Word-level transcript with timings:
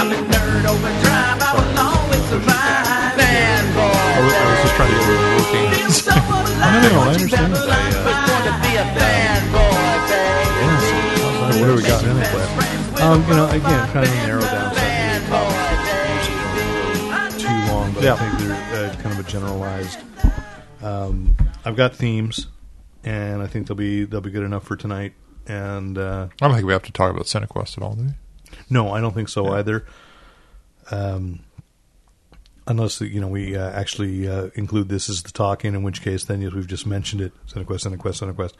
I'm 0.00 0.12
a 0.12 0.16
nerd 0.16 0.64
overdrive. 0.64 1.42
I 1.44 1.52
will 1.52 1.78
always 1.78 2.24
survive. 2.32 3.20
Fanboy. 3.20 3.84
I 3.84 4.18
was, 4.24 4.32
I 4.32 4.44
was 4.48 4.60
just 4.64 4.74
trying 4.76 4.88
to 4.88 4.96
get 4.96 5.08
it 5.12 5.20
working. 5.36 5.68
I 6.62 6.64
no, 6.80 6.88
no, 6.88 7.00
I 7.00 7.02
understand 7.12 7.52
that. 7.52 9.50
What 9.52 11.60
What 11.60 11.66
do 11.66 11.74
we 11.76 11.82
got 11.82 12.02
in 12.04 12.16
it? 12.16 13.00
Um, 13.02 13.22
you 13.28 13.34
know, 13.34 13.46
again, 13.48 13.88
trying 13.90 14.06
to 14.06 14.10
narrow 14.26 14.40
down 14.40 14.74
something 14.74 14.90
too 17.38 17.46
long, 17.72 17.92
but 17.92 18.02
Yeah. 18.02 18.14
I 18.14 18.16
think 18.16 18.38
they're 18.38 18.90
uh, 18.90 18.94
kind 18.96 19.18
of 19.18 19.26
a 19.26 19.28
generalized. 19.28 19.98
Um, 20.82 21.36
I've 21.64 21.76
got 21.76 21.94
themes, 21.96 22.46
and 23.04 23.42
I 23.42 23.46
think 23.46 23.66
they'll 23.66 23.76
be 23.76 24.04
they'll 24.04 24.20
be 24.20 24.30
good 24.30 24.44
enough 24.44 24.64
for 24.64 24.76
tonight. 24.76 25.14
And 25.46 25.96
uh, 25.98 26.28
I 26.40 26.46
don't 26.46 26.54
think 26.54 26.66
we 26.66 26.72
have 26.72 26.82
to 26.84 26.92
talk 26.92 27.10
about 27.10 27.24
CineQuest 27.26 27.76
at 27.78 27.82
all, 27.82 27.94
do 27.96 28.04
we? 28.04 28.10
No, 28.70 28.92
I 28.92 29.00
don't 29.00 29.14
think 29.14 29.28
so 29.28 29.48
either. 29.48 29.84
Um, 30.90 31.40
unless 32.66 33.00
you 33.00 33.20
know 33.20 33.28
we 33.28 33.56
uh, 33.56 33.70
actually 33.70 34.28
uh, 34.28 34.50
include 34.54 34.88
this 34.88 35.08
as 35.10 35.22
the 35.22 35.32
talking, 35.32 35.74
in 35.74 35.82
which 35.82 36.02
case 36.02 36.24
then 36.24 36.40
yes, 36.40 36.52
we've 36.52 36.66
just 36.66 36.86
mentioned 36.86 37.20
it. 37.20 37.32
CineQuest, 37.48 37.96
CineQuest, 37.96 38.34
CineQuest. 38.34 38.54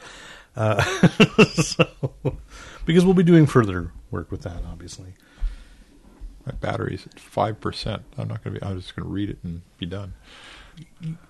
Uh, 0.57 1.45
so, 1.63 2.37
because 2.85 3.05
we'll 3.05 3.15
be 3.15 3.23
doing 3.23 3.47
further 3.47 3.93
work 4.11 4.31
with 4.31 4.43
that, 4.43 4.63
obviously. 4.71 5.15
My 6.45 6.53
battery's 6.53 7.07
at 7.07 7.21
five 7.21 7.61
percent. 7.61 8.03
I'm 8.19 8.29
not 8.29 8.43
going 8.43 8.55
to 8.55 8.61
be. 8.61 8.67
I'm 8.67 8.81
just 8.81 8.97
going 8.97 9.07
to 9.07 9.13
read 9.13 9.31
it 9.31 9.39
and 9.45 9.63
be 9.79 9.87
done. 9.87 10.15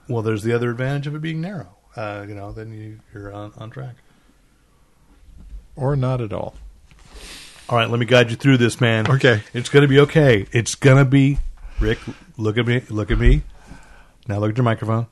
Well, 0.08 0.22
there's 0.22 0.42
the 0.42 0.52
other 0.52 0.70
advantage 0.70 1.06
of 1.06 1.14
it 1.14 1.20
being 1.20 1.40
narrow. 1.40 1.76
Uh, 1.96 2.24
you 2.26 2.34
know, 2.34 2.52
then 2.52 2.72
you, 2.72 3.00
you're 3.12 3.32
on, 3.32 3.52
on 3.58 3.70
track. 3.70 3.96
Or 5.74 5.96
not 5.96 6.20
at 6.20 6.32
all. 6.32 6.54
All 7.70 7.78
right, 7.78 7.88
let 7.88 8.00
me 8.00 8.04
guide 8.06 8.30
you 8.30 8.36
through 8.36 8.56
this, 8.56 8.80
man. 8.80 9.08
Okay. 9.08 9.42
It's 9.54 9.68
going 9.68 9.82
to 9.82 9.88
be 9.88 10.00
okay. 10.00 10.44
It's 10.50 10.74
going 10.74 10.96
to 10.96 11.08
be. 11.08 11.38
Rick, 11.78 12.00
look 12.36 12.58
at 12.58 12.66
me. 12.66 12.82
Look 12.90 13.12
at 13.12 13.18
me. 13.18 13.42
Now 14.26 14.40
look 14.40 14.50
at 14.50 14.56
your 14.56 14.64
microphone. 14.64 15.06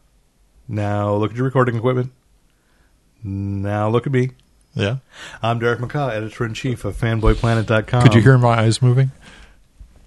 Now 0.67 1.15
look 1.15 1.31
at 1.31 1.37
your 1.37 1.47
recording 1.47 1.77
equipment. 1.77 2.11
Now 3.23 3.89
look 3.89 4.09
at 4.09 4.13
me. 4.13 4.31
Yeah. 4.75 4.97
I'm 5.41 5.61
Derek 5.61 5.79
McCaw, 5.79 6.11
editor 6.11 6.45
in 6.45 6.55
chief 6.55 6.85
of 6.85 6.97
fanboyplanet.com. 6.97 8.03
Could 8.03 8.15
you 8.15 8.23
hear 8.23 8.37
my 8.39 8.59
eyes 8.61 8.83
moving? 8.83 9.13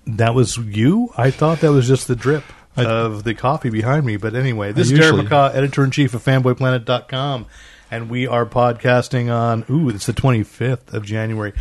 That 0.06 0.36
was 0.36 0.58
you? 0.58 1.14
I 1.18 1.32
thought 1.32 1.62
that 1.62 1.72
was 1.72 1.88
just 1.88 2.10
the 2.10 2.18
drip 2.18 2.44
I- 2.76 2.84
of 2.84 3.24
the 3.24 3.34
coffee 3.34 3.70
behind 3.70 4.06
me. 4.06 4.18
But 4.18 4.36
anyway, 4.36 4.74
this 4.74 4.92
I 4.92 4.96
is 4.96 5.00
Derek 5.00 5.26
McCaw, 5.26 5.56
editor 5.56 5.86
in 5.86 5.92
chief 5.92 6.14
of 6.14 6.22
fanboyplanet.com. 6.24 7.46
And 7.90 8.10
we 8.10 8.28
are 8.28 8.46
podcasting 8.46 9.34
on, 9.34 9.66
ooh, 9.70 9.90
it's 9.90 10.06
the 10.06 10.14
25th 10.14 10.94
of 10.94 11.06
January. 11.06 11.54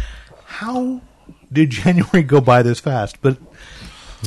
How 0.51 1.01
did 1.53 1.71
January 1.71 2.25
go 2.25 2.41
by 2.41 2.63
this 2.63 2.81
fast? 2.81 3.23
But 3.23 3.39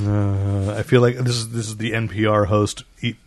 uh, 0.01 0.73
I 0.73 0.83
feel 0.83 1.01
like 1.01 1.17
this 1.17 1.35
is 1.35 1.49
this 1.49 1.67
is 1.67 1.77
the 1.77 1.91
NPR 1.91 2.47
host 2.47 2.83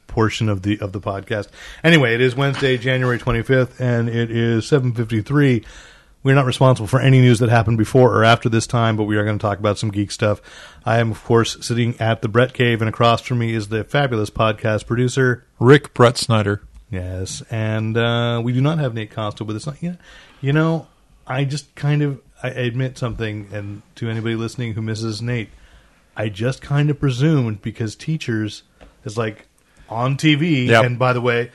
portion 0.07 0.49
of 0.49 0.63
the 0.63 0.81
of 0.81 0.93
the 0.93 1.01
podcast. 1.01 1.49
Anyway, 1.85 2.15
it 2.15 2.23
is 2.23 2.35
Wednesday, 2.35 2.79
January 2.79 3.19
25th, 3.19 3.79
and 3.79 4.09
it 4.09 4.31
is 4.31 4.65
7:53. 4.65 5.63
We're 6.23 6.35
not 6.35 6.47
responsible 6.47 6.89
for 6.89 6.99
any 6.99 7.21
news 7.21 7.39
that 7.39 7.51
happened 7.51 7.77
before 7.79 8.13
or 8.13 8.25
after 8.25 8.49
this 8.49 8.67
time, 8.67 8.97
but 8.97 9.05
we 9.05 9.17
are 9.17 9.25
going 9.25 9.39
to 9.39 9.43
talk 9.43 9.59
about 9.59 9.79
some 9.79 9.91
geek 9.91 10.11
stuff. 10.11 10.41
I 10.85 10.99
am, 10.99 11.13
of 11.13 11.23
course, 11.23 11.59
sitting 11.65 11.95
at 12.01 12.23
the 12.23 12.29
Brett 12.29 12.55
Cave, 12.55 12.81
and 12.81 12.89
across 12.89 13.21
from 13.21 13.39
me 13.39 13.55
is 13.55 13.69
the 13.69 13.85
fabulous 13.85 14.31
podcast 14.31 14.87
producer. 14.87 15.45
Rick 15.61 15.93
Brett 15.93 16.17
Snyder. 16.17 16.63
Yes, 16.91 17.43
and 17.51 17.97
uh, 17.97 18.41
we 18.43 18.53
do 18.53 18.63
not 18.63 18.79
have 18.79 18.95
Nate 18.95 19.11
Costa 19.11 19.45
with 19.45 19.57
us. 19.57 19.69
You 20.41 20.53
know, 20.53 20.89
I 21.27 21.45
just 21.45 21.75
kind 21.75 22.03
of 22.03 22.21
I 22.43 22.49
admit 22.49 22.99
something, 22.99 23.49
and 23.53 23.83
to 23.97 24.09
anybody 24.09 24.35
listening 24.35 24.75
who 24.75 24.83
misses 24.83 25.23
Nate, 25.23 25.51
I 26.17 26.29
just 26.29 26.61
kind 26.63 26.91
of 26.91 27.01
presumed 27.01 27.63
because 27.63 27.97
teachers 27.97 28.63
is 29.05 29.17
like 29.17 29.47
on 29.89 30.17
TV, 30.17 30.67
Yep. 30.67 30.85
and 30.85 30.99
by 30.99 31.13
the 31.13 31.21
way, 31.21 31.51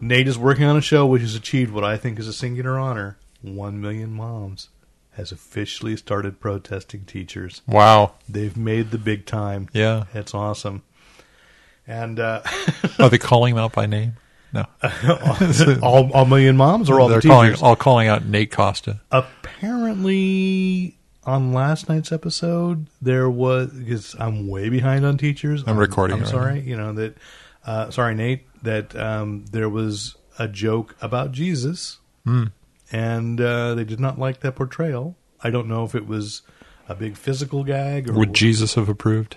Nate 0.00 0.28
is 0.28 0.38
working 0.38 0.64
on 0.64 0.76
a 0.76 0.80
show 0.82 1.06
which 1.06 1.22
has 1.22 1.34
achieved 1.34 1.72
what 1.72 1.84
I 1.84 1.96
think 1.96 2.18
is 2.18 2.28
a 2.28 2.32
singular 2.32 2.78
honor: 2.78 3.16
one 3.42 3.80
million 3.80 4.12
moms 4.12 4.68
has 5.12 5.32
officially 5.32 5.96
started 5.96 6.38
protesting 6.40 7.04
teachers. 7.06 7.62
Wow. 7.66 8.12
They've 8.28 8.56
made 8.56 8.90
the 8.90 8.98
big 8.98 9.24
time. 9.24 9.68
Yeah. 9.72 10.04
It's 10.12 10.34
awesome. 10.34 10.82
And 11.86 12.20
uh, 12.20 12.42
Are 12.98 13.08
they 13.08 13.16
calling 13.16 13.54
him 13.54 13.58
out 13.58 13.72
by 13.72 13.86
name? 13.86 14.16
No. 14.56 15.78
all, 15.82 16.10
all 16.12 16.24
million 16.24 16.56
moms 16.56 16.88
or 16.90 17.00
all 17.00 17.08
They're 17.08 17.20
the 17.20 17.28
calling 17.28 17.50
teachers? 17.50 17.62
all 17.62 17.76
calling 17.76 18.08
out 18.08 18.24
Nate 18.24 18.50
Costa. 18.50 19.00
Apparently, 19.86 20.96
on 21.24 21.52
last 21.52 21.88
night's 21.88 22.12
episode, 22.12 22.86
there 23.02 23.28
was 23.28 23.70
because 23.72 24.14
I'm 24.18 24.48
way 24.48 24.68
behind 24.68 25.04
on 25.04 25.18
teachers. 25.18 25.64
I'm 25.66 25.76
recording 25.76 26.14
I'm 26.16 26.22
it 26.22 26.24
right 26.26 26.30
sorry, 26.30 26.60
you 26.60 26.76
know 26.76 26.92
that. 26.94 27.16
Uh, 27.64 27.90
sorry, 27.90 28.14
Nate. 28.14 28.46
That 28.62 28.94
um, 28.96 29.44
there 29.50 29.68
was 29.68 30.16
a 30.38 30.48
joke 30.48 30.96
about 31.00 31.32
Jesus, 31.32 31.98
Hmm. 32.24 32.44
and 32.92 33.40
uh, 33.40 33.74
they 33.74 33.84
did 33.84 34.00
not 34.00 34.18
like 34.18 34.40
that 34.40 34.56
portrayal. 34.56 35.16
I 35.42 35.50
don't 35.50 35.68
know 35.68 35.84
if 35.84 35.94
it 35.94 36.06
was 36.06 36.42
a 36.88 36.94
big 36.94 37.16
physical 37.16 37.62
gag 37.64 38.08
or 38.08 38.14
Would 38.14 38.32
Jesus 38.34 38.74
have 38.74 38.88
approved? 38.88 39.36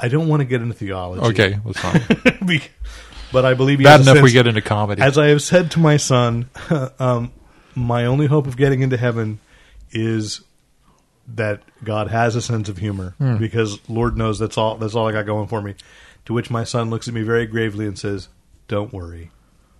I 0.00 0.08
don't 0.08 0.28
want 0.28 0.40
to 0.40 0.44
get 0.44 0.62
into 0.62 0.74
theology. 0.74 1.22
Okay, 1.22 1.58
that's 1.64 1.78
fine. 1.80 2.38
Be- 2.46 2.62
but 3.32 3.44
I 3.44 3.54
believe 3.54 3.78
he 3.78 3.84
Bad 3.84 4.00
enough 4.00 4.22
we 4.22 4.32
get 4.32 4.46
into 4.46 4.62
comedy. 4.62 5.02
As 5.02 5.18
I 5.18 5.26
have 5.28 5.42
said 5.42 5.70
to 5.72 5.80
my 5.80 5.96
son, 5.98 6.48
um, 6.98 7.32
my 7.74 8.06
only 8.06 8.26
hope 8.26 8.46
of 8.46 8.56
getting 8.56 8.80
into 8.82 8.96
heaven 8.96 9.38
is 9.90 10.40
that 11.34 11.60
God 11.84 12.08
has 12.08 12.36
a 12.36 12.40
sense 12.42 12.68
of 12.70 12.78
humor, 12.78 13.14
Hmm. 13.18 13.36
because 13.36 13.78
Lord 13.88 14.16
knows 14.16 14.38
that's 14.38 14.56
all 14.56 14.76
that's 14.76 14.94
all 14.94 15.06
I 15.08 15.12
got 15.12 15.26
going 15.26 15.46
for 15.48 15.60
me. 15.60 15.74
To 16.26 16.32
which 16.34 16.50
my 16.50 16.64
son 16.64 16.90
looks 16.90 17.08
at 17.08 17.14
me 17.14 17.22
very 17.22 17.46
gravely 17.46 17.86
and 17.86 17.98
says, 17.98 18.28
"Don't 18.66 18.92
worry, 18.92 19.30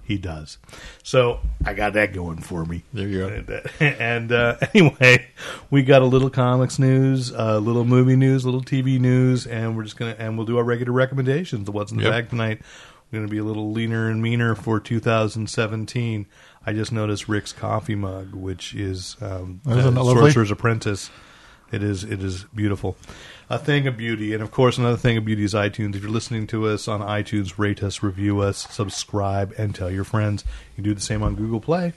he 0.09 0.19
does." 0.19 0.59
So 1.05 1.39
I 1.65 1.75
got 1.75 1.93
that 1.93 2.13
going 2.13 2.39
for 2.39 2.65
me. 2.65 2.83
There 2.93 3.07
you 3.07 3.19
go. 3.19 3.29
And, 3.29 3.51
uh, 3.51 3.61
and 3.85 4.33
uh, 4.33 4.57
anyway, 4.75 5.27
we 5.71 5.83
got 5.83 6.03
a 6.03 6.07
little 6.07 6.31
comics 6.31 6.79
news, 6.79 7.31
a 7.31 7.61
little 7.61 7.85
movie 7.85 8.17
news, 8.17 8.45
a 8.45 8.47
little 8.49 8.63
TV 8.63 8.99
news, 8.99 9.47
and 9.47 9.77
we're 9.77 9.85
just 9.85 9.97
gonna 9.97 10.17
and 10.19 10.37
we'll 10.37 10.47
do 10.47 10.59
our 10.59 10.65
regular 10.65 10.93
recommendations. 10.93 11.67
The 11.67 11.73
what's 11.73 11.93
in 11.93 11.99
the 11.99 12.05
Yep. 12.05 12.13
bag 12.13 12.31
tonight. 12.31 12.63
We're 13.13 13.21
gonna 13.21 13.31
be 13.31 13.39
a 13.39 13.45
little 13.45 13.71
leaner 13.71 14.11
and 14.11 14.21
meaner 14.23 14.55
for 14.55 14.81
2017. 14.81 16.27
I 16.67 16.73
just 16.73 16.93
noticed 16.93 17.29
Rick's 17.29 17.53
coffee 17.53 17.95
mug, 17.95 18.35
which 18.35 18.75
is 18.75 19.17
um, 19.21 19.61
uh. 19.67 19.93
Sorcerer's 19.93 20.51
Apprentice. 20.51 21.11
It 21.71 21.83
is 21.83 22.03
it 22.05 22.23
is 22.23 22.45
beautiful. 22.55 22.97
A 23.51 23.59
thing 23.59 23.87
of 23.87 23.97
beauty, 23.97 24.35
and 24.35 24.43
of 24.43 24.51
course, 24.51 24.77
another 24.77 24.99
thing 24.99 25.17
of 25.17 25.25
beauty 25.25 25.43
is 25.43 25.55
iTunes. 25.55 25.97
If 25.97 26.03
you're 26.03 26.11
listening 26.11 26.47
to 26.49 26.67
us 26.67 26.87
on 26.87 27.01
iTunes, 27.01 27.57
rate 27.57 27.83
us, 27.83 28.03
review 28.03 28.41
us, 28.41 28.67
subscribe, 28.71 29.55
and 29.57 29.75
tell 29.75 29.91
your 29.91 30.05
friends. 30.05 30.45
You 30.73 30.75
can 30.75 30.85
do 30.85 30.93
the 30.93 31.01
same 31.01 31.23
on 31.23 31.35
Google 31.35 31.59
Play. 31.59 31.95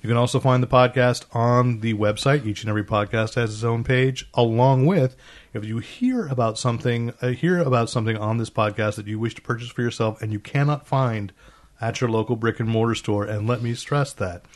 You 0.00 0.08
can 0.08 0.16
also 0.16 0.40
find 0.40 0.62
the 0.62 0.66
podcast 0.66 1.26
on 1.34 1.80
the 1.80 1.92
website. 1.92 2.46
Each 2.46 2.62
and 2.62 2.70
every 2.70 2.82
podcast 2.82 3.34
has 3.34 3.52
its 3.52 3.62
own 3.62 3.84
page, 3.84 4.26
along 4.32 4.86
with 4.86 5.16
if 5.52 5.66
you 5.66 5.80
hear 5.80 6.28
about 6.28 6.58
something, 6.58 7.12
uh, 7.20 7.28
hear 7.28 7.58
about 7.58 7.90
something 7.90 8.16
on 8.16 8.38
this 8.38 8.48
podcast 8.48 8.94
that 8.94 9.06
you 9.06 9.18
wish 9.18 9.34
to 9.34 9.42
purchase 9.42 9.68
for 9.68 9.82
yourself 9.82 10.22
and 10.22 10.32
you 10.32 10.40
cannot 10.40 10.86
find 10.86 11.34
at 11.78 12.00
your 12.00 12.08
local 12.08 12.36
brick 12.36 12.58
and 12.58 12.70
mortar 12.70 12.94
store. 12.94 13.26
And 13.26 13.46
let 13.46 13.60
me 13.60 13.74
stress 13.74 14.14
that 14.14 14.46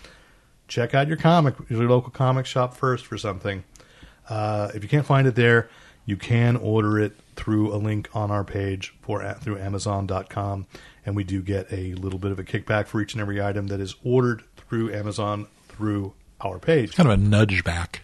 check 0.69 0.95
out 0.95 1.07
your 1.07 1.19
comic, 1.19 1.57
your 1.69 1.87
local 1.87 2.11
comic 2.11 2.47
shop 2.47 2.75
first 2.75 3.05
for 3.05 3.19
something. 3.19 3.63
Uh, 4.31 4.71
if 4.75 4.83
you 4.83 4.89
can't 4.89 5.05
find 5.05 5.27
it 5.27 5.35
there, 5.35 5.69
you 6.11 6.17
can 6.17 6.57
order 6.57 6.99
it 6.99 7.13
through 7.37 7.73
a 7.73 7.79
link 7.79 8.09
on 8.15 8.31
our 8.31 8.45
page 8.45 8.93
for 9.01 9.23
through 9.41 9.59
Amazon.com, 9.59 10.67
and 11.07 11.15
we 11.17 11.25
do 11.25 11.41
get 11.41 11.73
a 11.73 11.95
little 11.95 12.19
bit 12.19 12.33
of 12.33 12.39
a 12.39 12.45
kickback 12.45 12.87
for 12.89 13.01
each 13.01 13.15
and 13.15 13.21
every 13.23 13.41
item 13.41 13.69
that 13.69 13.81
is 13.81 13.95
ordered 14.05 14.43
through 14.57 14.93
Amazon 14.93 15.47
through 15.69 16.13
our 16.43 16.59
page. 16.59 16.95
kind 16.97 17.09
of 17.09 17.19
a 17.19 17.23
nudge 17.23 17.63
back. 17.65 18.03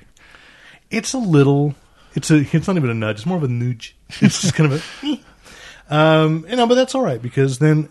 It's 0.90 1.12
a 1.12 1.18
little, 1.18 1.74
it's 2.14 2.30
a, 2.30 2.36
it's 2.56 2.66
not 2.68 2.76
even 2.76 2.90
a 2.90 2.94
nudge. 2.94 3.16
It's 3.16 3.26
more 3.26 3.36
of 3.38 3.42
a 3.42 3.48
nudge. 3.48 3.96
It's 4.20 4.40
just 4.40 4.54
kind 4.54 4.72
of 4.72 4.84
a, 5.02 5.20
um, 5.94 6.46
you 6.48 6.56
know, 6.56 6.66
but 6.66 6.76
that's 6.76 6.94
all 6.94 7.02
right 7.02 7.20
because 7.20 7.58
then, 7.58 7.88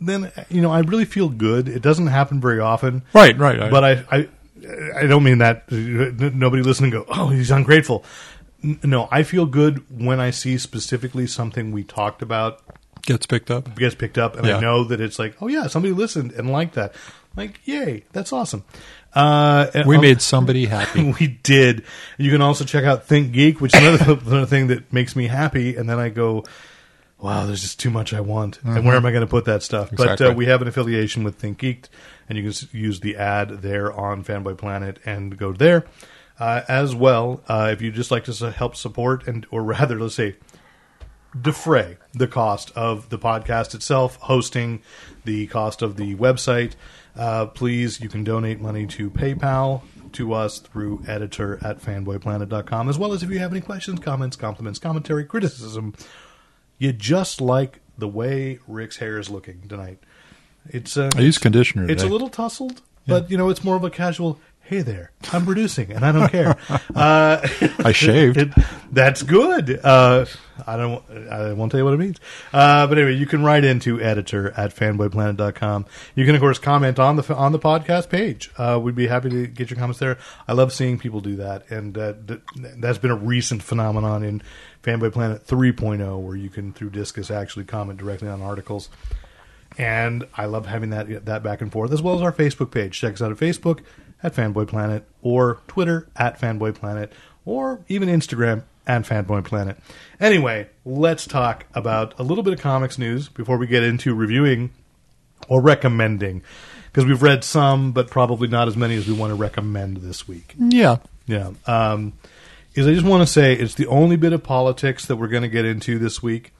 then 0.00 0.30
you 0.50 0.60
know, 0.60 0.70
I 0.70 0.80
really 0.80 1.04
feel 1.06 1.28
good. 1.30 1.68
It 1.68 1.82
doesn't 1.82 2.08
happen 2.08 2.40
very 2.40 2.60
often, 2.60 3.02
Right, 3.14 3.36
right. 3.38 3.58
right. 3.58 3.70
but 3.70 3.84
I, 3.84 4.04
I, 4.12 4.28
I 4.96 5.06
don't 5.06 5.24
mean 5.24 5.38
that. 5.38 5.64
uh, 5.70 6.30
Nobody 6.34 6.62
listening 6.62 6.90
go, 6.90 7.04
oh, 7.08 7.28
he's 7.28 7.50
ungrateful. 7.50 8.04
No, 8.82 9.08
I 9.10 9.22
feel 9.22 9.46
good 9.46 9.84
when 9.90 10.20
I 10.20 10.30
see 10.30 10.56
specifically 10.58 11.26
something 11.26 11.70
we 11.72 11.84
talked 11.84 12.22
about 12.22 12.60
Gets 13.02 13.26
picked 13.26 13.50
up. 13.50 13.76
gets 13.76 13.94
picked 13.94 14.16
up, 14.16 14.36
and 14.36 14.46
I 14.46 14.60
know 14.60 14.84
that 14.84 15.00
it's 15.00 15.18
like, 15.18 15.36
oh 15.42 15.48
yeah, 15.48 15.66
somebody 15.66 15.92
listened 15.92 16.32
and 16.32 16.50
liked 16.50 16.74
that. 16.74 16.94
Like, 17.36 17.60
yay, 17.64 18.04
that's 18.12 18.32
awesome. 18.32 18.64
Uh, 19.12 19.66
We 19.86 19.98
made 19.98 20.22
somebody 20.22 20.66
happy. 20.66 21.12
we 21.20 21.26
did. 21.42 21.84
You 22.16 22.30
can 22.30 22.40
also 22.40 22.64
check 22.64 22.84
out 22.84 23.06
Think 23.06 23.32
Geek, 23.32 23.60
which 23.60 23.74
is 23.74 23.80
another, 23.80 24.12
another 24.26 24.46
thing 24.46 24.68
that 24.68 24.92
makes 24.92 25.14
me 25.14 25.26
happy. 25.26 25.76
And 25.76 25.88
then 25.88 25.98
I 25.98 26.08
go, 26.08 26.44
wow, 27.18 27.46
there's 27.46 27.60
just 27.60 27.78
too 27.80 27.90
much 27.90 28.12
I 28.14 28.20
want. 28.20 28.58
And 28.64 28.84
where 28.86 28.96
am 28.96 29.06
I 29.06 29.10
going 29.10 29.22
to 29.22 29.30
put 29.30 29.44
that 29.46 29.62
stuff? 29.62 29.90
But 29.92 30.20
uh, 30.20 30.32
we 30.36 30.46
have 30.46 30.62
an 30.62 30.68
affiliation 30.68 31.24
with 31.24 31.36
Think 31.36 31.58
Geek, 31.58 31.88
and 32.28 32.38
you 32.38 32.50
can 32.50 32.68
use 32.72 33.00
the 33.00 33.16
ad 33.16 33.62
there 33.62 33.92
on 33.92 34.24
Fanboy 34.24 34.56
Planet 34.58 34.98
and 35.04 35.36
go 35.36 35.52
there. 35.52 35.84
Uh, 36.38 36.62
as 36.66 36.94
well, 36.94 37.42
uh, 37.46 37.70
if 37.72 37.80
you'd 37.80 37.94
just 37.94 38.10
like 38.10 38.24
to 38.24 38.50
help 38.50 38.74
support 38.74 39.26
and, 39.28 39.46
or 39.50 39.62
rather, 39.74 40.00
let's 40.00 40.16
say, 40.16 40.34
defray 41.40 41.96
the 42.12 42.26
cost 42.26 42.70
of 42.76 43.08
the 43.10 43.18
podcast 43.18 43.74
itself, 43.74 44.16
hosting, 44.16 44.82
the 45.24 45.46
cost 45.46 45.82
of 45.82 45.96
the 45.96 46.14
website, 46.16 46.72
uh, 47.16 47.46
please, 47.46 48.00
you 48.00 48.08
can 48.08 48.24
donate 48.24 48.60
money 48.60 48.86
to 48.86 49.10
PayPal 49.10 49.82
to 50.12 50.32
us 50.32 50.58
through 50.58 51.02
editor 51.06 51.58
at 51.64 51.80
fanboyplanet.com, 51.80 52.88
as 52.88 52.98
well 52.98 53.12
as 53.12 53.22
if 53.22 53.30
you 53.30 53.38
have 53.38 53.52
any 53.52 53.60
questions, 53.60 54.00
comments, 54.00 54.36
compliments, 54.36 54.78
commentary, 54.78 55.24
criticism. 55.24 55.94
You 56.78 56.92
just 56.92 57.40
like 57.40 57.80
the 57.98 58.08
way 58.08 58.58
Rick's 58.66 58.96
hair 58.96 59.18
is 59.18 59.30
looking 59.30 59.68
tonight. 59.68 59.98
It's 60.66 60.96
uh, 60.96 61.10
I 61.16 61.20
use 61.20 61.38
conditioner. 61.38 61.90
it's 61.90 62.02
a 62.02 62.08
little 62.08 62.28
tousled, 62.28 62.80
but 63.06 63.30
you 63.30 63.36
know, 63.36 63.48
it's 63.50 63.62
more 63.62 63.76
of 63.76 63.84
a 63.84 63.90
casual. 63.90 64.40
Hey 64.66 64.80
there, 64.80 65.10
I'm 65.30 65.44
producing, 65.44 65.92
and 65.92 66.06
I 66.06 66.10
don't 66.12 66.32
care. 66.32 66.56
uh, 66.96 67.46
I 67.84 67.92
shaved. 67.92 68.38
it, 68.38 68.48
that's 68.90 69.22
good. 69.22 69.78
Uh, 69.84 70.24
I 70.66 70.78
don't. 70.78 71.04
I 71.30 71.52
won't 71.52 71.70
tell 71.70 71.80
you 71.80 71.84
what 71.84 71.92
it 71.92 71.98
means. 71.98 72.18
Uh, 72.50 72.86
but 72.86 72.96
anyway, 72.96 73.14
you 73.14 73.26
can 73.26 73.44
write 73.44 73.62
into 73.64 74.00
editor 74.00 74.52
at 74.52 74.74
fanboyplanet.com. 74.74 75.84
You 76.14 76.24
can 76.24 76.34
of 76.34 76.40
course 76.40 76.58
comment 76.58 76.98
on 76.98 77.16
the 77.16 77.34
on 77.34 77.52
the 77.52 77.58
podcast 77.58 78.08
page. 78.08 78.50
Uh, 78.56 78.80
we'd 78.82 78.94
be 78.94 79.06
happy 79.06 79.28
to 79.28 79.46
get 79.46 79.68
your 79.68 79.78
comments 79.78 80.00
there. 80.00 80.16
I 80.48 80.54
love 80.54 80.72
seeing 80.72 80.98
people 80.98 81.20
do 81.20 81.36
that, 81.36 81.70
and 81.70 81.98
uh, 81.98 82.14
th- 82.26 82.40
that's 82.56 82.96
been 82.96 83.10
a 83.10 83.16
recent 83.16 83.62
phenomenon 83.62 84.22
in 84.22 84.42
Fanboy 84.82 85.12
Planet 85.12 85.46
3.0, 85.46 86.22
where 86.22 86.36
you 86.36 86.48
can 86.48 86.72
through 86.72 86.88
Disqus 86.88 87.30
actually 87.30 87.66
comment 87.66 87.98
directly 87.98 88.28
on 88.28 88.40
articles. 88.40 88.88
And 89.76 90.26
I 90.34 90.46
love 90.46 90.66
having 90.66 90.90
that 90.90 91.26
that 91.26 91.42
back 91.42 91.60
and 91.60 91.70
forth, 91.70 91.92
as 91.92 92.00
well 92.00 92.14
as 92.14 92.22
our 92.22 92.32
Facebook 92.32 92.70
page. 92.70 92.98
Check 92.98 93.12
us 93.12 93.20
out 93.20 93.30
at 93.30 93.36
Facebook 93.36 93.80
at 94.24 94.34
Fanboy 94.34 94.66
Planet, 94.66 95.04
or 95.22 95.58
Twitter 95.68 96.08
at 96.16 96.40
Fanboy 96.40 96.74
Planet, 96.74 97.12
or 97.44 97.80
even 97.88 98.08
Instagram 98.08 98.64
at 98.86 99.02
Fanboy 99.02 99.44
Planet. 99.44 99.78
Anyway, 100.18 100.66
let's 100.84 101.26
talk 101.26 101.66
about 101.74 102.18
a 102.18 102.22
little 102.24 102.42
bit 102.42 102.52
of 102.54 102.58
comics 102.60 102.98
news 102.98 103.28
before 103.28 103.56
we 103.58 103.66
get 103.68 103.82
into 103.84 104.14
reviewing 104.14 104.70
or 105.48 105.60
recommending, 105.62 106.42
because 106.86 107.04
we've 107.04 107.22
read 107.22 107.44
some, 107.44 107.92
but 107.92 108.08
probably 108.10 108.48
not 108.48 108.66
as 108.66 108.76
many 108.76 108.96
as 108.96 109.06
we 109.06 109.12
want 109.12 109.30
to 109.30 109.34
recommend 109.36 109.98
this 109.98 110.26
week. 110.26 110.54
yeah. 110.58 110.96
Yeah. 111.26 111.52
Um, 111.66 112.12
is 112.74 112.86
I 112.86 112.92
just 112.92 113.06
want 113.06 113.22
to 113.22 113.26
say 113.26 113.54
it's 113.54 113.74
the 113.74 113.86
only 113.86 114.16
bit 114.16 114.32
of 114.34 114.42
politics 114.42 115.06
that 115.06 115.16
we're 115.16 115.28
going 115.28 115.42
to 115.44 115.48
get 115.48 115.64
into 115.64 115.98
this 115.98 116.22
week, 116.22 116.52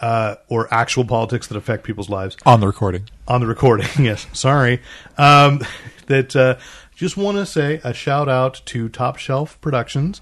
uh, 0.00 0.34
or 0.48 0.68
actual 0.74 1.04
politics 1.06 1.46
that 1.46 1.56
affect 1.56 1.84
people's 1.84 2.10
lives 2.10 2.36
On 2.44 2.60
the 2.60 2.66
recording. 2.66 3.08
on 3.28 3.40
the 3.40 3.46
recording. 3.46 3.86
yes, 4.04 4.26
sorry. 4.34 4.80
Um, 5.16 5.60
that 6.08 6.34
uh, 6.36 6.56
just 7.02 7.16
want 7.16 7.36
to 7.36 7.44
say 7.44 7.80
a 7.82 7.92
shout 7.92 8.28
out 8.28 8.62
to 8.64 8.88
Top 8.88 9.16
Shelf 9.16 9.60
Productions. 9.60 10.20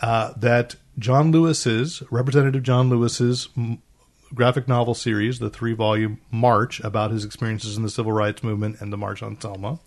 Uh, 0.00 0.32
that 0.36 0.74
John 0.98 1.30
Lewis's 1.30 2.02
Representative 2.10 2.64
John 2.64 2.90
Lewis's 2.90 3.48
graphic 4.34 4.66
novel 4.66 4.92
series, 4.94 5.38
the 5.38 5.48
three 5.48 5.72
volume 5.72 6.20
March 6.32 6.80
about 6.80 7.12
his 7.12 7.24
experiences 7.24 7.76
in 7.76 7.84
the 7.84 7.88
civil 7.88 8.10
rights 8.10 8.42
movement 8.42 8.80
and 8.80 8.92
the 8.92 8.96
March 8.96 9.22
on 9.22 9.40
Selma, 9.40 9.78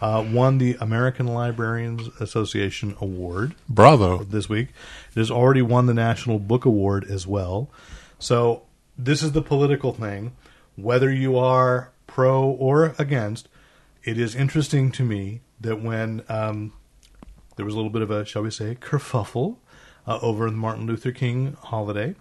uh, 0.00 0.26
won 0.28 0.58
the 0.58 0.76
American 0.80 1.28
Librarians 1.28 2.08
Association 2.20 2.96
Award 3.00 3.54
Bravo. 3.68 4.24
this 4.24 4.48
week. 4.48 4.70
It 5.14 5.20
has 5.20 5.30
already 5.30 5.62
won 5.62 5.86
the 5.86 5.94
National 5.94 6.40
Book 6.40 6.64
Award 6.64 7.04
as 7.04 7.28
well. 7.28 7.70
So 8.18 8.62
this 8.98 9.22
is 9.22 9.32
the 9.32 9.42
political 9.42 9.92
thing. 9.92 10.32
Whether 10.74 11.12
you 11.12 11.38
are 11.38 11.92
pro 12.08 12.42
or 12.42 12.96
against, 12.98 13.48
it 14.02 14.18
is 14.18 14.34
interesting 14.34 14.90
to 14.90 15.04
me 15.04 15.42
that 15.60 15.82
when 15.82 16.22
um, 16.28 16.72
there 17.56 17.64
was 17.64 17.74
a 17.74 17.76
little 17.76 17.90
bit 17.90 18.02
of 18.02 18.10
a, 18.10 18.24
shall 18.24 18.42
we 18.42 18.50
say, 18.50 18.74
kerfuffle 18.74 19.56
uh, 20.06 20.18
over 20.22 20.50
the 20.50 20.56
Martin 20.56 20.86
Luther 20.86 21.12
King 21.12 21.56
holiday, 21.62 22.14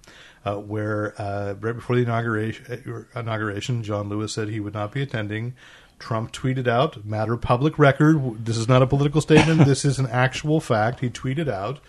uh, 0.45 0.56
where 0.56 1.19
uh, 1.19 1.53
right 1.59 1.75
before 1.75 1.95
the 1.95 2.03
inauguration, 2.03 3.07
uh, 3.15 3.19
inauguration, 3.19 3.83
John 3.83 4.09
Lewis 4.09 4.33
said 4.33 4.50
he 4.50 4.59
would 4.59 4.74
not 4.74 4.91
be 4.91 5.01
attending. 5.01 5.53
Trump 5.97 6.31
tweeted 6.31 6.68
out, 6.68 7.06
matter 7.06 7.33
of 7.33 7.41
public 7.41 7.77
record. 7.77 8.45
This 8.45 8.57
is 8.57 8.68
not 8.68 8.81
a 8.81 8.88
political 8.88 9.21
statement. 9.21 9.59
this 9.65 9.83
is 9.83 10.00
an 10.00 10.07
actual 10.07 10.62
fact. 10.62 11.01
He 11.01 11.09
tweeted 11.09 11.50
out 11.50 11.80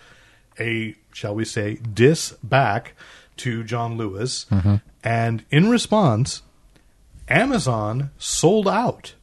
a, 0.59 0.95
shall 1.13 1.33
we 1.33 1.45
say, 1.45 1.75
diss 1.75 2.31
back 2.43 2.93
to 3.37 3.63
John 3.63 3.97
Lewis. 3.97 4.45
And 5.03 5.45
in 5.49 5.69
response, 5.69 6.41
Amazon 7.27 8.11
sold 8.17 8.67
out 8.67 9.15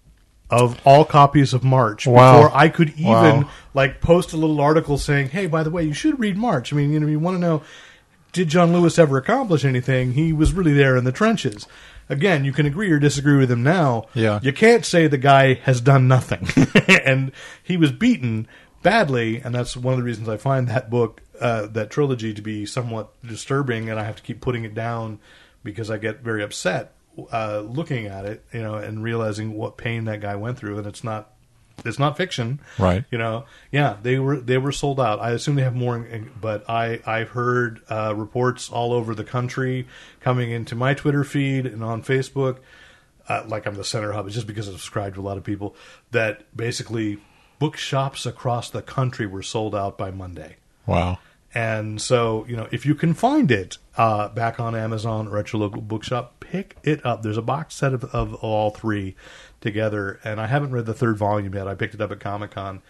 of 0.50 0.80
all 0.84 1.04
copies 1.04 1.52
of 1.52 1.62
March 1.62 2.06
Wow. 2.06 2.42
before 2.42 2.56
I 2.56 2.68
could 2.68 2.90
even 2.90 3.06
Wow. 3.08 3.48
like 3.74 4.00
post 4.00 4.32
a 4.32 4.36
little 4.36 4.60
article 4.60 4.96
saying, 4.98 5.28
"Hey, 5.30 5.46
by 5.46 5.62
the 5.62 5.70
way, 5.70 5.82
you 5.84 5.92
should 5.92 6.18
read 6.18 6.36
March." 6.38 6.72
I 6.72 6.76
mean, 6.76 6.90
you 6.92 7.00
know, 7.00 7.06
you 7.06 7.18
want 7.18 7.36
to 7.36 7.40
know 7.40 7.62
did 8.32 8.48
John 8.48 8.72
Lewis 8.74 8.98
ever 8.98 9.16
accomplish 9.16 9.64
anything? 9.64 10.12
He 10.12 10.32
was 10.34 10.52
really 10.52 10.74
there 10.74 10.96
in 10.96 11.04
the 11.04 11.12
trenches. 11.12 11.66
Again, 12.10 12.44
you 12.44 12.52
can 12.52 12.66
agree 12.66 12.90
or 12.90 12.98
disagree 12.98 13.36
with 13.38 13.50
him 13.50 13.62
now. 13.62 14.04
Yeah. 14.14 14.38
You 14.42 14.52
can't 14.52 14.84
say 14.84 15.06
the 15.06 15.16
guy 15.18 15.54
has 15.54 15.80
done 15.80 16.08
nothing. 16.08 16.46
and 17.04 17.32
he 17.62 17.76
was 17.78 17.90
beaten 17.90 18.46
badly, 18.82 19.40
and 19.40 19.54
that's 19.54 19.76
one 19.76 19.94
of 19.94 19.98
the 19.98 20.04
reasons 20.04 20.28
I 20.28 20.36
find 20.36 20.68
that 20.68 20.90
book, 20.90 21.22
uh, 21.40 21.66
that 21.68 21.90
trilogy, 21.90 22.32
to 22.34 22.42
be 22.42 22.64
somewhat 22.66 23.08
disturbing, 23.26 23.88
and 23.90 23.98
I 23.98 24.04
have 24.04 24.16
to 24.16 24.22
keep 24.22 24.40
putting 24.42 24.64
it 24.64 24.74
down 24.74 25.18
because 25.64 25.90
I 25.90 25.96
get 25.98 26.20
very 26.20 26.42
upset 26.42 26.92
uh, 27.32 27.60
looking 27.60 28.06
at 28.06 28.24
it, 28.24 28.44
you 28.52 28.62
know, 28.62 28.74
and 28.74 29.02
realizing 29.02 29.54
what 29.54 29.76
pain 29.76 30.04
that 30.04 30.20
guy 30.20 30.36
went 30.36 30.58
through, 30.58 30.78
and 30.78 30.86
it's 30.86 31.04
not. 31.04 31.32
It's 31.84 32.00
not 32.00 32.16
fiction, 32.16 32.58
Right. 32.76 33.04
You 33.08 33.18
know, 33.18 33.44
yeah, 33.70 33.98
they 34.02 34.18
were 34.18 34.40
they 34.40 34.58
were 34.58 34.72
sold 34.72 34.98
out. 34.98 35.20
I 35.20 35.30
assume 35.30 35.54
they 35.54 35.62
have 35.62 35.76
more, 35.76 36.04
but 36.40 36.68
I 36.68 36.98
I've 37.06 37.28
heard 37.28 37.82
uh, 37.88 38.16
reports 38.16 38.68
all 38.68 38.92
over 38.92 39.14
the 39.14 39.22
country 39.22 39.86
coming 40.18 40.50
into 40.50 40.74
my 40.74 40.94
Twitter 40.94 41.22
feed 41.22 41.66
and 41.66 41.84
on 41.84 42.02
Facebook 42.02 42.58
uh, 43.28 43.44
like 43.46 43.66
I'm 43.66 43.74
the 43.74 43.84
center 43.84 44.12
hub. 44.12 44.26
It's 44.26 44.34
just 44.34 44.46
because 44.46 44.68
I 44.68 44.72
subscribe 44.72 45.14
to 45.14 45.20
a 45.20 45.22
lot 45.22 45.36
of 45.36 45.44
people 45.44 45.76
that 46.10 46.44
basically 46.56 47.18
bookshops 47.58 48.26
across 48.26 48.70
the 48.70 48.82
country 48.82 49.26
were 49.26 49.42
sold 49.42 49.74
out 49.74 49.98
by 49.98 50.10
Monday. 50.10 50.56
Wow. 50.86 51.18
And 51.54 52.00
so, 52.00 52.44
you 52.48 52.56
know, 52.56 52.68
if 52.70 52.84
you 52.84 52.94
can 52.94 53.14
find 53.14 53.50
it 53.50 53.78
uh, 53.96 54.28
back 54.28 54.60
on 54.60 54.74
Amazon 54.76 55.28
or 55.28 55.38
at 55.38 55.52
your 55.52 55.60
local 55.60 55.80
bookshop, 55.80 56.40
pick 56.40 56.76
it 56.82 57.04
up. 57.06 57.22
There's 57.22 57.38
a 57.38 57.42
box 57.42 57.74
set 57.74 57.94
of, 57.94 58.04
of 58.04 58.34
all 58.34 58.70
three 58.70 59.16
together, 59.60 60.20
and 60.24 60.40
I 60.40 60.46
haven't 60.46 60.72
read 60.72 60.86
the 60.86 60.94
third 60.94 61.16
volume 61.16 61.54
yet. 61.54 61.66
I 61.66 61.74
picked 61.74 61.94
it 61.94 62.00
up 62.00 62.12
at 62.12 62.20
Comic 62.20 62.50
Con, 62.52 62.82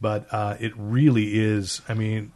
but 0.00 0.26
uh, 0.32 0.56
it 0.58 0.72
really 0.76 1.38
is. 1.38 1.82
I 1.88 1.94
mean, 1.94 2.32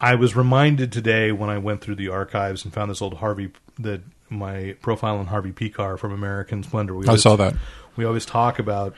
I 0.00 0.14
was 0.14 0.36
reminded 0.36 0.92
today 0.92 1.32
when 1.32 1.50
I 1.50 1.58
went 1.58 1.80
through 1.80 1.96
the 1.96 2.08
archives 2.08 2.64
and 2.64 2.72
found 2.72 2.90
this 2.90 3.02
old 3.02 3.14
Harvey, 3.14 3.52
the 3.78 4.02
my 4.28 4.74
profile 4.80 5.18
on 5.18 5.26
Harvey 5.26 5.52
Pekar 5.52 5.98
from 5.98 6.12
American 6.12 6.62
Splendor. 6.62 6.94
We 6.94 7.06
I 7.06 7.16
saw 7.16 7.36
that. 7.36 7.54
we 7.96 8.04
always 8.04 8.24
talk 8.24 8.58
about 8.58 8.94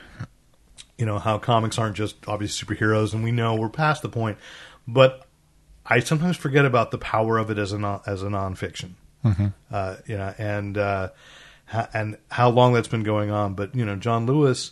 you 0.97 1.05
know 1.05 1.19
how 1.19 1.37
comics 1.37 1.77
aren't 1.77 1.95
just 1.95 2.15
obviously 2.27 2.65
superheroes 2.75 3.13
and 3.13 3.23
we 3.23 3.31
know 3.31 3.55
we're 3.55 3.69
past 3.69 4.01
the 4.01 4.09
point 4.09 4.37
but 4.87 5.25
i 5.85 5.99
sometimes 5.99 6.37
forget 6.37 6.65
about 6.65 6.91
the 6.91 6.97
power 6.97 7.37
of 7.37 7.49
it 7.49 7.57
as 7.57 7.71
a 7.71 7.77
non, 7.77 8.01
as 8.05 8.23
a 8.23 8.27
nonfiction. 8.27 8.91
Uh, 9.71 9.95
you 10.05 10.17
know 10.17 10.33
and 10.37 10.77
uh, 10.77 11.09
and 11.93 12.17
how 12.29 12.49
long 12.49 12.73
that's 12.73 12.87
been 12.87 13.03
going 13.03 13.31
on. 13.31 13.53
But 13.53 13.75
you 13.75 13.85
know 13.85 13.95
john 13.95 14.25
lewis 14.25 14.71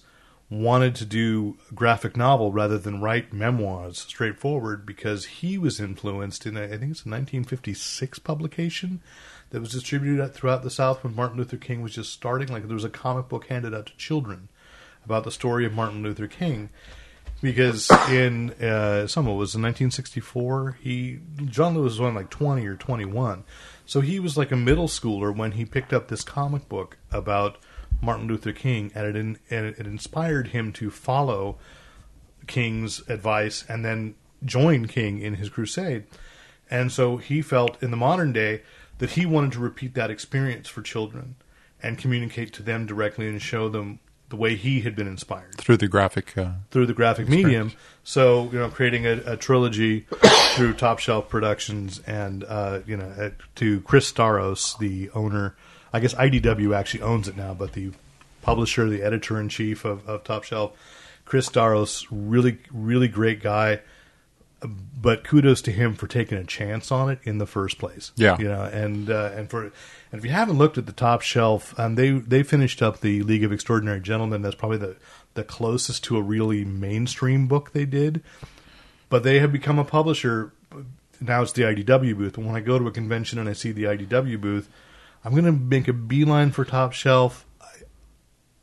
wanted 0.49 0.93
to 0.93 1.05
do 1.05 1.57
a 1.71 1.73
graphic 1.73 2.15
novel 2.15 2.51
rather 2.51 2.77
than 2.77 3.01
write 3.01 3.33
memoirs 3.33 3.97
straightforward 3.99 4.85
because 4.85 5.25
he 5.25 5.57
was 5.57 5.79
influenced 5.79 6.45
in 6.45 6.55
a, 6.55 6.63
i 6.63 6.77
think 6.77 6.91
it's 6.91 7.05
a 7.05 7.09
1956 7.09 8.19
publication 8.19 9.01
that 9.49 9.61
was 9.61 9.71
distributed 9.71 10.31
throughout 10.31 10.61
the 10.61 10.69
south 10.69 11.03
when 11.03 11.15
martin 11.15 11.37
luther 11.37 11.57
king 11.57 11.81
was 11.81 11.95
just 11.95 12.11
starting. 12.11 12.49
Like 12.49 12.67
there 12.67 12.75
was 12.75 12.83
a 12.83 12.89
comic 12.89 13.27
book 13.29 13.47
handed 13.47 13.73
out 13.73 13.87
to 13.87 13.97
children 13.97 14.49
about 15.05 15.23
the 15.23 15.31
story 15.31 15.65
of 15.65 15.73
Martin 15.73 16.03
Luther 16.03 16.27
King. 16.27 16.69
Because 17.43 17.91
in 18.09 18.51
uh, 18.51 19.05
some 19.05 19.27
of 19.27 19.33
it 19.33 19.37
was 19.37 19.53
in 19.53 19.61
1964, 19.61 20.77
he 20.81 21.19
John 21.43 21.75
Lewis 21.75 21.91
was 21.91 21.99
only 21.99 22.21
like 22.21 22.29
20 22.29 22.65
or 22.65 22.77
21, 22.77 23.43
so 23.85 23.99
he 23.99 24.17
was 24.17 24.37
like 24.37 24.53
a 24.53 24.55
middle 24.55 24.87
schooler 24.87 25.35
when 25.35 25.51
he 25.51 25.65
picked 25.65 25.91
up 25.91 26.07
this 26.07 26.23
comic 26.23 26.69
book 26.69 26.97
about 27.11 27.57
Martin 28.01 28.29
Luther 28.29 28.53
King, 28.53 28.93
and 28.95 29.05
it 29.05 29.17
in, 29.17 29.39
and 29.49 29.65
it 29.65 29.85
inspired 29.85 30.47
him 30.47 30.71
to 30.71 30.89
follow 30.89 31.57
King's 32.47 33.05
advice 33.09 33.65
and 33.67 33.83
then 33.83 34.15
join 34.45 34.85
King 34.85 35.19
in 35.19 35.33
his 35.33 35.49
crusade. 35.49 36.05
And 36.71 36.93
so 36.93 37.17
he 37.17 37.41
felt 37.41 37.83
in 37.83 37.91
the 37.91 37.97
modern 37.97 38.31
day 38.31 38.61
that 38.99 39.11
he 39.11 39.25
wanted 39.25 39.51
to 39.51 39.59
repeat 39.59 39.95
that 39.95 40.09
experience 40.09 40.69
for 40.69 40.81
children 40.81 41.35
and 41.81 41.97
communicate 41.97 42.53
to 42.53 42.63
them 42.63 42.85
directly 42.85 43.27
and 43.27 43.41
show 43.41 43.67
them 43.67 43.99
the 44.33 44.37
way 44.37 44.55
he 44.55 44.81
had 44.81 44.95
been 44.95 45.05
inspired 45.05 45.55
through 45.57 45.77
the 45.77 45.87
graphic. 45.87 46.35
Uh, 46.35 46.53
through 46.71 46.87
the 46.87 46.93
graphic 46.93 47.29
medium. 47.29 47.71
So 48.03 48.45
you 48.51 48.57
know, 48.57 48.67
creating 48.67 49.05
a, 49.05 49.21
a 49.27 49.37
trilogy 49.37 50.07
through 50.55 50.73
Top 50.73 50.97
Shelf 50.97 51.29
Productions 51.29 51.99
and 52.07 52.43
uh, 52.43 52.79
you 52.87 52.97
know 52.97 53.05
uh, 53.05 53.29
to 53.57 53.81
Chris 53.81 54.11
Staros, 54.11 54.75
the 54.79 55.11
owner. 55.11 55.55
I 55.93 55.99
guess 55.99 56.15
IDW 56.15 56.75
actually 56.75 57.03
owns 57.03 57.27
it 57.27 57.37
now, 57.37 57.53
but 57.53 57.73
the 57.73 57.91
publisher, 58.41 58.89
the 58.89 59.03
editor 59.03 59.39
in 59.39 59.49
chief 59.49 59.85
of, 59.85 60.09
of 60.09 60.23
Top 60.23 60.43
Shelf, 60.43 60.71
Chris 61.25 61.47
Staros, 61.47 62.07
really 62.09 62.57
really 62.71 63.07
great 63.07 63.39
guy. 63.39 63.81
But 64.65 65.25
kudos 65.25 65.61
to 65.63 65.71
him 65.71 65.95
for 65.95 66.07
taking 66.07 66.37
a 66.37 66.45
chance 66.45 66.89
on 66.91 67.09
it 67.09 67.19
in 67.23 67.37
the 67.37 67.45
first 67.45 67.77
place. 67.77 68.13
Yeah. 68.15 68.37
you 68.37 68.45
know, 68.47 68.63
and 68.63 69.09
uh, 69.09 69.31
and 69.35 69.49
for 69.49 69.63
and 69.63 69.73
if 70.13 70.23
you 70.23 70.31
haven't 70.31 70.57
looked 70.57 70.77
at 70.77 70.85
the 70.85 70.93
top 70.93 71.21
shelf, 71.21 71.77
um, 71.77 71.95
they 71.95 72.11
they 72.11 72.43
finished 72.43 72.81
up 72.81 73.01
the 73.01 73.21
League 73.23 73.43
of 73.43 73.51
Extraordinary 73.51 73.99
Gentlemen. 73.99 74.41
That's 74.41 74.55
probably 74.55 74.77
the 74.77 74.95
the 75.33 75.43
closest 75.43 76.03
to 76.05 76.17
a 76.17 76.21
really 76.21 76.63
mainstream 76.63 77.47
book 77.47 77.73
they 77.73 77.85
did. 77.85 78.21
But 79.09 79.23
they 79.23 79.39
have 79.39 79.51
become 79.51 79.77
a 79.77 79.83
publisher. 79.83 80.53
Now 81.19 81.41
it's 81.41 81.51
the 81.51 81.63
IDW 81.63 82.17
booth. 82.17 82.37
And 82.37 82.45
when 82.47 82.55
I 82.55 82.59
go 82.61 82.79
to 82.79 82.87
a 82.87 82.91
convention 82.91 83.39
and 83.39 83.47
I 83.49 83.53
see 83.53 83.71
the 83.71 83.83
IDW 83.83 84.39
booth, 84.39 84.69
I'm 85.25 85.31
going 85.33 85.45
to 85.45 85.51
make 85.51 85.87
a 85.87 85.93
beeline 85.93 86.51
for 86.51 86.65
top 86.65 86.93
shelf, 86.93 87.45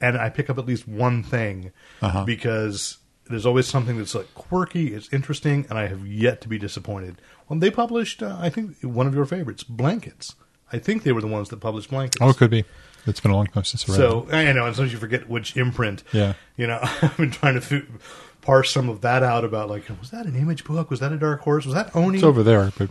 and 0.01 0.17
I 0.17 0.29
pick 0.31 0.49
up 0.51 0.59
at 0.59 0.67
least 0.67 0.89
one 0.89 1.23
thing 1.23 1.73
Uh-huh. 2.03 2.25
because 2.25 2.99
there's 3.31 3.47
always 3.47 3.67
something 3.67 3.97
that's 3.99 4.15
like 4.15 4.33
quirky, 4.35 4.95
it's 4.95 5.13
interesting, 5.13 5.67
and 5.71 5.79
I 5.79 5.87
have 5.87 6.07
yet 6.07 6.41
to 6.43 6.49
be 6.49 6.59
disappointed. 6.59 7.17
When 7.47 7.61
they 7.61 7.71
published, 7.71 8.23
uh, 8.23 8.37
I 8.41 8.51
think 8.51 8.77
one 8.83 9.07
of 9.07 9.15
your 9.15 9.25
favorites, 9.27 9.63
Blankets. 9.65 10.35
I 10.73 10.79
think 10.79 11.03
they 11.03 11.13
were 11.13 11.21
the 11.21 11.27
ones 11.27 11.49
that 11.49 11.57
published 11.59 11.91
Blankets. 11.91 12.19
oh, 12.21 12.29
it 12.31 12.37
could 12.37 12.51
be. 12.51 12.65
It's 13.07 13.19
been 13.21 13.31
a 13.33 13.37
long 13.37 13.47
time 13.47 13.65
since 13.65 13.89
I 13.89 13.93
read 13.93 13.97
So 13.99 14.27
it. 14.31 14.35
I 14.35 14.53
know, 14.53 14.67
and 14.67 14.77
sometimes 14.77 14.93
you 14.93 14.99
forget 14.99 15.29
which 15.29 15.57
imprint. 15.57 16.03
Yeah. 16.13 16.35
you 16.57 16.67
know, 16.67 16.79
I've 17.03 17.17
been 17.17 17.31
trying 17.31 17.59
to 17.61 17.77
f- 17.77 18.35
parse 18.43 18.71
some 18.71 18.89
of 18.89 19.01
that 19.01 19.23
out 19.23 19.45
about 19.45 19.69
like, 19.71 19.85
was 20.01 20.11
that 20.11 20.27
an 20.27 20.37
image 20.37 20.65
book? 20.65 20.91
Was 20.91 21.01
that 21.01 21.11
a 21.13 21.17
Dark 21.17 21.41
Horse? 21.41 21.65
Was 21.65 21.75
that 21.75 21.97
Oni? 21.97 22.19
It's 22.19 22.25
over 22.25 22.43
there, 22.43 22.71
but 22.79 22.91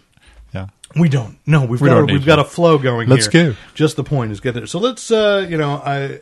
yeah. 0.54 0.68
We 1.00 1.08
don't. 1.10 1.38
No, 1.46 1.64
we've 1.66 1.80
We 1.80 1.88
got 1.90 2.00
a, 2.02 2.06
we've 2.06 2.22
to. 2.22 2.26
got 2.26 2.40
a 2.40 2.44
flow 2.44 2.80
going. 2.80 3.08
Let's 3.08 3.28
here. 3.28 3.52
go. 3.52 3.58
Just 3.76 3.96
the 3.96 4.04
point 4.04 4.32
is 4.32 4.40
get 4.40 4.56
there. 4.56 4.66
So 4.66 4.80
let's 4.80 5.12
uh, 5.12 5.46
you 5.48 5.56
know 5.58 5.74
I 5.86 6.20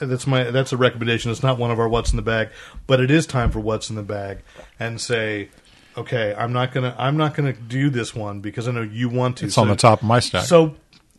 that's 0.00 0.26
my 0.26 0.44
that's 0.50 0.72
a 0.72 0.76
recommendation. 0.76 1.30
It's 1.30 1.42
not 1.42 1.58
one 1.58 1.70
of 1.70 1.78
our 1.78 1.88
what's 1.88 2.10
in 2.12 2.16
the 2.16 2.22
bag, 2.22 2.48
but 2.86 3.00
it 3.00 3.10
is 3.10 3.26
time 3.26 3.50
for 3.50 3.60
what's 3.60 3.90
in 3.90 3.96
the 3.96 4.02
bag 4.02 4.38
and 4.78 5.00
say. 5.00 5.50
Okay, 5.96 6.32
I'm 6.38 6.52
not 6.52 6.72
gonna. 6.72 6.94
I'm 6.96 7.16
not 7.16 7.34
gonna 7.34 7.52
do 7.52 7.90
this 7.90 8.14
one 8.14 8.38
because 8.40 8.68
I 8.68 8.70
know 8.70 8.82
you 8.82 9.08
want 9.08 9.38
to. 9.38 9.46
It's 9.46 9.58
on 9.58 9.66
the 9.66 9.74
top 9.74 10.00
of 10.02 10.06
my 10.06 10.20
stack. 10.20 10.42
Uh, 10.42 10.44
So, 10.44 10.74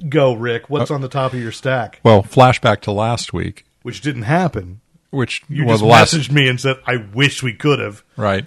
go, 0.07 0.31
Rick. 0.33 0.69
What's 0.69 0.89
on 0.89 1.01
the 1.01 1.09
top 1.09 1.33
of 1.33 1.39
your 1.39 1.51
stack? 1.51 2.00
Well, 2.01 2.24
flashback 2.24 2.79
to 2.81 2.91
last 2.93 3.33
week, 3.33 3.65
Which 3.81 4.00
didn't 4.00 4.21
happen. 4.21 4.79
which 5.09 5.43
You 5.50 5.65
well, 5.65 5.74
just 5.74 5.81
the 5.83 5.88
last 5.89 6.13
messaged 6.13 6.31
me 6.31 6.48
and 6.48 6.62
said, 6.62 6.77
"I 6.88 6.95
wish 7.13 7.43
we 7.43 7.51
could 7.53 7.79
have." 7.79 8.03
right. 8.15 8.45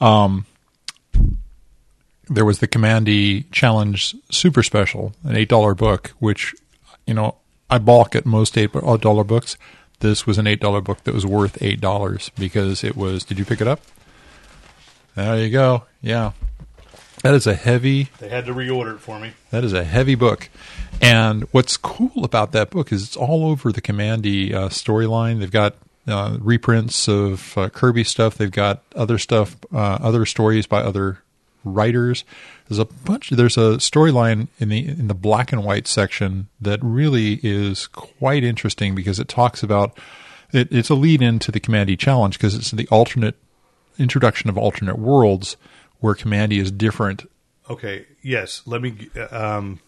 Um, 0.00 0.46
there 2.28 2.44
was 2.44 2.58
the 2.58 2.66
Kamandi 2.68 3.44
Challenge 3.52 4.16
Super 4.32 4.62
Special, 4.64 5.14
an 5.22 5.36
eight 5.36 5.48
dollar 5.48 5.74
book, 5.74 6.12
which 6.18 6.54
you 7.06 7.14
know 7.14 7.36
I 7.70 7.78
balk 7.78 8.14
at 8.16 8.26
most 8.26 8.56
eight 8.56 8.72
dollar 8.72 9.24
books. 9.24 9.56
This 10.00 10.26
was 10.26 10.38
an 10.38 10.46
eight 10.46 10.60
dollar 10.60 10.80
book 10.80 11.04
that 11.04 11.14
was 11.14 11.26
worth 11.26 11.60
eight 11.60 11.80
dollars 11.80 12.30
because 12.38 12.84
it 12.84 12.96
was. 12.96 13.24
Did 13.24 13.38
you 13.38 13.44
pick 13.44 13.60
it 13.60 13.68
up? 13.68 13.80
There 15.14 15.38
you 15.38 15.50
go. 15.50 15.84
Yeah, 16.00 16.32
that 17.22 17.34
is 17.34 17.46
a 17.46 17.54
heavy 17.54 18.08
They 18.18 18.28
had 18.28 18.46
to 18.46 18.54
reorder 18.54 18.94
it 18.94 19.00
for 19.00 19.18
me. 19.18 19.32
That 19.50 19.64
is 19.64 19.72
a 19.72 19.84
heavy 19.84 20.14
book. 20.14 20.48
And 21.00 21.44
what's 21.52 21.76
cool 21.76 22.24
about 22.24 22.52
that 22.52 22.70
book 22.70 22.92
is 22.92 23.02
it's 23.02 23.16
all 23.16 23.46
over 23.46 23.72
the 23.72 23.80
Kamandi 23.80 24.54
uh, 24.54 24.68
storyline. 24.68 25.40
They've 25.40 25.50
got 25.50 25.74
uh, 26.06 26.38
reprints 26.40 27.08
of 27.08 27.56
uh, 27.58 27.68
Kirby 27.68 28.04
stuff. 28.04 28.36
They've 28.36 28.50
got 28.50 28.82
other 28.94 29.18
stuff, 29.18 29.56
uh, 29.72 29.98
other 30.00 30.24
stories 30.26 30.66
by 30.66 30.80
other 30.80 31.18
writers. 31.74 32.24
There's 32.68 32.78
a 32.78 32.84
bunch. 32.84 33.30
There's 33.30 33.56
a 33.56 33.76
storyline 33.78 34.48
in 34.58 34.68
the 34.68 34.86
in 34.86 35.08
the 35.08 35.14
black 35.14 35.52
and 35.52 35.64
white 35.64 35.86
section 35.86 36.48
that 36.60 36.80
really 36.82 37.40
is 37.42 37.86
quite 37.88 38.44
interesting 38.44 38.94
because 38.94 39.18
it 39.18 39.28
talks 39.28 39.62
about. 39.62 39.98
It, 40.52 40.68
it's 40.72 40.88
a 40.88 40.94
lead 40.94 41.20
into 41.20 41.52
the 41.52 41.60
Kamandi 41.60 41.98
challenge 41.98 42.38
because 42.38 42.54
it's 42.54 42.70
the 42.70 42.88
alternate 42.88 43.36
introduction 43.98 44.48
of 44.48 44.56
alternate 44.56 44.98
worlds 44.98 45.56
where 46.00 46.14
Kamandi 46.14 46.58
is 46.60 46.70
different 46.70 47.26
Okay. 47.68 48.06
Yes. 48.22 48.62
Let 48.64 48.80
me. 48.80 49.10
Um, 49.30 49.80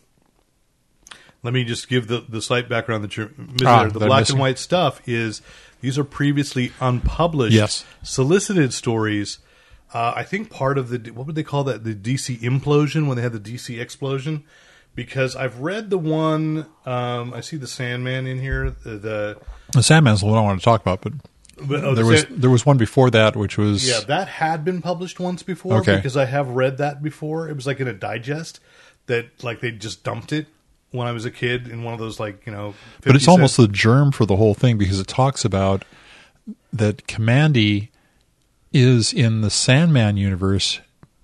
let 1.42 1.54
me 1.54 1.64
just 1.64 1.88
give 1.88 2.08
the, 2.08 2.20
the 2.28 2.42
slight 2.42 2.68
background 2.68 3.02
that 3.04 3.16
you're 3.16 3.30
missing 3.38 3.66
Ah, 3.66 3.82
there. 3.84 3.90
The 3.92 4.00
black 4.00 4.28
and 4.28 4.38
white 4.38 4.58
stuff 4.58 5.00
is 5.08 5.40
these 5.80 5.98
are 5.98 6.04
previously 6.04 6.72
unpublished, 6.80 7.54
Yes. 7.54 7.86
solicited 8.02 8.74
stories. 8.74 9.38
Uh, 9.92 10.12
I 10.16 10.22
think 10.24 10.50
part 10.50 10.78
of 10.78 10.88
the 10.88 11.10
what 11.10 11.26
would 11.26 11.34
they 11.36 11.42
call 11.42 11.64
that? 11.64 11.84
The 11.84 11.94
DC 11.94 12.38
implosion 12.40 13.06
when 13.06 13.16
they 13.16 13.22
had 13.22 13.32
the 13.32 13.40
DC 13.40 13.80
explosion. 13.80 14.44
Because 14.96 15.36
I've 15.36 15.60
read 15.60 15.88
the 15.88 15.98
one, 15.98 16.66
um, 16.84 17.32
I 17.32 17.42
see 17.42 17.56
the 17.56 17.68
Sandman 17.68 18.26
in 18.26 18.40
here. 18.40 18.70
The, 18.70 18.90
the 18.98 19.36
The 19.72 19.82
Sandman's 19.84 20.20
the 20.20 20.26
one 20.26 20.36
I 20.36 20.40
want 20.40 20.58
to 20.60 20.64
talk 20.64 20.80
about, 20.80 21.00
but 21.00 21.12
but, 21.62 21.84
oh, 21.84 21.94
there 21.94 22.04
the 22.04 22.10
was 22.10 22.20
Sand- 22.22 22.42
there 22.42 22.50
was 22.50 22.66
one 22.66 22.76
before 22.76 23.08
that, 23.10 23.36
which 23.36 23.56
was 23.56 23.88
Yeah, 23.88 24.00
that 24.08 24.26
had 24.26 24.64
been 24.64 24.82
published 24.82 25.20
once 25.20 25.44
before 25.44 25.78
Okay. 25.78 25.94
because 25.96 26.16
I 26.16 26.24
have 26.24 26.48
read 26.48 26.78
that 26.78 27.02
before. 27.04 27.48
It 27.48 27.54
was 27.54 27.66
like 27.68 27.78
in 27.78 27.86
a 27.86 27.92
digest 27.92 28.58
that 29.06 29.44
like 29.44 29.60
they 29.60 29.70
just 29.70 30.02
dumped 30.02 30.32
it 30.32 30.46
when 30.90 31.06
I 31.06 31.12
was 31.12 31.24
a 31.24 31.30
kid 31.30 31.68
in 31.68 31.84
one 31.84 31.94
of 31.94 32.00
those 32.00 32.18
like 32.18 32.44
you 32.44 32.52
know. 32.52 32.74
but 33.02 33.14
it's 33.14 33.26
50 33.26 33.30
almost 33.30 33.56
the 33.58 33.68
germ 33.68 34.10
for 34.10 34.26
the 34.26 34.36
whole 34.36 34.54
thing 34.54 34.76
because 34.76 34.98
it 34.98 35.06
talks 35.06 35.44
about 35.44 35.84
that 36.72 37.06
Kamandi 37.06 37.89
is 38.72 39.12
in 39.12 39.40
the 39.40 39.50
Sandman 39.50 40.16
universe, 40.16 40.80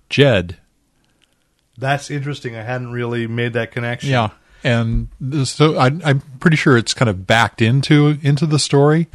Jed. 0.09 0.57
that's 1.77 2.09
interesting. 2.09 2.55
I 2.55 2.63
hadn't 2.63 2.91
really 2.91 3.27
made 3.27 3.53
that 3.53 3.71
connection. 3.71 4.09
Yeah, 4.09 4.29
and 4.63 5.07
this, 5.19 5.51
so 5.51 5.77
I, 5.77 5.91
I'm 6.03 6.21
pretty 6.39 6.57
sure 6.57 6.77
it's 6.77 6.93
kind 6.93 7.09
of 7.09 7.27
backed 7.27 7.61
into 7.61 8.17
into 8.21 8.45
the 8.45 8.59
story, 8.59 9.07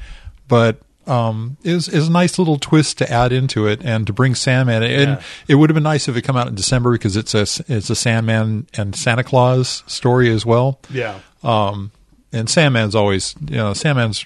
but 0.49 0.79
um, 1.07 1.57
is 1.65 1.89
is 1.89 2.09
a 2.09 2.13
nice 2.13 2.39
little 2.39 2.59
twist 2.59 2.99
to 2.99 3.11
add 3.11 3.33
into 3.33 3.67
it 3.67 3.81
and 3.85 4.07
to 4.07 4.13
bring 4.13 4.35
Sandman. 4.37 4.83
And 4.85 4.93
Yeah. 5.11 5.23
it 5.49 5.57
would 5.57 5.69
have 5.71 5.75
been 5.75 5.83
nice 5.83 6.07
if 6.09 6.17
it 6.17 6.23
come 6.23 6.37
out 6.37 6.47
in 6.47 6.55
December 6.55 6.93
because 6.93 7.17
it's 7.17 7.35
a 7.35 7.43
it's 7.69 7.91
a 7.91 7.97
Sandman 7.97 8.69
and 8.75 8.95
Santa 8.95 9.25
Claus 9.25 9.83
story 9.87 10.31
as 10.31 10.47
well. 10.47 10.79
yeah. 10.91 11.19
Um, 11.43 11.91
and 12.33 12.49
Sandman's 12.49 12.95
always, 12.95 13.35
you 13.47 13.57
know, 13.57 13.75
Sandman's 13.75 14.25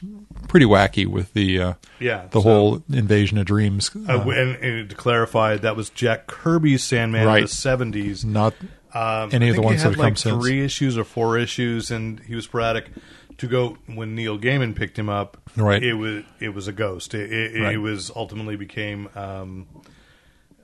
pretty 0.49 0.67
wacky 0.67 1.07
with 1.07 1.33
the 1.33 1.61
uh, 1.61 1.73
Yeah, 1.99 2.27
the 2.31 2.41
so- 2.41 2.43
whole 2.43 2.83
invasion 2.93 3.39
of 3.39 3.47
dreams. 3.47 3.91
Uh, 3.95 4.21
and, 4.31 4.57
and 4.57 4.91
to 4.91 4.97
clarify, 4.97 5.57
that 5.57 5.77
was 5.77 5.91
Jack 5.91 6.27
Kirby's 6.27 6.83
Sandman 6.85 7.29
in 7.29 7.43
the 7.43 7.49
seventies. 7.49 8.25
not 8.25 8.55
Um, 8.95 9.31
any 9.33 9.49
of 9.51 9.57
the 9.57 9.63
ones 9.63 9.83
that 9.83 9.91
have 9.91 9.99
like 9.99 10.11
come 10.11 10.17
since. 10.17 10.43
three 10.43 10.65
issues 10.65 10.97
or 10.97 11.05
four 11.05 11.37
issues, 11.39 11.91
and 11.91 12.21
he 12.21 12.35
was 12.35 12.45
sporadic. 12.45 12.91
To 13.39 13.47
go 13.49 13.77
when 13.87 14.15
Neil 14.15 14.39
Gaiman 14.39 14.75
picked 14.75 14.99
him 14.99 15.11
up, 15.11 15.37
Right. 15.57 15.83
It 15.83 15.93
was 15.93 16.25
it 16.41 16.55
was 16.55 16.69
a 16.69 16.73
ghost. 16.73 17.13
It, 17.13 17.31
it, 17.31 17.55
it 17.75 17.77
was 17.79 18.11
ultimately 18.17 18.57
became 18.57 19.11
um, 19.15 19.67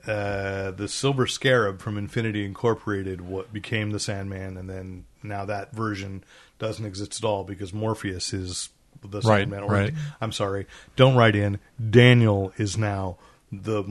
uh, 0.07 0.71
the 0.71 0.87
Silver 0.87 1.27
Scarab 1.27 1.81
from 1.81 1.97
Infinity 1.99 2.43
Incorporated. 2.43 3.21
What 3.21 3.53
became 3.53 3.91
the 3.91 3.99
Sandman, 3.99 4.57
and 4.57 4.67
then 4.69 5.05
now 5.21 5.45
that 5.45 5.71
version 5.73 6.23
doesn't 6.59 6.85
exist 6.85 7.23
at 7.23 7.27
all 7.27 7.43
because 7.43 7.73
Morpheus 7.73 8.33
is 8.33 8.69
the 9.07 9.21
Right, 9.21 9.41
Sandman. 9.41 9.63
Or, 9.63 9.71
right. 9.71 9.93
I'm 10.21 10.31
sorry, 10.31 10.67
don't 10.95 11.15
write 11.15 11.35
in. 11.35 11.59
Daniel 11.89 12.53
is 12.57 12.77
now 12.77 13.17
the 13.51 13.83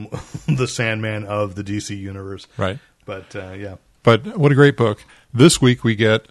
the 0.47 0.67
Sandman 0.67 1.25
of 1.25 1.55
the 1.55 1.63
DC 1.63 1.97
universe. 1.97 2.47
Right. 2.57 2.79
But 3.05 3.35
uh, 3.35 3.51
yeah. 3.51 3.75
But 4.03 4.37
what 4.37 4.51
a 4.51 4.55
great 4.55 4.75
book! 4.75 5.03
This 5.33 5.61
week 5.61 5.83
we 5.83 5.95
get 5.95 6.27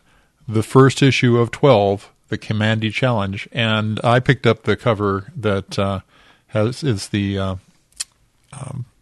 the 0.47 0.63
first 0.63 1.03
issue 1.03 1.39
of 1.39 1.51
twelve, 1.51 2.11
the 2.29 2.39
Kamandi 2.39 2.93
Challenge, 2.93 3.49
and 3.53 4.01
I 4.05 4.21
picked 4.21 4.47
up 4.47 4.65
the 4.65 4.77
cover 4.77 5.33
that 5.37 5.79
uh, 5.79 6.01
has 6.49 6.83
is 6.85 7.09
the 7.09 7.39
uh, 7.39 7.55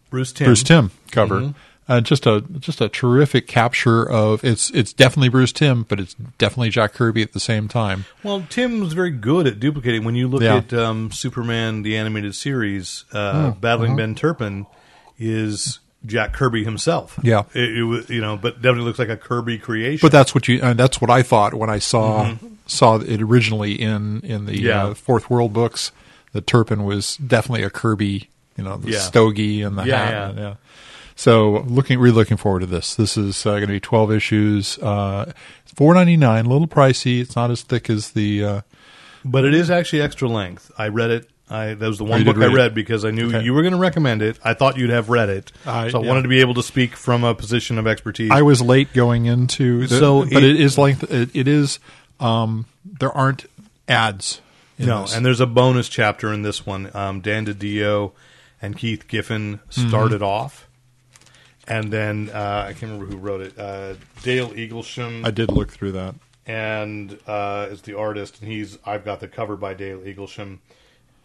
Bruce 0.09 0.31
Timm. 0.33 0.45
Bruce 0.45 0.63
Timm 0.63 0.91
cover. 1.11 1.53
Uh, 1.89 1.99
just 1.99 2.25
a 2.25 2.41
just 2.59 2.79
a 2.79 2.87
terrific 2.87 3.47
capture 3.47 4.07
of 4.09 4.43
it's 4.45 4.69
it's 4.69 4.93
definitely 4.93 5.27
Bruce 5.29 5.51
Timm, 5.51 5.83
but 5.89 5.99
it's 5.99 6.13
definitely 6.37 6.69
Jack 6.69 6.93
Kirby 6.93 7.21
at 7.21 7.33
the 7.33 7.39
same 7.39 7.67
time. 7.67 8.05
Well, 8.23 8.45
Timm 8.49 8.79
was 8.79 8.93
very 8.93 9.11
good 9.11 9.45
at 9.47 9.59
duplicating. 9.59 10.03
When 10.05 10.15
you 10.15 10.27
look 10.29 10.41
Yeah. 10.41 10.57
at 10.57 10.73
um, 10.73 11.11
Superman, 11.11 11.81
the 11.81 11.97
animated 11.97 12.35
series, 12.35 13.03
uh, 13.11 13.51
battling 13.51 13.95
Ben 13.97 14.15
Turpin 14.15 14.67
is 15.19 15.79
Jack 16.05 16.33
Kirby 16.33 16.63
himself. 16.63 17.19
Yeah. 17.23 17.43
it, 17.53 17.77
it 17.77 17.83
was 17.83 18.09
you 18.09 18.21
know, 18.21 18.37
but 18.37 18.55
definitely 18.61 18.85
looks 18.85 18.99
like 18.99 19.09
a 19.09 19.17
Kirby 19.17 19.57
creation. 19.57 20.05
But 20.05 20.11
that's 20.11 20.33
what 20.33 20.47
you. 20.47 20.61
Uh, 20.61 20.73
that's 20.73 21.01
what 21.01 21.09
I 21.09 21.23
thought 21.23 21.53
when 21.53 21.69
I 21.69 21.79
saw 21.79 22.35
saw 22.67 22.97
it 22.99 23.21
originally 23.21 23.73
in 23.73 24.21
in 24.21 24.45
the 24.45 24.57
Yeah. 24.59 24.85
uh, 24.85 24.93
Fourth 24.93 25.29
World 25.29 25.51
books. 25.53 25.91
That 26.33 26.47
Turpin 26.47 26.85
was 26.85 27.17
definitely 27.17 27.63
a 27.63 27.69
Kirby. 27.69 28.29
You 28.57 28.63
know, 28.63 28.77
the 28.77 28.91
Yeah. 28.91 28.99
stogie 28.99 29.61
and 29.63 29.77
the 29.77 29.83
Yeah, 29.83 29.97
hat. 29.97 30.11
yeah. 30.13 30.29
and, 30.29 30.37
yeah. 30.39 30.53
So 31.21 31.63
looking, 31.67 31.99
really 31.99 32.15
looking 32.15 32.37
forward 32.37 32.61
to 32.61 32.65
this. 32.65 32.95
This 32.95 33.15
is 33.15 33.45
uh, 33.45 33.51
going 33.51 33.61
to 33.67 33.67
be 33.67 33.79
twelve 33.79 34.11
issues, 34.11 34.79
uh, 34.79 35.31
four 35.75 35.93
ninety 35.93 36.17
nine. 36.17 36.47
A 36.47 36.49
little 36.49 36.67
pricey. 36.67 37.21
It's 37.21 37.35
not 37.35 37.51
as 37.51 37.61
thick 37.61 37.91
as 37.91 38.11
the. 38.11 38.43
Uh, 38.43 38.61
But 39.23 39.45
it 39.45 39.53
is 39.53 39.69
actually 39.69 40.01
extra 40.01 40.27
length. 40.27 40.71
I 40.79 40.87
read 40.87 41.11
it. 41.11 41.29
I 41.47 41.75
that 41.75 41.87
was 41.87 41.99
the 41.99 42.05
one 42.05 42.23
book 42.23 42.37
did 42.37 42.43
I 42.49 42.51
read 42.53 42.67
it. 42.71 42.73
because 42.73 43.05
I 43.05 43.11
knew 43.11 43.27
Okay. 43.27 43.43
you 43.43 43.53
were 43.53 43.61
going 43.61 43.73
to 43.73 43.77
recommend 43.79 44.23
it. 44.23 44.39
I 44.43 44.55
thought 44.55 44.77
you'd 44.77 44.89
have 44.89 45.09
read 45.09 45.29
it, 45.29 45.51
I- 45.63 45.89
so 45.89 45.99
I 45.99 46.01
yeah. 46.01 46.07
wanted 46.07 46.23
to 46.23 46.27
be 46.29 46.39
able 46.39 46.55
to 46.55 46.63
speak 46.63 46.95
from 46.95 47.23
a 47.23 47.35
position 47.35 47.77
of 47.77 47.85
expertise. 47.85 48.31
I 48.31 48.41
was 48.41 48.59
late 48.63 48.91
going 48.93 49.27
into, 49.27 49.85
the, 49.85 49.99
So 49.99 50.23
but 50.23 50.41
it- 50.41 50.55
it 50.55 50.59
is 50.61 50.77
length. 50.79 51.03
It, 51.11 51.29
it 51.35 51.47
is. 51.47 51.77
Um, 52.19 52.65
there 52.83 53.11
aren't 53.11 53.45
ads. 53.87 54.41
In 54.79 54.87
no, 54.87 55.01
this. 55.03 55.15
and 55.15 55.23
there's 55.23 55.39
a 55.41 55.45
bonus 55.45 55.87
chapter 55.87 56.33
in 56.33 56.41
this 56.41 56.65
one. 56.65 56.89
Um, 56.95 57.21
Dan 57.21 57.45
DiDio 57.45 58.13
and 58.59 58.75
Keith 58.75 59.07
Giffen 59.07 59.59
Mm-hmm. 59.69 59.87
started 59.89 60.23
off, 60.23 60.67
and 61.67 61.91
then 61.91 62.29
uh, 62.33 62.65
I 62.67 62.73
can't 62.73 62.91
remember 62.91 63.05
who 63.05 63.17
wrote 63.17 63.41
it. 63.41 63.57
Uh, 63.57 63.95
Dale 64.23 64.49
Eaglesham. 64.49 65.25
I 65.25 65.31
did 65.31 65.51
look 65.51 65.71
through 65.71 65.91
that. 65.93 66.15
and 66.45 67.17
uh, 67.27 67.67
is 67.69 67.81
the 67.83 67.97
artist, 67.97 68.41
and 68.41 68.51
he's 68.51 68.77
I've 68.85 69.05
got 69.05 69.19
the 69.19 69.27
cover 69.27 69.55
by 69.55 69.73
Dale 69.73 69.99
Eaglesham, 69.99 70.59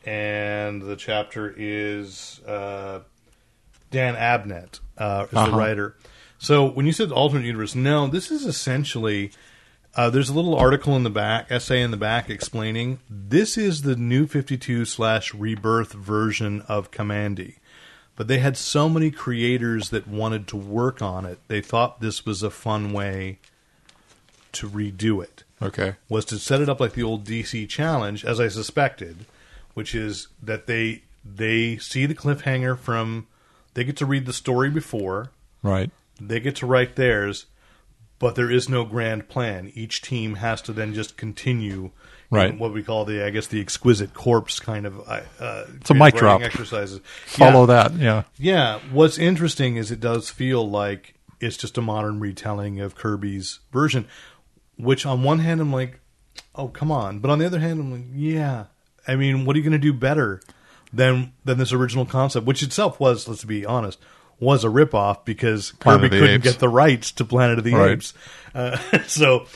and 0.05 0.83
the 0.83 0.97
chapter 0.97 1.53
is 1.57 2.41
uh, 2.47 3.01
Dan 3.91 4.15
Abnett 4.15 4.81
uh, 4.99 5.25
is 5.25 5.31
the 5.31 5.39
Uh-huh. 5.39 5.57
writer. 5.57 5.97
So 6.39 6.67
when 6.67 6.87
you 6.87 6.93
said 6.93 7.11
alternate 7.13 7.47
universe, 7.47 7.75
no, 7.75 8.07
this 8.07 8.31
is 8.31 8.45
essentially. 8.45 9.33
Uh, 9.95 10.11
there's 10.11 10.29
a 10.29 10.35
little 10.35 10.55
article 10.55 10.95
in 10.95 11.05
the 11.05 11.11
back, 11.11 11.47
essay 11.51 11.81
in 11.81 11.91
the 11.91 11.97
back, 11.97 12.29
explaining 12.29 12.99
this 13.09 13.57
is 13.57 13.81
the 13.81 13.97
new 13.97 14.27
52 14.27 14.85
slash 14.85 15.33
rebirth 15.33 15.95
version 15.95 16.61
of 16.69 16.91
Kamandi. 16.91 17.55
But 18.17 18.29
they 18.29 18.39
had 18.39 18.57
so 18.57 18.89
many 18.89 19.11
creators 19.11 19.91
that 19.91 20.09
wanted 20.09 20.47
to 20.49 20.57
work 20.57 21.03
on 21.03 21.27
it, 21.27 21.39
they 21.49 21.61
thought 21.61 22.01
this 22.01 22.25
was 22.25 22.43
a 22.43 22.51
fun 22.51 22.93
way 22.93 23.39
to 24.53 24.69
redo 24.69 25.23
it 25.23 25.45
Okay. 25.61 25.97
was 26.09 26.25
to 26.27 26.39
set 26.39 26.61
it 26.63 26.69
up 26.69 26.81
like 26.81 26.95
the 26.95 27.03
old 27.03 27.25
DC 27.27 27.69
challenge, 27.69 28.25
as 28.25 28.41
I 28.41 28.49
suspected, 28.49 29.27
which 29.75 29.95
is 29.95 30.29
that 30.43 30.67
they 30.67 31.03
they 31.25 31.77
see 31.79 32.07
the 32.07 32.15
cliffhanger 32.15 32.79
from 32.79 33.27
they 33.75 33.85
get 33.85 33.97
to 33.99 34.07
read 34.07 34.25
the 34.27 34.33
story 34.33 34.71
before, 34.71 35.31
Right. 35.63 35.91
they 36.21 36.41
get 36.41 36.57
to 36.57 36.67
write 36.67 36.97
theirs, 36.97 37.47
but 38.19 38.35
there 38.37 38.51
is 38.51 38.69
no 38.69 38.85
grand 38.87 39.29
plan. 39.29 39.71
Each 39.75 40.01
team 40.01 40.37
has 40.37 40.63
to 40.63 40.73
then 40.73 40.95
just 40.95 41.17
continue 41.19 41.91
Right. 42.31 42.59
what 42.59 42.73
we 42.73 42.83
call 42.83 43.05
the 43.05 43.25
I 43.25 43.31
guess 43.31 43.47
the 43.47 43.61
exquisite 43.61 44.13
corpse 44.15 44.59
kind 44.61 44.85
of 44.87 44.99
uh, 45.09 45.21
uh, 45.39 45.65
It's 45.81 45.91
a 45.91 45.95
mic 45.95 46.15
drop. 46.17 46.43
exercises. 46.43 47.01
Follow 47.27 47.61
Yeah. 47.69 47.89
that. 47.89 47.95
Yeah. 47.95 48.23
Yeah, 48.39 48.79
what's 48.91 49.17
interesting 49.19 49.77
is 49.77 49.91
it 49.91 50.01
does 50.01 50.29
feel 50.31 50.69
like 50.69 51.15
it's 51.41 51.57
just 51.57 51.79
a 51.79 51.83
modern 51.83 52.19
retelling 52.19 52.81
of 52.81 52.97
Kirby's 52.97 53.61
version, 53.73 54.07
which 54.77 55.07
on 55.07 55.23
one 55.23 55.39
hand 55.39 55.61
I'm 55.61 55.73
like, 55.73 56.01
oh 56.55 56.69
come 56.69 56.91
on, 56.91 57.21
but 57.21 57.31
on 57.31 57.39
the 57.39 57.47
other 57.47 57.61
hand 57.61 57.79
I'm 57.81 57.93
like, 57.93 58.05
yeah, 58.13 58.65
I 59.07 59.15
mean, 59.17 59.45
what 59.45 59.55
are 59.55 59.59
you 59.59 59.63
going 59.65 59.73
to 59.73 59.79
do 59.79 59.93
better 59.93 60.41
than 60.93 61.33
than 61.45 61.59
this 61.59 61.73
original 61.73 62.07
concept, 62.07 62.45
which 62.47 62.63
itself 62.63 62.99
was, 62.99 63.29
let's 63.29 63.45
be 63.45 63.65
honest, 63.65 63.99
was 64.41 64.65
a 64.65 64.69
ripoff 64.69 65.25
because 65.25 65.73
Planet 65.79 66.11
Kirby 66.11 66.19
couldn't 66.21 66.35
Apes. 66.37 66.45
get 66.45 66.59
the 66.59 66.69
rights 66.69 67.13
to 67.13 67.25
Planet 67.25 67.59
of 67.59 67.65
the 67.65 67.75
Right. 67.75 67.91
Apes, 67.93 68.15
uh, 68.55 68.79
so. 69.07 69.47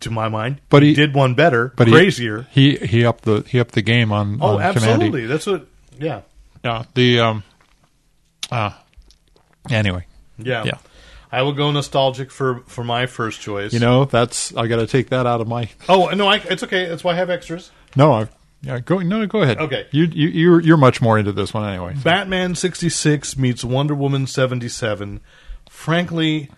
To 0.00 0.10
my 0.10 0.28
mind, 0.28 0.60
But 0.68 0.82
he, 0.82 0.88
he- 0.90 0.94
did 0.94 1.14
one 1.14 1.34
better, 1.34 1.72
But 1.76 1.86
he- 1.88 1.92
crazier. 1.92 2.46
He, 2.50 2.76
he 2.76 3.04
upped 3.04 3.24
the 3.24 3.44
he 3.48 3.58
upped 3.60 3.72
the 3.74 3.82
game 3.82 4.12
on. 4.12 4.38
oh, 4.40 4.56
on 4.56 4.62
absolutely. 4.62 5.26
That's 5.26 5.46
what. 5.46 5.66
Yeah, 5.98 6.22
Yeah. 6.64 6.84
The 6.94 7.20
um. 7.20 7.42
Ah. 8.50 8.82
anyway, 9.70 10.06
yeah, 10.38 10.64
Yeah. 10.64 10.78
I 11.32 11.42
will 11.42 11.52
go 11.52 11.70
nostalgic 11.72 12.30
for 12.30 12.60
for 12.66 12.84
my 12.84 13.06
first 13.06 13.40
choice. 13.40 13.72
you 13.72 13.80
know 13.80 14.04
that's 14.04 14.54
I 14.56 14.66
got 14.68 14.76
to 14.76 14.86
take 14.86 15.10
that 15.10 15.26
out 15.26 15.40
of 15.40 15.48
my. 15.48 15.68
Oh 15.88 16.08
no, 16.10 16.28
I, 16.28 16.36
it's 16.36 16.62
okay. 16.62 16.86
That's 16.86 17.02
why 17.02 17.12
I 17.12 17.16
have 17.16 17.30
extras. 17.30 17.70
No, 17.96 18.12
I. 18.12 18.28
Yeah, 18.62 18.78
go 18.80 18.98
no, 19.00 19.26
go 19.26 19.42
ahead. 19.42 19.58
Okay. 19.58 19.86
you 19.90 20.04
you 20.04 20.28
you're 20.28 20.60
you're 20.60 20.76
much 20.76 21.02
more 21.02 21.18
into 21.18 21.32
this 21.32 21.52
one 21.52 21.68
anyway. 21.68 21.94
Batman 22.02 22.54
sixty 22.54 22.88
six 22.88 23.36
meets 23.36 23.62
Wonder 23.64 23.94
Woman 23.94 24.26
seventy 24.26 24.68
seven. 24.68 25.20
Frankly, 25.68 26.50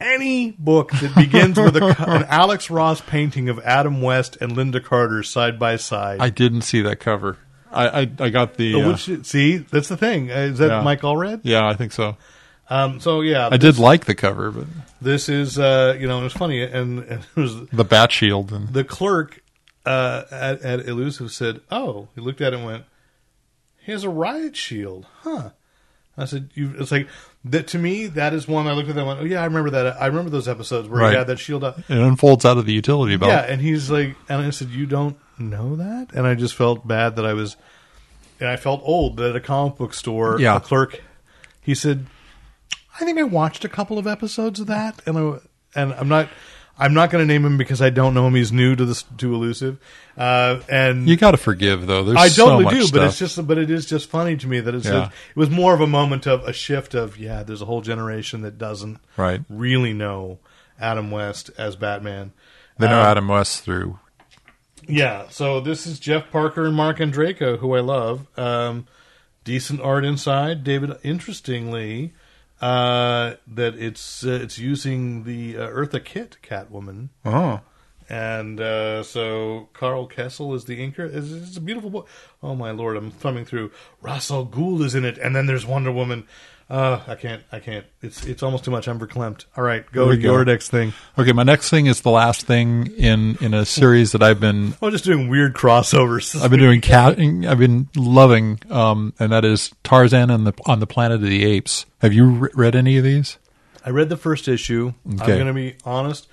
any 0.00 0.50
book 0.52 0.90
that 0.92 1.14
begins 1.14 1.58
with 1.58 1.76
a, 1.76 1.84
an 2.06 2.24
Alex 2.28 2.70
Ross 2.70 3.00
painting 3.00 3.48
of 3.48 3.58
Adam 3.60 4.02
West 4.02 4.36
and 4.40 4.52
Lynda 4.52 4.82
Carter 4.82 5.22
side 5.22 5.58
by 5.58 5.76
side. 5.76 6.20
I 6.20 6.30
didn't 6.30 6.62
see 6.62 6.80
that 6.82 7.00
cover. 7.00 7.38
I 7.72 8.02
I, 8.02 8.10
I 8.20 8.28
got 8.30 8.54
the. 8.54 8.74
Oh, 8.74 8.82
uh, 8.82 8.92
which- 8.92 9.24
see, 9.26 9.56
that's 9.58 9.88
the 9.88 9.96
thing. 9.96 10.30
Uh, 10.30 10.34
Is 10.34 10.58
that 10.58 10.68
Yeah. 10.68 10.82
Mike 10.82 11.00
Allred? 11.02 11.40
yeah, 11.44 11.66
I 11.66 11.74
think 11.74 11.92
so. 11.92 12.16
Um, 12.68 12.98
so 13.00 13.20
yeah, 13.20 13.48
I 13.50 13.56
did 13.58 13.78
like 13.78 14.06
the 14.06 14.14
cover, 14.14 14.50
but 14.50 14.66
this 15.00 15.28
is 15.28 15.56
uh, 15.58 15.96
you 16.00 16.08
know 16.08 16.20
it 16.20 16.24
was 16.24 16.32
funny, 16.32 16.62
and, 16.62 16.98
and 17.00 17.20
it 17.36 17.40
was 17.40 17.66
the 17.68 17.84
bat 17.84 18.10
shield 18.12 18.52
and 18.52 18.68
the 18.72 18.82
clerk 18.82 19.40
uh, 19.84 20.24
at, 20.32 20.62
at 20.62 20.80
Illusive 20.88 21.30
said, 21.30 21.60
"Oh," 21.70 22.08
he 22.16 22.20
looked 22.20 22.40
at 22.40 22.52
it 22.52 22.56
and 22.56 22.66
went, 22.66 22.84
"He 23.84 23.92
has 23.92 24.02
a 24.02 24.10
riot 24.10 24.56
shield, 24.56 25.06
huh?" 25.20 25.50
I 26.18 26.24
said, 26.24 26.50
"You." 26.54 26.74
It's 26.78 26.90
like 26.90 27.06
that 27.50 27.68
to 27.68 27.78
me. 27.78 28.06
That 28.06 28.32
is 28.34 28.46
one 28.48 28.66
I 28.66 28.72
looked 28.72 28.88
at 28.88 28.94
that 28.94 29.00
and 29.02 29.08
went, 29.08 29.20
"Oh 29.20 29.24
yeah, 29.24 29.40
I 29.42 29.44
remember 29.44 29.70
that. 29.70 30.00
I 30.00 30.06
remember 30.06 30.30
those 30.30 30.48
episodes 30.48 30.88
where 30.88 31.00
Right. 31.02 31.10
he 31.12 31.16
had 31.18 31.26
that 31.28 31.38
shield 31.38 31.64
up." 31.64 31.78
it 31.78 31.84
unfolds 31.98 32.44
out 32.44 32.58
of 32.58 32.66
the 32.66 32.72
utility 32.72 33.16
belt. 33.16 33.30
Yeah, 33.30 33.40
and 33.40 33.60
he's 33.60 33.90
like, 33.90 34.16
and 34.28 34.42
I 34.42 34.50
said, 34.50 34.68
"You 34.70 34.86
don't 34.86 35.16
know 35.38 35.76
that?" 35.76 36.08
And 36.14 36.26
I 36.26 36.34
just 36.34 36.54
felt 36.54 36.86
bad 36.86 37.16
that 37.16 37.26
I 37.26 37.32
was, 37.34 37.56
and 38.40 38.48
I 38.48 38.56
felt 38.56 38.80
old 38.84 39.16
that 39.18 39.30
at 39.30 39.36
a 39.36 39.40
comic 39.40 39.76
book 39.76 39.94
store, 39.94 40.38
Yeah. 40.40 40.56
a 40.56 40.60
clerk, 40.60 41.02
he 41.62 41.74
said, 41.74 42.06
"I 43.00 43.04
think 43.04 43.18
I 43.18 43.22
watched 43.24 43.64
a 43.64 43.68
couple 43.68 43.98
of 43.98 44.06
episodes 44.06 44.60
of 44.60 44.66
that," 44.68 45.00
and 45.06 45.18
I, 45.18 45.38
and 45.80 45.92
I'm 45.94 46.08
not. 46.08 46.28
I'm 46.78 46.92
not 46.94 47.10
going 47.10 47.26
to 47.26 47.32
name 47.32 47.44
him 47.44 47.56
because 47.56 47.80
I 47.80 47.88
don't 47.90 48.12
know 48.12 48.26
him. 48.26 48.34
He's 48.34 48.52
new 48.52 48.76
to 48.76 48.84
this 48.84 49.04
to 49.18 49.34
elusive, 49.34 49.78
uh, 50.18 50.60
and 50.68 51.08
You 51.08 51.16
got 51.16 51.30
to 51.30 51.36
forgive 51.38 51.86
though. 51.86 52.04
There's 52.04 52.18
I 52.18 52.28
so 52.28 52.44
totally 52.46 52.64
much 52.64 52.74
do. 52.74 52.92
But 52.92 53.04
it's 53.04 53.18
just, 53.18 53.46
but 53.46 53.56
it 53.58 53.70
is 53.70 53.86
just 53.86 54.10
funny 54.10 54.36
to 54.36 54.46
me 54.46 54.60
that 54.60 54.74
it's 54.74 54.84
Yeah. 54.84 54.92
just, 55.06 55.10
it 55.30 55.36
was 55.36 55.48
more 55.50 55.72
of 55.74 55.80
a 55.80 55.86
moment 55.86 56.26
of 56.26 56.46
a 56.46 56.52
shift 56.52 56.94
of 56.94 57.16
yeah. 57.18 57.42
There's 57.42 57.62
a 57.62 57.66
whole 57.66 57.80
generation 57.80 58.42
that 58.42 58.58
doesn't 58.58 58.98
Right. 59.16 59.40
really 59.48 59.92
know 59.94 60.38
Adam 60.78 61.10
West 61.10 61.50
as 61.56 61.76
Batman. 61.76 62.32
they 62.78 62.86
know 62.88 63.00
Um, 63.00 63.06
Adam 63.06 63.28
West 63.28 63.62
through. 63.64 63.98
yeah, 64.86 65.24
so 65.30 65.60
this 65.60 65.86
is 65.86 65.98
Jeff 65.98 66.30
Parker 66.30 66.66
and 66.66 66.76
Marc 66.76 66.98
Andreyko, 66.98 67.58
who 67.58 67.74
I 67.74 67.80
love. 67.80 68.26
Um, 68.38 68.86
decent 69.44 69.80
art 69.80 70.04
inside. 70.04 70.62
David, 70.62 70.92
interestingly, 71.02 72.12
uh, 72.60 73.34
that 73.46 73.74
it's 73.76 74.24
uh, 74.24 74.38
it's 74.42 74.58
using 74.58 75.24
the 75.24 75.56
uh, 75.56 75.68
Eartha 75.68 76.02
Kitt 76.04 76.38
Catwoman, 76.42 77.10
Oh, 77.24 77.60
and 78.08 78.60
uh, 78.60 79.02
so 79.02 79.68
Karl 79.72 80.08
Kesel 80.08 80.54
is 80.54 80.64
the 80.64 80.78
inker. 80.78 81.12
It's, 81.12 81.30
it's 81.30 81.56
a 81.56 81.60
beautiful 81.60 81.90
book. 81.90 82.08
Oh 82.42 82.54
my 82.54 82.70
lord, 82.70 82.96
I'm 82.96 83.10
thumbing 83.10 83.44
through. 83.44 83.72
Russell 84.00 84.44
Gould 84.44 84.82
is 84.82 84.94
in 84.94 85.04
it, 85.04 85.18
and 85.18 85.34
then 85.36 85.46
there's 85.46 85.66
Wonder 85.66 85.92
Woman. 85.92 86.26
Uh, 86.68 87.00
I 87.06 87.14
can't, 87.14 87.44
I 87.52 87.60
can't. 87.60 87.86
It's 88.02 88.26
it's 88.26 88.42
almost 88.42 88.64
too 88.64 88.72
much. 88.72 88.88
I'm 88.88 88.98
verklempt. 88.98 89.44
All 89.56 89.62
right, 89.62 89.84
go 89.92 90.10
to 90.10 90.16
go. 90.16 90.32
your 90.32 90.44
next 90.44 90.68
thing. 90.70 90.92
okay. 91.16 91.30
My 91.32 91.44
next 91.44 91.70
thing 91.70 91.86
is 91.86 92.00
the 92.00 92.10
last 92.10 92.44
thing 92.44 92.88
in 92.96 93.36
in 93.40 93.54
a 93.54 93.64
series 93.64 94.10
that 94.12 94.22
I've 94.22 94.40
been 94.40 94.74
I'm 94.82 94.90
just 94.90 95.04
doing 95.04 95.28
weird 95.28 95.54
crossovers. 95.54 96.40
I've 96.42 96.50
been 96.50 96.58
doing 96.58 96.80
cat. 96.80 97.20
I've 97.20 97.58
been 97.58 97.88
loving, 97.94 98.58
um, 98.68 99.14
and 99.20 99.30
that 99.30 99.44
is 99.44 99.70
Tarzan 99.84 100.28
and 100.28 100.44
the 100.44 100.54
on 100.66 100.80
the 100.80 100.88
Planet 100.88 101.16
of 101.16 101.22
the 101.22 101.44
Apes. 101.44 101.86
Have 102.00 102.12
you 102.12 102.26
re- 102.26 102.50
read 102.54 102.74
any 102.74 102.96
of 102.98 103.04
these? 103.04 103.38
I 103.84 103.90
read 103.90 104.08
the 104.08 104.16
first 104.16 104.48
issue. 104.48 104.92
I'm 105.08 105.16
going 105.18 105.46
to 105.46 105.54
be 105.54 105.76
honest. 105.84 106.26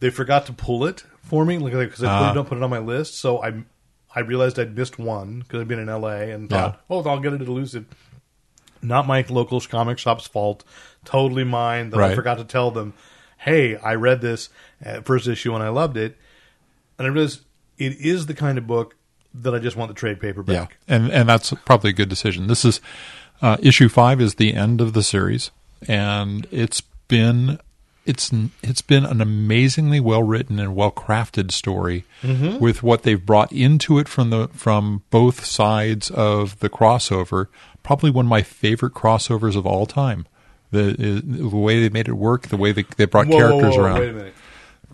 They 0.00 0.08
forgot 0.08 0.46
to 0.46 0.54
pull 0.54 0.86
it 0.86 1.04
for 1.22 1.44
me 1.44 1.58
because 1.58 2.02
I 2.02 2.08
Ah. 2.30 2.32
don't 2.32 2.48
put 2.48 2.56
it 2.56 2.64
on 2.64 2.70
my 2.70 2.78
list. 2.78 3.18
So 3.18 3.42
I 3.42 3.62
I 4.14 4.20
realized 4.20 4.58
I'd 4.58 4.74
missed 4.74 4.98
one 4.98 5.40
because 5.40 5.60
I'd 5.60 5.68
been 5.68 5.78
in 5.78 5.90
L.A. 5.90 6.30
and 6.30 6.48
thought, 6.48 6.80
oh, 6.88 7.02
I'll 7.06 7.20
get 7.20 7.34
it 7.34 7.42
at 7.42 7.48
Illusive. 7.48 7.84
Not 8.82 9.06
my 9.06 9.24
local 9.28 9.60
comic 9.60 9.98
shop's 9.98 10.26
fault. 10.26 10.64
Totally 11.04 11.44
mine 11.44 11.90
that 11.90 12.00
I 12.00 12.14
forgot 12.14 12.38
to 12.38 12.44
tell 12.44 12.70
them, 12.70 12.94
hey, 13.38 13.76
I 13.76 13.94
read 13.94 14.20
this 14.20 14.48
first 15.04 15.28
issue 15.28 15.54
and 15.54 15.62
I 15.62 15.68
loved 15.68 15.96
it. 15.96 16.16
And 16.98 17.06
I 17.06 17.10
realized 17.10 17.42
it 17.78 18.00
is 18.00 18.26
the 18.26 18.34
kind 18.34 18.58
of 18.58 18.66
book 18.66 18.96
that 19.34 19.54
I 19.54 19.58
just 19.58 19.76
want 19.76 19.90
the 19.90 19.94
trade 19.94 20.20
paperback. 20.20 20.78
Yeah, 20.88 20.94
and 20.94 21.12
and 21.12 21.28
that's 21.28 21.52
probably 21.64 21.90
a 21.90 21.92
good 21.92 22.08
decision. 22.08 22.46
This 22.46 22.64
is 22.64 22.80
uh, 23.42 23.56
issue 23.60 23.88
five 23.88 24.20
is 24.20 24.36
the 24.36 24.54
end 24.54 24.80
of 24.80 24.94
the 24.94 25.02
series, 25.02 25.50
and 25.86 26.46
it's 26.50 26.80
been 27.08 27.58
it's 28.06 28.32
it's 28.62 28.82
been 28.82 29.04
an 29.04 29.20
amazingly 29.20 30.00
well 30.00 30.22
written 30.22 30.58
and 30.58 30.74
well 30.74 30.90
crafted 30.90 31.50
story 31.50 32.04
with 32.22 32.82
what 32.82 33.02
they've 33.02 33.24
brought 33.24 33.52
into 33.52 33.98
it 33.98 34.08
from 34.08 34.30
the 34.30 34.48
from 34.48 35.02
both 35.10 35.44
sides 35.44 36.10
of 36.10 36.58
the 36.60 36.68
crossover. 36.70 37.46
Probably 37.82 38.10
one 38.10 38.26
of 38.26 38.30
my 38.30 38.42
favorite 38.42 38.94
crossovers 38.94 39.56
of 39.56 39.66
all 39.66 39.86
time. 39.86 40.26
The, 40.72 41.22
the 41.24 41.48
way 41.56 41.80
they 41.80 41.88
made 41.88 42.08
it 42.08 42.14
work, 42.14 42.48
the 42.48 42.56
way 42.56 42.72
they, 42.72 42.84
they 42.96 43.04
brought 43.04 43.28
Whoa, 43.28 43.36
whoa, 43.36 43.48
characters 43.60 43.76
whoa, 43.76 43.84
around. 43.84 44.00
Wait 44.00 44.08
a 44.10 44.12
minute. 44.12 44.34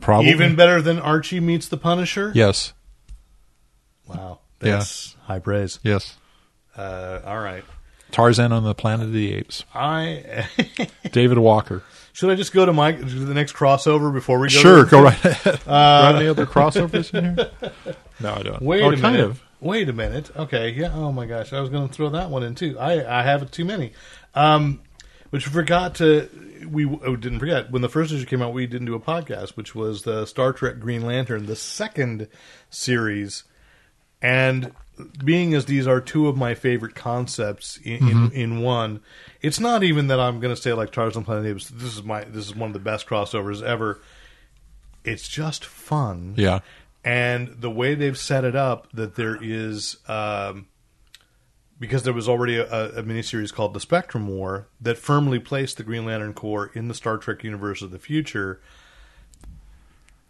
Probably 0.01 0.31
Even 0.31 0.55
better 0.55 0.83
than 0.83 0.99
Archie 0.99 1.41
meets 1.41 1.67
the 1.69 1.77
Punisher? 1.79 2.31
yes, 2.35 2.73
Wow. 4.07 4.41
Yeah. 4.63 4.85
High 5.25 5.39
praise. 5.39 5.81
yes. 5.83 6.17
Uh, 6.77 7.21
all 7.25 7.39
right. 7.39 7.65
Tarzan 8.11 8.53
on 8.53 8.63
the 8.65 8.75
Planet 8.75 9.07
of 9.07 9.13
the 9.13 9.33
Apes. 9.35 9.65
I 9.75 10.47
David 11.13 11.39
Walker. 11.39 11.83
Should 12.13 12.31
I 12.31 12.35
just 12.35 12.53
go 12.53 12.67
to 12.67 12.73
my 12.73 12.93
to 12.93 13.05
the 13.05 13.35
next 13.35 13.55
crossover 13.55 14.13
before 14.13 14.39
we 14.39 14.49
go? 14.49 14.59
Sure, 14.59 14.85
to 14.85 14.91
go 14.91 15.03
right 15.03 15.25
ahead. 15.25 15.61
Got 15.65 16.17
any 16.17 16.29
other 16.29 16.47
crossovers 16.47 17.13
in 17.15 17.37
here? 17.37 17.51
No, 18.21 18.35
I 18.35 18.43
don't. 18.43 18.63
Wait 18.63 18.83
oh, 18.83 18.89
a 18.89 18.91
minute. 18.91 19.01
kind 19.01 19.17
of. 19.17 19.43
Wait 19.61 19.89
a 19.89 19.93
minute. 19.93 20.31
Okay. 20.37 20.71
Yeah. 20.71 20.93
Oh 20.95 21.11
my 21.11 21.25
gosh. 21.25 21.53
I 21.53 21.61
was 21.61 21.71
going 21.71 21.89
to 21.89 21.95
throw 21.95 22.11
that 22.11 22.31
one 22.31 22.43
in 22.43 22.55
too. 22.55 22.79
I 22.79 23.21
I 23.21 23.23
have 23.23 23.51
too 23.51 23.65
many. 23.65 23.93
Um, 24.35 24.81
which 25.31 25.47
forgot 25.47 25.95
to. 25.97 26.29
We 26.71 26.87
oh, 26.87 27.17
didn't 27.17 27.41
forget 27.41 27.71
when 27.71 27.83
the 27.83 27.89
first 27.89 28.13
issue 28.13 28.27
came 28.27 28.43
out. 28.43 28.53
We 28.53 28.67
didn't 28.67 28.87
do 28.87 28.95
a 28.95 29.01
podcast, 29.01 29.57
which 29.57 29.75
was 29.75 30.03
the 30.03 30.27
Star 30.27 30.53
Trek 30.53 30.79
Green 30.79 31.03
Lantern, 31.03 31.47
the 31.47 31.57
second 31.57 32.29
series, 32.69 33.45
and 34.21 34.73
being 35.25 35.55
as 35.55 35.65
these 35.65 35.87
are 35.87 36.01
two 36.01 36.29
of 36.29 36.37
my 36.37 36.55
favorite 36.55 36.95
concepts 36.95 37.79
in 37.79 38.09
in, 38.09 38.33
in 38.33 38.61
one, 38.61 39.01
it's 39.41 39.59
not 39.61 39.83
even 39.83 40.09
that 40.09 40.21
I'm 40.21 40.39
going 40.41 40.55
to 40.55 40.61
say 40.61 40.73
like 40.73 40.93
Tarzan 40.93 41.21
and 41.21 41.27
Planet 41.27 41.41
of 41.41 41.45
the 41.45 41.51
Apes. 41.53 41.71
This 41.71 41.97
is 41.97 42.03
my 42.03 42.25
this 42.25 42.47
is 42.47 42.55
one 42.55 42.69
of 42.71 42.75
the 42.75 42.79
best 42.81 43.07
crossovers 43.07 43.63
ever. 43.63 44.01
It's 45.05 45.27
just 45.29 45.65
fun 45.65 46.35
Yeah. 46.37 46.61
and 47.05 47.57
the 47.61 47.71
way 47.71 47.95
they've 47.97 48.17
set 48.19 48.45
it 48.45 48.55
up 48.55 48.87
that 48.93 49.17
there 49.17 49.37
is 49.43 49.97
um, 50.09 50.67
because 51.81 52.05
there 52.05 52.13
was 52.13 52.29
already 52.29 52.57
a, 52.59 52.65
a 52.91 53.03
miniseries 53.03 53.53
called 53.53 53.75
the 53.75 53.81
Spectrum 53.81 54.29
War 54.29 54.69
that 54.81 54.97
firmly 54.99 55.41
placed 55.41 55.79
the 55.79 55.83
Green 55.83 56.05
Lantern 56.05 56.35
Corps 56.35 56.71
in 56.75 56.87
the 56.87 56.95
Star 56.95 57.17
Trek 57.19 57.43
universe 57.43 57.83
of 57.83 57.91
the 57.91 57.99
future, 57.99 58.61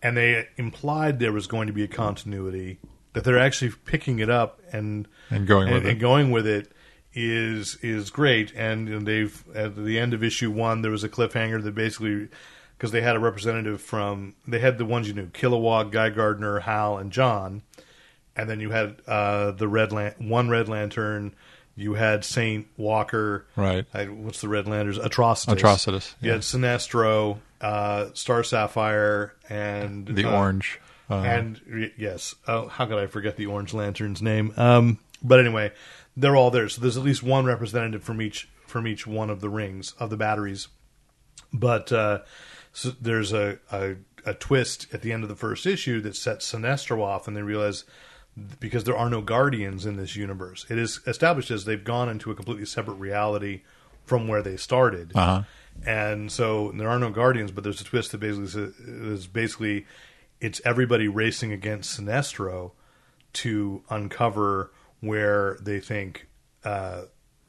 and 0.03 0.17
they 0.17 0.49
implied 0.57 1.19
there 1.19 1.33
was 1.33 1.47
going 1.47 1.67
to 1.67 1.73
be 1.75 1.83
a 1.83 1.89
continuity 1.89 2.79
that 3.13 3.25
they're 3.25 3.39
actually 3.39 3.73
picking 3.85 4.19
it 4.21 4.31
up 4.31 4.61
and 4.73 5.07
And 5.31 5.47
going 5.47 5.69
with 5.69 5.77
and, 5.79 5.87
it. 5.87 5.91
and 5.93 6.01
going 6.01 6.31
with 6.31 6.47
it 6.47 6.73
is 7.15 7.77
is 7.83 8.11
great. 8.11 8.53
And 8.57 8.89
you 8.89 8.95
know, 8.99 9.05
they've 9.05 9.45
at 9.55 9.77
the 9.77 9.99
end 9.99 10.15
of 10.15 10.23
issue 10.25 10.51
one, 10.51 10.83
there 10.83 10.91
was 10.91 11.05
a 11.05 11.09
cliffhanger 11.09 11.63
that 11.63 11.75
basically 11.75 12.29
because 12.77 12.91
they 12.91 13.03
had 13.03 13.15
a 13.17 13.21
representative 13.21 13.81
from 13.81 14.35
they 14.49 14.59
had 14.59 14.79
the 14.79 14.85
ones 14.85 15.09
you 15.09 15.15
knew, 15.15 15.27
Kilowog, 15.27 15.91
Guy 15.93 16.11
Gardner, 16.11 16.61
Hal, 16.61 16.97
and 16.99 17.13
John, 17.13 17.63
and 18.35 18.49
then 18.49 18.61
you 18.61 18.71
had 18.71 18.97
uh, 19.07 19.51
the 19.53 19.69
red 19.69 19.93
lan- 19.93 20.15
one 20.19 20.49
Red 20.49 20.69
Lantern. 20.69 21.35
You 21.75 21.95
had 21.95 22.23
Saint 22.23 22.67
Walker, 22.77 23.47
Right. 23.57 23.87
I, 23.95 24.05
what's 24.05 24.43
the 24.43 24.49
Red 24.49 24.67
Lanterns? 24.69 24.99
Atrocitus. 24.99 25.55
Atrocitus, 25.59 26.15
You 26.21 26.29
yeah. 26.29 26.33
had 26.35 26.43
Sinestro, 26.43 27.39
uh, 27.63 28.09
Star 28.13 28.45
Sapphire, 28.45 29.33
and 29.49 30.07
The 30.07 30.27
uh, 30.27 30.37
orange. 30.37 30.79
Uh, 31.13 31.23
and 31.23 31.93
yes, 31.97 32.35
oh, 32.49 32.69
how 32.69 32.87
could 32.87 32.99
I 32.99 33.07
forget 33.07 33.37
the 33.37 33.47
Orange 33.47 33.73
Lantern's 33.73 34.23
name? 34.23 34.53
Um, 34.57 34.99
but 35.23 35.41
anyway, 35.41 35.73
they're 36.17 36.37
all 36.37 36.51
there. 36.51 36.69
So 36.69 36.81
there's 36.81 36.97
at 36.97 37.03
least 37.03 37.23
one 37.23 37.45
representative 37.45 38.03
from 38.03 38.21
each 38.23 38.49
from 38.67 38.87
each 38.87 39.07
one 39.07 39.29
of 39.29 39.41
the 39.41 39.51
rings 39.51 39.95
of 39.99 40.11
the 40.11 40.17
batteries. 40.17 40.69
But 41.53 41.93
uh, 41.93 42.21
so 42.73 42.93
there's 43.01 43.33
a, 43.33 43.59
a 43.71 43.97
a 44.25 44.35
twist 44.35 44.87
at 44.93 45.03
the 45.03 45.13
end 45.13 45.23
of 45.23 45.29
the 45.29 45.37
first 45.37 45.67
issue 45.67 46.01
that 46.01 46.17
sets 46.17 46.51
Sinestro 46.51 47.03
off, 47.03 47.29
and 47.29 47.37
they 47.37 47.43
realize 47.43 47.85
because 48.61 48.85
there 48.85 48.97
are 48.97 49.11
no 49.11 49.21
guardians 49.21 49.85
in 49.85 49.97
this 49.97 50.17
universe, 50.17 50.65
it 50.71 50.79
is 50.79 51.01
established 51.07 51.51
as 51.51 51.65
they've 51.65 51.85
gone 51.85 52.09
into 52.09 52.31
a 52.31 52.35
completely 52.35 52.65
separate 52.65 52.95
reality 52.95 53.63
from 54.05 54.27
where 54.27 54.43
they 54.43 54.57
started. 54.57 55.13
Uh-huh. 55.15 55.43
And 55.87 56.31
so 56.31 56.73
there 56.73 56.89
are 56.89 56.99
no 56.99 57.11
guardians, 57.11 57.51
but 57.51 57.65
there's 57.65 57.81
a 57.81 57.85
twist 57.85 58.13
that 58.13 58.19
basically 58.19 58.73
is 58.79 59.27
basically 59.27 59.87
it's 60.43 60.61
everybody 60.65 61.09
racing 61.09 61.53
against 61.53 61.99
Sinestro 61.99 62.73
to 63.35 63.83
uncover 63.89 64.73
where 65.01 65.57
they 65.63 65.81
think 65.81 66.29
uh, 66.65 67.03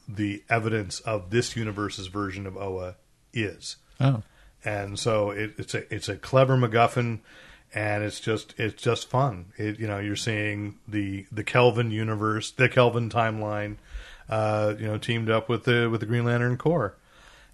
the 0.07 0.43
evidence 0.49 0.99
of 1.01 1.29
this 1.31 1.55
universe's 1.55 2.07
version 2.07 2.45
of 2.45 2.55
Oa 2.55 2.95
is 3.33 3.77
oh. 3.99 4.21
and 4.63 4.97
so 4.97 5.31
it, 5.31 5.53
it's 5.57 5.73
a 5.73 5.93
it's 5.93 6.07
a 6.07 6.15
clever 6.15 6.55
MacGuffin, 6.55 7.19
and 7.73 8.03
it's 8.03 8.19
just 8.19 8.53
it's 8.57 8.81
just 8.81 9.09
fun. 9.09 9.47
It 9.57 9.79
you 9.79 9.87
know 9.87 9.99
you're 9.99 10.15
seeing 10.15 10.79
the 10.87 11.25
the 11.31 11.43
Kelvin 11.43 11.89
universe, 11.89 12.51
the 12.51 12.69
Kelvin 12.69 13.09
timeline, 13.09 13.77
uh, 14.29 14.75
you 14.79 14.85
know 14.85 14.97
teamed 14.97 15.29
up 15.29 15.49
with 15.49 15.63
the 15.63 15.89
with 15.89 15.99
the 15.99 16.05
Green 16.05 16.25
Lantern 16.25 16.57
Corps, 16.57 16.95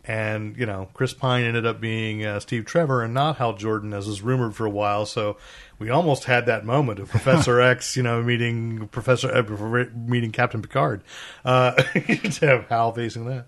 and 0.05 0.57
you 0.57 0.65
know 0.65 0.89
Chris 0.93 1.13
Pine 1.13 1.43
ended 1.43 1.65
up 1.65 1.79
being 1.81 2.25
uh, 2.25 2.39
Steve 2.39 2.65
Trevor 2.65 3.03
and 3.03 3.13
not 3.13 3.38
Hal 3.38 3.53
Jordan 3.53 3.93
as 3.93 4.07
was 4.07 4.21
rumored 4.21 4.55
for 4.55 4.65
a 4.65 4.69
while. 4.69 5.05
So 5.05 5.38
we 5.77 5.89
almost 5.89 6.25
had 6.25 6.45
that 6.45 6.65
moment 6.65 6.99
of 6.99 7.09
Professor 7.09 7.59
X, 7.59 7.95
you 7.95 8.03
know, 8.03 8.21
meeting 8.21 8.88
Professor 8.88 9.29
uh, 9.31 9.85
meeting 9.95 10.31
Captain 10.31 10.62
Picard, 10.62 11.03
uh, 11.45 11.71
to 11.93 12.47
have 12.47 12.67
Hal 12.69 12.91
facing 12.93 13.25
that. 13.25 13.47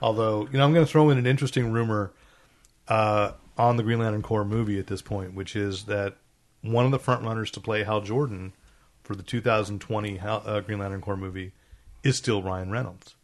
Although 0.00 0.48
you 0.52 0.58
know 0.58 0.64
I'm 0.64 0.72
going 0.74 0.86
to 0.86 0.90
throw 0.90 1.10
in 1.10 1.18
an 1.18 1.26
interesting 1.26 1.72
rumor 1.72 2.12
uh, 2.88 3.32
on 3.56 3.76
the 3.76 3.82
Green 3.82 3.98
Lantern 3.98 4.22
Corps 4.22 4.44
movie 4.44 4.78
at 4.78 4.86
this 4.86 5.02
point, 5.02 5.34
which 5.34 5.56
is 5.56 5.84
that 5.84 6.16
one 6.62 6.84
of 6.84 6.90
the 6.90 6.98
frontrunners 6.98 7.50
to 7.52 7.60
play 7.60 7.84
Hal 7.84 8.00
Jordan 8.00 8.52
for 9.02 9.14
the 9.14 9.22
2020 9.22 10.16
Hal, 10.16 10.42
uh, 10.44 10.60
Green 10.60 10.78
Lantern 10.78 11.00
Corps 11.00 11.16
movie 11.16 11.52
is 12.02 12.16
still 12.16 12.42
Ryan 12.42 12.70
Reynolds, 12.70 13.14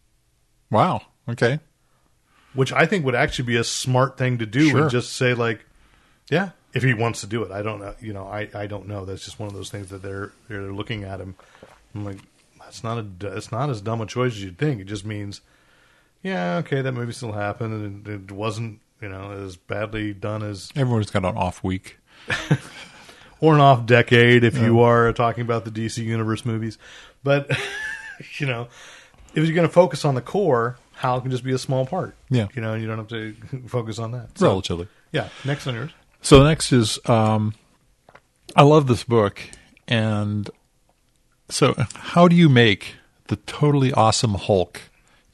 Wow. 0.70 1.02
Okay. 1.28 1.60
Which 2.54 2.72
I 2.72 2.86
think 2.86 3.04
would 3.04 3.14
actually 3.14 3.46
be 3.46 3.56
a 3.56 3.64
smart 3.64 4.16
thing 4.18 4.38
to 4.38 4.46
do 4.46 4.68
Sure. 4.70 4.82
and 4.82 4.90
just 4.90 5.14
say 5.14 5.34
like, 5.34 5.64
yeah, 6.30 6.50
if 6.74 6.82
he 6.82 6.94
wants 6.94 7.20
to 7.20 7.26
do 7.26 7.42
it. 7.42 7.50
I 7.50 7.62
don't 7.62 7.80
know, 7.80 7.94
you 8.00 8.12
know, 8.12 8.26
I, 8.26 8.48
I 8.54 8.66
don't 8.66 8.88
know. 8.88 9.04
That's 9.04 9.24
just 9.24 9.38
one 9.38 9.48
of 9.48 9.54
those 9.54 9.70
things 9.70 9.90
that 9.90 10.02
they're 10.02 10.32
they're 10.48 10.72
looking 10.72 11.04
at 11.04 11.20
him. 11.20 11.34
I'm 11.94 12.04
like, 12.04 12.18
that's 12.60 12.82
not 12.82 12.98
a 12.98 13.36
it's 13.36 13.52
not 13.52 13.68
as 13.70 13.80
dumb 13.80 14.00
a 14.00 14.06
choice 14.06 14.32
as 14.32 14.42
you'd 14.42 14.58
think. 14.58 14.80
It 14.80 14.84
just 14.84 15.04
means, 15.04 15.40
yeah, 16.22 16.56
okay, 16.58 16.80
that 16.82 16.92
movie 16.92 17.12
still 17.12 17.32
happened 17.32 18.06
and 18.06 18.08
it 18.08 18.32
wasn't 18.32 18.80
you 19.00 19.08
know 19.08 19.32
as 19.32 19.56
badly 19.56 20.14
done 20.14 20.42
as 20.42 20.70
Everyone's 20.76 21.10
got 21.10 21.24
an 21.24 21.36
off 21.36 21.62
week. 21.62 21.98
or 23.40 23.54
an 23.54 23.60
off 23.60 23.84
decade 23.86 24.44
if 24.44 24.56
you 24.56 24.80
are 24.80 25.12
talking 25.12 25.42
about 25.42 25.64
the 25.64 25.70
DC 25.70 25.98
Universe 26.02 26.44
movies. 26.46 26.78
But 27.24 27.50
you 28.38 28.46
know, 28.46 28.68
if 29.34 29.44
you're 29.44 29.54
going 29.54 29.66
to 29.66 29.72
focus 29.72 30.04
on 30.04 30.14
the 30.14 30.20
core, 30.20 30.78
Hal 31.02 31.20
can 31.20 31.32
just 31.32 31.42
be 31.42 31.52
a 31.52 31.58
small 31.58 31.84
part. 31.84 32.14
Yeah. 32.30 32.46
you 32.54 32.62
know, 32.62 32.74
you 32.74 32.86
don't 32.86 32.96
have 32.98 33.08
to 33.08 33.34
focus 33.66 33.98
on 33.98 34.12
that. 34.12 34.38
So, 34.38 34.46
Relatively. 34.46 34.86
yeah. 35.10 35.30
Next 35.44 35.66
on 35.66 35.74
yours. 35.74 35.90
So 36.20 36.38
the 36.38 36.44
next 36.48 36.72
is 36.72 37.00
um, 37.06 37.54
I 38.54 38.62
love 38.62 38.86
this 38.86 39.02
book, 39.02 39.40
and 39.88 40.48
so 41.48 41.74
how 41.96 42.28
do 42.28 42.36
you 42.36 42.48
make 42.48 42.94
the 43.26 43.34
totally 43.34 43.92
awesome 43.92 44.34
Hulk 44.34 44.80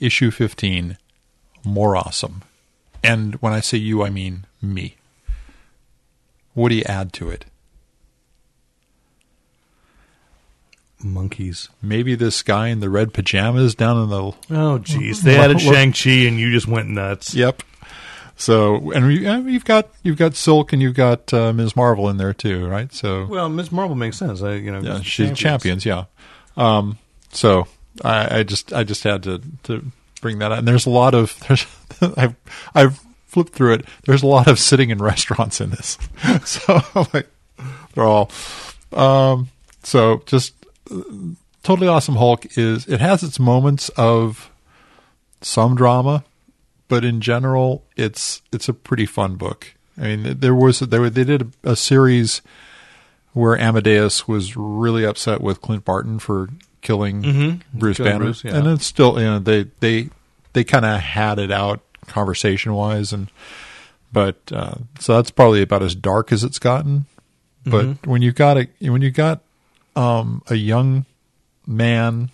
issue 0.01 0.31
fifteen 0.31 0.97
more 1.63 1.95
awesome? 1.95 2.43
And 3.05 3.35
when 3.43 3.53
I 3.53 3.61
say 3.61 3.77
you, 3.77 4.03
I 4.03 4.09
mean 4.09 4.47
me. 4.63 4.97
What 6.55 6.71
do 6.71 6.77
you 6.77 6.85
add 6.87 7.13
to 7.15 7.29
it? 7.29 7.45
Monkeys. 11.03 11.69
Maybe 11.83 12.15
this 12.15 12.43
guy 12.43 12.69
in 12.69 12.81
the 12.81 12.91
red 12.91 13.13
pajamas 13.13 13.75
down 13.75 14.03
in 14.03 14.09
the 14.11 14.23
Oh, 14.23 14.79
jeez. 14.83 15.23
They 15.23 15.37
added 15.37 15.59
Well- 15.59 15.73
Shang 15.73 15.93
Chi, 15.93 16.27
and 16.27 16.39
you 16.39 16.51
just 16.51 16.67
went 16.69 16.89
nuts. 16.89 17.35
Yep. 17.35 17.63
So, 18.37 18.93
and 18.93 19.07
we, 19.07 19.27
uh, 19.27 19.39
you've 19.41 19.65
got 19.65 19.89
you've 20.05 20.17
got 20.17 20.37
Silk 20.37 20.73
and 20.73 20.81
you've 20.81 20.95
got 20.95 21.35
uh, 21.35 21.53
Ms. 21.53 21.75
Marvel 21.75 22.09
in 22.09 22.19
there 22.19 22.33
too, 22.33 22.69
right? 22.69 22.93
So, 22.95 23.27
Well, 23.27 23.49
Miss 23.49 23.73
Marvel 23.73 23.97
makes 23.97 24.17
sense. 24.17 24.43
I, 24.43 24.55
you 24.55 24.71
know, 24.71 24.81
yeah, 24.81 25.01
she's 25.01 25.37
champions. 25.37 25.85
Yeah. 25.85 26.05
Um, 26.57 26.99
so 27.33 27.67
I, 28.05 28.39
I 28.39 28.43
just 28.45 28.73
I 28.73 28.85
just 28.85 29.03
had 29.03 29.25
to 29.25 29.43
to 29.65 29.85
bring 30.21 30.39
that 30.39 30.53
out. 30.53 30.59
And 30.59 30.69
there's 30.69 30.87
a 30.87 30.91
lot 30.91 31.15
of 31.15 31.37
there's 31.49 31.67
I've 32.17 32.37
I've 32.77 33.01
flipped 33.27 33.55
through 33.55 33.75
it. 33.75 33.85
There's 34.07 34.23
a 34.23 34.27
lot 34.29 34.47
of 34.47 34.61
sitting 34.61 34.91
in 34.91 34.99
restaurants 35.03 35.61
in 35.61 35.71
this. 35.71 35.99
so 36.45 36.81
like 37.13 37.29
they're 37.95 38.05
all 38.05 38.31
um, 38.93 39.49
so 39.83 40.23
just 40.27 40.55
totally 41.63 41.89
awesome. 41.89 42.17
Hulk 42.17 42.57
is 42.57 42.87
it 42.87 43.01
has 43.01 43.23
its 43.23 43.39
moments 43.39 43.89
of 43.91 44.51
some 45.41 45.77
drama, 45.77 46.25
but 46.89 47.05
in 47.05 47.21
general, 47.21 47.85
it's 47.97 48.43
it's 48.53 48.69
a 48.69 48.75
pretty 48.75 49.07
fun 49.07 49.37
book. 49.37 49.75
I 49.97 50.15
mean, 50.15 50.39
there 50.39 50.55
was 50.55 50.81
there 50.81 51.11
they 51.11 51.25
did 51.25 51.53
a, 51.65 51.73
a 51.73 51.77
series 51.77 52.43
where 53.33 53.57
Amadeus 53.59 54.27
was 54.27 54.57
really 54.57 55.05
upset 55.05 55.41
with 55.41 55.61
Clint 55.61 55.85
Barton 55.85 56.19
for 56.19 56.49
killing 56.81 57.63
Bruce 57.73 57.97
Killing 57.97 58.13
Banner, 58.13 58.25
Bruce, 58.25 58.45
yeah. 58.45 58.57
and 58.57 58.67
it's 58.67 58.87
still 58.87 59.19
you 59.19 59.27
know 59.27 59.39
they 59.39 59.65
they 59.81 60.11
they 60.53 60.65
kind 60.65 60.85
of 60.85 61.01
had 61.01 61.39
it 61.39 61.51
out 61.51 61.81
conversation 62.07 62.75
wise, 62.75 63.13
and 63.13 63.31
but 64.13 64.37
uh, 64.53 64.75
so 64.99 65.17
that's 65.17 65.31
probably 65.31 65.63
about 65.63 65.83
as 65.83 65.95
dark 65.95 66.33
as 66.33 66.45
it's 66.45 66.59
gotten. 66.59 67.07
But 67.65 68.07
when 68.07 68.23
you 68.23 68.33
got 68.33 68.57
a 68.57 68.69
when 68.81 69.03
you 69.03 69.11
got 69.11 69.43
um, 69.99 70.43
a 70.49 70.55
young 70.55 71.05
man, 71.67 72.31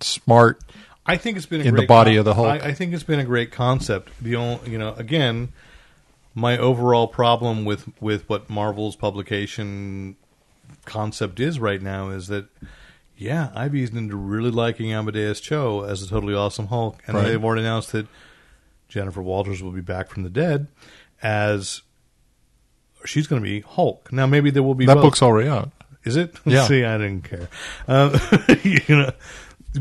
smart, 0.00 0.60
I 1.06 1.16
think 1.16 1.36
it's 1.36 1.46
been 1.46 1.60
a 1.60 1.64
in 1.64 1.70
the 1.74 1.80
great 1.80 1.88
body 1.88 2.16
of 2.16 2.24
the 2.24 2.34
Hulk. 2.34 2.48
I, 2.48 2.68
I 2.68 2.74
think 2.74 2.92
it's 2.92 3.02
been 3.04 3.20
a 3.20 3.24
great 3.24 3.50
concept. 3.52 4.10
The 4.20 4.36
only, 4.36 4.70
you 4.70 4.78
know, 4.78 4.92
again, 4.94 5.52
my 6.34 6.58
overall 6.58 7.08
problem 7.08 7.64
with 7.64 7.88
with 8.00 8.28
what 8.28 8.50
Marvel's 8.50 8.96
publication 8.96 10.16
concept 10.84 11.40
is 11.40 11.58
right 11.58 11.80
now 11.80 12.10
is 12.10 12.26
that 12.28 12.46
Yeah, 13.16 13.50
I've 13.54 13.74
eased 13.74 13.96
into 13.96 14.16
really 14.16 14.50
liking 14.50 14.92
Amadeus 14.92 15.40
Cho 15.40 15.82
as 15.82 16.02
a 16.02 16.08
totally 16.08 16.34
awesome 16.34 16.66
Hulk, 16.66 17.02
and 17.06 17.16
Right. 17.16 17.24
they've 17.28 17.42
already 17.44 17.62
announced 17.62 17.92
that 17.92 18.06
Jennifer 18.88 19.20
Walters 19.22 19.62
will 19.62 19.72
be 19.72 19.80
back 19.80 20.08
from 20.10 20.22
the 20.24 20.30
dead 20.30 20.68
as 21.22 21.82
she's 23.04 23.26
going 23.26 23.42
to 23.42 23.44
be 23.48 23.60
Hulk. 23.62 24.12
Now, 24.12 24.26
maybe 24.26 24.50
there 24.50 24.62
will 24.62 24.74
be 24.74 24.86
That 24.86 24.94
both. 24.96 25.02
book's 25.04 25.22
already 25.22 25.48
out. 25.48 25.70
Is 26.08 26.16
it? 26.16 26.34
Yeah. 26.44 26.66
See, 26.66 26.82
I 26.84 26.98
didn't 26.98 27.22
care. 27.22 27.48
Um, 27.86 28.14
you 28.64 28.80
know, 28.96 29.12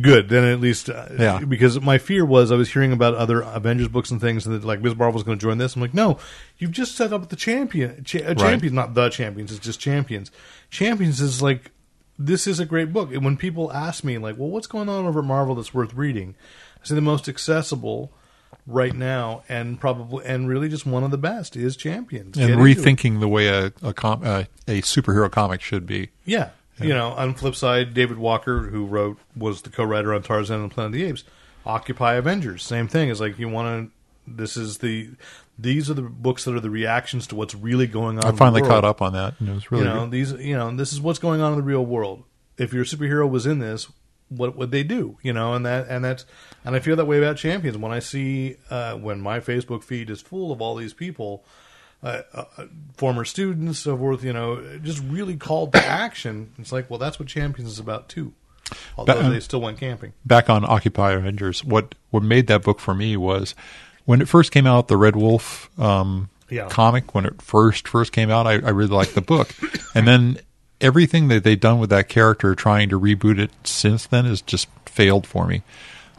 good. 0.02 0.30
Then 0.30 0.44
at 0.44 0.60
least, 0.60 0.90
uh, 0.90 1.08
Yeah. 1.18 1.40
Because 1.40 1.80
my 1.82 1.98
fear 1.98 2.24
was 2.26 2.52
I 2.52 2.56
was 2.56 2.72
hearing 2.72 2.92
about 2.92 3.16
other 3.16 3.42
Avengers 3.42 3.88
books 3.88 4.12
and 4.12 4.22
things, 4.22 4.46
and 4.46 4.54
that 4.56 4.66
like 4.66 4.82
Ms. 4.82 4.96
Marvel's 4.96 5.24
going 5.24 5.38
to 5.40 5.42
join 5.42 5.58
this. 5.58 5.76
I'm 5.76 5.82
like, 5.82 5.94
no, 5.94 6.20
you've 6.58 6.72
just 6.72 6.96
set 6.96 7.12
up 7.14 7.30
the 7.30 7.36
champion, 7.36 8.04
cha- 8.04 8.20
uh, 8.20 8.34
champions, 8.36 8.74
not 8.74 8.94
the 8.94 9.10
champions. 9.10 9.52
It's 9.52 9.60
just 9.66 9.80
champions. 9.80 10.30
Champions 10.70 11.22
is 11.22 11.42
like 11.42 11.72
this 12.20 12.48
is 12.48 12.60
a 12.60 12.66
great 12.66 12.92
book. 12.92 13.14
And 13.14 13.24
when 13.24 13.38
people 13.38 13.72
ask 13.72 14.04
me 14.04 14.18
like, 14.18 14.38
well, 14.38 14.50
what's 14.50 14.68
going 14.68 14.90
on 14.90 15.06
over 15.06 15.20
at 15.20 15.26
Marvel 15.26 15.56
that's 15.56 15.74
worth 15.74 15.94
reading? 15.94 16.36
I 16.82 16.86
say 16.86 16.96
the 16.96 17.02
most 17.02 17.28
accessible. 17.30 18.12
Right 18.70 18.94
now, 18.94 19.44
and 19.48 19.80
probably, 19.80 20.26
and 20.26 20.50
really, 20.50 20.68
just 20.68 20.86
one 20.86 21.06
of 21.06 21.12
the 21.12 21.18
best 21.18 21.56
is 21.56 21.78
Champions. 21.78 22.38
And 22.38 22.50
Get 22.50 22.58
rethinking 22.58 23.22
the 23.22 23.28
way 23.30 23.48
a 23.48 23.72
a, 23.82 23.94
com- 23.94 24.24
uh, 24.26 24.44
a 24.68 24.82
superhero 24.82 25.32
comic 25.32 25.62
should 25.62 25.86
be. 25.86 26.10
Yeah. 26.26 26.50
You 26.80 26.94
know, 26.94 27.10
on 27.14 27.34
flip 27.34 27.56
side, 27.56 27.94
David 27.94 28.18
Walker, 28.18 28.64
who 28.64 28.86
wrote, 28.86 29.18
was 29.36 29.64
the 29.64 29.70
co 29.70 29.84
writer 29.84 30.14
on 30.14 30.22
Tarzan 30.22 30.62
and 30.62 30.72
Planet 30.72 30.90
of 30.90 31.00
the 31.00 31.06
Apes, 31.06 31.24
Occupy 31.66 32.16
Avengers. 32.16 32.64
Same 32.64 32.88
thing. 32.88 33.10
It's 33.10 33.20
like 33.20 33.40
you 33.40 33.50
want 33.50 33.90
to, 33.90 34.32
this 34.32 34.58
is 34.58 34.78
the, 34.80 35.10
these 35.58 35.90
are 35.90 35.96
the 35.96 36.04
books 36.04 36.46
that 36.46 36.54
are 36.54 36.60
the 36.60 36.70
reactions 36.70 37.26
to 37.28 37.36
what's 37.36 37.56
really 37.56 37.88
going 37.88 38.20
on. 38.20 38.26
I 38.26 38.30
in 38.30 38.36
the 38.36 38.40
finally 38.40 38.62
caught 38.62 38.86
up 38.86 39.02
on 39.02 39.14
that, 39.14 39.40
and 39.40 39.50
it 39.50 39.54
was 39.54 39.72
really 39.72 39.86
you 39.86 39.90
know, 39.90 40.02
good. 40.02 40.12
these, 40.12 40.32
you 40.34 40.56
know, 40.56 40.76
this 40.76 40.94
is 40.94 41.02
what's 41.02 41.20
going 41.20 41.42
on 41.42 41.54
in 41.54 41.58
the 41.58 41.64
real 41.64 41.86
world. 41.86 42.24
If 42.58 42.74
your 42.74 42.86
superhero 42.86 43.28
was 43.28 43.48
in 43.48 43.60
this, 43.60 43.88
what 44.30 44.56
would 44.56 44.72
they 44.72 44.84
do? 44.84 45.18
You 45.24 45.34
know, 45.34 45.54
and 45.54 45.66
that, 45.66 45.88
and 45.90 46.06
that's, 46.06 46.26
and 46.68 46.76
I 46.76 46.80
feel 46.80 46.96
that 46.98 47.06
way 47.06 47.18
about 47.18 47.38
champions. 47.38 47.78
When 47.78 47.92
I 47.92 48.00
see, 48.00 48.58
uh, 48.70 48.96
when 48.96 49.22
my 49.22 49.40
Facebook 49.40 49.84
feed 49.84 50.10
is 50.10 50.22
full 50.22 50.52
of 50.52 50.62
all 50.62 50.76
these 50.76 50.94
people, 50.94 51.44
uh, 52.04 52.22
uh, 52.34 52.44
former 52.98 53.26
students, 53.26 53.80
so 53.80 53.98
forth, 53.98 54.24
you 54.24 54.34
know, 54.34 54.78
just 54.84 55.02
really 55.04 55.38
called 55.38 55.74
to 55.74 55.84
action. 55.86 56.52
It's 56.60 56.72
like, 56.72 56.90
well, 56.90 57.00
that's 57.00 57.20
what 57.20 57.28
Champions 57.28 57.72
is 57.72 57.80
about 57.80 58.10
too. 58.10 58.34
Although 58.98 59.22
um, 59.22 59.32
they 59.32 59.40
still 59.40 59.62
went 59.62 59.80
camping. 59.80 60.12
back 60.26 60.50
on 60.50 60.66
Occupy 60.66 61.14
Avengers, 61.14 61.64
what 61.64 61.96
what 62.10 62.22
made 62.22 62.48
that 62.48 62.64
book 62.64 62.80
for 62.80 62.94
me 62.94 63.16
was 63.16 63.56
when 64.04 64.20
it 64.22 64.28
first 64.28 64.52
came 64.52 64.68
out, 64.68 64.90
the 64.90 64.98
Red 64.98 65.16
Wolf 65.16 65.70
um, 65.80 66.30
Yeah. 66.50 66.68
comic. 66.68 67.16
When 67.16 67.26
it 67.26 67.42
first 67.42 67.88
first 67.88 68.12
came 68.12 68.30
out, 68.30 68.46
I, 68.46 68.54
I 68.54 68.70
really 68.72 68.90
liked 68.94 69.16
the 69.16 69.22
book, 69.22 69.56
and 69.96 70.06
then 70.06 70.40
everything 70.82 71.30
that 71.30 71.46
they've 71.46 71.60
done 71.60 71.80
with 71.80 71.90
that 71.92 72.10
character, 72.10 72.54
trying 72.56 72.90
to 72.90 73.00
reboot 73.00 73.40
it 73.40 73.52
since 73.64 74.06
then, 74.06 74.26
has 74.26 74.42
just 74.42 74.68
failed 74.86 75.26
for 75.26 75.48
me. 75.48 75.64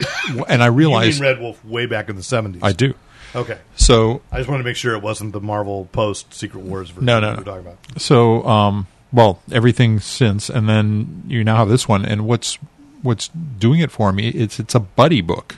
and 0.47 0.63
I 0.63 0.67
realized 0.67 1.19
Red 1.21 1.39
Wolf 1.39 1.63
way 1.65 1.85
back 1.85 2.09
in 2.09 2.15
the 2.15 2.23
seventies? 2.23 2.61
I 2.63 2.71
do. 2.71 2.93
Okay, 3.35 3.59
So 3.75 4.23
I 4.31 4.37
just 4.37 4.49
wanted 4.49 4.63
to 4.63 4.69
make 4.69 4.75
sure 4.75 4.95
it 4.95 5.03
wasn't 5.03 5.33
the 5.33 5.39
Marvel 5.41 5.87
post 5.91 6.33
Secret 6.33 6.61
Wars 6.61 6.89
version. 6.89 7.05
No, 7.05 7.19
no, 7.19 7.35
no. 7.35 7.43
talking 7.43 7.59
about. 7.59 7.77
So, 8.01 8.43
um, 8.47 8.87
well, 9.13 9.43
everything 9.51 9.99
since, 9.99 10.49
and 10.49 10.67
then 10.67 11.23
you 11.27 11.43
now 11.43 11.57
have 11.57 11.69
this 11.69 11.87
one, 11.87 12.05
and 12.05 12.25
what's 12.25 12.57
what's 13.03 13.27
doing 13.27 13.81
it 13.81 13.91
for 13.91 14.11
me? 14.11 14.29
It's 14.29 14.59
it's 14.59 14.73
a 14.73 14.79
buddy 14.79 15.21
book. 15.21 15.57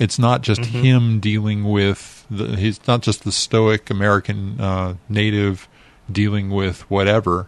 It's 0.00 0.18
not 0.18 0.42
just 0.42 0.62
Mm-hmm. 0.62 0.82
him 0.82 1.20
dealing 1.20 1.64
with 1.64 2.26
the. 2.28 2.56
He's 2.56 2.84
not 2.88 3.02
just 3.02 3.22
the 3.22 3.30
stoic 3.32 3.88
American 3.90 4.60
uh, 4.60 4.94
native 5.08 5.68
dealing 6.10 6.50
with 6.50 6.90
whatever. 6.90 7.46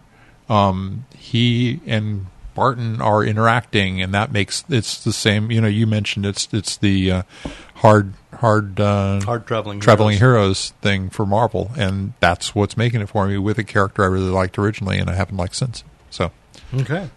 Um, 0.48 1.05
he 1.16 1.81
and 1.87 2.27
Barton 2.55 3.01
are 3.01 3.25
interacting, 3.25 4.01
and 4.03 4.12
that 4.15 4.33
makes 4.33 4.65
it's 4.69 5.03
the 5.03 5.12
same. 5.12 5.51
You 5.51 5.61
know, 5.61 5.69
you 5.69 5.87
mentioned 5.87 6.27
it's 6.27 6.49
it's 6.53 6.77
the 6.77 7.11
uh, 7.11 7.23
hard 7.77 8.15
hard 8.35 8.79
uh, 8.81 9.21
Hard 9.23 9.47
traveling 9.47 9.81
traveling 9.81 10.19
heroes. 10.19 10.71
heroes 10.71 10.71
thing 10.83 11.11
for 11.11 11.25
Marvel, 11.27 11.71
and 11.77 12.12
that's 12.21 12.55
what's 12.55 12.77
making 12.77 13.01
it 13.01 13.09
for 13.09 13.27
me 13.27 13.38
with 13.38 13.59
a 13.59 13.65
character 13.65 14.03
I 14.03 14.07
really 14.07 14.31
liked 14.31 14.59
originally, 14.59 14.99
and 14.99 15.09
I 15.09 15.15
haven't 15.15 15.37
liked 15.37 15.57
since. 15.57 15.85
So, 16.11 16.31
Okay. 16.75 17.09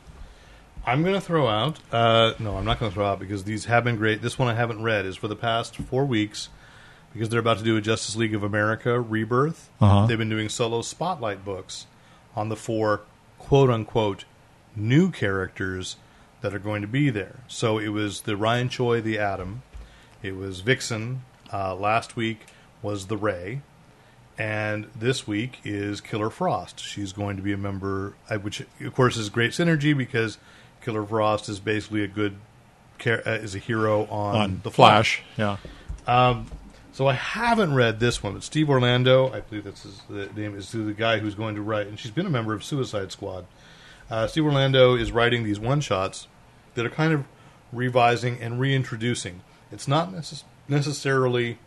I'm 0.87 1.01
going 1.01 1.15
to 1.15 1.21
throw 1.21 1.47
out. 1.47 1.79
Uh, 1.91 2.33
no, 2.37 2.57
I'm 2.57 2.63
not 2.65 2.79
going 2.79 2.91
to 2.91 2.93
throw 2.93 3.07
out 3.07 3.17
because 3.19 3.43
these 3.43 3.65
have 3.65 3.83
been 3.83 3.95
great. 3.95 4.21
This 4.21 4.37
one 4.37 4.47
I 4.47 4.53
haven't 4.53 4.83
read 4.83 5.05
is 5.07 5.15
for 5.15 5.27
the 5.27 5.35
past 5.35 5.75
four 5.77 6.05
weeks 6.05 6.49
because 7.11 7.27
they're 7.29 7.39
about 7.39 7.57
to 7.57 7.63
do 7.63 7.75
a 7.75 7.81
Justice 7.81 8.15
League 8.15 8.35
of 8.35 8.43
America 8.43 8.99
rebirth. 9.01 9.69
Uh-huh. 9.81 10.05
They've 10.05 10.17
been 10.17 10.29
doing 10.29 10.47
solo 10.47 10.83
spotlight 10.83 11.43
books 11.43 11.87
on 12.35 12.49
the 12.49 12.55
four 12.55 13.01
quote 13.39 13.71
unquote 13.71 14.25
new 14.75 15.11
characters 15.11 15.97
that 16.41 16.53
are 16.53 16.59
going 16.59 16.81
to 16.81 16.87
be 16.87 17.09
there. 17.09 17.39
So 17.47 17.77
it 17.77 17.89
was 17.89 18.21
the 18.21 18.37
Ryan 18.37 18.69
Choi, 18.69 19.01
the 19.01 19.17
Atom. 19.17 19.63
It 20.21 20.35
was 20.35 20.59
Vixen. 20.61 21.23
Uh, 21.51 21.75
last 21.75 22.15
week 22.15 22.45
was 22.81 23.07
the 23.07 23.17
Ray. 23.17 23.61
And 24.37 24.87
this 24.95 25.25
week 25.25 25.59
is 25.63 26.01
Killer 26.01 26.29
Frost. 26.29 26.79
She's 26.79 27.13
going 27.13 27.37
to 27.37 27.41
be 27.41 27.53
a 27.53 27.57
member, 27.57 28.15
uh, 28.29 28.37
which 28.37 28.61
of 28.81 28.93
course 28.93 29.15
is 29.15 29.29
great 29.29 29.51
synergy 29.51 29.97
because 29.97 30.37
Killer 30.81 31.05
Frost 31.05 31.47
is 31.47 31.59
basically 31.59 32.03
a 32.03 32.07
good, 32.07 32.35
uh, 33.05 33.11
is 33.25 33.55
a 33.55 33.59
hero 33.59 34.05
on, 34.07 34.35
on 34.35 34.61
the 34.63 34.71
Flash. 34.71 35.23
yeah, 35.37 35.57
So 36.91 37.07
I 37.07 37.13
haven't 37.13 37.73
read 37.75 37.99
this 37.99 38.23
one, 38.23 38.33
but 38.33 38.43
Steve 38.43 38.69
Orlando, 38.69 39.31
I 39.31 39.41
believe 39.41 39.65
that's 39.65 39.83
his 39.83 40.01
the 40.09 40.27
name, 40.35 40.55
is 40.57 40.71
the 40.71 40.93
guy 40.93 41.19
who's 41.19 41.35
going 41.35 41.55
to 41.55 41.61
write, 41.61 41.87
and 41.87 41.99
she's 41.99 42.11
been 42.11 42.25
a 42.25 42.29
member 42.29 42.53
of 42.53 42.63
Suicide 42.63 43.11
Squad. 43.11 43.45
Uh, 44.09 44.27
Steve 44.27 44.45
Orlando 44.45 44.95
is 44.95 45.11
writing 45.11 45.43
these 45.43 45.59
one 45.59 45.81
shots 45.81 46.27
that 46.75 46.85
are 46.85 46.89
kind 46.89 47.13
of 47.13 47.25
revising 47.71 48.39
and 48.41 48.59
reintroducing. 48.59 49.41
It's 49.71 49.87
not 49.87 50.11
necess- 50.11 50.43
necessarily 50.67 51.57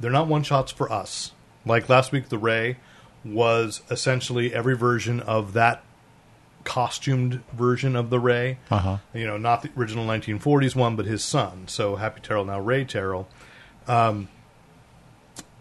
they're 0.00 0.10
not 0.10 0.26
one 0.26 0.42
shots 0.42 0.72
for 0.72 0.90
us. 0.90 1.32
Like 1.64 1.88
last 1.88 2.10
week, 2.10 2.30
the 2.30 2.38
Ray 2.38 2.78
was 3.24 3.82
essentially 3.90 4.52
every 4.54 4.74
version 4.76 5.20
of 5.20 5.52
that 5.52 5.84
costumed 6.64 7.42
version 7.52 7.94
of 7.96 8.10
the 8.10 8.18
Ray. 8.18 8.58
Uh-huh. 8.70 8.98
You 9.12 9.26
know, 9.26 9.36
not 9.36 9.62
the 9.62 9.70
original 9.76 10.06
1940s 10.06 10.74
one, 10.74 10.96
but 10.96 11.06
his 11.06 11.22
son. 11.22 11.68
So 11.68 11.96
Happy 11.96 12.20
Terrill, 12.20 12.46
now 12.46 12.60
Ray 12.60 12.84
Terrill. 12.84 13.26
Um, 13.86 14.28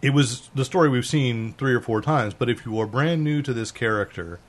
it 0.02 0.12
was 0.12 0.50
the 0.56 0.64
story 0.64 0.88
we've 0.88 1.06
seen 1.06 1.54
three 1.54 1.74
or 1.74 1.82
four 1.82 2.02
times, 2.02 2.34
but 2.34 2.50
if 2.50 2.66
you 2.66 2.80
are 2.80 2.88
brand 2.88 3.24
new 3.24 3.42
to 3.42 3.54
this 3.54 3.72
character, 3.72 4.40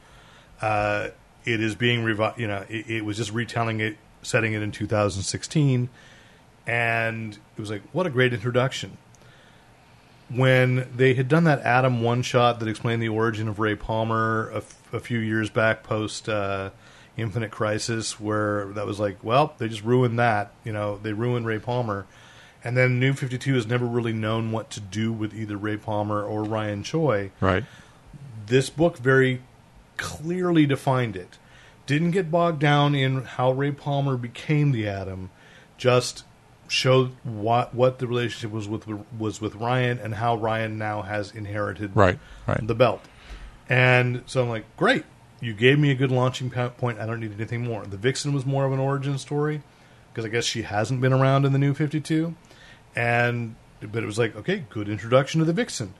uh, 0.60 1.08
it 1.44 1.60
is 1.60 1.74
being 1.74 2.04
revi- 2.04 2.36
You 2.38 2.48
know, 2.48 2.64
it, 2.68 2.90
it 2.90 3.04
was 3.04 3.16
just 3.16 3.32
retelling 3.32 3.80
it, 3.80 3.96
setting 4.22 4.52
it 4.52 4.62
in 4.62 4.72
2016, 4.72 5.88
and 6.66 7.34
it 7.56 7.60
was 7.60 7.70
like, 7.70 7.82
what 7.92 8.06
a 8.06 8.10
great 8.10 8.32
introduction. 8.32 8.96
When 10.28 10.88
they 10.94 11.14
had 11.14 11.26
done 11.26 11.44
that 11.44 11.60
Adam 11.62 12.02
one 12.02 12.22
shot 12.22 12.60
that 12.60 12.68
explained 12.68 13.02
the 13.02 13.08
origin 13.08 13.48
of 13.48 13.58
Ray 13.58 13.74
Palmer 13.74 14.50
a, 14.50 14.58
f- 14.58 14.94
a 14.94 15.00
few 15.00 15.18
years 15.18 15.50
back, 15.50 15.82
post 15.82 16.28
uh, 16.28 16.70
Infinite 17.16 17.50
Crisis, 17.50 18.20
where 18.20 18.66
that 18.74 18.86
was 18.86 19.00
like, 19.00 19.24
well, 19.24 19.54
they 19.58 19.68
just 19.68 19.82
ruined 19.82 20.20
that. 20.20 20.52
You 20.62 20.72
know, 20.72 21.00
they 21.02 21.12
ruined 21.12 21.46
Ray 21.46 21.58
Palmer. 21.58 22.06
And 22.62 22.76
then 22.76 23.00
New 23.00 23.14
52 23.14 23.54
has 23.54 23.66
never 23.66 23.86
really 23.86 24.12
known 24.12 24.52
what 24.52 24.70
to 24.70 24.80
do 24.80 25.12
with 25.12 25.34
either 25.34 25.56
Ray 25.56 25.78
Palmer 25.78 26.22
or 26.22 26.44
Ryan 26.44 26.82
Choi 26.82 27.30
right. 27.40 27.64
this 28.46 28.68
book 28.68 28.98
very 28.98 29.40
clearly 30.00 30.64
defined 30.66 31.14
it. 31.14 31.38
Didn't 31.86 32.12
get 32.12 32.30
bogged 32.30 32.58
down 32.58 32.94
in 32.94 33.22
how 33.22 33.52
Ray 33.52 33.70
Palmer 33.70 34.16
became 34.16 34.72
the 34.72 34.88
Atom, 34.88 35.30
just 35.76 36.24
showed 36.68 37.10
what 37.24 37.74
what 37.74 37.98
the 37.98 38.06
relationship 38.06 38.50
was 38.50 38.68
with 38.68 38.86
was 39.18 39.40
with 39.40 39.56
Ryan 39.56 39.98
and 39.98 40.14
how 40.14 40.36
Ryan 40.36 40.78
now 40.78 41.02
has 41.02 41.32
inherited 41.32 41.94
Right, 41.94 42.18
right. 42.46 42.64
the 42.66 42.74
belt. 42.74 43.02
And 43.68 44.22
so 44.26 44.42
I'm 44.42 44.48
like, 44.48 44.64
great, 44.76 45.04
you 45.40 45.52
gave 45.52 45.78
me 45.78 45.90
a 45.90 45.94
good 45.94 46.10
launching 46.10 46.50
point. 46.50 46.98
I 46.98 47.06
don't 47.06 47.20
need 47.20 47.32
anything 47.32 47.62
more. 47.62 47.84
The 47.84 47.96
Vixen 47.96 48.32
was 48.32 48.46
more 48.46 48.64
of 48.64 48.72
an 48.72 48.78
origin 48.78 49.18
story 49.18 49.62
because 50.12 50.24
I 50.24 50.28
guess 50.28 50.44
she 50.44 50.62
hasn't 50.62 51.00
been 51.00 51.12
around 51.12 51.44
in 51.44 51.52
the 51.52 51.58
new 51.58 51.74
52, 51.74 52.34
and 52.96 53.54
but 53.80 54.02
it 54.02 54.06
was 54.06 54.18
like, 54.18 54.34
okay, 54.36 54.64
good 54.70 54.88
introduction 54.88 55.40
to 55.40 55.44
the 55.44 55.52
Vixen, 55.52 55.94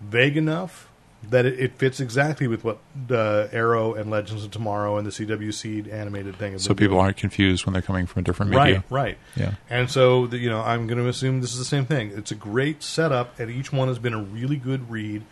vague 0.00 0.36
enough 0.36 0.88
that 1.30 1.46
it, 1.46 1.58
it 1.58 1.72
fits 1.78 2.00
exactly 2.00 2.46
with 2.46 2.64
what 2.64 2.78
the 3.06 3.48
Arrow 3.52 3.94
and 3.94 4.10
Legends 4.10 4.44
of 4.44 4.50
Tomorrow 4.50 4.96
and 4.96 5.06
the 5.06 5.10
CW 5.10 5.52
Seed 5.52 5.88
animated 5.88 6.36
thing. 6.36 6.58
So 6.58 6.74
people 6.74 6.96
doing. 6.96 7.00
aren't 7.00 7.16
confused 7.16 7.66
when 7.66 7.72
they're 7.72 7.82
coming 7.82 8.06
from 8.06 8.20
a 8.20 8.22
different 8.24 8.50
media. 8.52 8.84
Right, 8.90 8.90
right. 8.90 9.18
Yeah. 9.36 9.54
And 9.70 9.90
so, 9.90 10.26
the, 10.26 10.38
you 10.38 10.48
know, 10.48 10.60
I'm 10.60 10.86
going 10.86 10.98
to 10.98 11.08
assume 11.08 11.40
this 11.40 11.52
is 11.52 11.58
the 11.58 11.64
same 11.64 11.86
thing. 11.86 12.12
It's 12.14 12.30
a 12.30 12.36
great 12.36 12.82
setup, 12.82 13.38
and 13.38 13.50
each 13.50 13.72
one 13.72 13.88
has 13.88 13.98
been 13.98 14.14
a 14.14 14.22
really 14.22 14.56
good 14.56 14.90
read 14.90 15.22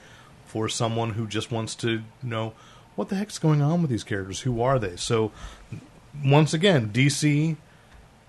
for 0.46 0.68
someone 0.68 1.11
who 1.11 1.26
just 1.26 1.50
wants 1.50 1.74
to 1.76 2.02
know 2.22 2.52
what 2.94 3.09
the 3.09 3.16
heck's 3.16 3.38
going 3.38 3.62
on 3.62 3.81
with 3.81 3.90
these 3.90 4.05
characters. 4.05 4.40
Who 4.40 4.61
are 4.61 4.78
they? 4.78 4.96
So, 4.96 5.33
once 6.24 6.52
again, 6.52 6.90
DC 6.90 7.57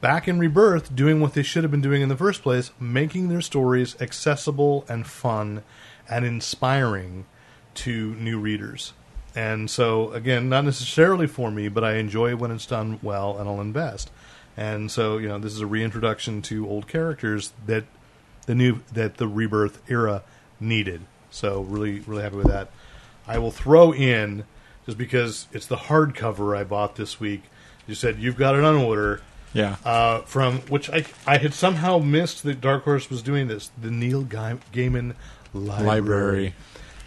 back 0.04 0.28
in 0.28 0.38
Rebirth 0.38 0.94
doing 0.96 1.22
what 1.22 1.34
they 1.34 1.44
should 1.44 1.64
have 1.64 1.72
been 1.72 1.82
doing 1.82 2.02
in 2.02 2.10
the 2.10 2.18
first 2.18 2.44
place, 2.44 2.72
making 2.80 3.30
their 3.30 3.42
stories 3.42 3.96
accessible 4.02 4.86
and 4.90 5.08
fun 5.08 5.64
and 6.10 6.26
inspiring 6.26 7.26
to 7.76 8.16
new 8.16 8.40
readers. 8.40 8.94
and 9.36 9.70
so 9.70 10.12
again, 10.12 10.48
not 10.50 10.64
necessarily 10.64 11.26
for 11.28 11.50
me, 11.52 11.68
but 11.68 11.84
I 11.84 11.96
enjoy 11.96 12.36
when 12.36 12.52
it's 12.52 12.66
done 12.68 13.00
well, 13.02 13.38
and 13.38 13.50
I'll 13.50 13.62
invest. 13.62 14.12
And 14.56 14.92
so 14.92 15.18
you 15.18 15.28
know, 15.28 15.40
this 15.40 15.54
is 15.54 15.62
a 15.62 15.66
reintroduction 15.68 16.42
to 16.44 16.68
old 16.70 16.88
characters 16.88 17.52
that 17.66 17.86
the 18.46 18.54
new 18.56 18.82
that 18.94 19.18
the 19.18 19.28
rebirth 19.28 19.82
era 19.90 20.22
needed. 20.60 21.02
So 21.32 21.62
really, 21.62 22.02
really 22.02 22.22
happy 22.22 22.36
with 22.36 22.48
that. 22.48 22.70
I 23.28 23.40
will 23.40 23.50
throw 23.52 23.92
in 23.94 24.44
just 24.86 24.98
because 24.98 25.48
it's 25.52 25.66
the 25.66 25.78
hardcover 25.78 26.56
I 26.56 26.64
bought 26.64 26.96
this 26.96 27.20
week. 27.20 27.44
You 27.88 27.96
said 27.96 28.20
you've 28.20 28.38
got 28.38 28.54
it 28.56 28.64
on 28.64 28.76
order 28.76 29.22
Yeah. 29.54 29.78
uh, 29.84 30.22
from 30.22 30.60
which 30.70 30.90
I 30.92 31.06
I 31.26 31.38
had 31.38 31.54
somehow 31.56 31.98
missed 31.98 32.44
that 32.44 32.62
Dark 32.62 32.84
Horse 32.84 33.10
was 33.10 33.24
doing 33.24 33.48
this. 33.48 33.72
The 33.82 33.90
Neil 33.90 34.22
Ga- 34.22 34.58
Gaiman 34.72 35.16
Library. 35.54 35.86
Library. 35.88 36.56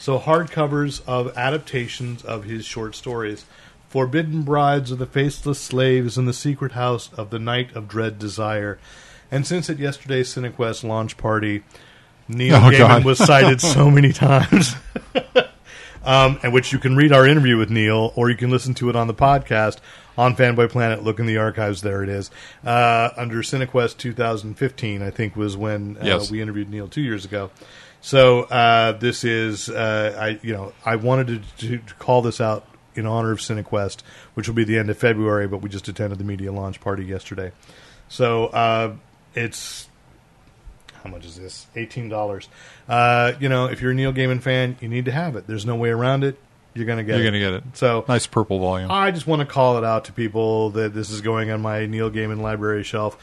So 0.07 0.21
hardcovers 0.21 1.03
of 1.09 1.37
adaptations 1.37 2.23
of 2.25 2.45
his 2.45 2.65
short 2.65 2.95
stories. 2.95 3.45
Forbidden 3.89 4.43
Brides 4.43 4.93
of 4.93 4.99
the 4.99 5.07
Faceless 5.07 5.59
Slaves 5.59 6.17
and 6.17 6.29
the 6.29 6.33
Secret 6.33 6.71
House 6.75 7.13
of 7.15 7.31
the 7.31 7.41
Night 7.41 7.75
of 7.75 7.89
Dread 7.89 8.17
Desire. 8.17 8.79
And 9.33 9.45
since 9.45 9.69
at 9.69 9.81
yesterday's 9.81 10.33
CineQuest 10.33 10.85
launch 10.85 11.17
party, 11.17 11.65
Neil 12.29 12.55
Oh, 12.55 12.59
Gaiman 12.71 12.79
God. 12.79 13.05
was 13.05 13.19
cited 13.19 13.61
so 13.61 13.91
many 13.91 14.13
times. 14.13 14.77
um, 16.05 16.39
and 16.41 16.53
which 16.53 16.73
you 16.73 16.79
can 16.79 16.95
read 16.95 17.11
our 17.11 17.27
interview 17.27 17.57
with 17.59 17.71
Neil, 17.71 18.13
or 18.15 18.31
you 18.31 18.37
can 18.37 18.49
listen 18.49 18.75
to 18.75 18.89
it 18.89 18.95
on 18.95 19.09
the 19.09 19.15
podcast 19.15 19.79
on 20.17 20.37
Fanboy 20.37 20.71
Planet. 20.71 21.03
Look 21.03 21.19
in 21.19 21.27
the 21.27 21.39
archives; 21.39 21.83
there 21.83 22.05
it 22.05 22.09
is. 22.09 22.31
Uh, 22.65 23.09
under 23.17 23.39
CineQuest 23.39 23.97
2015, 23.99 25.03
I 25.03 25.11
think 25.11 25.35
was 25.35 25.57
when 25.57 25.97
uh, 26.01 26.05
Yes. 26.05 26.31
we 26.31 26.41
interviewed 26.41 26.71
Neil 26.71 26.87
two 26.87 27.03
years 27.03 27.25
ago. 27.25 27.51
So 28.07 28.45
uh, 28.45 28.93
this 28.93 29.25
is, 29.25 29.69
uh, 29.69 30.17
I 30.17 30.39
you 30.41 30.53
know, 30.55 30.73
I 30.85 30.95
wanted 30.95 31.27
to, 31.59 31.67
to, 31.67 31.79
to 31.79 31.95
call 31.95 32.23
this 32.23 32.41
out 32.41 32.65
in 32.95 33.05
honor 33.05 33.33
of 33.33 33.41
CineQuest, 33.41 34.03
which 34.35 34.47
will 34.47 34.55
be 34.55 34.63
the 34.63 34.79
end 34.79 34.91
of 34.91 34.97
February, 34.97 35.49
but 35.49 35.57
we 35.57 35.69
just 35.69 35.89
attended 35.89 36.17
the 36.21 36.25
media 36.25 36.53
launch 36.53 36.81
party 36.81 37.05
yesterday. 37.05 37.51
So 38.09 38.47
uh, 38.47 38.95
it's 39.35 39.89
how 41.03 41.11
much 41.11 41.25
is 41.25 41.35
this? 41.35 41.67
Eighteen 41.75 42.09
dollars. 42.09 42.49
Uh, 42.89 43.33
you 43.41 43.49
know, 43.49 43.67
if 43.67 43.83
you're 43.83 43.91
a 43.91 43.95
Neil 43.95 44.13
Gaiman 44.13 44.41
fan, 44.41 44.77
you 44.81 44.87
need 44.89 45.07
to 45.07 45.13
have 45.13 45.35
it. 45.35 45.49
There's 45.49 45.67
no 45.67 45.75
way 45.75 45.91
around 45.91 46.23
it. 46.23 46.39
You're 46.75 46.87
gonna 46.87 47.03
get 47.03 47.17
You're 47.17 47.23
it. 47.23 47.31
gonna 47.31 47.41
get 47.41 47.55
it. 47.55 47.65
So 47.73 48.05
Nice 48.07 48.29
purple 48.29 48.61
volume. 48.61 48.89
I 48.89 49.11
just 49.11 49.27
want 49.27 49.41
to 49.41 49.47
call 49.47 49.79
it 49.79 49.85
out 49.85 50.05
to 50.05 50.13
people 50.13 50.71
that 50.71 50.95
this 50.95 51.11
is 51.11 51.23
going 51.23 51.51
on 51.51 51.61
my 51.61 51.87
Neil 51.87 52.09
Gaiman 52.13 52.41
library 52.41 52.85
shelf, 52.85 53.19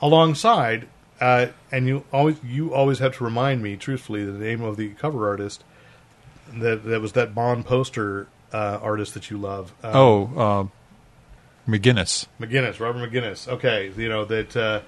alongside. 0.00 0.88
Uh, 1.22 1.52
and 1.70 1.86
you 1.86 2.04
always 2.12 2.36
you 2.44 2.74
always 2.74 2.98
have 2.98 3.16
to 3.16 3.22
remind 3.22 3.62
me, 3.62 3.76
truthfully, 3.76 4.24
the 4.24 4.32
name 4.32 4.60
of 4.60 4.76
the 4.76 4.88
cover 4.88 5.28
artist 5.28 5.62
that 6.52 6.84
that 6.84 7.00
was 7.00 7.12
that 7.12 7.32
Bond 7.32 7.64
poster 7.64 8.26
uh, 8.52 8.80
artist 8.82 9.14
that 9.14 9.30
you 9.30 9.38
love. 9.38 9.72
Um, 9.84 9.92
oh, 9.94 10.24
uh, 10.36 11.70
McGinnis. 11.70 12.26
McGinnis, 12.40 12.80
Robert 12.80 13.08
McGinnis. 13.08 13.46
Okay, 13.46 13.92
you 13.96 14.08
know 14.08 14.24
that 14.24 14.56
uh, 14.56 14.80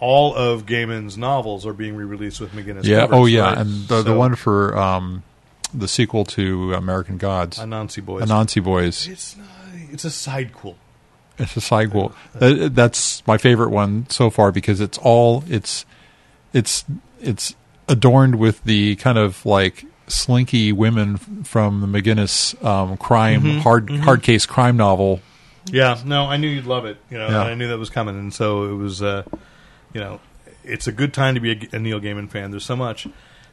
all 0.00 0.34
of 0.34 0.66
Gaiman's 0.66 1.16
novels 1.16 1.64
are 1.64 1.72
being 1.72 1.94
re-released 1.94 2.40
with 2.40 2.50
McGinnis. 2.50 2.82
Yeah. 2.82 3.02
covers, 3.02 3.16
oh, 3.16 3.26
yeah. 3.26 3.42
right? 3.42 3.58
And 3.58 3.86
the, 3.86 4.02
the 4.02 4.16
one 4.16 4.34
for 4.34 4.76
um, 4.76 5.22
the 5.72 5.86
sequel 5.86 6.24
to 6.24 6.74
American 6.74 7.18
Gods, 7.18 7.60
Anansi 7.60 8.04
Boys. 8.04 8.24
Anansi 8.24 8.64
Boys. 8.64 9.06
It's 9.06 9.36
not, 9.36 9.46
it's 9.92 10.04
a 10.04 10.08
sidequel. 10.08 10.74
A. 11.38 12.10
That, 12.38 12.70
that's 12.74 13.26
my 13.26 13.38
favorite 13.38 13.70
one 13.70 14.08
so 14.10 14.30
far 14.30 14.52
because 14.52 14.80
it's 14.80 14.98
all 14.98 15.44
it's 15.48 15.84
it's 16.52 16.84
it's 17.20 17.54
adorned 17.88 18.36
with 18.36 18.62
the 18.64 18.96
kind 18.96 19.18
of 19.18 19.44
like 19.46 19.84
slinky 20.08 20.72
women 20.72 21.16
from 21.44 21.80
the 21.80 21.86
McGinnis 21.86 22.62
um, 22.64 22.96
crime 22.96 23.42
Mm-hmm. 23.42 23.58
hard 23.58 23.90
hard 23.90 24.22
case 24.22 24.46
crime 24.46 24.76
novel. 24.76 25.20
Yeah, 25.70 26.00
no, 26.04 26.24
I 26.24 26.38
knew 26.38 26.48
you'd 26.48 26.64
love 26.66 26.86
it. 26.86 26.96
You 27.10 27.18
know, 27.18 27.28
Yeah. 27.28 27.42
and 27.42 27.50
I 27.50 27.54
knew 27.54 27.68
that 27.68 27.78
was 27.78 27.90
coming, 27.90 28.18
and 28.18 28.32
so 28.32 28.64
it 28.64 28.74
was. 28.74 29.02
Uh, 29.02 29.22
you 29.92 30.00
know, 30.00 30.20
it's 30.64 30.86
a 30.86 30.92
good 30.92 31.12
time 31.14 31.34
to 31.34 31.40
be 31.40 31.52
a, 31.52 31.76
a 31.76 31.78
Neil 31.78 32.00
Gaiman 32.00 32.28
fan. 32.30 32.50
There's 32.50 32.64
so 32.64 32.76
much 32.76 33.06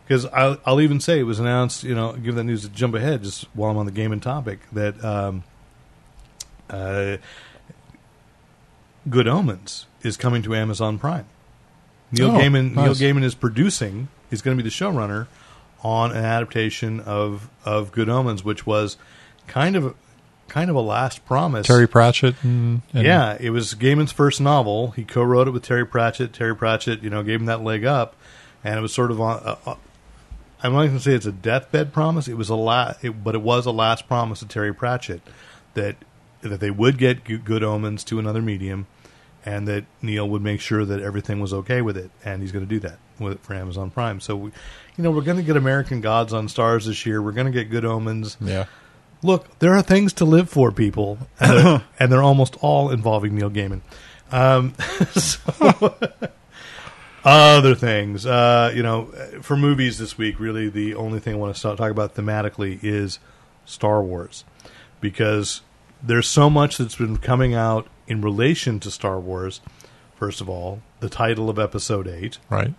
because 0.05 0.25
I'll, 0.27 0.57
I'll 0.65 0.81
even 0.81 0.99
say 0.99 1.19
it 1.19 1.23
was 1.23 1.39
announced. 1.39 1.83
You 1.83 1.93
know, 1.95 2.13
give 2.13 2.35
that 2.35 2.43
news 2.45 2.61
to 2.63 2.69
jump 2.69 2.93
ahead 2.95 3.23
just 3.23 3.43
while 3.53 3.69
I'm 3.71 3.77
on 3.77 3.85
the 3.85 3.91
Gaiman 3.91 4.21
topic 4.21 4.59
that 4.73 5.03
um, 5.03 5.43
uh, 6.69 7.17
Good 9.09 9.27
Omens 9.27 9.85
is 10.01 10.17
coming 10.17 10.41
to 10.43 10.55
Amazon 10.55 10.97
Prime. 10.99 11.25
Neil 12.11 12.31
Oh, 12.31 12.39
Gaiman. 12.39 12.73
nice. 12.75 12.99
Neil 12.99 13.13
Gaiman 13.15 13.23
is 13.23 13.35
producing. 13.35 14.07
He's 14.29 14.41
going 14.41 14.57
to 14.57 14.63
be 14.63 14.67
the 14.67 14.73
showrunner 14.73 15.27
on 15.83 16.11
an 16.11 16.23
adaptation 16.23 16.99
of 17.01 17.49
of 17.63 17.91
Good 17.91 18.09
Omens, 18.09 18.43
which 18.43 18.65
was 18.65 18.97
kind 19.47 19.75
of 19.75 19.93
kind 20.47 20.69
of 20.69 20.75
a 20.75 20.81
last 20.81 21.25
promise. 21.25 21.67
Terry 21.67 21.87
Pratchett 21.87 22.35
and, 22.43 22.81
and 22.93 23.05
Yeah, 23.05 23.37
it 23.39 23.49
was 23.51 23.73
Gaiman's 23.75 24.11
first 24.11 24.39
novel. 24.41 24.91
He 24.91 25.03
co-wrote 25.03 25.47
it 25.47 25.51
with 25.51 25.63
Terry 25.63 25.85
Pratchett. 25.85 26.33
Terry 26.33 26.55
Pratchett, 26.55 27.01
you 27.03 27.09
know, 27.09 27.23
gave 27.23 27.39
him 27.39 27.45
that 27.47 27.63
leg 27.63 27.83
up, 27.85 28.15
and 28.63 28.77
it 28.77 28.81
was 28.81 28.93
sort 28.93 29.11
of 29.11 29.19
on. 29.21 29.41
Uh, 29.43 29.55
uh, 29.65 29.75
I'm 30.63 30.73
not 30.73 30.83
going 30.85 30.97
to 30.97 30.99
say 31.03 31.13
it's 31.13 31.25
a 31.27 31.31
deathbed 31.31 31.93
promise. 31.93 32.27
It 32.27 32.37
was 32.37 32.49
a 32.49 32.55
la- 32.55 32.93
it, 33.03 33.23
but 33.23 33.35
it 33.35 33.41
was 33.41 33.65
a 33.67 33.71
last 33.71 34.07
promise 34.07 34.39
to 34.39 34.47
Terry 34.47 34.73
Pratchett 34.73 35.21
that 35.75 35.95
that 36.41 36.59
they 36.59 36.71
would 36.71 36.97
get 36.97 37.23
Good 37.23 37.63
Omens 37.63 38.03
to 38.05 38.17
another 38.19 38.41
medium, 38.41 38.85
and 39.45 39.67
that 39.67 39.85
Neil 40.01 40.27
would 40.27 40.41
make 40.41 40.59
sure 40.59 40.83
that 40.83 41.01
everything 41.01 41.39
was 41.39 41.53
okay 41.53 41.81
with 41.81 41.95
it, 41.97 42.09
and 42.23 42.41
he's 42.41 42.51
going 42.51 42.65
to 42.65 42.69
do 42.69 42.79
that 42.79 42.97
with 43.19 43.39
for 43.41 43.53
Amazon 43.53 43.91
Prime. 43.91 44.19
So, 44.19 44.35
we, 44.35 44.51
you 44.97 45.03
know, 45.03 45.11
we're 45.11 45.21
going 45.21 45.37
to 45.37 45.43
get 45.43 45.55
American 45.55 46.01
Gods 46.01 46.33
on 46.33 46.47
Starz 46.47 46.85
this 46.85 47.05
year. 47.05 47.21
We're 47.21 47.31
going 47.31 47.45
to 47.45 47.53
get 47.53 47.69
Good 47.69 47.85
Omens 47.85 48.37
yeah. 48.41 48.65
look, 49.21 49.59
there 49.59 49.75
are 49.75 49.83
things 49.83 50.13
to 50.13 50.25
live 50.25 50.49
for, 50.49 50.71
people, 50.71 51.19
and 51.39 51.57
they're, 51.57 51.83
and 51.99 52.11
they're 52.11 52.23
almost 52.23 52.57
all 52.61 52.89
involving 52.89 53.35
Neil 53.35 53.51
Gaiman. 53.51 53.81
Um, 54.31 54.73
so, 55.11 55.95
other 57.23 57.75
things, 57.75 58.25
uh, 58.25 58.71
you 58.75 58.81
know, 58.81 59.05
for 59.41 59.55
movies 59.55 59.99
this 59.99 60.17
week, 60.17 60.39
really 60.39 60.69
the 60.69 60.95
only 60.95 61.19
thing 61.19 61.35
I 61.35 61.37
want 61.37 61.55
to 61.55 61.61
talk 61.61 61.91
about 61.91 62.15
thematically 62.15 62.79
is 62.81 63.19
Star 63.65 64.01
Wars, 64.01 64.43
because 65.01 65.61
there's 66.01 66.27
so 66.27 66.49
much 66.49 66.77
that's 66.77 66.95
been 66.95 67.17
coming 67.17 67.53
out 67.53 67.87
in 68.07 68.21
relation 68.21 68.79
to 68.81 68.91
Star 68.91 69.19
Wars. 69.19 69.61
First 70.15 70.39
of 70.41 70.49
all, 70.49 70.81
the 71.01 71.09
title 71.09 71.49
of 71.49 71.59
Episode 71.59 72.07
Eight, 72.07 72.37
Right. 72.49 72.73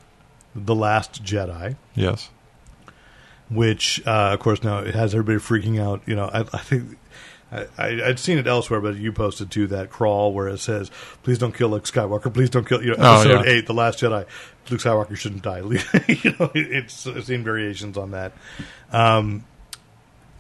The 0.55 0.75
Last 0.75 1.23
Jedi 1.23 1.77
Yes. 1.95 2.31
which 3.49 4.03
uh, 4.07 4.31
of 4.33 4.41
course 4.41 4.63
now 4.65 4.79
it 4.79 4.95
has 4.95 5.15
everybody 5.15 5.39
freaking 5.39 5.81
out. 5.81 6.01
You 6.07 6.17
know, 6.17 6.25
I, 6.33 6.41
I 6.41 6.59
think 6.59 6.99
I, 7.53 7.67
I'd 7.79 8.19
seen 8.19 8.39
it 8.39 8.47
elsewhere, 8.47 8.81
but 8.81 8.97
you 8.97 9.13
posted 9.13 9.51
to 9.53 9.67
that 9.69 9.91
crawl 9.91 10.33
where 10.33 10.49
it 10.49 10.59
says, 10.59 10.91
"Please 11.23 11.39
don't 11.39 11.55
kill 11.55 11.69
Luke 11.69 11.85
Skywalker. 11.85 12.33
Please 12.33 12.51
don't 12.51 12.67
kill." 12.67 12.83
You 12.83 12.91
know, 12.91 12.97
Oh, 12.99 13.21
episode 13.21 13.45
yeah. 13.47 13.53
eight, 13.53 13.67
The 13.67 13.75
Last 13.75 14.01
Jedi. 14.01 14.27
Luke 14.71 14.81
Skywalker 14.81 15.17
shouldn't 15.17 15.43
die. 15.43 15.59
you 15.61 16.35
know, 16.41 16.51
it, 16.55 16.73
it's 16.73 17.07
I've 17.07 17.25
seen 17.27 17.45
variations 17.45 17.97
on 17.97 18.11
that. 18.13 18.33
Um, 18.91 19.45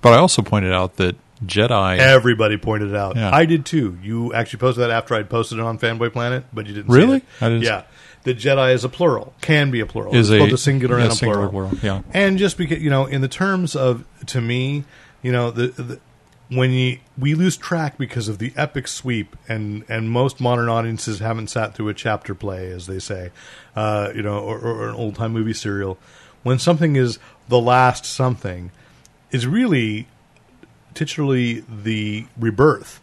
But 0.01 0.15
I 0.15 0.17
also 0.17 0.43
pointed 0.43 0.73
out 0.73 0.97
that 0.97 1.15
Jedi. 1.45 1.99
everybody 1.99 2.57
pointed 2.57 2.91
it 2.91 2.97
out. 2.97 3.17
Yeah. 3.17 3.31
I 3.35 3.45
did 3.45 3.67
too. 3.67 3.99
You 4.03 4.33
actually 4.33 4.61
posted 4.61 4.83
that 4.85 4.91
after 4.91 5.15
I'd 5.15 5.29
posted 5.29 5.59
it 5.59 5.63
on 5.65 5.79
Fanboy 5.79 6.13
Planet, 6.13 6.45
but 6.53 6.67
you 6.67 6.75
didn't. 6.75 6.91
see 6.91 6.97
Really? 6.99 7.17
it. 7.19 7.25
I 7.41 7.49
didn't- 7.49 7.63
Yeah. 7.65 7.83
The 8.25 8.35
Jedi 8.35 8.75
is 8.75 8.83
a 8.83 8.89
plural. 8.89 9.35
Can 9.41 9.71
be 9.71 9.79
a 9.81 9.87
plural. 9.87 10.15
Is 10.17 10.31
it's 10.31 10.35
a- 10.35 10.45
both 10.45 10.53
a 10.55 10.59
singular 10.59 10.97
yeah, 10.99 11.05
and 11.05 11.13
a 11.13 11.17
singular, 11.17 11.49
plural. 11.49 11.71
plural, 11.71 12.03
yeah. 12.05 12.11
And 12.13 12.39
just 12.39 12.57
because 12.59 12.83
you 12.83 12.91
know, 12.91 13.07
in 13.07 13.21
the 13.21 13.29
terms 13.29 13.77
of 13.77 14.05
to 14.27 14.41
me, 14.41 14.83
you 15.23 15.31
know, 15.31 15.51
the, 15.53 15.69
the 15.69 16.01
when 16.49 16.71
you 16.73 16.99
we 17.19 17.35
lose 17.35 17.57
track 17.57 17.99
because 17.99 18.27
of 18.29 18.39
the 18.39 18.53
epic 18.57 18.89
sweep, 18.89 19.37
and 19.49 19.85
and 19.89 20.11
most 20.11 20.41
modern 20.41 20.69
audiences 20.69 21.21
haven't 21.21 21.49
sat 21.51 21.75
through 21.75 21.89
a 21.89 21.95
chapter 21.95 22.35
play, 22.35 22.69
as 22.71 22.87
they 22.89 22.99
say, 22.99 23.31
uh, 23.77 24.11
you 24.15 24.23
know, 24.23 24.39
or, 24.39 24.59
or 24.59 24.89
an 24.89 24.95
old 24.97 25.15
time 25.15 25.33
movie 25.33 25.53
serial. 25.53 25.97
When 26.43 26.59
something 26.59 26.97
is 26.97 27.21
the 27.49 27.61
last 27.61 28.05
something, 28.05 28.73
is 29.31 29.47
really 29.47 30.09
titularly 30.97 31.65
the 31.85 32.27
rebirth. 32.39 33.01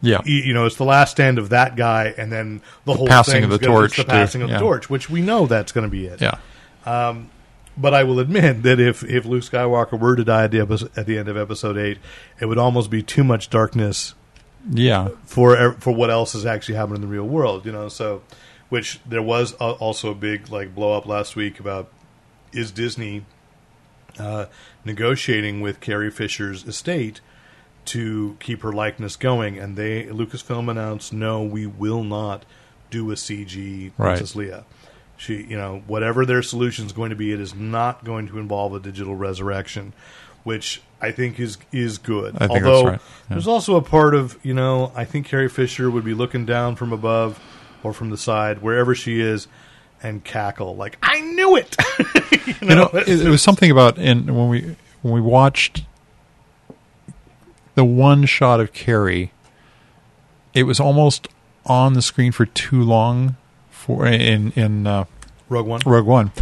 yeah. 0.00 0.20
You, 0.24 0.36
you 0.36 0.54
know, 0.54 0.64
it's 0.64 0.76
the 0.76 0.84
last 0.84 1.10
stand 1.10 1.38
of 1.38 1.50
that 1.50 1.76
guy, 1.76 2.14
and 2.16 2.32
then 2.32 2.62
the, 2.86 2.94
whole 2.94 3.06
passing 3.06 3.44
of 3.44 3.50
the 3.50 3.58
gonna- 3.58 3.72
torch, 3.74 3.96
the 3.98 4.04
passing 4.04 4.40
too. 4.40 4.44
of 4.46 4.50
Yeah. 4.50 4.56
the 4.58 4.64
torch, 4.64 4.88
which 4.88 5.10
we 5.10 5.20
know 5.20 5.46
that's 5.46 5.72
going 5.72 5.84
to 5.84 5.90
be 5.90 6.06
it. 6.06 6.20
Yeah. 6.22 6.38
Um, 6.86 7.28
but 7.76 7.92
I 7.94 8.04
will 8.04 8.18
admit 8.18 8.62
that 8.62 8.80
if, 8.80 9.04
if 9.04 9.24
Luke 9.26 9.42
Skywalker 9.44 9.98
were 9.98 10.16
to 10.16 10.24
die 10.24 10.44
at 10.44 10.50
the 10.50 10.60
episode, 10.60 10.90
at 10.96 11.06
the 11.06 11.18
end 11.18 11.28
of 11.28 11.36
Episode 11.36 11.76
Eight, 11.76 11.98
it 12.40 12.46
would 12.46 12.58
almost 12.58 12.90
be 12.90 13.02
too 13.02 13.24
much 13.24 13.50
darkness 13.50 14.14
Yeah. 14.70 15.08
for 15.24 15.72
for 15.74 15.92
what 15.94 16.10
else 16.10 16.34
is 16.34 16.44
actually 16.46 16.74
happening 16.76 16.96
in 16.96 17.00
the 17.02 17.06
real 17.14 17.26
world. 17.26 17.64
You 17.66 17.72
know, 17.72 17.88
so 17.88 18.22
which 18.70 19.00
there 19.06 19.22
was 19.22 19.52
a, 19.60 19.64
also 19.72 20.10
a 20.10 20.14
big 20.14 20.48
like 20.50 20.74
blow 20.74 20.92
up 20.96 21.06
last 21.06 21.36
week 21.36 21.60
about 21.60 21.90
is 22.52 22.70
Disney 22.70 23.24
uh, 24.18 24.46
negotiating 24.84 25.60
with 25.60 25.80
Carrie 25.80 26.10
Fisher's 26.10 26.66
estate 26.66 27.20
to 27.86 28.36
keep 28.40 28.62
her 28.62 28.72
likeness 28.72 29.16
going, 29.16 29.58
and 29.58 29.76
they 29.76 30.04
Lucasfilm 30.04 30.70
announced 30.70 31.12
no, 31.12 31.42
we 31.42 31.66
will 31.66 32.04
not 32.04 32.44
do 32.90 33.10
a 33.10 33.14
CG 33.14 33.92
Right. 33.96 34.16
Princess 34.16 34.34
Leia. 34.34 34.64
She, 35.16 35.42
you 35.44 35.56
know, 35.56 35.82
whatever 35.86 36.24
their 36.24 36.42
solution 36.42 36.86
is 36.86 36.92
going 36.92 37.10
to 37.10 37.16
be, 37.16 37.32
it 37.32 37.40
is 37.40 37.54
not 37.54 38.04
going 38.04 38.26
to 38.28 38.38
involve 38.38 38.74
a 38.74 38.80
digital 38.80 39.14
resurrection. 39.14 39.92
which 40.44 40.80
I 41.02 41.12
think 41.12 41.38
is 41.38 41.58
is 41.72 41.98
good. 41.98 42.36
I 42.40 42.46
think 42.46 42.64
Although 42.64 42.84
right. 42.90 43.00
Yeah. 43.00 43.26
there's 43.30 43.46
also 43.46 43.76
a 43.76 43.82
part 43.82 44.14
of 44.14 44.38
you 44.42 44.54
know 44.54 44.92
I 44.94 45.04
think 45.04 45.26
Carrie 45.26 45.48
Fisher 45.50 45.90
would 45.90 46.04
be 46.04 46.14
looking 46.14 46.46
down 46.46 46.76
from 46.76 46.92
above 46.92 47.38
or 47.82 47.92
from 47.92 48.10
the 48.10 48.16
side 48.18 48.62
wherever 48.62 48.94
she 48.94 49.20
is 49.20 49.48
and 50.02 50.24
cackle 50.24 50.76
like 50.76 50.96
I 51.02 51.20
knew 51.20 51.56
it. 51.56 51.76
you 52.46 52.54
You 52.60 52.74
know, 52.74 52.90
it, 52.92 53.08
it 53.08 53.28
was 53.28 53.42
something 53.42 53.70
about 53.70 53.98
in 53.98 54.34
when 54.34 54.48
we 54.48 54.76
when 55.02 55.14
we 55.14 55.20
watched 55.20 55.84
the 57.74 57.84
one 57.84 58.26
shot 58.26 58.60
of 58.60 58.72
Carrie, 58.72 59.32
it 60.54 60.64
was 60.64 60.80
almost 60.80 61.28
on 61.66 61.94
the 61.94 62.02
screen 62.02 62.32
for 62.32 62.46
too 62.46 62.82
long 62.82 63.36
for 63.70 64.06
in 64.06 64.52
in 64.52 64.86
uh, 64.86 65.04
Rogue 65.48 65.66
One. 65.66 65.80
Rogue 65.84 66.06
One 66.06 66.32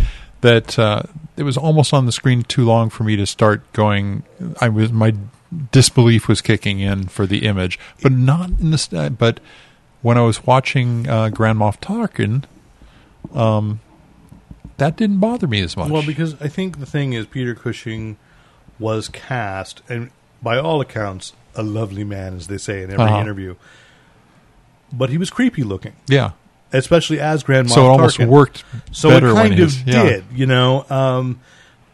that 0.41 0.79
uh, 0.79 1.03
it 1.37 1.43
was 1.43 1.57
almost 1.57 1.93
on 1.93 2.07
the 2.07 2.13
screen 2.13 2.43
too 2.43 2.65
long 2.65 2.91
for 2.91 3.05
me 3.05 3.17
to 3.17 3.27
start 3.27 3.73
going. 3.73 4.23
I 4.61 4.69
was 4.69 4.93
my 4.93 5.15
disbelief 5.73 6.29
was 6.29 6.41
kicking 6.41 6.81
in 6.81 7.09
for 7.09 7.27
the 7.27 7.47
image, 7.47 7.79
but 8.03 8.13
not 8.13 8.51
in 8.61 8.75
uh, 8.75 9.09
But 9.11 9.41
when 10.03 10.19
I 10.19 10.23
was 10.23 10.47
watching 10.47 11.09
uh, 11.09 11.31
Grand 11.31 11.59
Moff 11.59 11.81
Tarkin, 11.81 12.45
um, 13.37 13.81
that 14.79 14.97
didn't 14.97 15.19
bother 15.21 15.47
me 15.47 15.61
as 15.61 15.77
much. 15.77 15.91
Well, 15.91 16.03
because 16.05 16.35
I 16.41 16.49
think 16.49 16.81
the 16.81 16.87
thing 16.87 17.13
is 17.13 17.27
Peter 17.27 17.55
Cushing 17.55 18.17
was 18.79 19.09
cast, 19.09 19.83
and 19.89 20.11
by 20.43 20.59
all 20.59 20.81
accounts, 20.81 21.35
a 21.55 21.63
lovely 21.63 22.05
man, 22.05 22.35
as 22.35 22.47
they 22.47 22.59
say 22.59 22.83
in 22.83 22.91
every 22.91 23.05
Uh-huh. 23.05 23.21
interview. 23.21 23.55
But 24.93 25.11
he 25.11 25.19
was 25.19 25.29
creepy 25.31 25.65
looking, 25.65 25.93
yeah, 26.07 26.31
especially 26.73 27.21
as 27.21 27.43
Grand 27.43 27.69
Moff 27.69 27.75
so 27.75 27.85
it 27.85 27.89
almost 27.89 28.19
Tarkin. 28.19 28.29
worked 28.29 28.65
So 28.91 29.11
it 29.11 29.21
kind 29.21 29.59
of 29.59 29.87
yeah. 29.87 30.03
did, 30.03 30.25
you 30.35 30.47
know. 30.47 30.87
Um, 30.89 31.41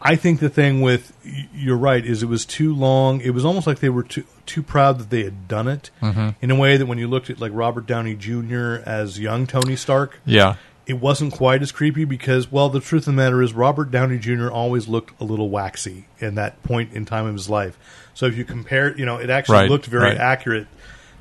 I 0.01 0.15
think 0.15 0.39
the 0.39 0.49
thing 0.49 0.81
with 0.81 1.11
you're 1.53 1.75
right 1.77 2.05
is 2.05 2.23
it 2.23 2.27
was 2.27 2.45
too 2.45 2.73
long. 2.73 3.19
It 3.19 3.31
was 3.31 3.43
almost 3.43 3.67
like 3.67 3.79
they 3.79 3.89
were 3.89 4.03
too 4.03 4.23
too 4.45 4.61
proud 4.63 4.99
that 4.99 5.09
they 5.09 5.23
had 5.23 5.47
done 5.49 5.67
it 5.67 5.89
Mm-hmm. 6.01 6.29
in 6.39 6.51
a 6.51 6.55
way 6.55 6.77
that 6.77 6.85
when 6.85 6.97
you 6.99 7.07
looked 7.07 7.29
at 7.29 7.39
like 7.41 7.51
Robert 7.53 7.85
Downey 7.87 8.15
Jr. 8.15 8.75
as 8.85 9.19
young 9.19 9.45
Tony 9.47 9.75
Stark, 9.75 10.19
Yeah, 10.25 10.55
it 10.87 10.99
wasn't 10.99 11.33
quite 11.33 11.61
as 11.61 11.71
creepy 11.71 12.05
because, 12.05 12.51
well, 12.51 12.69
the 12.69 12.79
truth 12.79 13.03
of 13.03 13.05
the 13.07 13.11
matter 13.13 13.41
is 13.41 13.53
Robert 13.53 13.89
Downey 13.91 14.19
Jr. 14.19 14.49
always 14.49 14.87
looked 14.87 15.19
a 15.19 15.23
little 15.23 15.49
waxy 15.49 16.07
in 16.19 16.35
that 16.35 16.61
point 16.63 16.93
in 16.93 17.05
time 17.05 17.25
of 17.25 17.33
his 17.33 17.49
life. 17.49 17.77
So 18.13 18.25
if 18.27 18.37
you 18.37 18.45
compare, 18.45 18.95
you 18.97 19.05
know, 19.05 19.17
it 19.17 19.29
actually 19.29 19.57
Right, 19.59 19.69
looked 19.69 19.87
very 19.87 20.09
right. 20.09 20.17
accurate 20.17 20.67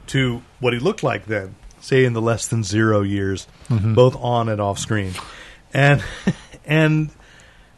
to 0.09 0.43
what 0.61 0.73
he 0.75 0.79
looked 0.79 1.03
like 1.03 1.27
then, 1.27 1.55
say 1.81 2.05
in 2.05 2.13
the 2.13 2.21
less 2.23 2.47
than 2.47 2.63
zero 2.63 3.01
years, 3.03 3.47
Mm-hmm. 3.69 3.95
both 3.95 4.15
on 4.17 4.49
and 4.51 4.61
off 4.61 4.79
screen. 4.79 5.13
And 5.73 6.03
and 6.67 7.11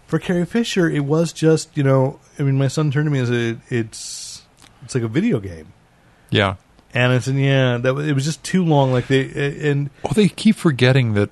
for 0.07 0.19
Carrie 0.19 0.45
Fisher, 0.47 0.91
it 0.91 1.05
was 1.05 1.33
just, 1.33 1.77
you 1.77 1.83
know, 1.85 2.19
I 2.39 2.43
mean, 2.43 2.59
my 2.59 2.69
son 2.69 2.91
turned 2.91 3.07
to 3.07 3.11
me 3.11 3.21
and 3.21 3.29
said, 3.29 3.61
"It's 3.71 4.43
it's 4.85 4.95
like 4.95 5.05
a 5.05 5.09
video 5.09 5.39
game." 5.41 5.73
yeah. 6.31 6.57
And 6.95 7.13
I 7.13 7.19
said, 7.19 7.35
"Yeah, 7.37 7.77
that 7.79 7.97
it 7.99 8.13
was 8.15 8.25
just 8.25 8.43
too 8.43 8.65
long." 8.65 8.91
Like 8.93 9.07
they 9.07 9.29
and 9.71 9.91
Well, 10.03 10.13
they 10.15 10.29
keep 10.29 10.57
forgetting 10.57 11.15
that 11.15 11.31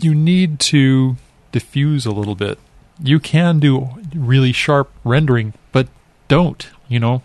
you 0.00 0.14
need 0.14 0.60
to 0.60 1.16
diffuse 1.52 2.06
a 2.06 2.12
little 2.12 2.34
bit. 2.34 2.58
You 3.02 3.18
can 3.20 3.58
do 3.58 3.90
really 4.14 4.52
sharp 4.52 4.90
rendering, 5.04 5.54
but 5.72 5.88
don't. 6.28 6.68
You 6.86 7.00
know, 7.00 7.22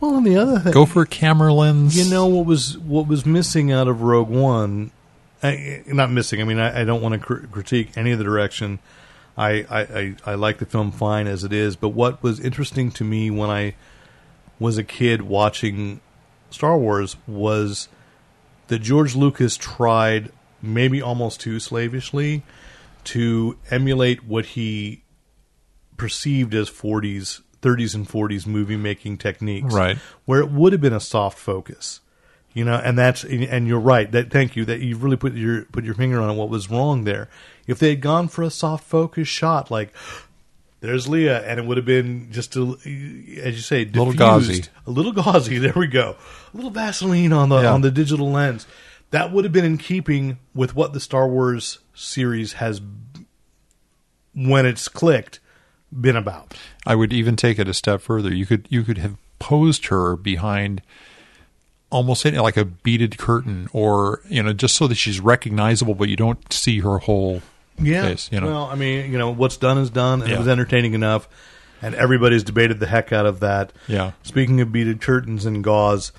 well, 0.00 0.14
on 0.14 0.24
the 0.24 0.36
other 0.36 0.58
thing, 0.58 0.72
go 0.72 0.86
for 0.86 1.02
a 1.02 1.06
camera 1.06 1.52
lens. 1.52 1.96
You 1.96 2.10
know 2.10 2.26
what 2.26 2.46
was 2.46 2.78
what 2.78 3.06
was 3.06 3.26
missing 3.26 3.70
out 3.70 3.86
of 3.86 4.00
Rogue 4.00 4.30
One? 4.30 4.90
I, 5.42 5.82
not 5.86 6.10
missing. 6.10 6.40
I 6.40 6.44
mean, 6.44 6.58
I, 6.58 6.80
I 6.80 6.84
don't 6.84 7.02
want 7.02 7.14
to 7.14 7.18
cr- 7.18 7.46
critique 7.46 7.90
any 7.96 8.12
of 8.12 8.18
the 8.18 8.24
direction. 8.24 8.78
I, 9.36 9.66
I, 9.68 9.80
I, 9.80 10.14
I 10.26 10.34
like 10.34 10.58
the 10.58 10.66
film 10.66 10.92
fine 10.92 11.26
as 11.26 11.44
it 11.44 11.52
is, 11.52 11.76
but 11.76 11.90
what 11.90 12.22
was 12.22 12.38
interesting 12.38 12.90
to 12.92 13.04
me 13.04 13.30
when 13.30 13.50
I 13.50 13.74
was 14.58 14.78
a 14.78 14.84
kid 14.84 15.22
watching 15.22 16.00
Star 16.50 16.78
Wars 16.78 17.16
was 17.26 17.88
that 18.68 18.80
George 18.80 19.16
Lucas 19.16 19.56
tried, 19.56 20.30
maybe 20.62 21.02
almost 21.02 21.40
too 21.40 21.58
slavishly, 21.60 22.42
to 23.04 23.58
emulate 23.70 24.24
what 24.24 24.46
he 24.46 25.02
perceived 25.96 26.54
as 26.54 26.70
40s, 26.70 27.40
30s, 27.60 27.94
and 27.94 28.08
40s 28.08 28.46
movie 28.46 28.76
making 28.76 29.18
techniques 29.18 29.72
Right. 29.74 29.98
where 30.24 30.40
it 30.40 30.50
would 30.50 30.72
have 30.72 30.80
been 30.80 30.92
a 30.92 31.00
soft 31.00 31.38
focus. 31.38 32.00
You 32.54 32.66
know, 32.66 32.74
and 32.74 32.98
that's 32.98 33.24
and 33.24 33.66
you're 33.66 33.80
right. 33.80 34.12
That 34.12 34.30
thank 34.30 34.56
you 34.56 34.66
that 34.66 34.80
you 34.80 34.98
really 34.98 35.16
put 35.16 35.32
your 35.32 35.62
put 35.72 35.84
your 35.84 35.94
finger 35.94 36.20
on 36.20 36.36
what 36.36 36.50
was 36.50 36.68
wrong 36.70 37.04
there. 37.04 37.30
If 37.66 37.78
they 37.78 37.88
had 37.90 38.02
gone 38.02 38.28
for 38.28 38.42
a 38.42 38.50
soft 38.50 38.84
focus 38.84 39.26
shot, 39.26 39.70
like 39.70 39.94
there's 40.80 41.06
Leia, 41.06 41.42
and 41.46 41.58
it 41.58 41.64
would 41.64 41.78
have 41.78 41.86
been 41.86 42.28
just 42.30 42.54
a, 42.56 42.76
as 43.42 43.54
you 43.54 43.62
say, 43.62 43.82
a 43.82 43.86
Little 43.86 44.12
gauzy. 44.12 44.64
a 44.86 44.90
little 44.90 45.12
gauzy. 45.12 45.56
There 45.60 45.72
we 45.74 45.86
go, 45.86 46.16
a 46.52 46.56
little 46.56 46.70
Vaseline 46.70 47.32
on 47.32 47.48
the 47.48 47.62
Yeah. 47.62 47.72
on 47.72 47.80
the 47.80 47.90
digital 47.90 48.30
lens. 48.30 48.66
That 49.12 49.30
would 49.32 49.44
have 49.44 49.52
been 49.52 49.64
in 49.64 49.78
keeping 49.78 50.38
with 50.54 50.74
what 50.74 50.92
the 50.92 51.00
Star 51.00 51.26
Wars 51.28 51.78
series 51.94 52.54
has, 52.54 52.80
when 54.34 54.66
it's 54.66 54.88
clicked, 54.88 55.38
been 55.98 56.16
about. 56.16 56.54
I 56.86 56.94
would 56.94 57.12
even 57.12 57.36
take 57.36 57.58
it 57.58 57.68
a 57.68 57.74
step 57.74 58.00
further. 58.00 58.32
You 58.34 58.46
could 58.46 58.66
you 58.70 58.82
could 58.82 58.98
have 58.98 59.16
posed 59.38 59.86
her 59.86 60.16
behind 60.16 60.82
almost 61.90 62.24
in 62.24 62.34
like 62.36 62.56
a 62.56 62.64
beaded 62.64 63.18
curtain, 63.18 63.68
or 63.72 64.20
you 64.28 64.42
know, 64.42 64.52
just 64.54 64.76
so 64.76 64.86
that 64.88 64.94
she's 64.94 65.20
recognizable, 65.20 65.94
but 65.94 66.08
you 66.08 66.16
don't 66.16 66.50
see 66.52 66.80
her 66.80 66.98
whole 66.98 67.42
Yeah. 67.78 68.02
face. 68.02 68.30
You 68.32 68.40
know, 68.40 68.46
Well, 68.46 68.64
I 68.64 68.74
mean, 68.76 69.12
you 69.12 69.18
know, 69.18 69.30
what's 69.30 69.58
done 69.58 69.76
is 69.76 69.90
done, 69.90 70.20
and 70.22 70.30
Yeah. 70.30 70.36
it 70.36 70.38
was 70.38 70.48
entertaining 70.48 70.94
enough, 70.94 71.28
and 71.82 71.94
everybody's 71.94 72.42
debated 72.44 72.80
the 72.80 72.86
heck 72.86 73.12
out 73.12 73.26
of 73.26 73.40
that. 73.40 73.74
Yeah. 73.88 74.12
Speaking 74.22 74.62
of 74.62 74.72
beaded 74.72 75.02
curtains 75.02 75.44
and 75.44 75.62
gauze, 75.62 76.12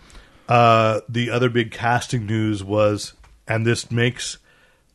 uh, 0.50 1.02
the 1.08 1.30
other 1.30 1.50
big 1.50 1.72
casting 1.72 2.26
news 2.26 2.64
was, 2.64 3.14
and 3.48 3.66
this 3.66 3.92
makes 3.92 4.38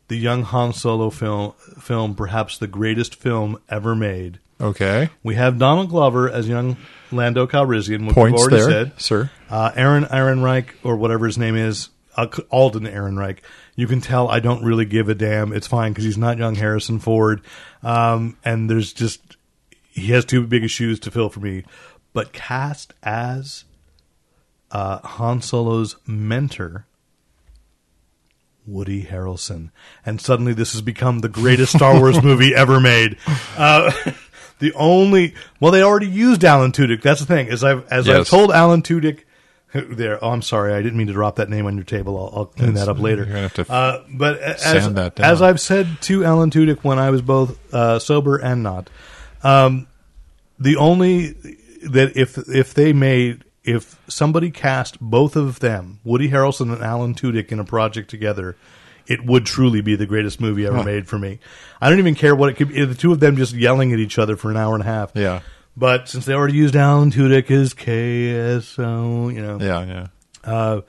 the 0.08 0.16
young 0.16 0.42
Han 0.42 0.72
Solo 0.72 1.10
film 1.10 1.52
film 1.80 2.14
perhaps 2.14 2.58
the 2.58 2.66
greatest 2.66 3.14
film 3.14 3.58
ever 3.68 3.94
made. 3.94 4.38
okay, 4.60 5.10
We 5.22 5.34
have 5.36 5.58
Donald 5.58 5.90
Glover 5.90 6.28
as 6.30 6.48
young 6.48 6.76
Lando 7.12 7.46
Calrissian, 7.46 8.06
which 8.06 8.14
points 8.14 8.42
already 8.42 8.56
there, 8.56 8.70
said. 8.70 8.92
sir. 9.00 9.30
Uh, 9.50 9.70
Aaron 9.76 10.04
Ehrenreich, 10.04 10.66
or 10.82 10.96
whatever 10.96 11.26
his 11.26 11.38
name 11.38 11.56
is, 11.56 11.90
uh, 12.16 12.26
Alden 12.50 12.84
Ehrenreich. 12.84 13.38
You 13.76 13.86
can 13.86 14.00
tell 14.00 14.28
I 14.28 14.40
don't 14.40 14.64
really 14.64 14.84
give 14.84 15.08
a 15.08 15.14
damn. 15.14 15.52
It's 15.52 15.66
fine 15.66 15.92
because 15.92 16.04
he's 16.04 16.18
not 16.18 16.36
young 16.38 16.56
Harrison 16.56 16.98
Ford, 16.98 17.40
um, 17.82 18.36
and 18.44 18.68
there's 18.68 18.92
just 18.92 19.36
he 19.90 20.08
has 20.12 20.24
too 20.24 20.46
big 20.46 20.68
shoes 20.68 20.98
to 21.00 21.10
fill 21.10 21.28
for 21.28 21.40
me. 21.40 21.64
But 22.12 22.32
cast 22.32 22.94
as 23.02 23.64
uh, 24.70 24.98
Han 25.06 25.40
Solo's 25.42 25.96
mentor, 26.06 26.86
Woody 28.66 29.04
Harrelson, 29.04 29.70
and 30.04 30.20
suddenly 30.20 30.52
this 30.52 30.72
has 30.72 30.82
become 30.82 31.20
the 31.20 31.28
greatest 31.28 31.72
Star 31.74 31.98
Wars 31.98 32.22
movie 32.22 32.54
ever 32.54 32.80
made. 32.80 33.16
Uh, 33.56 33.90
the 34.58 34.72
only 34.74 35.34
well, 35.60 35.72
they 35.72 35.82
already 35.82 36.08
used 36.08 36.44
Alan 36.44 36.72
Tudyk. 36.72 37.00
That's 37.02 37.20
the 37.20 37.26
thing. 37.26 37.48
As 37.48 37.64
I've 37.64 37.86
as 37.88 38.08
I've 38.08 38.28
told 38.28 38.50
Alan 38.52 38.82
Tudyk. 38.82 39.20
There. 39.74 40.18
Oh, 40.24 40.30
I'm 40.30 40.40
sorry. 40.40 40.72
I 40.72 40.80
didn't 40.80 40.96
mean 40.96 41.08
to 41.08 41.12
drop 41.12 41.36
that 41.36 41.50
name 41.50 41.66
on 41.66 41.74
your 41.76 41.84
table. 41.84 42.16
I'll, 42.16 42.38
I'll 42.38 42.44
clean 42.46 42.70
Yes, 42.74 42.86
that 42.86 42.88
up 42.90 42.98
later. 43.00 43.18
you're 43.24 43.26
gonna 43.26 43.40
have 43.40 43.52
to 43.54 43.70
uh, 43.70 44.02
but 44.10 44.38
as, 44.40 44.62
sand 44.62 44.96
that 44.96 45.16
down. 45.16 45.30
as 45.30 45.42
I've 45.42 45.60
said 45.60 46.00
to 46.02 46.24
Alan 46.24 46.48
Tudyk 46.50 46.78
when 46.84 46.98
I 46.98 47.10
was 47.10 47.20
both 47.20 47.74
uh, 47.74 47.98
sober 47.98 48.38
and 48.38 48.62
not, 48.62 48.88
um, 49.42 49.86
the 50.58 50.76
only 50.76 51.32
that 51.82 52.12
if 52.16 52.38
if 52.48 52.72
they 52.72 52.94
made 52.94 53.44
if 53.68 54.00
somebody 54.08 54.50
cast 54.50 54.98
both 55.00 55.36
of 55.36 55.60
them, 55.60 56.00
Woody 56.04 56.30
Harrelson 56.30 56.72
and 56.72 56.82
Alan 56.82 57.14
Tudyk, 57.14 57.52
in 57.52 57.58
a 57.60 57.64
project 57.64 58.08
together, 58.10 58.56
it 59.06 59.24
would 59.24 59.46
truly 59.46 59.80
be 59.80 59.94
the 59.96 60.06
greatest 60.06 60.40
movie 60.40 60.66
ever 60.66 60.82
made 60.84 61.06
for 61.06 61.18
me. 61.18 61.38
I 61.80 61.88
don't 61.90 61.98
even 61.98 62.14
care 62.14 62.34
what 62.34 62.48
it 62.50 62.54
could 62.56 62.68
be. 62.68 62.84
The 62.84 62.94
two 62.94 63.12
of 63.12 63.20
them 63.20 63.36
just 63.36 63.54
yelling 63.54 63.92
at 63.92 63.98
each 63.98 64.18
other 64.18 64.36
for 64.36 64.50
an 64.50 64.56
hour 64.56 64.74
and 64.74 64.82
a 64.82 64.86
half. 64.86 65.12
Yeah, 65.14 65.40
But 65.76 66.08
since 66.08 66.24
they 66.24 66.34
already 66.34 66.54
used 66.56 66.76
Alan 66.76 67.10
Tudyk 67.10 67.50
as 67.50 67.74
KSO, 67.74 69.32
you 69.34 69.42
know, 69.42 69.58
yeah, 69.60 69.84
yeah. 69.84 70.06
uh, 70.50 70.80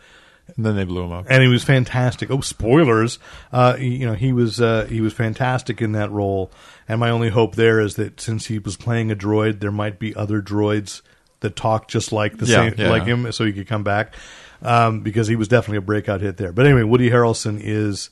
And 0.55 0.65
then 0.65 0.75
they 0.75 0.83
blew 0.83 1.03
him 1.03 1.11
up. 1.11 1.25
and 1.29 1.41
he 1.43 1.47
was 1.49 1.63
fantastic. 1.63 2.29
Oh, 2.31 2.41
spoilers! 2.41 3.19
Uh, 3.51 3.75
you 3.79 4.05
know, 4.05 4.13
he 4.15 4.33
was 4.33 4.59
uh, 4.59 4.85
he 4.89 4.99
was 5.01 5.13
fantastic 5.13 5.81
in 5.81 5.91
that 5.93 6.11
role. 6.11 6.51
And 6.87 6.99
my 6.99 7.09
only 7.11 7.29
hope 7.29 7.55
there 7.55 7.79
is 7.79 7.95
that 7.95 8.19
since 8.19 8.47
he 8.47 8.57
was 8.59 8.75
playing 8.75 9.11
a 9.11 9.15
droid, 9.15 9.59
there 9.59 9.71
might 9.71 9.99
be 9.99 10.15
other 10.15 10.41
droids 10.41 11.01
that 11.41 11.55
talk 11.55 11.87
just 11.87 12.11
like 12.11 12.37
the 12.37 12.45
Yeah, 12.45 12.69
same 12.69 12.75
yeah. 12.77 12.89
like 12.89 13.03
him, 13.05 13.31
so 13.31 13.45
he 13.45 13.53
could 13.53 13.67
come 13.67 13.83
back. 13.83 14.13
Um, 14.61 14.99
because 15.01 15.27
he 15.29 15.37
was 15.37 15.47
definitely 15.47 15.77
a 15.77 15.81
breakout 15.81 16.19
hit 16.19 16.35
there. 16.37 16.51
But 16.51 16.65
anyway, 16.65 16.83
Woody 16.83 17.09
Harrelson 17.09 17.59
is. 17.63 18.09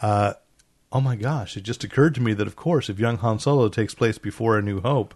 Uh, 0.00 0.34
oh 0.92 1.00
my 1.00 1.16
gosh! 1.16 1.56
It 1.56 1.62
just 1.62 1.82
occurred 1.82 2.14
to 2.14 2.20
me 2.20 2.34
that 2.34 2.46
of 2.46 2.54
course, 2.54 2.88
if 2.88 3.00
Young 3.00 3.16
Han 3.18 3.40
Solo 3.40 3.68
takes 3.68 3.94
place 3.94 4.16
before 4.16 4.56
A 4.56 4.62
New 4.62 4.80
Hope, 4.80 5.12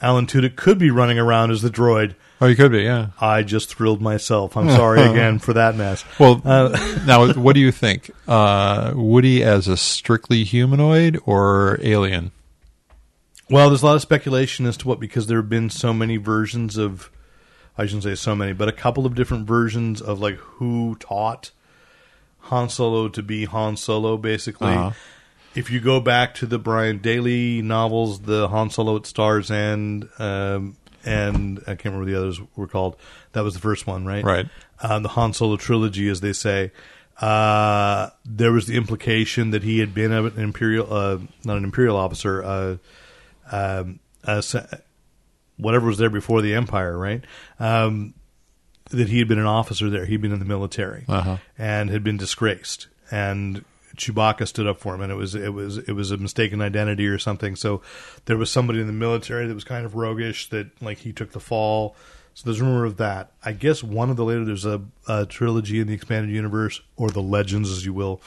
Alan 0.00 0.26
Tudyk 0.26 0.56
could 0.56 0.78
be 0.78 0.90
running 0.90 1.18
around 1.18 1.50
as 1.50 1.60
the 1.60 1.68
droid. 1.68 2.14
Oh, 2.40 2.46
you 2.46 2.56
could 2.56 2.72
be, 2.72 2.84
yeah. 2.84 3.08
I 3.20 3.42
just 3.42 3.68
thrilled 3.74 4.00
myself. 4.00 4.56
I'm 4.56 4.70
sorry 4.76 5.02
again 5.02 5.38
for 5.38 5.52
that 5.52 5.74
mess. 5.76 6.06
Well, 6.18 6.40
Uh, 6.42 6.70
now 7.06 7.30
what 7.34 7.52
do 7.52 7.60
you 7.60 7.70
think? 7.70 8.10
Uh, 8.26 8.92
Woody 8.96 9.44
as 9.44 9.68
a 9.68 9.76
strictly 9.76 10.44
humanoid 10.44 11.20
or 11.26 11.78
alien? 11.82 12.30
Well, 13.50 13.68
there's 13.68 13.82
a 13.82 13.86
lot 13.86 13.96
of 13.96 14.02
speculation 14.02 14.64
as 14.66 14.76
to 14.78 14.88
what 14.88 15.00
because 15.00 15.26
there 15.26 15.38
have 15.38 15.48
been 15.48 15.70
so 15.70 15.92
many 15.92 16.16
versions 16.16 16.76
of. 16.76 17.10
I 17.78 17.86
shouldn't 17.86 18.02
say 18.04 18.14
so 18.14 18.36
many, 18.36 18.52
but 18.52 18.68
a 18.68 18.72
couple 18.72 19.06
of 19.06 19.14
different 19.14 19.46
versions 19.46 20.02
of 20.02 20.20
like 20.20 20.36
who 20.36 20.96
taught 21.00 21.50
Han 22.42 22.68
Solo 22.68 23.08
to 23.08 23.22
be 23.22 23.46
Han 23.46 23.76
Solo. 23.76 24.16
Basically, 24.16 24.68
Uh-huh. 24.68 24.90
if 25.54 25.70
you 25.70 25.80
go 25.80 25.98
back 26.00 26.34
to 26.36 26.46
the 26.46 26.58
Brian 26.58 26.98
Daley 26.98 27.62
novels, 27.62 28.20
the 28.20 28.48
Han 28.48 28.70
Solo 28.70 28.96
at 28.96 29.06
Stars 29.06 29.50
End, 29.50 30.08
um, 30.18 30.76
and 31.04 31.58
I 31.60 31.74
can't 31.74 31.86
remember 31.86 32.00
what 32.04 32.12
the 32.12 32.18
others 32.18 32.40
were 32.54 32.66
called. 32.66 32.96
That 33.32 33.44
was 33.44 33.54
the 33.54 33.60
first 33.60 33.86
one, 33.86 34.04
right? 34.04 34.24
Right. 34.24 34.48
Um, 34.82 35.02
the 35.02 35.10
Han 35.10 35.32
Solo 35.32 35.56
trilogy, 35.56 36.08
as 36.08 36.20
they 36.20 36.32
say. 36.34 36.72
Uh, 37.20 38.10
there 38.24 38.52
was 38.52 38.66
the 38.66 38.76
implication 38.76 39.50
that 39.50 39.62
he 39.62 39.78
had 39.78 39.94
been 39.94 40.12
an 40.12 40.38
imperial, 40.38 40.92
uh, 40.92 41.18
not 41.44 41.56
an 41.56 41.64
imperial 41.64 41.96
officer, 41.96 42.42
uh, 42.42 42.76
um, 43.50 44.00
se- 44.40 44.66
whatever 45.56 45.86
was 45.86 45.98
there 45.98 46.10
before 46.10 46.42
the 46.42 46.54
Empire, 46.54 46.96
right? 46.96 47.22
Um, 47.58 48.14
that 48.90 49.08
he 49.08 49.18
had 49.18 49.28
been 49.28 49.38
an 49.38 49.46
officer 49.46 49.88
there. 49.88 50.04
He'd 50.06 50.20
been 50.20 50.32
in 50.32 50.38
the 50.40 50.44
military 50.44 51.04
Uh-huh. 51.08 51.36
and 51.58 51.90
had 51.90 52.02
been 52.02 52.16
disgraced. 52.16 52.88
And 53.10 53.64
Chewbacca 53.96 54.46
stood 54.48 54.66
up 54.66 54.78
for 54.78 54.94
him, 54.94 55.00
and 55.00 55.12
it 55.12 55.16
was 55.16 55.34
it 55.34 55.52
was 55.52 55.78
it 55.78 55.92
was 55.92 56.10
a 56.10 56.16
mistaken 56.16 56.60
identity 56.62 57.06
or 57.06 57.18
something. 57.18 57.54
So 57.56 57.82
there 58.24 58.36
was 58.36 58.50
somebody 58.50 58.80
in 58.80 58.86
the 58.86 58.92
military 58.92 59.46
that 59.46 59.54
was 59.54 59.64
kind 59.64 59.84
of 59.84 59.94
roguish 59.94 60.48
that 60.50 60.80
like 60.82 60.98
he 60.98 61.12
took 61.12 61.32
the 61.32 61.40
fall. 61.40 61.94
So 62.34 62.44
there's 62.44 62.60
rumor 62.60 62.84
of 62.84 62.96
that. 62.98 63.32
I 63.44 63.52
guess 63.52 63.82
one 63.82 64.08
of 64.10 64.16
the 64.16 64.24
later 64.24 64.44
there's 64.44 64.64
a, 64.64 64.80
a 65.08 65.26
trilogy 65.26 65.80
in 65.80 65.88
the 65.88 65.94
expanded 65.94 66.30
universe 66.34 66.80
or 66.96 67.10
the 67.10 67.20
legends, 67.20 67.70
as 67.70 67.84
you 67.84 67.92
will, 67.92 68.22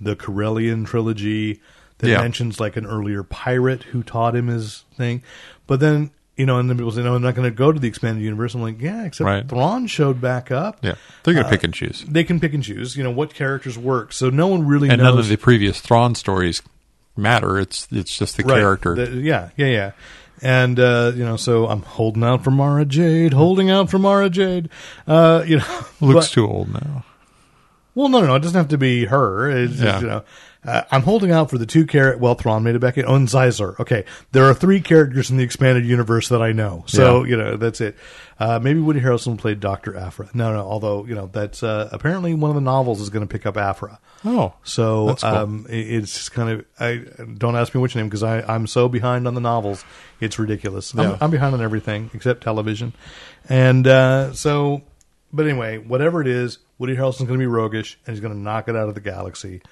the 0.00 0.16
Corellian 0.16 0.84
trilogy 0.84 1.60
that 1.98 2.08
Yeah. 2.08 2.20
mentions 2.20 2.58
like 2.60 2.76
an 2.76 2.86
earlier 2.86 3.22
pirate 3.22 3.84
who 3.84 4.02
taught 4.02 4.34
him 4.36 4.48
his 4.48 4.84
thing. 4.96 5.22
But 5.66 5.80
then 5.80 6.10
you 6.36 6.46
know, 6.46 6.58
and 6.58 6.68
then 6.68 6.76
people 6.76 6.90
say, 6.90 7.00
"No, 7.02 7.14
I'm 7.14 7.22
not 7.22 7.36
going 7.36 7.48
to 7.48 7.56
go 7.56 7.70
to 7.70 7.78
the 7.78 7.86
expanded 7.86 8.24
universe." 8.24 8.54
I'm 8.56 8.60
like, 8.62 8.80
"Yeah, 8.82 9.04
except 9.04 9.24
Right. 9.24 9.48
Thrawn 9.48 9.86
showed 9.86 10.20
back 10.20 10.50
up." 10.50 10.78
Yeah, 10.82 10.94
they're 11.22 11.32
Uh, 11.34 11.42
gonna 11.42 11.48
pick 11.48 11.62
and 11.62 11.72
choose, 11.72 12.04
They 12.08 12.24
can 12.24 12.40
pick 12.40 12.52
and 12.54 12.62
choose. 12.64 12.96
You 12.96 13.04
know 13.04 13.12
what 13.12 13.32
characters 13.34 13.78
work. 13.78 14.12
So 14.12 14.30
no 14.30 14.48
one 14.48 14.66
really 14.66 14.88
and 14.88 15.00
knows. 15.00 15.10
none 15.12 15.18
of 15.20 15.28
the 15.28 15.36
previous 15.36 15.80
Thrawn 15.80 16.16
stories 16.16 16.60
matter. 17.16 17.56
It's 17.60 17.86
it's 17.92 18.18
just 18.18 18.36
the 18.36 18.42
Right. 18.42 18.58
character. 18.58 18.96
The- 18.96 19.20
yeah, 19.20 19.50
yeah, 19.56 19.66
yeah. 19.68 19.90
And 20.42 20.80
uh, 20.80 21.12
you 21.14 21.24
know, 21.24 21.36
so 21.36 21.68
I'm 21.68 21.82
holding 21.82 22.24
out 22.24 22.42
for 22.42 22.50
Mara 22.50 22.84
Jade, 22.84 23.32
holding 23.32 23.70
out 23.70 23.88
for 23.88 24.00
Mara 24.00 24.28
Jade. 24.28 24.68
Uh, 25.06 25.44
you 25.46 25.58
know, 25.58 25.64
Looks 26.00 26.26
but- 26.26 26.32
too 26.34 26.48
old 26.48 26.72
now. 26.74 27.04
Well, 27.94 28.08
no, 28.08 28.20
no, 28.20 28.26
no. 28.26 28.34
It 28.34 28.40
doesn't 28.42 28.56
have 28.58 28.68
to 28.70 28.78
be 28.78 29.04
her. 29.04 29.48
It's 29.48 29.74
just, 29.74 29.84
Yeah. 29.84 30.00
you 30.00 30.06
know, 30.08 30.22
uh, 30.64 30.82
I'm 30.90 31.02
holding 31.02 31.30
out 31.30 31.50
for 31.50 31.58
the 31.58 31.66
two 31.66 31.86
character. 31.86 32.18
Well, 32.18 32.34
Thrawn 32.34 32.62
made 32.62 32.74
it 32.74 32.78
back 32.80 32.96
in. 32.98 33.04
Oh, 33.06 33.14
and 33.14 33.28
Okay, 33.34 34.04
there 34.32 34.44
are 34.44 34.54
three 34.54 34.80
characters 34.80 35.30
in 35.30 35.36
the 35.36 35.44
expanded 35.44 35.84
universe 35.84 36.28
that 36.30 36.40
I 36.42 36.52
know. 36.52 36.84
So 36.86 37.22
Yeah. 37.24 37.30
you 37.30 37.36
know, 37.36 37.56
that's 37.56 37.80
it. 37.80 37.96
Uh, 38.40 38.58
maybe 38.60 38.80
Woody 38.80 39.00
Harrelson 39.00 39.38
played 39.38 39.60
Doctor 39.60 39.96
Aphra. 39.96 40.28
No, 40.34 40.52
no. 40.52 40.60
Although 40.60 41.04
you 41.06 41.14
know, 41.14 41.28
that's 41.32 41.62
uh, 41.62 41.88
apparently 41.92 42.34
one 42.34 42.50
of 42.50 42.54
the 42.54 42.60
novels 42.60 43.00
is 43.00 43.10
going 43.10 43.26
to 43.26 43.30
pick 43.32 43.46
up 43.46 43.56
Aphra. 43.56 43.98
Oh, 44.24 44.54
So 44.64 45.14
cool. 45.20 45.28
um, 45.30 45.66
it, 45.68 45.78
it's 45.92 46.28
kind 46.28 46.48
of. 46.50 46.64
I 46.80 47.02
don't 47.38 47.56
ask 47.56 47.74
me 47.74 47.80
which 47.80 47.94
name 47.94 48.06
because 48.06 48.22
I 48.22 48.40
I'm 48.42 48.66
so 48.66 48.88
behind 48.88 49.26
on 49.28 49.34
the 49.34 49.40
novels. 49.40 49.84
It's 50.20 50.38
ridiculous. 50.38 50.94
Yeah. 50.94 51.12
I'm, 51.12 51.18
I'm 51.20 51.30
behind 51.30 51.54
on 51.54 51.60
everything 51.62 52.10
except 52.14 52.42
television, 52.42 52.92
and 53.48 53.86
uh, 53.86 54.32
so. 54.32 54.82
But 55.32 55.46
anyway, 55.48 55.78
whatever 55.78 56.20
it 56.20 56.28
is, 56.28 56.58
Woody 56.78 56.94
Harrelson's 56.94 57.26
going 57.26 57.40
to 57.40 57.42
be 57.42 57.46
roguish 57.46 57.98
and 58.06 58.14
he's 58.14 58.20
going 58.20 58.32
to 58.32 58.38
knock 58.38 58.68
it 58.68 58.76
out 58.76 58.88
of 58.88 58.94
the 58.94 59.00
galaxy, 59.00 59.62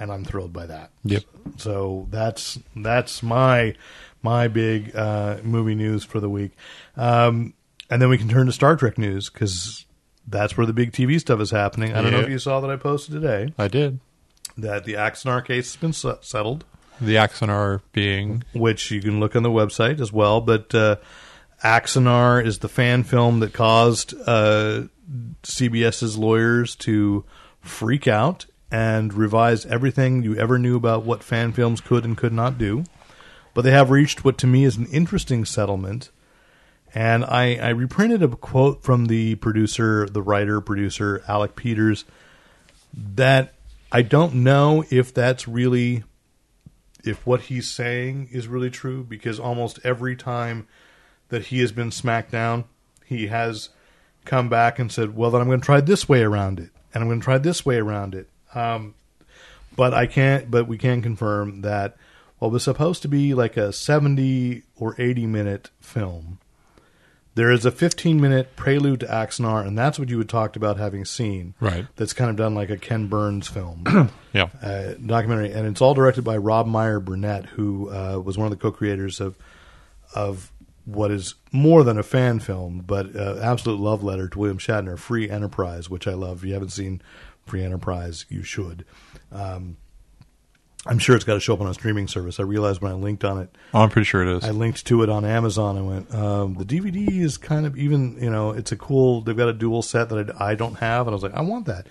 and 0.00 0.10
I'm 0.10 0.24
thrilled 0.24 0.52
by 0.52 0.66
that. 0.66 0.90
Yep. 1.04 1.22
So 1.58 2.08
that's 2.10 2.58
that's 2.74 3.22
my 3.22 3.76
my 4.22 4.48
big 4.48 4.96
uh, 4.96 5.36
movie 5.44 5.74
news 5.76 6.02
for 6.04 6.18
the 6.18 6.28
week, 6.28 6.52
um, 6.96 7.54
and 7.88 8.02
then 8.02 8.08
we 8.08 8.18
can 8.18 8.28
turn 8.28 8.46
to 8.46 8.52
Star 8.52 8.74
Trek 8.76 8.98
news 8.98 9.30
because 9.30 9.86
that's 10.26 10.56
where 10.56 10.66
the 10.66 10.72
big 10.72 10.92
TV 10.92 11.20
stuff 11.20 11.40
is 11.40 11.50
happening. 11.50 11.94
I 11.94 12.02
don't 12.02 12.12
know 12.12 12.20
if 12.20 12.28
you 12.28 12.38
saw 12.38 12.60
that 12.60 12.70
I 12.70 12.76
posted 12.76 13.14
today 13.14 13.52
I 13.58 13.68
did. 13.68 14.00
that 14.56 14.84
the 14.84 14.94
Axanar 14.94 15.44
case 15.44 15.72
has 15.72 15.76
been 15.80 15.92
settled, 15.92 16.64
The 17.00 17.14
Axanar 17.16 17.80
being 17.92 18.44
which 18.52 18.90
you 18.90 19.00
can 19.00 19.20
look 19.20 19.34
on 19.36 19.42
the 19.42 19.50
website 19.50 20.00
as 20.00 20.12
well. 20.12 20.40
But 20.40 20.74
uh, 20.74 20.96
Axanar 21.64 22.44
is 22.44 22.58
the 22.58 22.68
fan 22.68 23.02
film 23.02 23.40
that 23.40 23.52
caused 23.52 24.14
uh, 24.26 24.84
CBS's 25.42 26.16
lawyers 26.16 26.76
to 26.76 27.24
freak 27.60 28.06
out 28.06 28.46
and 28.70 29.12
revise 29.12 29.66
everything 29.66 30.22
you 30.22 30.36
ever 30.36 30.58
knew 30.58 30.76
about 30.76 31.04
what 31.04 31.24
fan 31.24 31.52
films 31.52 31.80
could 31.80 32.04
and 32.04 32.16
could 32.16 32.32
not 32.32 32.58
do. 32.58 32.84
But 33.52 33.62
they 33.62 33.72
have 33.72 33.90
reached 33.90 34.24
what 34.24 34.38
to 34.38 34.46
me 34.46 34.64
is 34.64 34.76
an 34.76 34.86
interesting 34.86 35.44
settlement. 35.44 36.10
And 36.94 37.24
I, 37.24 37.56
I 37.56 37.68
reprinted 37.70 38.22
a 38.22 38.28
quote 38.28 38.82
from 38.82 39.06
the 39.06 39.36
producer, 39.36 40.06
the 40.06 40.22
writer, 40.22 40.60
producer, 40.60 41.22
Alec 41.28 41.56
Peters, 41.56 42.04
that 42.94 43.54
I 43.92 44.02
don't 44.02 44.34
know 44.34 44.84
if 44.90 45.12
that's 45.12 45.48
really 45.48 46.04
if 47.04 47.26
what 47.26 47.42
he's 47.42 47.68
saying 47.68 48.28
is 48.30 48.46
really 48.46 48.70
true 48.70 49.02
because 49.02 49.40
almost 49.40 49.78
every 49.84 50.14
time 50.14 50.66
that 51.28 51.46
he 51.46 51.60
has 51.60 51.72
been 51.72 51.90
smacked 51.90 52.30
down, 52.30 52.64
he 53.06 53.28
has 53.28 53.70
come 54.24 54.48
back 54.48 54.78
and 54.78 54.92
said, 54.92 55.16
"Well, 55.16 55.30
then 55.30 55.40
I'm 55.40 55.46
going 55.46 55.60
to 55.60 55.64
try 55.64 55.80
this 55.80 56.08
way 56.08 56.22
around 56.22 56.60
it, 56.60 56.70
and 56.92 57.02
I'm 57.02 57.08
going 57.08 57.20
to 57.20 57.24
try 57.24 57.38
this 57.38 57.64
way 57.64 57.78
around 57.78 58.14
it." 58.14 58.28
Um, 58.54 58.94
but 59.76 59.94
I 59.94 60.06
can't. 60.06 60.50
But 60.50 60.66
we 60.66 60.78
can 60.78 61.02
confirm 61.02 61.62
that 61.62 61.96
what 62.38 62.50
was 62.50 62.64
supposed 62.64 63.02
to 63.02 63.08
be 63.08 63.34
like 63.34 63.56
a 63.56 63.72
70 63.72 64.62
or 64.76 64.94
80 64.98 65.26
minute 65.26 65.70
film, 65.80 66.38
there 67.34 67.50
is 67.50 67.64
a 67.64 67.70
15 67.70 68.20
minute 68.20 68.56
prelude 68.56 69.00
to 69.00 69.06
Axanar, 69.06 69.64
and 69.66 69.78
that's 69.78 69.98
what 69.98 70.08
you 70.08 70.18
had 70.18 70.28
talked 70.28 70.56
about 70.56 70.78
having 70.78 71.04
seen. 71.04 71.54
Right. 71.60 71.86
That's 71.96 72.12
kind 72.12 72.30
of 72.30 72.36
done 72.36 72.54
like 72.54 72.70
a 72.70 72.76
Ken 72.76 73.06
Burns 73.06 73.46
film 73.46 73.84
yeah. 74.32 74.48
uh, 74.62 74.94
documentary, 74.94 75.52
and 75.52 75.66
it's 75.66 75.80
all 75.80 75.94
directed 75.94 76.22
by 76.22 76.36
Rob 76.38 76.66
Meyer 76.66 76.98
Burnett, 76.98 77.46
who 77.46 77.90
uh, 77.90 78.18
was 78.18 78.36
one 78.36 78.46
of 78.46 78.50
the 78.50 78.56
co-creators 78.56 79.20
of 79.20 79.36
of 80.14 80.50
what 80.86 81.10
is 81.10 81.34
more 81.52 81.84
than 81.84 81.98
a 81.98 82.02
fan 82.02 82.40
film, 82.40 82.82
but 82.84 83.14
uh, 83.14 83.38
absolute 83.40 83.78
love 83.78 84.02
letter 84.02 84.28
to 84.28 84.38
William 84.38 84.58
Shatner, 84.58 84.98
Free 84.98 85.30
Enterprise, 85.30 85.88
which 85.88 86.08
I 86.08 86.14
love. 86.14 86.38
If 86.38 86.48
you 86.48 86.54
haven't 86.54 86.70
seen 86.70 87.00
Free 87.50 87.64
Enterprise, 87.64 88.26
you 88.28 88.42
should. 88.44 88.84
Um, 89.32 89.76
I'm 90.86 90.98
sure 90.98 91.14
it's 91.16 91.24
got 91.24 91.34
to 91.34 91.40
show 91.40 91.52
up 91.54 91.60
on 91.60 91.66
a 91.66 91.74
streaming 91.74 92.06
service. 92.08 92.40
I 92.40 92.44
realized 92.44 92.80
when 92.80 92.90
I 92.92 92.94
linked 92.94 93.24
on 93.24 93.38
it, 93.38 93.54
Oh, 93.74 93.80
I'm 93.80 93.90
pretty 93.90 94.06
sure 94.06 94.22
it 94.22 94.36
is. 94.36 94.44
I 94.44 94.50
linked 94.50 94.86
to 94.86 95.02
it 95.02 95.08
on 95.10 95.24
Amazon. 95.24 95.76
I 95.76 95.82
went, 95.82 96.14
um, 96.14 96.54
the 96.54 96.64
DVD 96.64 97.20
is 97.20 97.36
kind 97.36 97.66
of 97.66 97.76
even, 97.76 98.16
you 98.22 98.30
know, 98.30 98.52
it's 98.52 98.72
a 98.72 98.76
cool. 98.76 99.20
They've 99.20 99.36
got 99.36 99.48
a 99.48 99.52
dual 99.52 99.82
set 99.82 100.08
that 100.08 100.30
I, 100.40 100.50
I 100.50 100.54
don't 100.54 100.76
have, 100.76 101.06
and 101.06 101.12
I 101.12 101.14
was 101.16 101.22
like, 101.22 101.34
I 101.34 101.42
want 101.42 101.66
that. 101.66 101.86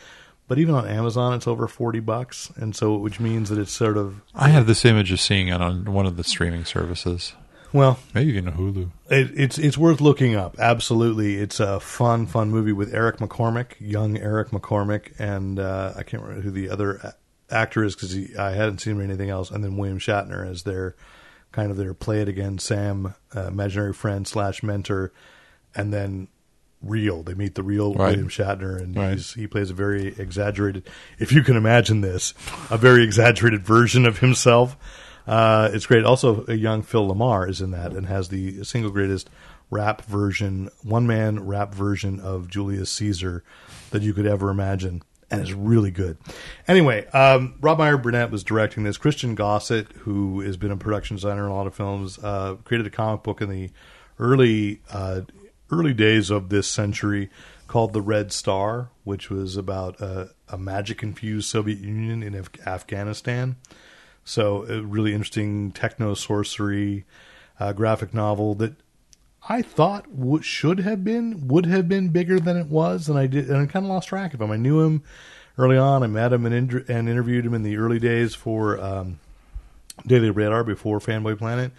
But 0.47 0.57
even 0.57 0.74
on 0.74 0.88
Amazon, 0.88 1.34
it's 1.36 1.45
over 1.45 1.68
forty 1.68 1.99
bucks, 1.99 2.49
and 2.55 2.76
so 2.76 2.95
which 2.95 3.20
means 3.20 3.49
that 3.49 3.60
it's 3.60 3.72
sort 3.72 3.97
of 3.97 4.22
I 4.34 4.49
have 4.49 4.66
this 4.66 4.84
image 4.84 5.12
of 5.12 5.20
seeing 5.20 5.49
it 5.49 5.62
on 5.62 5.93
one 5.93 6.07
of 6.07 6.18
the 6.18 6.24
streaming 6.24 6.66
services, 6.66 7.34
well, 7.74 7.99
maybe 8.13 8.32
even 8.32 8.51
Hulu. 8.51 8.89
it, 9.09 9.32
it's 9.36 9.57
it's 9.57 9.78
worth 9.78 10.01
looking 10.01 10.36
up. 10.36 10.57
Absolutely, 10.59 11.36
it's 11.38 11.59
a 11.59 11.80
fun, 11.80 12.26
fun 12.26 12.49
movie 12.49 12.74
with 12.74 12.93
Eric 12.93 13.17
McCormack, 13.17 13.74
young 13.80 14.17
Eric 14.17 14.49
McCormack, 14.49 15.11
and 15.20 15.59
uh, 15.59 15.93
I 15.95 16.03
can't 16.03 16.24
remember 16.24 16.41
who 16.43 16.51
the 16.51 16.70
other 16.70 17.13
actor 17.49 17.84
is 17.84 17.95
because 17.95 18.36
I 18.38 18.51
hadn't 18.51 18.80
seen 18.80 18.95
him 18.95 19.01
anything 19.01 19.30
else. 19.30 19.49
And 19.51 19.63
then 19.63 19.78
William 19.78 19.99
Shatner 19.99 20.47
as 20.49 20.63
their 20.63 20.95
kind 21.51 21.72
of 21.72 21.78
their 21.78 21.93
play 21.93 22.22
it 22.22 22.28
again 22.30 22.59
Sam, 22.59 23.15
uh, 23.36 23.47
imaginary 23.47 23.93
friend 23.93 24.28
slash 24.28 24.61
mentor, 24.61 25.11
and 25.76 25.91
then 25.91 26.28
real. 26.82 27.24
They 27.24 27.34
meet 27.34 27.55
the 27.55 27.63
real 27.63 27.93
Right. 27.93 28.09
William 28.11 28.30
Shatner, 28.30 28.80
and 28.80 28.95
Right. 28.95 29.13
he's, 29.13 29.34
he 29.34 29.47
plays 29.47 29.70
a 29.70 29.74
very 29.74 30.07
exaggerated, 30.17 30.88
if 31.17 31.32
you 31.32 31.41
can 31.41 31.57
imagine 31.57 32.01
this, 32.01 32.34
a 32.70 32.78
very 32.78 33.03
exaggerated 33.03 33.63
version 33.65 34.05
of 34.05 34.20
himself. 34.20 34.78
Uh, 35.30 35.69
it's 35.71 35.86
great. 35.86 36.05
Also, 36.05 36.43
a 36.47 36.55
young 36.55 36.82
Phil 36.82 37.07
LaMarr 37.07 37.47
is 37.47 37.61
in 37.61 37.69
that 37.71 37.93
and 37.93 38.07
has 38.07 38.30
the 38.30 38.63
single 38.63 38.89
greatest 38.89 39.30
rap 39.69 40.01
version, 40.05 40.69
one 40.82 41.05
man 41.05 41.45
rap 41.45 41.71
version 41.71 42.19
of 42.19 42.47
Julius 42.47 42.89
Caesar 42.93 43.43
that 43.91 44.01
you 44.01 44.11
could 44.11 44.25
ever 44.25 44.49
imagine. 44.49 45.03
And 45.30 45.39
it's 45.39 45.51
really 45.51 45.91
good. 45.91 46.17
Anyway, 46.67 47.05
um, 47.09 47.53
Rob 47.61 47.77
Meyer 47.77 47.97
Burnett 47.97 48.32
was 48.32 48.43
directing 48.43 48.84
this. 48.84 48.97
Christian 48.97 49.36
Gossett, 49.36 49.91
who 49.99 50.41
has 50.41 50.57
been 50.57 50.71
a 50.71 50.77
production 50.77 51.17
designer 51.17 51.45
in 51.45 51.51
a 51.51 51.55
lot 51.55 51.67
of 51.67 51.75
films, 51.75 52.17
uh, 52.23 52.55
created 52.63 52.88
a 52.88 52.89
comic 52.89 53.21
book 53.21 53.39
in 53.39 53.51
the 53.51 53.69
early 54.17 54.82
uh, 54.89 55.21
early 55.71 55.93
days 55.93 56.32
of 56.32 56.49
this 56.49 56.67
century 56.67 57.30
called 57.67 57.93
The 57.93 58.01
Red 58.01 58.34
Star, 58.34 58.89
which 59.03 59.30
was 59.30 59.55
about 59.55 60.01
uh, 60.01 60.25
a 60.47 60.57
magic 60.57 61.03
infused 61.03 61.47
Soviet 61.47 61.77
Union 61.77 62.23
in 62.23 62.34
Af- 62.34 62.49
Afghanistan. 62.65 63.57
So, 64.30 64.63
a 64.69 64.84
really 64.84 65.13
interesting 65.13 65.71
techno 65.71 66.13
sorcery 66.13 67.03
uh, 67.59 67.73
graphic 67.73 68.13
novel 68.13 68.53
that 68.55 68.73
I 69.49 69.63
thought 69.63 70.05
w- 70.15 70.43
should 70.43 70.82
have 70.82 71.03
been 71.03 71.47
would 71.47 71.65
have 71.65 71.89
been 71.89 72.09
bigger 72.09 72.39
than 72.39 72.55
it 72.55 72.67
was, 72.67 73.09
and 73.09 73.17
I 73.17 73.25
did, 73.25 73.49
and 73.49 73.57
I 73.57 73.65
kind 73.65 73.88
of 73.88 73.89
lost 73.89 74.09
track 74.09 74.36
of 74.36 74.41
him. 74.41 74.51
I 74.51 74.55
knew 74.55 74.82
him 74.82 75.01
early 75.57 75.77
on. 75.77 76.03
I 76.03 76.07
met 76.07 76.32
him 76.32 76.45
and, 76.45 76.71
and 76.88 77.09
interviewed 77.09 77.43
him 77.43 77.55
in 77.55 77.63
the 77.63 77.77
early 77.77 77.97
days 77.97 78.36
for 78.36 78.80
um, 78.80 79.19
Daily 80.05 80.30
Radar 80.30 80.63
before 80.63 80.99
Fanboy 80.99 81.39
Planet, 81.39 81.71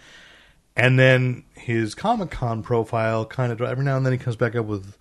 and 0.75 0.99
then 0.99 1.45
his 1.53 1.95
Comic 1.95 2.31
Con 2.31 2.63
profile 2.63 3.23
kind 3.23 3.53
of 3.53 3.61
every 3.61 3.85
now 3.85 3.95
and 3.95 4.05
then 4.05 4.11
he 4.11 4.19
comes 4.19 4.35
back 4.35 4.57
up 4.57 4.65
with 4.65 4.97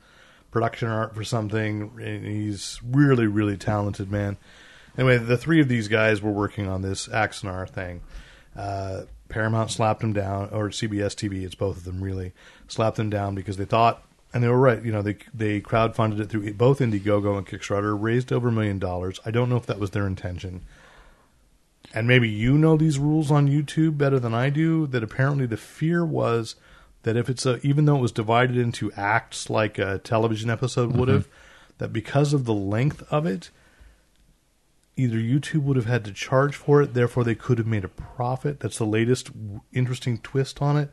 production 0.53 0.87
art 0.87 1.17
for 1.17 1.25
something. 1.25 1.91
And 2.01 2.25
he's 2.25 2.79
really, 2.85 3.27
really 3.27 3.57
talented 3.57 4.09
man. 4.09 4.37
Anyway, 4.99 5.19
the 5.19 5.37
three 5.37 5.61
of 5.61 5.69
these 5.69 5.89
guys 5.89 6.21
were 6.21 6.31
working 6.31 6.69
on 6.69 6.83
this 6.83 7.09
Axanar 7.09 7.69
thing. 7.69 8.03
Uh, 8.57 9.03
Paramount 9.29 9.71
slapped 9.71 10.01
them 10.01 10.13
down, 10.13 10.51
or 10.51 10.69
CBS 10.69 11.15
TV. 11.15 11.45
It's 11.45 11.55
both 11.55 11.79
of 11.79 11.85
them 11.85 12.03
really 12.03 12.33
slapped 12.69 12.97
them 12.97 13.11
down 13.11 13.35
because 13.35 13.57
they 13.57 13.65
thought, 13.65 14.03
and 14.35 14.43
they 14.43 14.49
were 14.49 14.59
right. 14.59 14.85
You 14.85 14.93
know, 14.93 15.03
they 15.03 15.17
they 15.33 15.61
crowdfunded 15.61 16.21
it 16.21 16.29
through 16.29 16.53
both 16.55 16.81
Indiegogo 16.81 17.39
and 17.39 17.47
Kickstarter, 17.47 17.97
raised 17.99 18.33
over 18.33 18.49
a 18.49 18.53
million 18.53 18.79
dollars. 18.79 19.21
I 19.25 19.31
don't 19.31 19.49
know 19.49 19.57
if 19.57 19.67
that 19.67 19.79
was 19.79 19.91
their 19.91 20.07
intention. 20.07 20.63
And 21.95 22.07
maybe 22.07 22.29
you 22.29 22.59
know 22.59 22.77
these 22.77 22.99
rules 22.99 23.31
on 23.31 23.49
YouTube 23.49 23.97
better 23.97 24.21
than 24.21 24.35
I 24.35 24.51
do. 24.51 24.87
That 24.89 25.03
apparently 25.03 25.47
the 25.47 25.57
fear 25.57 26.05
was 26.05 26.57
that 27.03 27.17
if 27.17 27.31
it's 27.31 27.47
a, 27.47 27.65
even 27.67 27.85
though 27.85 27.97
it 27.97 28.03
was 28.03 28.13
divided 28.13 28.57
into 28.57 28.93
acts 28.93 29.49
like 29.49 29.79
a 29.79 29.99
television 29.99 30.51
episode 30.51 30.95
would 30.97 31.09
have, 31.09 31.27
that 31.79 31.93
because 31.93 32.33
of 32.33 32.45
the 32.45 32.55
length 32.55 33.03
of 33.11 33.27
it, 33.27 33.51
either 35.01 35.17
YouTube 35.17 35.63
would 35.63 35.77
have 35.77 35.87
had 35.87 36.05
to 36.05 36.13
charge 36.13 36.55
for 36.55 36.83
it, 36.83 36.95
therefore 36.95 37.25
they 37.25 37.35
could 37.35 37.59
have 37.59 37.67
made 37.67 37.85
a 37.85 37.89
profit. 37.89 38.61
That's 38.61 38.79
the 38.79 38.87
latest 38.87 39.33
w- 39.33 39.61
interesting 39.73 40.19
twist 40.19 40.61
on 40.63 40.77
it. 40.77 40.91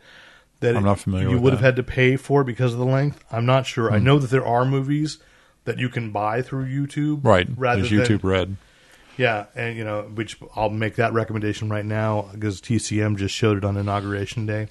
That 0.61 0.75
I'm 0.75 0.83
it- 0.83 0.87
not 0.87 0.99
familiar 0.99 1.29
You 1.29 1.37
would 1.39 1.53
have 1.53 1.61
had 1.61 1.75
to 1.75 1.83
pay 1.83 2.15
for 2.17 2.41
it 2.41 2.45
because 2.45 2.73
of 2.73 2.79
the 2.79 2.85
length. 2.85 3.23
I'm 3.31 3.45
not 3.45 3.65
sure. 3.67 3.91
I 3.91 3.99
know 3.99 4.17
that 4.19 4.29
there 4.31 4.45
are 4.45 4.65
movies 4.65 5.19
that 5.65 5.77
you 5.77 5.89
can 5.89 6.11
buy 6.11 6.41
through 6.41 6.65
YouTube, 6.65 7.19
Right. 7.23 7.47
Rather 7.55 7.81
There's 7.83 8.07
than 8.07 8.17
YouTube 8.19 8.23
Red. 8.23 8.55
yeah, 9.17 9.45
and 9.55 9.77
you 9.77 9.83
know, 9.83 10.03
which 10.13 10.37
I'll 10.55 10.69
make 10.69 10.95
that 10.95 11.13
recommendation 11.13 11.69
right 11.69 11.85
now 11.85 12.29
because 12.31 12.61
TCM 12.61 13.17
just 13.17 13.35
showed 13.35 13.57
it 13.57 13.65
on 13.65 13.77
inauguration 13.77 14.45
day. 14.45 14.69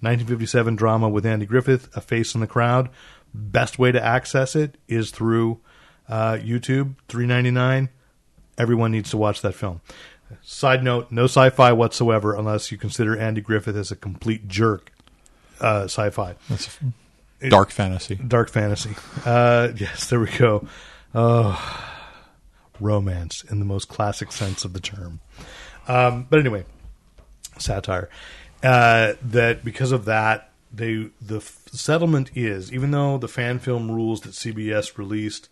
1957 0.00 0.76
drama 0.76 1.08
with 1.08 1.26
Andy 1.26 1.44
Griffith, 1.44 1.88
A 1.96 2.00
Face 2.00 2.34
in 2.34 2.40
the 2.40 2.46
Crowd. 2.46 2.88
Best 3.34 3.78
way 3.78 3.90
to 3.92 4.02
access 4.02 4.54
it 4.56 4.78
is 4.86 5.10
through 5.10 5.58
uh, 6.08 6.38
YouTube, 6.40 6.94
3.99. 7.08 7.88
Everyone 8.58 8.90
needs 8.92 9.10
to 9.10 9.16
watch 9.16 9.40
that 9.42 9.54
film. 9.54 9.80
Side 10.42 10.84
note: 10.84 11.10
no 11.10 11.24
sci-fi 11.24 11.72
whatsoever, 11.72 12.34
unless 12.34 12.70
you 12.70 12.76
consider 12.76 13.16
Andy 13.16 13.40
Griffith 13.40 13.76
as 13.76 13.90
a 13.90 13.96
complete 13.96 14.46
jerk. 14.48 14.92
Uh, 15.60 15.84
sci-fi, 15.84 16.34
That's 16.50 16.78
dark 17.48 17.70
fantasy. 17.70 18.16
dark 18.16 18.50
fantasy. 18.50 18.94
Uh, 19.24 19.68
yes, 19.76 20.08
there 20.10 20.20
we 20.20 20.26
go. 20.36 20.66
Oh, 21.14 22.04
romance 22.80 23.42
in 23.44 23.58
the 23.58 23.64
most 23.64 23.88
classic 23.88 24.30
sense 24.32 24.64
of 24.64 24.72
the 24.72 24.80
term. 24.80 25.20
Um, 25.88 26.26
but 26.28 26.38
anyway, 26.40 26.64
satire. 27.58 28.08
Uh, 28.62 29.14
that 29.22 29.64
because 29.64 29.92
of 29.92 30.04
that, 30.04 30.50
they 30.72 31.08
the 31.20 31.36
f- 31.38 31.60
settlement 31.72 32.30
is 32.34 32.72
even 32.72 32.90
though 32.90 33.16
the 33.18 33.28
fan 33.28 33.58
film 33.58 33.90
rules 33.90 34.20
that 34.22 34.32
CBS 34.32 34.98
released 34.98 35.48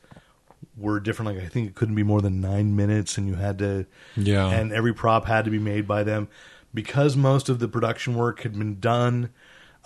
were 0.77 1.01
different. 1.01 1.35
Like 1.37 1.45
I 1.45 1.49
think 1.49 1.69
it 1.69 1.75
couldn't 1.75 1.95
be 1.95 2.03
more 2.03 2.21
than 2.21 2.41
nine 2.41 2.77
minutes, 2.77 3.17
and 3.19 3.27
you 3.29 3.35
had 3.35 3.59
to 3.61 3.87
Yeah. 4.17 4.49
and 4.49 4.73
every 4.73 4.93
prop 4.95 5.27
had 5.27 5.45
to 5.47 5.51
be 5.51 5.59
made 5.59 5.87
by 5.89 6.03
them 6.03 6.29
because 6.75 7.17
most 7.17 7.49
of 7.49 7.59
the 7.59 7.69
production 7.69 8.15
work 8.15 8.41
had 8.43 8.59
been 8.59 8.79
done. 8.81 9.31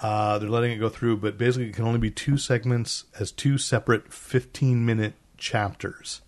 Uh, 0.03 0.39
they're 0.39 0.49
letting 0.49 0.73
it 0.73 0.79
go 0.79 0.89
through, 0.89 1.19
but 1.19 1.37
basically 1.37 1.69
it 1.69 1.75
can 1.75 1.85
only 1.85 1.99
be 1.99 2.11
two 2.11 2.37
segments 2.39 3.05
as 3.19 3.31
two 3.31 3.59
separate 3.59 4.13
15 4.13 4.85
minute 4.87 5.13
chapters. 5.37 6.23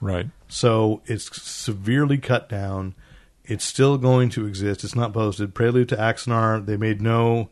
Right. 0.00 0.28
So 0.46 1.00
it's 1.06 1.40
severely 1.42 2.18
cut 2.18 2.48
down. 2.48 2.94
It's 3.44 3.64
still 3.64 3.96
going 3.96 4.28
to 4.30 4.46
exist. 4.46 4.84
It's 4.84 4.94
not 4.94 5.14
posted. 5.14 5.54
Prelude 5.54 5.88
to 5.88 5.96
Axanar, 5.96 6.64
they 6.64 6.76
made 6.76 7.00
no 7.00 7.48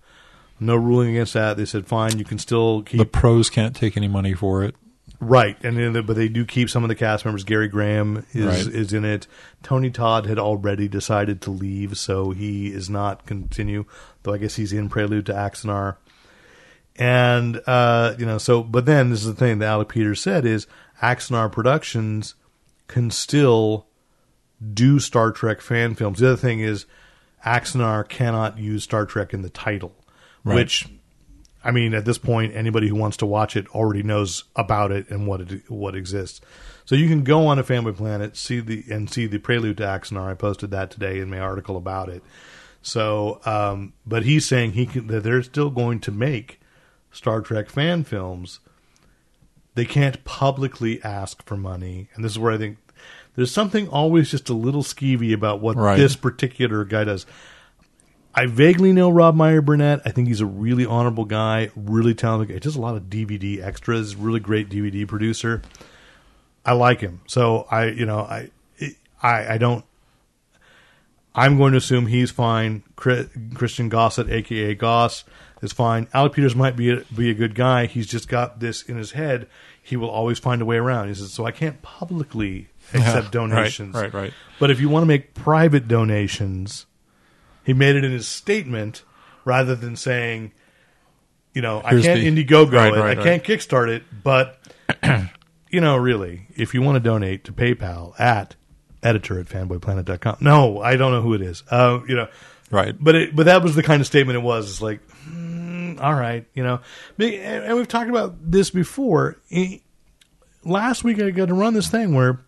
no 0.61 0.77
ruling 0.77 1.11
against 1.11 1.35
that. 1.35 1.57
They 1.57 1.64
said, 1.64 1.87
fine, 1.87 2.18
you 2.18 2.24
can 2.24 2.39
still 2.39 2.83
keep 2.83 2.99
The 2.99 3.05
pros 3.07 3.51
can't 3.51 3.74
take 3.74 3.97
any 3.97 4.09
money 4.09 4.33
for 4.35 4.62
it. 4.62 4.74
Right, 5.19 5.57
and 5.64 5.79
then, 5.79 6.05
but 6.05 6.14
they 6.17 6.29
do 6.29 6.45
keep 6.45 6.69
some 6.69 6.85
of 6.85 6.89
the 6.89 6.95
cast 6.95 7.25
members. 7.25 7.45
Gary 7.45 7.69
Graham 7.69 8.27
is 8.33 8.67
Right. 8.67 8.75
is 8.75 8.93
in 8.93 9.05
it. 9.05 9.27
Tony 9.62 9.91
Todd 9.91 10.27
had 10.27 10.39
already 10.39 10.89
decided 10.89 11.41
to 11.43 11.51
leave, 11.51 11.97
so 11.97 12.33
he 12.33 12.69
is 12.69 12.91
not 12.91 13.25
continue. 13.27 13.87
Though 14.25 14.35
I 14.35 14.39
guess 14.39 14.57
he's 14.57 14.73
in 14.75 14.89
Prelude 14.91 15.27
to 15.27 15.33
Axanar. 15.33 15.97
And 16.97 17.61
uh, 17.67 18.14
you 18.19 18.27
know, 18.27 18.39
so 18.39 18.62
but 18.62 18.87
then 18.87 19.11
this 19.11 19.21
is 19.21 19.27
the 19.27 19.35
thing 19.35 19.59
that 19.59 19.67
Alec 19.67 19.89
Peters 19.89 20.21
said 20.21 20.45
is 20.47 20.67
Axanar 21.03 21.51
Productions 21.53 22.35
can 22.89 23.11
still 23.11 23.87
do 24.73 24.99
Star 24.99 25.31
Trek 25.33 25.61
fan 25.61 25.95
films. 25.95 26.21
The 26.21 26.29
other 26.29 26.37
thing 26.37 26.61
is 26.61 26.87
Axanar 27.45 28.09
cannot 28.09 28.59
use 28.59 28.85
Star 28.85 29.05
Trek 29.05 29.35
in 29.35 29.43
the 29.43 29.51
title, 29.51 29.95
Right. 30.45 30.55
which 30.57 30.87
I 31.67 31.73
mean, 31.73 31.95
at 31.95 32.05
this 32.05 32.19
point, 32.19 32.55
anybody 32.55 32.89
who 32.89 32.95
wants 32.95 33.17
to 33.19 33.27
watch 33.27 33.57
it 33.57 33.67
already 33.75 34.03
knows 34.03 34.45
about 34.55 34.93
it 34.93 35.11
and 35.11 35.27
what 35.27 35.41
it 35.41 35.71
what 35.71 35.95
exists. 35.97 36.41
So 36.85 36.95
you 36.95 37.09
can 37.09 37.25
go 37.25 37.47
on 37.49 37.59
a 37.59 37.64
Fanboy 37.64 37.97
Planet, 37.97 38.37
see 38.37 38.61
the 38.61 38.85
and 38.91 39.11
see 39.11 39.27
the 39.27 39.39
prelude 39.39 39.79
to 39.79 39.83
Axanar. 39.83 40.31
I 40.31 40.35
posted 40.35 40.71
that 40.71 40.91
today 40.91 41.19
in 41.19 41.29
my 41.29 41.41
article 41.41 41.77
about 41.77 42.09
it. 42.09 42.23
So, 42.83 43.41
um, 43.45 43.95
but 44.07 44.23
he's 44.23 44.47
saying 44.47 44.73
he 44.73 44.87
can 44.87 45.09
that 45.09 45.25
they're 45.25 45.43
still 45.43 45.71
going 45.71 45.99
to 46.01 46.12
make 46.12 46.61
Star 47.11 47.41
Trek 47.41 47.69
fan 47.69 48.05
films. 48.05 48.61
They 49.75 49.85
can't 49.85 50.25
publicly 50.25 51.03
ask 51.03 51.45
for 51.45 51.57
money, 51.57 52.09
and 52.14 52.25
this 52.25 52.33
is 52.33 52.39
where 52.39 52.53
I 52.53 52.59
think 52.59 52.79
there's 53.35 53.51
something 53.51 53.89
always 53.89 54.31
just 54.31 54.49
a 54.49 54.55
little 54.55 54.83
skeevy 54.83 55.35
about 55.35 55.61
what 55.61 55.77
Right. 55.77 55.97
this 55.99 56.17
particular 56.17 56.85
guy 56.85 57.05
does. 57.05 57.27
I 58.39 58.45
vaguely 58.45 58.93
know 58.93 59.09
Rob 59.09 59.34
Meyer 59.34 59.62
Burnett. 59.62 60.03
I 60.05 60.11
think 60.11 60.28
he's 60.28 60.43
a 60.43 60.47
really 60.47 60.84
honorable 60.84 61.24
guy, 61.24 61.70
really 61.74 62.14
talented 62.14 62.55
guy. 62.55 62.59
Does 62.59 62.76
a 62.76 62.80
lot 62.80 62.95
of 62.95 63.05
DVD 63.05 63.64
extras, 63.64 64.14
really 64.14 64.41
great 64.41 64.68
DVD 64.68 65.09
producer. 65.09 65.62
I 66.62 66.74
like 66.74 67.01
him. 67.01 67.22
So 67.26 67.66
I, 67.70 67.87
you 67.87 68.05
know, 68.05 68.20
I, 68.20 68.51
I, 69.22 69.55
I 69.55 69.59
don't. 69.59 69.84
I'm 71.34 71.57
going 71.57 71.72
to 71.72 71.78
assume 71.78 72.07
he's 72.07 72.30
fine. 72.30 72.82
Christian 72.97 73.89
Gossett, 73.89 74.28
aka 74.28 74.74
Goss, 74.74 75.24
is 75.62 75.72
fine. 75.72 76.07
Alec 76.12 76.34
Peters 76.34 76.55
might 76.55 76.76
be 76.76 76.91
a, 76.91 77.05
be 77.14 77.30
a 77.30 77.34
good 77.34 77.55
guy. 77.55 77.87
He's 77.87 78.07
just 78.07 78.28
got 78.28 78.61
this 78.61 78.82
in 78.82 78.97
his 78.97 79.12
head. 79.12 79.47
He 79.82 79.97
will 79.97 80.11
always 80.11 80.39
find 80.39 80.61
a 80.61 80.64
way 80.64 80.76
around. 80.76 81.09
He 81.09 81.14
says, 81.14 81.32
so 81.32 81.47
I 81.47 81.53
can't 81.53 81.80
publicly 81.80 82.68
accept 82.95 83.24
right, 83.24 83.32
donations. 83.32 83.95
right, 83.95 84.12
right. 84.12 84.32
But 84.59 84.70
if 84.70 84.80
you 84.80 84.89
want 84.89 85.03
to 85.03 85.07
make 85.07 85.34
private 85.34 85.89
donations, 85.89 86.87
he 87.67 87.75
made 87.75 87.97
it 87.97 88.05
in 88.05 88.12
his 88.12 88.27
statement 88.27 89.03
rather 89.45 89.75
than 89.75 89.95
saying, 89.97 90.53
you 91.53 91.61
know, 91.61 91.83
I 91.85 91.91
can't 92.01 92.03
the- 92.37 92.45
Indiegogo 92.45 92.73
right, 92.73 92.95
it, 92.95 92.99
right, 93.01 93.19
I 93.19 93.23
can't 93.23 93.43
Kickstart 93.45 93.89
it, 93.89 94.03
but 94.25 94.59
you 95.71 95.81
know, 95.81 95.97
really, 95.97 96.47
if 96.57 96.73
you 96.73 96.81
want 96.81 96.97
to 96.97 97.01
donate 97.01 97.45
to 97.45 97.53
PayPal 97.53 98.19
at 98.21 98.55
editor 99.03 99.39
at 99.39 99.47
fanboyplanet.com. 99.47 100.39
No, 100.41 100.81
I 100.81 100.97
don't 100.97 101.12
know 101.12 101.21
who 101.23 101.35
it 101.35 101.43
is. 101.43 101.62
Uh, 101.71 102.01
you 102.09 102.17
know, 102.17 102.29
Right. 102.71 102.95
but 102.99 103.14
it, 103.14 103.37
but 103.37 103.47
that 103.47 103.62
was 103.62 103.75
the 103.77 103.83
kind 103.83 104.01
of 104.01 104.07
statement 104.07 104.37
it 104.37 104.43
was. 104.43 104.69
It's 104.71 104.83
like, 104.83 105.01
mm, 105.29 106.01
all 106.01 106.14
right, 106.14 106.45
you 106.55 106.62
know, 106.64 106.81
and 107.19 107.35
and 107.35 107.77
we've 107.77 107.87
talked 107.89 108.11
about 108.11 108.35
this 108.51 108.71
before. 108.71 109.39
Last 110.64 111.05
week 111.05 111.21
I 111.21 111.31
got 111.31 111.47
to 111.49 111.55
run 111.55 111.75
this 111.75 111.89
thing 111.89 112.14
where 112.14 112.41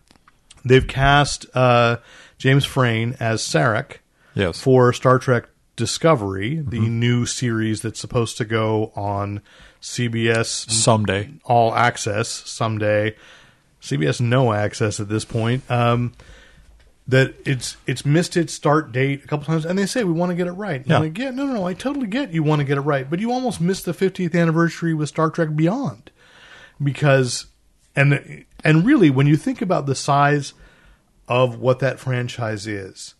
they've 0.65 0.85
cast 0.85 1.45
uh, 1.55 1.97
James 2.37 2.65
Frain 2.65 3.15
as 3.19 3.41
Sarek 3.41 3.97
Yes. 4.35 4.59
for 4.61 4.91
Star 4.93 5.19
Trek 5.19 5.45
Discovery, 5.75 6.55
the 6.59 6.79
new 6.79 7.25
series 7.25 7.81
that's 7.81 7.99
supposed 7.99 8.37
to 8.37 8.45
go 8.45 8.91
on 8.95 9.41
CBS 9.81 10.69
Someday. 10.69 11.29
All 11.45 11.73
Access 11.73 12.27
someday. 12.27 13.15
CBS 13.81 14.19
No 14.19 14.51
Access 14.51 14.99
at 14.99 15.07
this 15.07 15.23
point. 15.23 15.63
Um, 15.71 16.11
that 17.07 17.33
it's 17.45 17.77
it's 17.87 18.05
missed 18.05 18.37
its 18.37 18.53
start 18.53 18.91
date 18.91 19.23
a 19.23 19.27
couple 19.27 19.45
times, 19.45 19.65
and 19.65 19.79
they 19.79 19.85
say 19.87 20.03
we 20.03 20.11
want 20.11 20.29
to 20.31 20.35
get 20.35 20.47
it 20.47 20.51
right. 20.51 20.81
And 20.81 20.89
Yeah. 20.89 20.99
like, 20.99 21.17
yeah, 21.17 21.31
no, 21.31 21.45
no, 21.47 21.53
no, 21.53 21.65
I 21.67 21.73
totally 21.73 22.05
get 22.07 22.31
you 22.33 22.43
want 22.43 22.59
to 22.59 22.65
get 22.65 22.77
it 22.77 22.81
right, 22.81 23.09
but 23.09 23.19
you 23.19 23.31
almost 23.31 23.59
missed 23.61 23.85
the 23.85 23.93
50th 23.93 24.35
anniversary 24.39 24.93
with 24.93 25.09
Star 25.09 25.29
Trek 25.31 25.55
Beyond 25.55 26.11
because, 26.83 27.47
and 27.95 28.45
and 28.63 28.85
really, 28.85 29.09
when 29.09 29.25
you 29.27 29.37
think 29.37 29.61
about 29.61 29.85
the 29.87 29.95
size 29.95 30.53
of 31.27 31.57
what 31.57 31.79
that 31.79 31.99
franchise 31.99 32.67
is, 32.67 33.15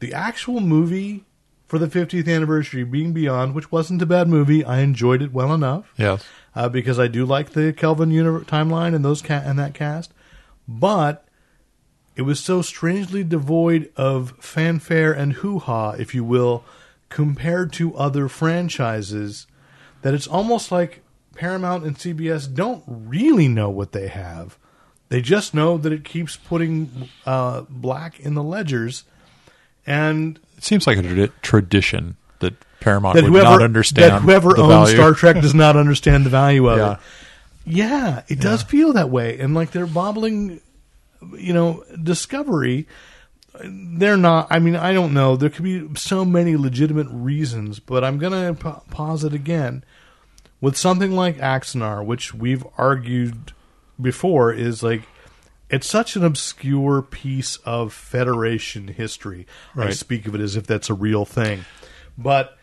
the 0.00 0.12
actual 0.14 0.60
movie 0.60 1.24
for 1.66 1.78
the 1.78 1.86
50th 1.86 2.32
anniversary 2.34 2.82
being 2.84 3.12
Beyond, 3.12 3.54
which 3.54 3.70
wasn't 3.70 4.00
a 4.02 4.06
bad 4.06 4.26
movie, 4.28 4.64
I 4.64 4.80
enjoyed 4.80 5.20
it 5.22 5.32
well 5.32 5.52
enough 5.52 5.92
Yes. 5.98 6.24
uh, 6.54 6.68
because 6.68 6.98
I 6.98 7.08
do 7.08 7.26
like 7.26 7.50
the 7.50 7.72
Kelvin 7.72 8.10
universe, 8.10 8.46
timeline 8.46 8.94
and 8.94 9.04
those 9.04 9.20
ca- 9.20 9.42
and 9.44 9.58
that 9.58 9.74
cast, 9.74 10.12
but 10.66 11.26
it 12.16 12.22
was 12.22 12.40
so 12.40 12.62
strangely 12.62 13.22
devoid 13.22 13.92
of 13.96 14.32
fanfare 14.40 15.12
and 15.12 15.34
hoo 15.34 15.58
ha, 15.58 15.90
if 15.92 16.14
you 16.14 16.24
will, 16.24 16.64
compared 17.10 17.72
to 17.74 17.94
other 17.96 18.28
franchises, 18.28 19.46
that 20.02 20.14
it's 20.14 20.26
almost 20.26 20.72
like 20.72 21.02
Paramount 21.34 21.84
and 21.84 21.96
CBS 21.96 22.52
don't 22.52 22.82
really 22.86 23.46
know 23.46 23.70
what 23.70 23.92
they 23.92 24.08
have. 24.08 24.58
They 25.10 25.20
just 25.22 25.54
know 25.54 25.78
that 25.78 25.92
it 25.92 26.04
keeps 26.04 26.36
putting 26.36 27.08
uh, 27.24 27.62
black 27.68 28.18
in 28.20 28.34
the 28.34 28.42
ledgers, 28.42 29.04
and 29.88 30.38
It 30.56 30.64
seems 30.64 30.86
like 30.86 30.98
a 30.98 31.02
tradi- 31.02 31.32
tradition 31.42 32.16
that 32.40 32.54
Paramount 32.80 33.14
that 33.16 33.24
would 33.24 33.32
whoever 33.32 33.44
not 33.58 33.62
understand 33.62 34.12
that 34.12 34.22
whoever 34.22 34.50
owns 34.58 34.68
value. 34.90 34.96
Star 34.96 35.12
Trek 35.14 35.40
does 35.40 35.54
not 35.54 35.76
understand 35.76 36.24
the 36.26 36.30
value 36.30 36.68
of 36.68 36.78
Yeah. 36.78 36.92
it. 36.92 36.98
Yeah, 37.70 38.22
it 38.28 38.40
does 38.40 38.62
feel 38.62 38.92
that 38.94 39.10
way, 39.10 39.38
and 39.38 39.54
like 39.54 39.72
they're 39.72 39.86
bobbling, 39.86 40.60
you 41.36 41.52
know, 41.52 41.84
Discovery. 42.02 42.86
They're 43.62 44.16
not. 44.16 44.46
I 44.50 44.58
mean, 44.60 44.76
I 44.76 44.92
don't 44.92 45.12
know. 45.12 45.36
There 45.36 45.50
could 45.50 45.64
be 45.64 45.86
so 45.96 46.24
many 46.24 46.56
legitimate 46.56 47.08
reasons, 47.10 47.78
but 47.80 48.04
I'm 48.04 48.18
gonna 48.18 48.54
pa- 48.54 48.80
pause 48.90 49.22
it 49.24 49.34
again 49.34 49.84
with 50.60 50.76
something 50.76 51.12
like 51.12 51.36
Axanar, 51.38 52.04
which 52.04 52.32
we've 52.32 52.64
argued 52.78 53.52
before, 54.00 54.52
is 54.52 54.82
like 54.82 55.02
it's 55.70 55.86
such 55.86 56.16
an 56.16 56.24
obscure 56.24 57.02
piece 57.02 57.56
of 57.56 57.92
Federation 57.92 58.88
history. 58.88 59.46
I 59.76 59.90
speak 59.90 60.26
of 60.26 60.34
it 60.34 60.40
as 60.40 60.56
if 60.56 60.66
that's 60.66 60.90
a 60.90 60.94
real 60.94 61.24
thing, 61.24 61.64
but 62.16 62.56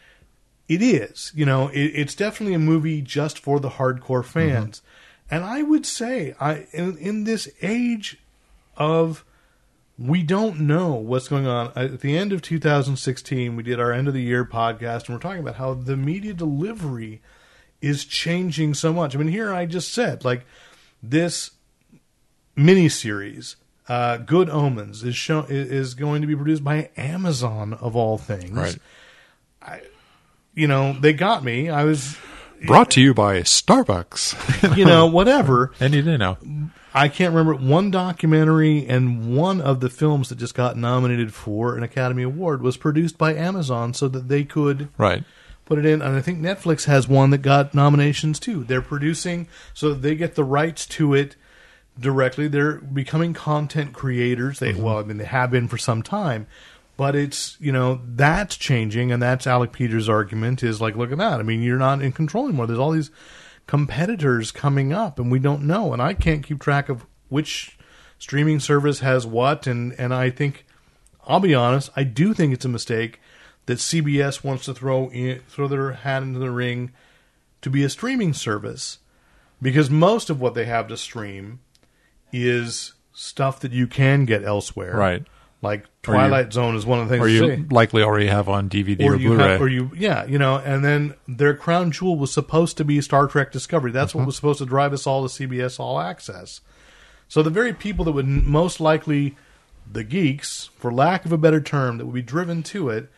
it 0.67 0.81
is. 0.81 1.31
You 1.35 1.45
know, 1.45 1.67
it, 1.69 1.91
it's 1.93 2.15
definitely 2.15 2.55
a 2.55 2.59
movie 2.59 3.01
just 3.01 3.39
for 3.39 3.59
the 3.59 3.71
hardcore 3.71 4.23
mm-hmm. 4.23 4.39
fans. 4.39 4.81
And 5.29 5.43
I 5.43 5.63
would 5.63 5.85
say, 5.85 6.35
I 6.39 6.67
in, 6.71 6.97
in 6.97 7.23
this 7.23 7.49
age 7.61 8.19
of 8.77 9.23
we 9.97 10.23
don't 10.23 10.59
know 10.61 10.93
what's 10.93 11.27
going 11.27 11.47
on. 11.47 11.71
At 11.75 12.01
the 12.01 12.17
end 12.17 12.33
of 12.33 12.41
2016, 12.41 13.55
we 13.55 13.63
did 13.63 13.79
our 13.79 13.91
end 13.91 14.07
of 14.07 14.13
the 14.13 14.21
year 14.21 14.43
podcast, 14.43 15.05
and 15.05 15.15
we're 15.15 15.21
talking 15.21 15.39
about 15.39 15.55
how 15.55 15.73
the 15.73 15.95
media 15.95 16.33
delivery 16.33 17.21
is 17.81 18.03
changing 18.03 18.73
so 18.73 18.91
much. 18.91 19.15
I 19.15 19.19
mean, 19.19 19.29
here 19.29 19.53
I 19.53 19.65
just 19.65 19.93
said, 19.93 20.25
like, 20.25 20.45
this 21.01 21.51
miniseries, 22.57 23.55
uh, 23.87 24.17
Good 24.17 24.49
Omens, 24.49 25.03
is 25.03 25.15
show, 25.15 25.45
is 25.49 25.93
going 25.93 26.21
to 26.21 26.27
be 26.27 26.35
produced 26.35 26.63
by 26.63 26.89
Amazon 26.97 27.73
of 27.73 27.95
all 27.95 28.17
things. 28.17 28.51
Right. 29.61 29.83
You 30.53 30.67
know, 30.67 30.93
they 30.93 31.11
got 31.13 31.43
me. 31.43 31.69
I 31.69 31.83
was, 31.83 32.17
Brought 32.65 32.91
to 32.91 33.01
you 33.01 33.13
by 33.13 33.41
Starbucks. 33.41 34.77
you 34.77 34.85
know, 34.85 35.05
whatever. 35.05 35.73
and 35.79 35.93
you 35.93 36.01
didn't 36.01 36.19
know. 36.19 36.37
I 36.93 37.09
can't 37.09 37.33
remember 37.35 37.55
one 37.61 37.91
documentary 37.91 38.85
and 38.87 39.35
one 39.35 39.59
of 39.59 39.81
the 39.81 39.89
films 39.89 40.29
that 40.29 40.37
just 40.37 40.55
got 40.55 40.77
nominated 40.77 41.33
for 41.33 41.75
an 41.75 41.83
Academy 41.83 42.23
Award 42.23 42.61
was 42.61 42.77
produced 42.77 43.17
by 43.17 43.33
Amazon 43.35 43.93
so 43.93 44.07
that 44.07 44.29
they 44.29 44.45
could 44.45 44.87
Right. 44.97 45.25
put 45.65 45.77
it 45.77 45.85
in. 45.85 46.01
And 46.01 46.15
I 46.15 46.21
think 46.21 46.39
Netflix 46.39 46.85
has 46.85 47.05
one 47.09 47.31
that 47.31 47.39
got 47.39 47.73
nominations 47.73 48.39
too. 48.39 48.63
They're 48.63 48.81
producing 48.81 49.49
so 49.73 49.93
they 49.93 50.15
get 50.15 50.35
the 50.35 50.45
rights 50.45 50.85
to 50.87 51.13
it 51.13 51.35
directly. 51.99 52.47
They're 52.47 52.75
becoming 52.75 53.33
content 53.33 53.93
creators. 53.93 54.59
They 54.59 54.73
mm-hmm. 54.73 54.83
well, 54.83 54.99
I 54.99 55.03
mean, 55.03 55.17
they 55.17 55.25
have 55.25 55.51
been 55.51 55.67
for 55.67 55.77
some 55.77 56.01
time. 56.01 56.47
But 56.97 57.15
it's 57.15 57.57
you 57.59 57.73
know 57.73 57.99
that's 58.05 58.55
changing, 58.55 59.11
and 59.11 59.21
that's 59.21 59.45
Alec 59.45 59.73
Peters' 59.73 60.07
argument 60.07 60.63
is 60.63 60.79
like, 60.79 60.95
look 60.95 61.11
at 61.11 61.17
that. 61.17 61.39
I 61.39 61.43
mean, 61.43 61.61
you're 61.61 61.77
not 61.77 62.01
in 62.01 62.13
control 62.13 62.45
anymore. 62.45 62.67
There's 62.67 62.79
all 62.79 62.91
these 62.91 63.11
competitors 63.67 64.51
coming 64.51 64.93
up, 64.93 65.19
and 65.19 65.29
we 65.29 65.39
don't 65.39 65.63
know. 65.63 65.91
And 65.91 66.01
I 66.01 66.13
can't 66.13 66.43
keep 66.43 66.61
track 66.61 66.87
of 66.87 67.05
which 67.27 67.77
streaming 68.17 68.61
service 68.61 68.99
has 69.01 69.27
what. 69.27 69.67
And 69.67 69.93
and 69.99 70.13
I 70.13 70.29
think 70.29 70.65
I'll 71.27 71.41
be 71.41 71.55
honest, 71.55 71.89
I 71.97 72.03
do 72.03 72.33
think 72.33 72.53
it's 72.53 72.65
a 72.65 72.69
mistake 72.69 73.19
that 73.65 73.79
CBS 73.79 74.43
wants 74.43 74.65
to 74.65 74.73
throw 74.73 75.09
in, 75.09 75.41
throw 75.49 75.67
their 75.67 75.91
hat 75.91 76.23
into 76.23 76.39
the 76.39 76.51
ring 76.51 76.91
to 77.61 77.69
be 77.69 77.83
a 77.83 77.89
streaming 77.89 78.33
service 78.33 78.99
because 79.61 79.89
most 79.89 80.29
of 80.29 80.39
what 80.39 80.53
they 80.53 80.65
have 80.65 80.87
to 80.87 80.97
stream 80.97 81.59
is 82.43 82.93
stuff 83.13 83.61
that 83.61 83.71
you 83.71 83.87
can 83.87 84.25
get 84.25 84.43
elsewhere. 84.43 84.95
Right. 84.95 85.23
Like 85.61 85.81
Or 85.81 85.85
you- 85.85 86.19
Twilight 86.19 86.53
Zone 86.53 86.75
is 86.75 86.85
one 86.85 86.99
of 86.99 87.07
the 87.09 87.15
things. 87.15 87.25
Or 87.25 87.29
you 87.29 87.39
say. 87.39 87.63
likely 87.71 88.03
already 88.03 88.27
have 88.27 88.47
on 88.49 88.69
DVD 88.69 89.05
or, 89.05 89.13
Or 89.13 89.15
you, 89.15 89.29
Blu-ray. 89.29 89.51
have, 89.53 89.61
or 89.61 89.67
you, 89.67 89.89
yeah, 89.95 90.25
you 90.25 90.37
know, 90.37 90.57
and 90.57 90.83
then 90.85 91.15
their 91.27 91.55
crown 91.55 91.91
jewel 91.91 92.17
was 92.17 92.31
supposed 92.31 92.77
to 92.77 92.83
be 92.85 92.99
Star 93.01 93.27
Trek 93.27 93.51
Discovery. 93.51 93.91
That's 93.91 94.11
Mm-hmm. 94.11 94.19
what 94.19 94.25
was 94.27 94.35
supposed 94.35 94.59
to 94.59 94.65
drive 94.65 94.93
us 94.93 95.07
all 95.07 95.27
to 95.27 95.33
CBS 95.47 95.79
All 95.79 95.99
Access. 95.99 96.61
So 97.27 97.41
the 97.41 97.49
very 97.49 97.73
people 97.73 98.05
that 98.05 98.11
would 98.11 98.27
most 98.27 98.79
likely, 98.79 99.35
the 99.91 100.03
geeks, 100.03 100.69
for 100.77 100.93
lack 100.93 101.25
of 101.25 101.31
a 101.31 101.37
better 101.37 101.61
term, 101.61 101.97
that 101.97 102.05
would 102.05 102.13
be 102.13 102.21
driven 102.21 102.61
to 102.63 102.89
it, 102.89 103.09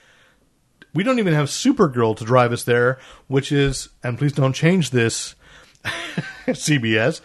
we 0.93 1.03
don't 1.03 1.19
even 1.19 1.33
have 1.33 1.47
Supergirl 1.47 2.15
to 2.15 2.23
drive 2.23 2.53
us 2.53 2.63
there, 2.63 2.97
which 3.27 3.51
is, 3.51 3.89
and 4.03 4.17
please 4.17 4.31
don't 4.31 4.53
change 4.53 4.91
this, 4.91 5.35
CBS. 6.47 7.21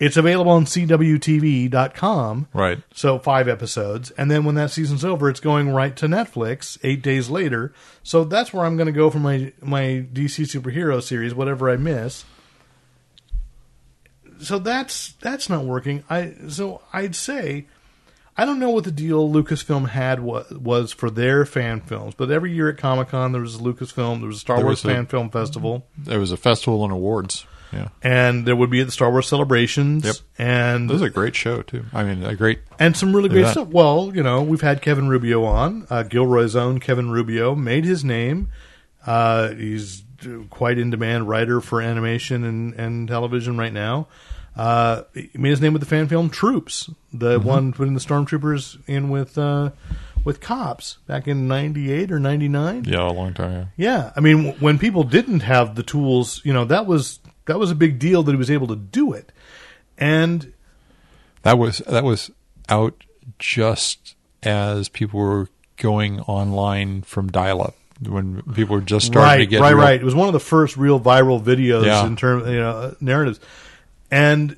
It's 0.00 0.16
available 0.16 0.50
on 0.50 0.64
CWTV.com. 0.64 2.48
right. 2.52 2.78
So 2.92 3.18
five 3.18 3.48
episodes, 3.48 4.10
and 4.12 4.30
then 4.30 4.44
when 4.44 4.56
that 4.56 4.70
season's 4.70 5.04
over, 5.04 5.30
it's 5.30 5.40
going 5.40 5.70
right 5.70 5.94
to 5.96 6.06
Netflix 6.06 6.78
eight 6.82 7.00
days 7.00 7.30
later. 7.30 7.72
So 8.02 8.24
that's 8.24 8.52
where 8.52 8.64
I'm 8.66 8.76
going 8.76 8.86
to 8.86 8.92
go 8.92 9.08
for 9.08 9.20
my 9.20 9.52
my 9.62 10.04
DC 10.12 10.46
superhero 10.46 11.02
series, 11.02 11.34
whatever 11.34 11.70
I 11.70 11.76
miss. 11.76 12.24
So 14.40 14.58
that's 14.58 15.12
that's 15.20 15.48
not 15.48 15.64
working. 15.64 16.02
I 16.10 16.34
so 16.48 16.82
I'd 16.92 17.14
say 17.14 17.66
I 18.36 18.44
don't 18.44 18.58
know 18.58 18.70
what 18.70 18.84
the 18.84 18.90
deal 18.90 19.30
Lucasfilm 19.30 19.90
had 19.90 20.20
was, 20.20 20.50
was 20.50 20.92
for 20.92 21.08
their 21.10 21.44
fan 21.46 21.80
films, 21.80 22.14
but 22.16 22.30
every 22.30 22.52
year 22.52 22.68
at 22.68 22.76
Comic 22.78 23.08
Con 23.08 23.32
there 23.32 23.40
was 23.42 23.54
a 23.56 23.58
Lucasfilm, 23.58 24.18
there 24.18 24.26
was 24.26 24.36
a 24.38 24.40
Star 24.40 24.56
There 24.56 24.66
Wars 24.66 24.84
a- 24.84 24.88
Fan 24.88 25.06
Film 25.06 25.30
Festival, 25.30 25.86
There 25.96 26.18
was 26.18 26.32
a 26.32 26.36
festival 26.36 26.82
and 26.84 26.92
awards. 26.92 27.46
Yeah. 27.72 27.88
and 28.02 28.46
there 28.46 28.54
would 28.54 28.70
be 28.70 28.80
at 28.80 28.86
the 28.86 28.92
Star 28.92 29.10
Wars 29.10 29.26
celebrations, 29.26 30.04
Yep. 30.04 30.14
and 30.38 30.88
It 30.88 30.92
was 30.92 31.02
a 31.02 31.10
great 31.10 31.34
show 31.34 31.62
too. 31.62 31.84
I 31.92 32.04
mean, 32.04 32.22
a 32.24 32.36
great. 32.36 32.60
and 32.78 32.96
some 32.96 33.14
really 33.14 33.28
great 33.28 33.48
stuff. 33.48 33.66
Well, 33.68 34.12
you 34.14 34.22
know, 34.22 34.42
we've 34.42 34.60
had 34.60 34.80
Kevin 34.80 35.08
Rubio 35.08 35.42
on. 35.44 35.84
Uh, 35.90 36.04
Gilroy's 36.04 36.54
own 36.54 36.78
Kevin 36.78 37.10
Rubio 37.10 37.56
made 37.56 37.84
his 37.84 38.04
name. 38.04 38.48
Uh, 39.04 39.48
he's 39.54 40.02
quite 40.50 40.78
in 40.78 40.90
demand 40.90 41.28
writer 41.28 41.60
for 41.60 41.80
animation 41.82 42.44
and, 42.44 42.74
and 42.74 43.08
television 43.08 43.58
right 43.58 43.72
now. 43.72 44.06
Uh, 44.56 45.02
he 45.14 45.30
made 45.34 45.50
his 45.50 45.60
name 45.60 45.72
with 45.72 45.80
the 45.82 45.86
fan 45.86 46.06
film 46.06 46.30
Troops, 46.30 46.88
the 47.12 47.38
Mm-hmm. 47.38 47.48
one 47.48 47.72
putting 47.72 47.94
the 47.94 48.00
stormtroopers 48.00 48.78
in 48.86 49.08
with 49.10 49.36
uh, 49.36 49.70
with 50.24 50.40
cops 50.40 50.98
back 51.06 51.26
in 51.26 51.48
'98 51.48 52.12
or 52.12 52.18
'99. 52.20 52.84
Yeah, 52.84 53.08
a 53.08 53.12
long 53.12 53.34
time. 53.34 53.70
Yeah, 53.76 54.12
I 54.16 54.20
mean, 54.20 54.36
w- 54.44 54.56
when 54.60 54.78
people 54.78 55.02
didn't 55.02 55.40
have 55.40 55.74
the 55.74 55.82
tools, 55.82 56.40
you 56.44 56.52
know, 56.52 56.64
that 56.66 56.86
was 56.86 57.18
that 57.46 57.58
was 57.58 57.70
a 57.70 57.74
big 57.74 57.98
deal 57.98 58.22
that 58.22 58.30
he 58.32 58.36
was 58.38 58.50
able 58.50 58.68
to 58.68 58.76
do 58.76 59.12
it. 59.12 59.32
And 59.98 60.52
That 61.42 61.58
was 61.58 61.78
that 61.78 62.04
was 62.04 62.30
out 62.68 63.04
just 63.38 64.14
as 64.42 64.88
people 64.88 65.20
were 65.20 65.48
going 65.76 66.20
online 66.20 67.02
from 67.02 67.28
dial-up 67.30 67.74
when 68.06 68.42
people 68.54 68.76
were 68.76 68.82
just 68.82 69.06
starting 69.06 69.28
right, 69.30 69.36
to 69.38 69.46
get 69.46 69.60
right, 69.60 69.70
real- 69.70 69.78
right. 69.78 70.00
It 70.00 70.04
was 70.04 70.14
one 70.14 70.28
of 70.28 70.32
the 70.32 70.40
first 70.40 70.76
real 70.76 71.00
viral 71.00 71.42
videos 71.42 71.84
Yeah. 71.86 72.06
in 72.06 72.16
terms, 72.16 72.46
you 72.46 72.58
know, 72.60 72.94
narratives, 73.00 73.40
and 74.10 74.56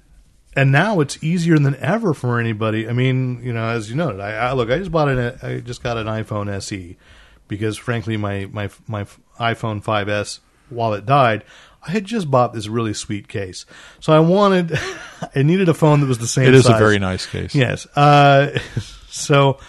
and 0.57 0.73
now 0.73 1.01
it's 1.01 1.23
easier 1.23 1.59
than 1.59 1.77
ever 1.77 2.15
for 2.15 2.41
anybody. 2.41 2.89
I 2.89 2.93
mean, 2.93 3.43
you 3.43 3.53
know, 3.53 3.69
as 3.69 3.91
you 3.91 3.97
noted, 3.97 4.21
I, 4.21 4.33
I 4.33 4.53
look, 4.55 4.71
I 4.71 4.79
just 4.79 4.91
bought 4.91 5.09
an, 5.09 5.39
I 5.43 5.61
just 5.61 5.83
got 5.83 5.99
an 5.99 6.07
iPhone 6.07 6.51
SE 6.57 6.97
because, 7.47 7.77
frankly, 7.77 8.17
my 8.17 8.47
my 8.47 8.71
my 8.89 9.05
iPhone 9.39 9.85
5s, 9.85 10.41
while 10.71 10.95
it 10.95 11.07
died. 11.07 11.45
I 11.87 11.91
had 11.91 12.05
just 12.05 12.29
bought 12.29 12.53
this 12.53 12.67
really 12.67 12.95
sweet 12.95 13.29
case, 13.29 13.65
so 14.01 14.13
I 14.13 14.19
wanted, 14.19 14.77
I 15.37 15.43
needed 15.43 15.69
a 15.69 15.75
phone 15.75 16.01
that 16.01 16.07
was 16.07 16.19
the 16.19 16.27
same. 16.27 16.49
It 16.49 16.55
is 16.55 16.69
a 16.69 16.75
very 16.75 16.99
nice 16.99 17.27
case. 17.27 17.55
Yes. 17.55 17.87
Uh, 17.95 18.59
so 19.09 19.61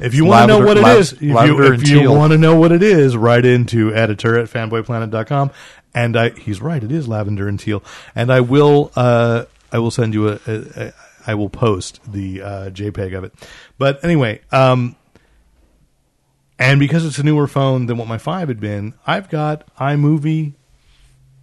if 0.00 0.14
you 0.14 0.24
want 0.24 0.50
to 0.50 0.58
know 0.58 0.66
what 0.66 0.76
it 0.76 0.82
lav- 0.82 0.98
is, 0.98 1.12
if 1.12 1.22
you, 1.22 1.72
if 1.72 1.88
you 1.88 2.10
want 2.10 2.32
to 2.32 2.38
know 2.38 2.56
what 2.56 2.72
it 2.72 2.82
is, 2.82 3.16
write 3.16 3.46
into 3.46 3.94
editor 3.94 4.38
at 4.38 4.50
fanboyplanet.com. 4.50 5.52
And 5.94 6.16
I, 6.16 6.30
he's 6.30 6.60
right, 6.60 6.82
it 6.82 6.90
is 6.90 7.06
lavender 7.06 7.46
and 7.48 7.58
teal. 7.58 7.82
And 8.14 8.32
I 8.32 8.40
will, 8.40 8.90
uh, 8.96 9.44
I 9.70 9.78
will 9.78 9.92
send 9.92 10.12
you 10.12 10.28
a, 10.28 10.40
a, 10.46 10.62
a 10.76 10.92
I 11.26 11.34
will 11.34 11.48
post 11.48 12.00
the 12.10 12.42
uh, 12.42 12.70
JPEG 12.70 13.16
of 13.16 13.24
it. 13.24 13.32
But 13.78 14.04
anyway, 14.04 14.40
um, 14.52 14.96
and 16.58 16.78
because 16.78 17.04
it's 17.04 17.18
a 17.18 17.22
newer 17.22 17.46
phone 17.46 17.86
than 17.86 17.96
what 17.96 18.08
my 18.08 18.18
five 18.18 18.48
had 18.48 18.60
been, 18.60 18.94
I've 19.06 19.28
got 19.28 19.74
iMovie 19.76 20.54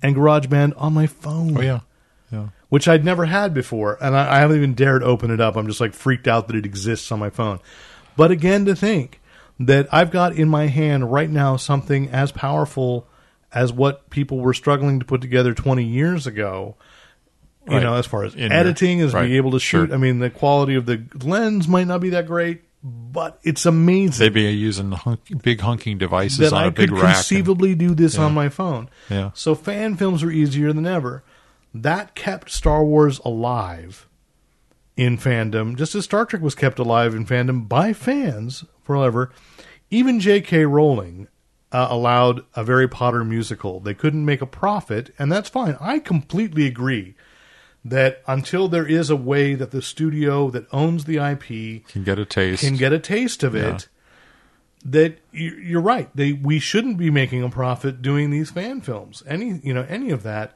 and 0.01 0.15
GarageBand 0.15 0.73
on 0.77 0.93
my 0.93 1.07
phone 1.07 1.57
Oh 1.57 1.61
yeah. 1.61 1.79
Yeah. 2.31 2.47
which 2.69 2.87
I'd 2.87 3.03
never 3.03 3.25
had 3.25 3.53
before, 3.53 3.97
and 4.01 4.15
I, 4.15 4.37
I 4.37 4.39
haven't 4.39 4.57
even 4.57 4.73
dared 4.73 5.03
open 5.03 5.31
it 5.31 5.41
up. 5.41 5.57
I'm 5.57 5.67
just 5.67 5.81
like 5.81 5.93
freaked 5.93 6.27
out 6.27 6.47
that 6.47 6.55
it 6.55 6.65
exists 6.65 7.11
on 7.11 7.19
my 7.19 7.29
phone. 7.29 7.59
But 8.15 8.31
again, 8.31 8.65
to 8.65 8.75
think 8.75 9.19
that 9.59 9.87
I've 9.93 10.11
got 10.11 10.35
in 10.35 10.47
my 10.47 10.67
hand 10.67 11.11
right 11.11 11.29
now 11.29 11.57
something 11.57 12.09
as 12.09 12.31
powerful 12.31 13.05
as 13.53 13.71
what 13.73 14.09
people 14.09 14.39
were 14.39 14.53
struggling 14.53 14.99
to 14.99 15.05
put 15.05 15.21
together 15.21 15.53
20 15.53 15.83
years 15.83 16.25
ago. 16.27 16.75
You 17.67 17.75
Right. 17.75 17.83
know, 17.83 17.93
as 17.95 18.05
far 18.07 18.23
as 18.23 18.33
In 18.33 18.39
your- 18.51 18.53
editing, 18.53 19.01
as 19.01 19.13
right. 19.13 19.23
being 19.23 19.35
able 19.35 19.51
to 19.51 19.59
shoot. 19.59 19.87
Sure. 19.87 19.95
I 19.95 19.97
mean, 19.97 20.19
the 20.19 20.29
quality 20.29 20.75
of 20.75 20.85
the 20.87 21.03
lens 21.23 21.67
might 21.67 21.85
not 21.87 22.01
be 22.01 22.09
that 22.09 22.25
great, 22.25 22.61
but 22.83 23.39
it's 23.43 23.65
amazing 23.67 24.23
They'd 24.25 24.33
be 24.33 24.49
using 24.51 24.91
hunk, 24.93 25.19
big 25.43 25.59
hunking 25.59 25.99
devices 25.99 26.39
that 26.39 26.53
on 26.53 26.63
I 26.63 26.65
a 26.67 26.71
big 26.71 26.89
could 26.89 26.95
rack. 26.97 27.03
and- 27.05 27.13
conceivably 27.15 27.75
do 27.75 27.93
this 27.93 28.15
Yeah. 28.15 28.23
on 28.23 28.33
my 28.33 28.49
phone. 28.49 28.89
Yeah. 29.09 29.29
So 29.35 29.53
fan 29.53 29.95
films 29.95 30.23
were 30.23 30.31
easier 30.31 30.73
than 30.73 30.87
ever. 30.87 31.23
That 31.73 32.15
kept 32.15 32.49
Star 32.49 32.83
Wars 32.83 33.19
alive 33.23 34.07
in 34.97 35.17
fandom, 35.17 35.77
just 35.77 35.93
as 35.93 36.03
Star 36.05 36.25
Trek 36.25 36.41
was 36.41 36.55
kept 36.55 36.79
alive 36.79 37.13
in 37.13 37.25
fandom 37.25 37.67
by 37.69 37.93
fans 37.93 38.65
forever. 38.83 39.31
Even 39.91 40.19
J.K. 40.19 40.65
Rowling 40.65 41.27
uh, 41.71 41.87
allowed 41.89 42.41
a 42.55 42.65
Harry 42.65 42.87
Potter 42.87 43.23
musical. 43.23 43.79
They 43.79 43.93
couldn't 43.93 44.25
make 44.25 44.41
a 44.41 44.45
profit, 44.45 45.13
and 45.17 45.31
that's 45.31 45.49
fine. 45.49 45.77
I 45.79 45.99
completely 45.99 46.65
agree 46.67 47.15
that 47.83 48.21
until 48.27 48.67
there 48.67 48.85
is 48.85 49.09
a 49.09 49.15
way 49.15 49.55
that 49.55 49.71
the 49.71 49.81
studio 49.81 50.49
that 50.51 50.67
owns 50.71 51.05
the 51.05 51.17
IP 51.17 51.85
Can 51.87 52.03
get 52.03 52.19
a 52.19 52.25
taste. 52.25 52.63
can 52.63 52.75
get 52.75 52.93
a 52.93 52.99
taste 52.99 53.41
of 53.43 53.55
it, 53.55 53.87
that 54.85 55.17
you- 55.31 55.55
you're 55.63 55.81
right. 55.81 56.09
They 56.15 56.33
we 56.33 56.59
shouldn't 56.59 56.97
be 56.97 57.09
making 57.09 57.41
a 57.43 57.49
profit 57.49 58.01
doing 58.01 58.29
these 58.29 58.51
fan 58.51 58.81
films. 58.81 59.23
Any 59.27 59.59
you 59.63 59.73
know 59.73 59.85
any 59.89 60.11
of 60.11 60.23
that. 60.23 60.55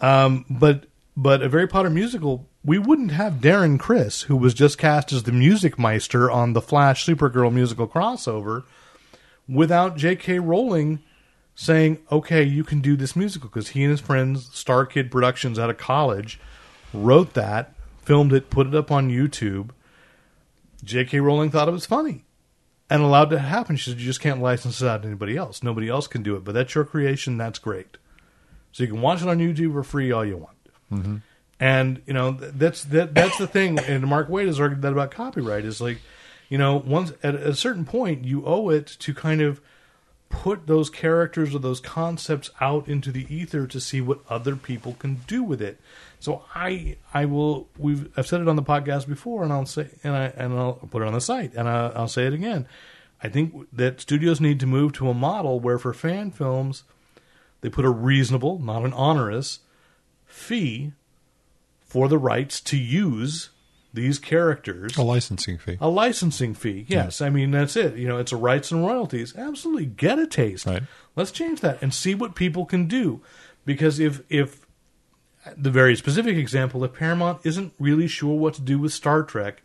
Um, 0.00 0.44
but 0.48 0.84
but 1.16 1.42
a 1.42 1.48
Harry 1.48 1.66
Potter 1.66 1.90
musical, 1.90 2.48
we 2.64 2.78
wouldn't 2.78 3.10
have 3.10 3.34
Darren 3.34 3.78
Criss, 3.78 4.22
who 4.22 4.36
was 4.36 4.54
just 4.54 4.78
cast 4.78 5.12
as 5.12 5.24
the 5.24 5.32
music 5.32 5.76
meister 5.78 6.30
on 6.30 6.52
the 6.52 6.60
Flash 6.60 7.04
Supergirl 7.04 7.52
musical 7.52 7.88
crossover, 7.88 8.62
without 9.48 9.96
J.K. 9.96 10.38
Rowling 10.38 11.00
saying, 11.54 11.98
"Okay, 12.12 12.42
you 12.42 12.64
can 12.64 12.80
do 12.80 12.96
this 12.96 13.16
musical," 13.16 13.48
because 13.48 13.68
he 13.68 13.82
and 13.82 13.90
his 13.90 14.00
friends, 14.00 14.54
Star 14.54 14.86
Kid 14.86 15.10
Productions 15.10 15.58
out 15.58 15.70
of 15.70 15.78
college, 15.78 16.38
wrote 16.92 17.34
that, 17.34 17.74
filmed 18.02 18.32
it, 18.32 18.50
put 18.50 18.66
it 18.66 18.74
up 18.74 18.90
on 18.90 19.10
YouTube. 19.10 19.70
J.K. 20.84 21.20
Rowling 21.20 21.50
thought 21.50 21.68
it 21.68 21.72
was 21.72 21.86
funny 21.86 22.24
and 22.90 23.02
allowed 23.02 23.32
it 23.32 23.36
to 23.36 23.42
happen. 23.42 23.76
She 23.76 23.90
said, 23.90 23.98
"You 23.98 24.06
just 24.06 24.20
can't 24.20 24.40
license 24.40 24.80
it 24.80 24.88
out 24.88 25.02
to 25.02 25.08
anybody 25.08 25.36
else. 25.36 25.62
Nobody 25.62 25.88
else 25.88 26.06
can 26.06 26.22
do 26.22 26.36
it, 26.36 26.44
but 26.44 26.52
that's 26.52 26.74
your 26.74 26.84
creation. 26.84 27.36
That's 27.36 27.58
great. 27.58 27.96
So 28.72 28.82
you 28.82 28.88
can 28.88 29.00
watch 29.00 29.22
it 29.22 29.28
on 29.28 29.38
YouTube 29.38 29.72
for 29.72 29.82
free 29.82 30.12
all 30.12 30.24
you 30.24 30.36
want." 30.36 30.56
Mm-hmm. 30.92 31.16
And 31.60 32.02
you 32.06 32.14
know 32.14 32.32
that's 32.32 32.84
that 32.84 33.14
that's 33.14 33.36
the 33.38 33.46
thing. 33.46 33.78
And 33.80 34.06
Mark 34.06 34.28
Waid 34.28 34.46
has 34.46 34.60
argued 34.60 34.82
that 34.82 34.92
about 34.92 35.10
copyright 35.10 35.64
is 35.64 35.80
like, 35.80 36.00
you 36.48 36.58
know, 36.58 36.76
once 36.76 37.12
at 37.22 37.34
a 37.34 37.54
certain 37.54 37.84
point 37.84 38.24
you 38.24 38.44
owe 38.46 38.70
it 38.70 38.86
to 38.86 39.14
kind 39.14 39.40
of 39.40 39.60
put 40.28 40.66
those 40.66 40.90
characters 40.90 41.54
or 41.54 41.58
those 41.58 41.80
concepts 41.80 42.50
out 42.60 42.86
into 42.86 43.10
the 43.10 43.26
ether 43.34 43.66
to 43.66 43.80
see 43.80 44.00
what 44.00 44.20
other 44.28 44.56
people 44.56 44.94
can 44.98 45.16
do 45.26 45.42
with 45.42 45.60
it. 45.62 45.80
So 46.20 46.44
I 46.54 46.96
I 47.14 47.24
will 47.24 47.68
we've 47.78 48.10
I've 48.16 48.26
said 48.26 48.40
it 48.40 48.48
on 48.48 48.56
the 48.56 48.62
podcast 48.62 49.08
before 49.08 49.42
and 49.42 49.52
I'll 49.52 49.66
say 49.66 49.88
and 50.02 50.14
I 50.14 50.26
and 50.36 50.52
I'll 50.54 50.74
put 50.74 51.02
it 51.02 51.08
on 51.08 51.14
the 51.14 51.20
site 51.20 51.54
and 51.54 51.68
I, 51.68 51.88
I'll 51.94 52.08
say 52.08 52.26
it 52.26 52.32
again. 52.32 52.66
I 53.22 53.28
think 53.28 53.68
that 53.72 54.00
studios 54.00 54.40
need 54.40 54.60
to 54.60 54.66
move 54.66 54.92
to 54.94 55.08
a 55.08 55.14
model 55.14 55.60
where 55.60 55.78
for 55.78 55.92
fan 55.92 56.30
films 56.30 56.84
they 57.60 57.68
put 57.68 57.84
a 57.84 57.90
reasonable, 57.90 58.58
not 58.60 58.84
an 58.84 58.94
onerous, 58.94 59.60
fee 60.26 60.92
for 61.80 62.08
the 62.08 62.18
rights 62.18 62.60
to 62.60 62.76
use 62.76 63.50
these 63.92 64.18
characters 64.18 64.96
a 64.96 65.02
licensing 65.02 65.58
fee. 65.58 65.78
a 65.80 65.88
licensing 65.88 66.54
fee. 66.54 66.84
Yes, 66.88 67.20
I 67.20 67.30
mean 67.30 67.50
that's 67.50 67.76
it. 67.76 67.96
You 67.96 68.08
know, 68.08 68.18
it's 68.18 68.32
a 68.32 68.36
rights 68.36 68.70
and 68.70 68.84
royalties. 68.84 69.34
Absolutely, 69.36 69.86
get 69.86 70.18
a 70.18 70.26
taste. 70.26 70.66
Right. 70.66 70.82
Let's 71.16 71.30
change 71.30 71.60
that 71.60 71.80
and 71.82 71.92
see 71.92 72.14
what 72.14 72.34
people 72.34 72.66
can 72.66 72.86
do. 72.86 73.20
Because 73.64 73.98
if 73.98 74.22
if 74.28 74.66
the 75.56 75.70
very 75.70 75.96
specific 75.96 76.36
example, 76.36 76.84
if 76.84 76.92
Paramount 76.92 77.40
isn't 77.44 77.72
really 77.78 78.08
sure 78.08 78.38
what 78.38 78.54
to 78.54 78.60
do 78.60 78.78
with 78.78 78.92
Star 78.92 79.22
Trek, 79.22 79.62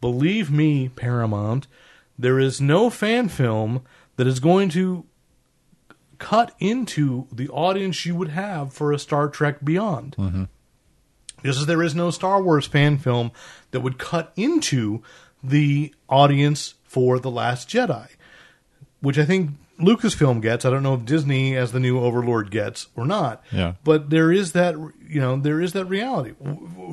believe 0.00 0.50
me, 0.50 0.88
Paramount, 0.88 1.66
there 2.18 2.38
is 2.38 2.60
no 2.60 2.90
fan 2.90 3.28
film 3.28 3.82
that 4.16 4.26
is 4.26 4.40
going 4.40 4.68
to 4.70 5.04
cut 6.18 6.54
into 6.60 7.26
the 7.32 7.48
audience 7.48 8.06
you 8.06 8.14
would 8.14 8.28
have 8.28 8.72
for 8.72 8.92
a 8.92 8.98
Star 8.98 9.28
Trek 9.28 9.64
Beyond. 9.64 10.16
Mm-hmm. 10.16 10.44
Just 11.44 11.60
as 11.60 11.66
there 11.66 11.82
is 11.82 11.94
no 11.94 12.10
Star 12.10 12.42
Wars 12.42 12.66
fan 12.66 12.98
film 12.98 13.32
that 13.70 13.80
would 13.80 13.98
cut 13.98 14.32
into 14.36 15.02
the 15.42 15.94
audience 16.08 16.74
for 16.84 17.18
The 17.18 17.30
Last 17.30 17.68
Jedi, 17.68 18.08
which 19.00 19.18
I 19.18 19.24
think 19.24 19.50
Lucasfilm 19.80 20.40
gets. 20.40 20.64
I 20.64 20.70
don't 20.70 20.82
know 20.82 20.94
if 20.94 21.04
Disney, 21.04 21.56
as 21.56 21.72
the 21.72 21.80
new 21.80 21.98
overlord, 21.98 22.50
gets 22.50 22.88
or 22.94 23.04
not. 23.04 23.42
Yeah. 23.50 23.74
But 23.82 24.10
there 24.10 24.30
is 24.30 24.52
that, 24.52 24.74
you 24.74 25.20
know, 25.20 25.36
there 25.36 25.60
is 25.60 25.72
that 25.72 25.86
reality. 25.86 26.34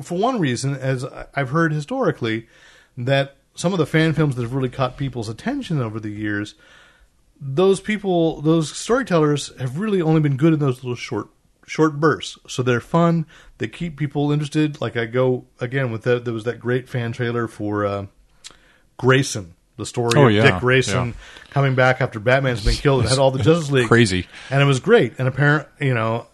For 0.02 0.18
one 0.18 0.40
reason, 0.40 0.74
as 0.74 1.04
I've 1.34 1.50
heard 1.50 1.72
historically, 1.72 2.48
that 2.96 3.36
some 3.54 3.72
of 3.72 3.78
the 3.78 3.86
fan 3.86 4.12
films 4.12 4.36
that 4.36 4.42
have 4.42 4.54
really 4.54 4.68
caught 4.68 4.96
people's 4.96 5.28
attention 5.28 5.80
over 5.80 6.00
the 6.00 6.10
years, 6.10 6.54
those 7.40 7.80
people, 7.80 8.40
those 8.40 8.76
storytellers 8.76 9.56
have 9.58 9.78
really 9.78 10.02
only 10.02 10.20
been 10.20 10.36
good 10.36 10.52
in 10.52 10.58
those 10.58 10.82
little 10.82 10.96
short 10.96 11.28
short 11.66 12.00
bursts. 12.00 12.38
So 12.48 12.62
they're 12.62 12.80
fun. 12.80 13.26
They 13.58 13.68
keep 13.68 13.96
people 13.96 14.32
interested. 14.32 14.80
Like 14.80 14.96
I 14.96 15.06
go 15.06 15.44
again 15.60 15.90
with 15.90 16.02
that. 16.02 16.24
There 16.24 16.34
was 16.34 16.44
that 16.44 16.58
great 16.60 16.88
fan 16.88 17.12
trailer 17.12 17.46
for 17.48 17.84
uh, 17.86 18.06
Grayson, 18.96 19.54
the 19.76 19.86
story 19.86 20.12
Oh, 20.16 20.26
of 20.26 20.32
yeah, 20.32 20.50
Dick 20.50 20.60
Grayson 20.60 21.08
yeah. 21.08 21.14
coming 21.50 21.74
back 21.74 22.00
after 22.00 22.18
Batman's 22.20 22.64
been 22.64 22.74
killed. 22.74 23.04
It 23.04 23.08
had 23.10 23.18
all 23.18 23.30
the 23.30 23.42
Justice 23.42 23.70
League 23.70 23.88
Crazy. 23.88 24.26
and 24.50 24.62
it 24.62 24.66
was 24.66 24.80
great. 24.80 25.14
And 25.18 25.26
apparent, 25.28 25.68
you 25.80 25.94
know, 25.94 26.26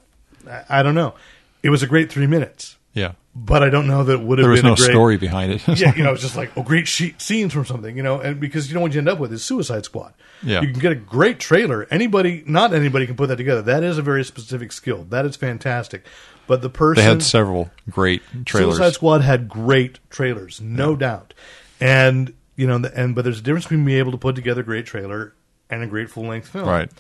I, 0.49 0.81
I 0.81 0.83
don't 0.83 0.95
know. 0.95 1.15
It 1.63 1.71
was 1.71 1.83
a 1.83 1.87
great 1.87 2.11
three 2.11 2.27
minutes, 2.27 2.77
Yeah. 2.95 3.13
But 3.39 3.63
I 3.63 3.69
don't 3.69 3.87
know 3.87 4.03
that 4.03 4.15
it 4.15 4.21
would 4.23 4.39
have 4.39 4.45
There 4.45 4.51
was 4.51 4.63
been 4.63 4.69
no 4.71 4.73
a 4.73 4.77
great, 4.77 4.91
story 4.91 5.17
behind 5.19 5.53
it. 5.53 5.69
yeah, 5.79 5.95
you 5.95 6.03
know, 6.03 6.13
it's 6.15 6.23
just 6.23 6.37
like 6.37 6.51
oh, 6.57 6.63
great 6.63 6.89
sheet 6.89 7.21
scenes 7.21 7.53
from 7.53 7.67
something, 7.67 7.95
you 7.95 8.03
know, 8.03 8.19
and 8.19 8.41
because 8.41 8.69
you 8.69 8.75
know 8.75 8.81
what 8.81 8.95
you 8.95 8.99
end 8.99 9.09
up 9.11 9.19
with 9.19 9.31
is 9.33 9.45
Suicide 9.45 9.85
Squad. 9.85 10.15
Yeah. 10.43 10.63
you 10.63 10.71
can 10.71 10.81
get 10.81 10.93
a 10.93 10.97
great 10.97 11.39
trailer. 11.39 11.87
Anybody, 11.91 12.43
not 12.47 12.73
anybody, 12.73 13.07
can 13.07 13.15
put 13.17 13.29
that 13.29 13.37
together. 13.37 13.61
That 13.63 13.83
is 13.85 13.99
a 13.99 14.03
very 14.03 14.25
specific 14.25 14.73
skill. 14.73 15.05
That 15.05 15.27
is 15.27 15.37
fantastic. 15.37 16.07
But 16.47 16.63
the 16.63 16.71
person 16.71 17.03
they 17.05 17.09
had 17.09 17.23
several 17.23 17.71
great 17.91 18.23
trailers. 18.47 18.77
Suicide 18.77 18.95
Squad 18.95 19.21
had 19.21 19.49
great 19.49 19.99
trailers, 20.09 20.61
no 20.61 20.97
doubt. 20.97 21.35
And 21.81 22.33
you 22.57 22.67
know, 22.67 22.83
and 22.95 23.15
but 23.15 23.25
there's 23.25 23.39
a 23.41 23.43
difference 23.43 23.67
between 23.67 23.85
being 23.85 23.99
able 23.99 24.13
to 24.13 24.19
put 24.19 24.35
together 24.35 24.63
a 24.63 24.65
great 24.65 24.87
trailer 24.87 25.35
and 25.69 25.83
a 25.83 25.87
great 25.87 26.09
full 26.09 26.25
length 26.25 26.49
film. 26.49 26.67
Right. 26.69 26.91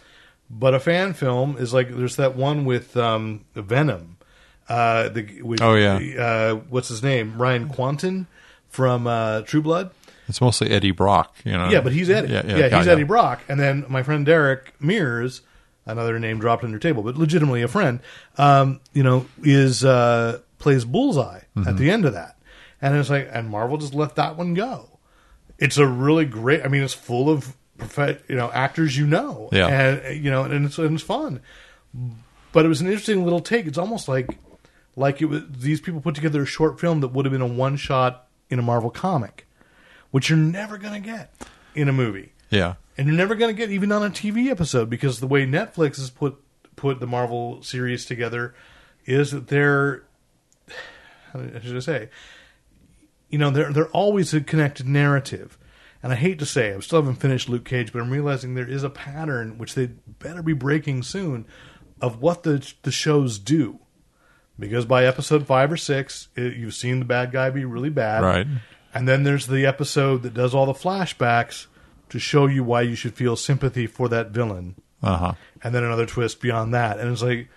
But 0.50 0.74
a 0.74 0.80
fan 0.80 1.14
film 1.14 1.56
is 1.58 1.72
like 1.72 1.88
there's 1.94 2.16
that 2.16 2.36
one 2.36 2.64
with 2.66 2.96
um, 2.96 3.44
Venom. 3.54 4.15
Uh, 4.68 5.08
the 5.08 5.42
with, 5.42 5.60
Oh, 5.62 5.74
yeah. 5.74 5.98
Uh, 6.22 6.54
what's 6.68 6.88
his 6.88 7.02
name? 7.02 7.40
Ryan 7.40 7.68
Kwanten 7.68 8.26
from 8.68 9.06
uh, 9.06 9.42
True 9.42 9.62
Blood. 9.62 9.90
It's 10.28 10.40
mostly 10.40 10.70
Eddie 10.70 10.90
Brock, 10.90 11.36
you 11.44 11.52
know. 11.52 11.68
Yeah, 11.70 11.80
but 11.80 11.92
he's 11.92 12.10
Eddie. 12.10 12.32
Yeah, 12.32 12.42
Yeah, 12.44 12.56
yeah, 12.68 12.76
he's 12.78 12.86
yeah. 12.86 12.92
Eddie 12.92 13.04
Brock. 13.04 13.42
And 13.48 13.60
then 13.60 13.84
my 13.88 14.02
friend 14.02 14.26
Derek 14.26 14.74
Mears, 14.80 15.42
another 15.86 16.18
name 16.18 16.40
dropped 16.40 16.64
on 16.64 16.70
your 16.70 16.80
table, 16.80 17.04
but 17.04 17.16
legitimately 17.16 17.62
a 17.62 17.68
friend, 17.68 18.00
um, 18.38 18.80
you 18.92 19.04
know, 19.04 19.26
is 19.44 19.84
uh, 19.84 20.40
plays 20.58 20.84
Bullseye 20.84 21.40
Mm-hmm. 21.56 21.68
at 21.68 21.76
the 21.78 21.90
end 21.90 22.04
of 22.04 22.12
that. 22.14 22.36
And 22.82 22.94
it's 22.96 23.08
like, 23.08 23.28
and 23.32 23.48
Marvel 23.48 23.78
just 23.78 23.94
let 23.94 24.16
that 24.16 24.36
one 24.36 24.52
go. 24.52 24.98
It's 25.58 25.78
a 25.78 25.86
really 25.86 26.24
great. 26.26 26.62
I 26.64 26.68
mean, 26.68 26.82
it's 26.82 26.92
full 26.92 27.30
of 27.30 27.54
you 28.28 28.34
know 28.36 28.50
actors 28.52 28.96
you 28.96 29.06
know, 29.06 29.48
Yeah. 29.52 29.68
and 29.68 30.22
you 30.24 30.30
know, 30.30 30.42
and 30.44 30.66
it's 30.66 30.76
and 30.76 30.92
it's 30.94 31.02
fun. 31.02 31.40
But 32.52 32.64
it 32.64 32.68
was 32.68 32.80
an 32.80 32.88
interesting 32.88 33.24
little 33.24 33.40
take. 33.40 33.66
It's 33.66 33.78
almost 33.78 34.08
like 34.08 34.36
like 34.96 35.20
it 35.22 35.26
was 35.26 35.42
these 35.48 35.80
people 35.80 36.00
put 36.00 36.14
together 36.14 36.42
a 36.42 36.46
short 36.46 36.80
film 36.80 37.00
that 37.00 37.08
would 37.08 37.24
have 37.26 37.32
been 37.32 37.40
a 37.42 37.46
one 37.46 37.76
shot 37.76 38.26
in 38.50 38.58
a 38.58 38.62
Marvel 38.62 38.90
comic, 38.90 39.46
which 40.10 40.30
you're 40.30 40.38
never 40.38 40.78
going 40.78 41.00
to 41.00 41.06
get 41.08 41.32
in 41.74 41.88
a 41.88 41.92
movie, 41.92 42.32
Yeah. 42.50 42.74
and 42.96 43.06
you're 43.06 43.16
never 43.16 43.34
going 43.34 43.54
to 43.54 43.58
get 43.58 43.70
even 43.70 43.92
on 43.92 44.02
a 44.02 44.08
TV 44.10 44.48
episode 44.48 44.88
because 44.88 45.20
the 45.20 45.26
way 45.26 45.46
Netflix 45.46 45.96
has 45.96 46.10
put 46.10 46.36
put 46.76 47.00
the 47.00 47.06
Marvel 47.06 47.62
series 47.62 48.04
together 48.04 48.54
is 49.06 49.30
that 49.30 49.48
they're 49.48 50.04
how 51.32 51.40
should 51.60 51.76
I 51.76 51.80
say, 51.80 52.08
you 53.28 53.38
know, 53.38 53.50
they're 53.50 53.72
they're 53.72 53.88
always 53.88 54.32
a 54.34 54.40
connected 54.40 54.86
narrative. 54.86 55.58
And 56.02 56.12
I 56.12 56.16
hate 56.16 56.38
to 56.38 56.46
say, 56.46 56.72
I 56.72 56.78
still 56.80 57.00
haven't 57.00 57.16
finished 57.16 57.48
Luke 57.48 57.64
Cage, 57.64 57.92
but 57.92 58.00
I'm 58.00 58.10
realizing 58.10 58.54
there 58.54 58.68
is 58.68 58.84
a 58.84 58.90
pattern 58.90 59.58
which 59.58 59.74
they 59.74 59.86
better 59.86 60.42
be 60.42 60.52
breaking 60.52 61.02
soon 61.02 61.46
of 62.00 62.20
what 62.22 62.42
the 62.44 62.72
the 62.82 62.92
shows 62.92 63.38
do. 63.38 63.80
Because 64.58 64.84
by 64.86 65.04
episode 65.04 65.46
five 65.46 65.70
or 65.70 65.76
six, 65.76 66.28
it, 66.36 66.56
you've 66.56 66.74
seen 66.74 66.98
the 67.00 67.04
bad 67.04 67.30
guy 67.32 67.50
be 67.50 67.64
really 67.64 67.90
bad, 67.90 68.22
Right. 68.22 68.46
And 68.94 69.06
then 69.06 69.24
there's 69.24 69.46
the 69.46 69.66
episode 69.66 70.22
that 70.22 70.32
does 70.32 70.54
all 70.54 70.64
the 70.64 70.72
flashbacks 70.72 71.66
to 72.08 72.18
show 72.18 72.46
you 72.46 72.64
why 72.64 72.80
you 72.82 72.94
should 72.94 73.12
feel 73.14 73.36
sympathy 73.36 73.86
for 73.86 74.08
that 74.08 74.30
villain 74.30 74.76
Uh 75.02 75.16
huh. 75.16 75.32
and 75.62 75.74
then 75.74 75.84
another 75.84 76.06
twist 76.06 76.40
beyond 76.40 76.72
that. 76.72 76.98
And 76.98 77.12
it's 77.12 77.22
like, 77.22 77.48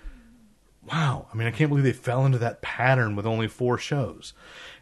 wow. 0.92 1.28
I 1.32 1.38
mean, 1.38 1.48
I 1.48 1.52
can't 1.52 1.70
believe 1.70 1.86
they 1.86 1.94
fell 1.94 2.26
into 2.26 2.40
that 2.40 2.62
pattern 2.62 3.16
with 3.16 3.26
only 3.26 3.48
four 3.48 3.78
shows. 3.78 4.34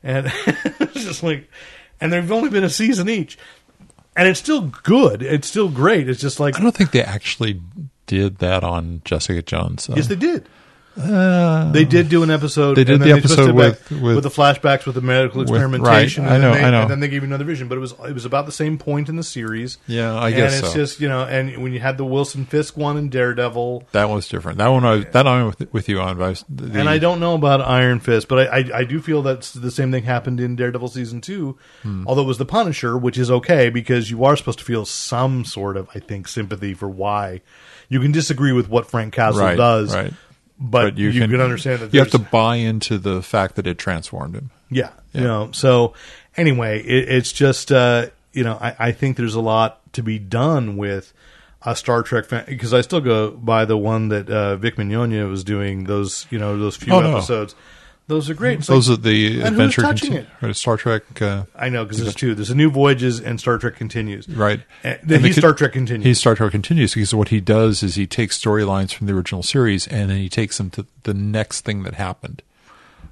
And 0.02 0.32
it's 0.46 1.04
just 1.04 1.22
like, 1.22 1.50
and 2.02 2.12
there've 2.12 2.32
only 2.32 2.50
been 2.50 2.64
a 2.64 2.70
season 2.70 3.10
each. 3.10 3.38
And 4.16 4.28
it's 4.28 4.40
still 4.40 4.62
good. 4.84 5.22
It's 5.22 5.48
still 5.48 5.70
great. 5.70 6.10
It's 6.10 6.20
just 6.22 6.40
like, 6.40 6.56
I 6.58 6.62
don't 6.64 6.76
think 6.76 6.90
they 6.92 7.04
actually 7.04 7.62
did 8.08 8.40
that 8.40 8.64
on 8.64 9.02
Jessica 9.06 9.44
Jones. 9.44 9.86
though. 9.86 9.96
yes, 9.96 10.08
they 10.08 10.16
did. 10.16 10.48
They 10.98 11.86
did 11.86 12.10
do 12.10 12.24
an 12.24 12.32
episode. 12.32 12.76
They 12.76 12.84
did 12.84 12.94
and 12.96 13.02
then 13.04 13.10
the 13.10 13.18
episode 13.18 13.50
it 13.50 13.56
with- 13.56 13.92
with- 13.92 14.24
the 14.24 14.30
flashbacks 14.30 14.86
with 14.86 14.96
the 14.96 15.02
medical 15.02 15.40
with- 15.40 15.50
experimentation. 15.50 16.24
right. 16.26 16.32
I 16.32 16.36
and 16.36 16.44
know, 16.44 16.54
then 16.54 16.62
they, 16.62 16.68
I 16.68 16.72
know. 16.72 16.82
And 16.82 16.90
then 16.92 17.00
they 17.00 17.08
gave 17.08 17.22
you 17.22 17.28
another 17.28 17.44
vision, 17.46 17.68
but 17.68 17.78
it 17.78 17.82
was 17.82 17.94
it 18.08 18.14
was 18.14 18.26
about 18.26 18.46
the 18.46 18.52
same 18.52 18.78
point 18.78 19.10
in 19.10 19.16
the 19.16 19.24
series. 19.24 19.78
Yeah, 19.88 20.14
I 20.16 20.28
and 20.30 20.36
guess 20.38 20.60
it's 20.60 20.70
so. 20.72 20.76
just 20.76 21.00
you 21.00 21.08
know, 21.08 21.24
and 21.24 21.62
when 21.62 21.72
you 21.74 21.80
had 21.80 21.98
the 21.98 22.06
Wilson 22.06 22.46
Fisk 22.46 22.78
one 22.78 22.98
in 22.98 23.10
Daredevil, 23.10 23.86
That 23.92 24.10
was 24.10 24.28
different. 24.28 24.58
That 24.58 24.68
one, 24.70 24.86
I, 24.86 25.00
that 25.12 25.28
I'm 25.28 25.48
with, 25.48 25.74
with 25.74 25.90
you 25.90 26.00
on. 26.00 26.18
But 26.18 26.24
I 26.24 26.30
was, 26.30 26.46
the, 26.50 26.80
and 26.80 26.90
I 26.90 26.98
don't 26.98 27.20
know 27.20 27.36
about 27.36 27.62
Iron 27.62 28.00
Fist, 28.00 28.28
but 28.28 28.48
I, 28.52 28.58
I, 28.60 28.70
I 28.80 28.84
do 28.84 29.00
feel 29.02 29.22
that 29.24 29.42
the 29.56 29.72
same 29.72 29.92
thing 29.92 30.04
happened 30.04 30.40
in 30.40 30.56
Daredevil 30.56 30.88
season 30.90 31.22
two, 31.22 31.58
Hmm. 31.84 32.06
although 32.08 32.24
it 32.24 32.28
was 32.28 32.38
the 32.38 32.46
Punisher, 32.46 32.98
which 32.98 33.18
is 33.18 33.30
okay 33.30 33.70
because 33.70 34.10
you 34.10 34.24
are 34.26 34.36
supposed 34.36 34.60
to 34.60 34.66
feel 34.66 34.86
some 34.86 35.46
sort 35.46 35.78
of, 35.78 35.88
I 35.94 36.00
think, 36.00 36.28
sympathy 36.28 36.74
for 36.74 36.90
why 36.90 37.42
you 37.90 38.00
can 38.02 38.12
disagree 38.12 38.52
with 38.52 38.68
what 38.70 38.90
Frank 38.90 39.14
Castle 39.14 39.42
Right, 39.42 39.56
does, 39.58 39.96
right. 39.96 40.14
But, 40.60 40.98
you, 40.98 41.12
can, 41.12 41.40
understand 41.40 41.82
that 41.82 41.94
you 41.94 42.00
have 42.00 42.10
to 42.12 42.20
buy 42.20 42.56
into 42.56 42.98
the 42.98 43.22
fact 43.22 43.56
that 43.56 43.68
it 43.68 43.78
transformed 43.78 44.36
him. 44.36 44.50
Yeah, 44.72 44.90
you 45.14 45.22
know. 45.22 45.52
So 45.52 45.94
anyway, 46.36 46.82
it, 46.82 47.10
it's 47.10 47.32
just 47.32 47.72
uh, 47.72 48.08
you 48.34 48.44
know 48.44 48.58
I, 48.60 48.76
I 48.80 48.92
think 48.92 49.18
there's 49.18 49.36
a 49.36 49.42
lot 49.42 49.82
to 49.94 50.02
be 50.02 50.18
done 50.18 50.76
with 50.76 51.14
a 51.62 51.76
Star 51.76 52.02
Trek 52.02 52.26
fan 52.26 52.46
because 52.48 52.74
I 52.74 52.82
still 52.82 53.02
go 53.02 53.32
by 53.32 53.66
the 53.66 53.78
one 53.78 54.10
that 54.10 54.30
uh, 54.30 54.56
Vic 54.56 54.78
Mignogna 54.78 55.30
was 55.30 55.44
doing 55.44 55.84
those 55.84 56.26
you 56.32 56.40
know 56.40 56.58
those 56.58 56.76
few 56.76 56.94
Oh, 56.94 57.02
no. 57.02 57.20
Those 58.08 58.30
are 58.30 58.34
great. 58.34 58.60
It's 58.60 58.68
Those 58.68 58.90
like- 58.90 59.00
are 59.00 59.02
the 59.02 59.40
and 59.42 59.48
adventure 59.50 59.82
who's 59.82 59.90
touching 59.90 60.12
conti- 60.14 60.28
it? 60.28 60.46
right, 60.46 60.56
Star 60.56 60.78
Trek. 60.78 61.22
Uh, 61.22 61.44
I 61.56 61.68
know 61.68 61.84
because 61.84 62.02
there's 62.02 62.16
two. 62.16 62.36
There's 62.36 62.50
a 62.50 62.56
new 62.56 62.70
Voyages 62.72 63.20
and 63.20 63.38
Star 63.40 63.58
Trek 63.58 63.76
continues. 63.76 64.30
right. 64.30 64.62
And 64.84 65.00
And 65.02 65.10
then 65.10 65.22
the 65.22 65.28
he's 65.28 65.36
con- 65.36 65.42
Star 65.42 65.54
Trek 65.54 65.74
continues. 65.74 66.06
He's 66.06 66.20
Star 66.20 66.36
Trek 66.36 66.52
continues 66.52 66.94
because 66.94 67.14
what 67.14 67.28
he 67.30 67.42
does 67.42 67.84
is 67.84 67.96
he 67.96 68.08
takes 68.08 68.40
storylines 68.42 68.94
from 68.94 69.08
the 69.08 69.14
original 69.14 69.44
series 69.44 69.88
and 69.88 70.10
then 70.10 70.18
he 70.18 70.30
takes 70.30 70.58
them 70.58 70.70
to 70.72 70.86
the 71.04 71.14
next 71.14 71.62
thing 71.62 71.84
that 71.84 71.96
happened. 71.96 72.42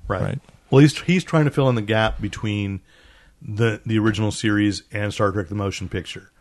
Right. 0.07 0.21
Right. 0.21 0.39
Well, 0.71 0.79
he's 0.79 0.97
he's 1.01 1.23
trying 1.25 1.45
to 1.45 1.51
fill 1.51 1.67
in 1.67 1.75
the 1.75 1.81
gap 1.81 2.21
between 2.21 2.79
the 3.41 3.81
the 3.85 3.99
original 3.99 4.31
series 4.31 4.83
and 4.93 5.13
Star 5.13 5.31
Trek: 5.31 5.49
The 5.49 5.55
Motion 5.55 5.89
Picture. 5.89 6.31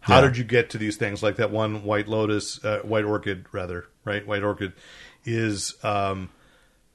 How 0.00 0.16
Yeah. 0.20 0.28
did 0.28 0.36
you 0.36 0.44
get 0.44 0.68
to 0.70 0.78
these 0.78 0.96
things 0.96 1.22
like 1.22 1.36
that 1.36 1.50
one 1.50 1.82
White 1.84 2.08
Lotus, 2.08 2.62
uh, 2.64 2.80
White 2.80 3.04
Orchid, 3.04 3.46
rather, 3.52 3.86
right? 4.04 4.26
White 4.26 4.42
Orchid 4.42 4.72
is 5.24 5.74
um, 5.82 6.28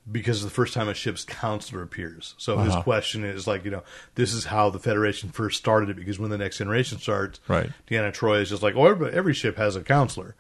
because 0.10 0.44
the 0.44 0.50
first 0.50 0.74
time 0.74 0.88
a 0.88 0.94
ship's 0.94 1.26
counselor 1.26 1.82
appears. 1.82 2.34
So 2.38 2.58
his 2.60 2.74
Uh-huh. 2.74 2.84
question 2.84 3.24
is 3.26 3.46
like, 3.48 3.66
you 3.66 3.72
know, 3.72 3.84
this 4.16 4.34
is 4.34 4.46
how 4.46 4.70
the 4.70 4.80
Federation 4.80 5.30
first 5.32 5.58
started 5.58 5.90
it. 5.90 5.96
Because 5.98 6.18
when 6.20 6.30
the 6.30 6.38
next 6.38 6.58
generation 6.60 6.98
starts, 7.00 7.40
Right. 7.48 7.72
Deanna 7.90 8.14
Troi 8.14 8.42
is 8.42 8.50
just 8.50 8.64
like, 8.64 8.76
oh, 8.76 8.86
every, 8.88 9.12
every 9.12 9.34
ship 9.34 9.58
has 9.58 9.76
a 9.76 9.82
counselor. 9.82 10.36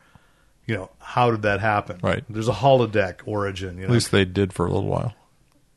You 0.65 0.75
know, 0.75 0.89
how 0.99 1.31
did 1.31 1.41
that 1.43 1.59
happen? 1.61 1.99
Right. 2.01 2.23
There's 2.29 2.47
a 2.49 2.53
holodeck 2.53 3.21
origin. 3.25 3.75
You 3.77 3.81
know? 3.83 3.87
At 3.87 3.91
least 3.93 4.11
they 4.11 4.25
did 4.25 4.53
for 4.53 4.65
a 4.65 4.71
little 4.71 4.89
while. 4.89 5.13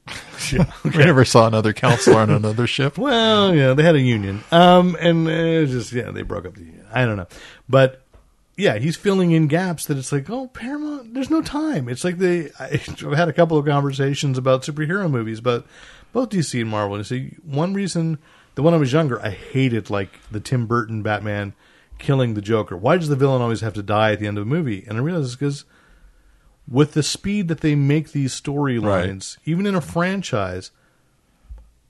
Yeah. 0.53 0.65
We 0.85 0.91
never 0.91 1.25
saw 1.25 1.47
another 1.47 1.73
counselor 1.73 2.19
on 2.21 2.31
another 2.31 2.67
ship. 2.67 2.97
Well, 2.99 3.55
yeah, 3.55 3.75
they 3.75 3.83
had 3.83 3.95
a 3.95 4.01
union, 4.01 4.43
um, 4.51 4.97
and 4.99 5.29
it 5.29 5.61
was 5.61 5.71
just 5.71 5.93
yeah, 5.93 6.11
they 6.11 6.23
broke 6.23 6.47
up 6.47 6.55
the 6.55 6.63
union. 6.65 6.85
I 6.93 7.05
don't 7.05 7.17
know, 7.19 7.27
but 7.69 8.00
yeah, 8.61 8.79
he's 8.79 8.97
filling 8.97 9.33
in 9.33 9.47
gaps 9.49 9.87
that 9.87 9.97
it's 9.99 10.13
like, 10.13 10.29
oh, 10.31 10.47
Paramount, 10.49 11.15
there's 11.15 11.31
no 11.31 11.43
time. 11.43 11.89
It's 11.89 12.05
like 12.05 12.19
they. 12.19 12.51
I've 12.61 12.87
had 13.17 13.29
a 13.29 13.33
couple 13.33 13.57
of 13.59 13.67
conversations 13.67 14.39
about 14.39 14.63
superhero 14.63 15.11
movies, 15.11 15.41
but 15.41 15.67
both 16.13 16.31
DC 16.31 16.61
and 16.61 16.71
Marvel. 16.71 16.97
And 16.97 17.11
you 17.11 17.19
see, 17.31 17.37
one 17.45 17.75
reason, 17.75 18.19
the 18.55 18.63
when 18.63 18.75
I 18.75 18.79
was 18.79 18.93
younger, 18.93 19.21
I 19.21 19.31
hated 19.31 19.91
like 19.91 20.11
the 20.31 20.41
Tim 20.41 20.67
Burton 20.67 21.03
Batman 21.03 21.55
killing 21.99 22.35
the 22.35 22.41
Joker. 22.41 22.77
Why 22.77 22.97
does 22.97 23.09
the 23.09 23.17
villain 23.17 23.43
always 23.43 23.61
have 23.61 23.75
to 23.75 23.83
die 23.83 24.13
at 24.13 24.21
the 24.21 24.27
end 24.27 24.39
of 24.39 24.43
a 24.43 24.47
movie? 24.47 24.85
And 24.89 24.97
I 24.99 25.01
realized 25.01 25.27
it's 25.27 25.37
because 25.37 25.65
with 26.69 26.93
the 26.93 27.03
speed 27.03 27.49
that 27.49 27.61
they 27.61 27.75
make 27.75 28.13
these 28.13 28.39
storylines, 28.39 29.37
even 29.45 29.67
in 29.67 29.75
a 29.75 29.81
franchise, 29.81 30.71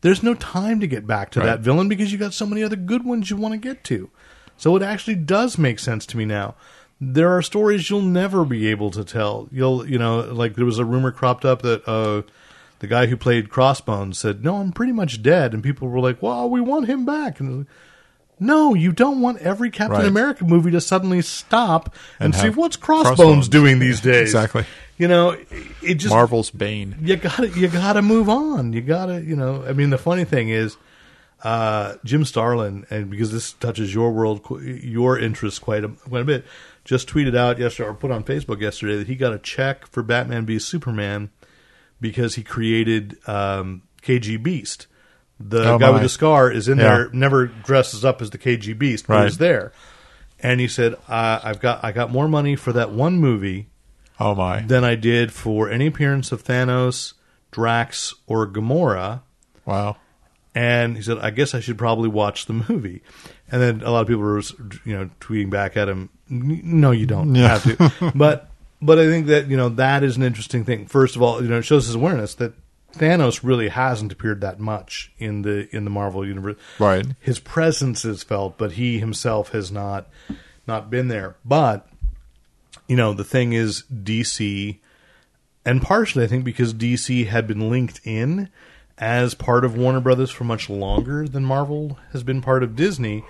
there's 0.01 0.23
no 0.23 0.35
time 0.35 0.81
to 0.81 0.87
get 0.87 1.07
back 1.07 1.31
to 1.33 1.41
Right. 1.41 1.47
that 1.47 1.61
villain 1.61 1.89
because 1.89 2.11
you 2.13 2.19
got 2.19 2.33
so 2.35 2.47
many 2.47 2.63
other 2.63 2.77
good 2.77 3.05
ones 3.05 3.31
you 3.31 3.37
want 3.37 3.53
to 3.53 3.59
get 3.59 3.85
to. 3.85 4.11
So 4.61 4.77
it 4.77 4.83
actually 4.83 5.15
does 5.15 5.57
make 5.57 5.79
sense 5.79 6.05
to 6.07 6.19
me 6.19 6.27
now. 6.27 6.55
There 7.01 7.31
are 7.35 7.41
stories 7.41 7.89
you'll 7.89 8.03
never 8.03 8.45
be 8.45 8.67
able 8.69 8.91
to 8.91 9.03
tell. 9.05 9.49
You'll, 9.51 9.89
you 9.89 9.99
know, 9.99 10.19
like 10.21 10.55
there 10.55 10.67
was 10.67 10.79
a 10.79 10.85
rumor 10.85 11.11
cropped 11.11 11.47
up 11.47 11.63
that 11.63 11.83
uh, 11.89 12.23
the 12.81 12.87
guy 12.87 13.07
who 13.07 13.17
played 13.17 13.49
Crossbones 13.49 14.19
said, 14.19 14.45
"No, 14.45 14.57
I'm 14.57 14.71
pretty 14.73 14.93
much 14.93 15.23
dead," 15.23 15.55
and 15.55 15.63
people 15.63 15.89
were 15.89 15.99
like, 15.99 16.21
"Well, 16.23 16.51
we 16.51 16.61
want 16.61 16.89
him 16.89 17.07
back." 17.07 17.41
And 17.41 17.67
no, 18.39 18.75
you 18.75 18.93
don't 18.93 19.23
want 19.23 19.39
every 19.39 19.71
Captain 19.71 20.01
Right. 20.01 20.07
America 20.07 20.45
movie 20.45 20.71
to 20.73 20.81
suddenly 20.83 21.23
stop 21.23 21.95
and, 22.19 22.35
And 22.35 22.43
see 22.43 22.51
what's 22.51 22.77
Crossbones, 22.77 23.17
Crossbones. 23.17 23.49
doing 23.49 23.79
these 23.79 24.01
days. 24.03 24.29
Exactly. 24.35 24.65
You 24.99 25.09
know, 25.09 25.39
it 25.83 25.95
just 25.95 26.13
Marvel's 26.15 26.51
Bane. 26.51 26.97
you 27.01 27.17
gotta 27.17 27.49
you 27.49 27.69
gotta 27.69 28.03
move 28.03 28.29
on. 28.29 28.75
You 28.75 28.83
gotta 28.83 29.23
you 29.23 29.37
know. 29.37 29.65
I 29.67 29.73
mean, 29.73 29.89
the 29.89 29.97
funny 29.97 30.25
thing 30.25 30.51
is, 30.51 30.77
uh, 31.43 31.95
Jim 32.05 32.25
Starlin, 32.25 32.87
and 32.91 33.11
because 33.11 33.33
this 33.33 33.53
touches 33.53 33.95
your 33.95 34.13
world, 34.13 34.41
your 34.63 35.19
interests 35.19 35.59
quite 35.59 35.85
a, 35.85 35.89
quite 35.89 36.23
a 36.23 36.25
bit, 36.25 36.45
just 36.85 37.09
tweeted 37.09 37.37
out 37.37 37.59
yesterday 37.59 37.89
or 37.89 37.95
put 37.95 38.11
on 38.11 38.25
Facebook 38.25 38.61
yesterday 38.61 38.97
that 38.99 39.07
he 39.07 39.15
got 39.17 39.33
a 39.33 39.39
check 39.39 39.87
for 39.87 40.03
Batman 40.03 40.47
v 40.47 40.59
Superman 40.59 41.31
because 42.01 42.35
he 42.35 42.43
created 42.43 43.17
um, 43.29 43.83
KG 44.03 44.43
Beast. 44.43 44.87
The 45.39 45.71
Oh, 45.73 45.79
guy 45.79 45.87
my. 45.87 45.93
with 45.95 46.03
the 46.03 46.09
scar 46.11 46.51
is 46.51 46.69
in 46.69 46.79
Yeah. 46.79 46.85
there, 46.85 47.11
never 47.13 47.47
dresses 47.47 48.05
up 48.05 48.21
as 48.21 48.31
the 48.31 48.39
KG 48.39 48.75
Beast, 48.79 49.07
but 49.07 49.15
Right. 49.15 49.27
is 49.27 49.39
there. 49.39 49.73
And 50.43 50.61
he 50.61 50.69
said, 50.69 50.95
uh, 51.09 51.41
"I've 51.43 51.61
got 51.61 51.85
I 51.85 51.93
got 51.93 52.11
more 52.11 52.29
money 52.29 52.57
for 52.57 52.73
that 52.73 52.91
one 52.93 53.17
movie." 53.19 53.69
Oh 54.19 54.35
my! 54.35 54.61
than 54.61 54.85
I 54.85 54.95
did 54.97 55.33
for 55.33 55.71
any 55.71 55.87
appearance 55.87 56.31
of 56.33 56.45
Thanos, 56.45 57.15
Drax, 57.51 58.15
or 58.27 58.47
Gamora. 58.47 59.21
Wow. 59.65 59.97
And 60.55 60.97
he 60.97 61.03
said, 61.03 61.19
"I 61.19 61.31
guess 61.31 61.55
I 61.55 61.61
should 61.61 61.79
probably 61.79 62.09
watch 62.09 62.47
the 62.47 62.53
movie." 62.69 63.03
And 63.53 63.61
then 63.63 63.83
a 63.83 63.91
lot 63.91 64.03
of 64.03 64.09
people 64.09 64.23
were, 64.23 64.43
you 64.85 64.97
know, 64.97 65.11
tweeting 65.21 65.51
back 65.51 65.77
at 65.77 65.89
him, 65.89 66.09
"No, 66.29 66.91
you 66.91 67.07
don't 67.07 67.35
Yeah. 67.35 67.59
have 67.59 67.63
to." 67.99 68.13
but 68.15 68.51
but 68.83 68.99
I 68.99 69.07
think 69.07 69.27
that 69.29 69.49
you 69.49 69.57
know 69.57 69.69
that 69.71 70.03
is 70.03 70.17
an 70.17 70.23
interesting 70.25 70.65
thing. 70.65 70.87
First 70.87 71.15
of 71.17 71.23
all, 71.23 71.43
you 71.43 71.49
know, 71.49 71.59
it 71.59 71.63
shows 71.63 71.87
his 71.87 71.95
awareness 71.95 72.35
that 72.37 72.55
Thanos 72.95 73.41
really 73.45 73.69
hasn't 73.69 74.11
appeared 74.13 74.41
that 74.41 74.59
much 74.59 75.13
in 75.19 75.43
the 75.43 75.69
in 75.75 75.85
the 75.85 75.91
Marvel 75.91 76.27
universe. 76.27 76.57
Right. 76.81 77.07
His 77.21 77.39
presence 77.39 78.05
is 78.05 78.25
felt, 78.25 78.59
but 78.59 78.73
he 78.73 78.99
himself 78.99 79.51
has 79.51 79.71
not 79.71 80.09
not 80.67 80.91
been 80.91 81.07
there. 81.07 81.37
But 81.45 81.87
you 82.89 82.97
know, 82.97 83.13
the 83.15 83.23
thing 83.23 83.53
is 83.53 83.85
DC 83.93 84.79
and 85.65 85.81
partially 85.83 86.25
I 86.25 86.27
think 86.27 86.45
because 86.45 86.75
DC 86.75 87.29
had 87.29 87.47
been 87.47 87.71
linked 87.71 88.01
in 88.03 88.49
as 89.01 89.33
part 89.35 89.65
of 89.65 89.75
Warner 89.77 90.01
Brothers 90.01 90.31
for 90.31 90.45
much 90.45 90.69
longer 90.69 91.27
than 91.27 91.45
Marvel 91.45 91.99
has 92.13 92.23
been 92.23 92.43
part 92.43 92.63
of 92.63 92.77
Disney. 92.77 93.25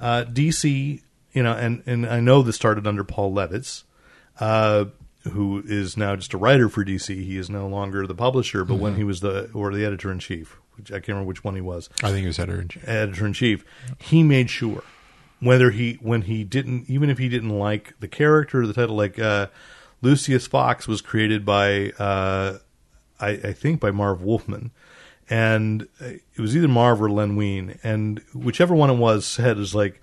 Uh, 0.00 0.24
DC, 0.24 1.02
you 1.32 1.42
know, 1.42 1.52
and 1.52 1.82
and 1.86 2.06
I 2.06 2.20
know 2.20 2.42
this 2.42 2.56
started 2.56 2.86
under 2.86 3.04
Paul 3.04 3.32
Levitz, 3.32 3.84
uh, 4.40 4.86
who 5.30 5.62
is 5.66 5.96
now 5.96 6.16
just 6.16 6.32
a 6.32 6.38
writer 6.38 6.70
for 6.70 6.84
DC. 6.84 7.08
He 7.08 7.36
is 7.36 7.50
no 7.50 7.68
longer 7.68 8.06
the 8.06 8.14
publisher, 8.14 8.64
but 8.64 8.76
when 8.76 8.96
he 8.96 9.04
was 9.04 9.20
the 9.20 9.50
or 9.52 9.72
the 9.74 9.84
editor 9.84 10.10
in 10.10 10.18
chief, 10.18 10.58
which 10.76 10.90
I 10.90 10.94
can't 10.94 11.08
remember 11.08 11.28
which 11.28 11.44
one 11.44 11.54
he 11.54 11.60
was 11.60 11.90
I 12.02 12.08
think 12.08 12.20
he 12.22 12.26
was 12.26 12.38
editor 12.38 12.62
in 12.62 12.68
chief. 12.68 12.88
editor 12.88 13.26
in 13.26 13.34
chief, 13.34 13.64
he 13.98 14.22
made 14.22 14.48
sure 14.48 14.82
whether 15.40 15.70
he 15.70 15.98
when 16.00 16.22
he 16.22 16.44
didn't 16.44 16.88
even 16.88 17.10
if 17.10 17.18
he 17.18 17.28
didn't 17.28 17.50
like 17.50 17.92
the 18.00 18.08
character 18.08 18.62
or 18.62 18.66
the 18.66 18.72
title, 18.72 18.96
like 18.96 19.18
uh, 19.18 19.48
Lucius 20.00 20.46
Fox 20.46 20.88
was 20.88 21.02
created 21.02 21.44
by 21.44 21.90
uh, 21.98 22.58
I, 23.20 23.28
I 23.28 23.52
think 23.52 23.80
by 23.80 23.90
Marv 23.90 24.22
Wolfman, 24.22 24.70
and 25.30 25.86
it 26.00 26.40
was 26.40 26.56
either 26.56 26.68
Marv 26.68 27.00
or 27.00 27.08
Len 27.10 27.36
Wein, 27.36 27.78
and 27.84 28.20
whichever 28.34 28.74
one 28.74 28.90
it 28.90 28.94
was 28.96 29.24
said 29.24 29.56
is 29.58 29.74
like, 29.74 30.02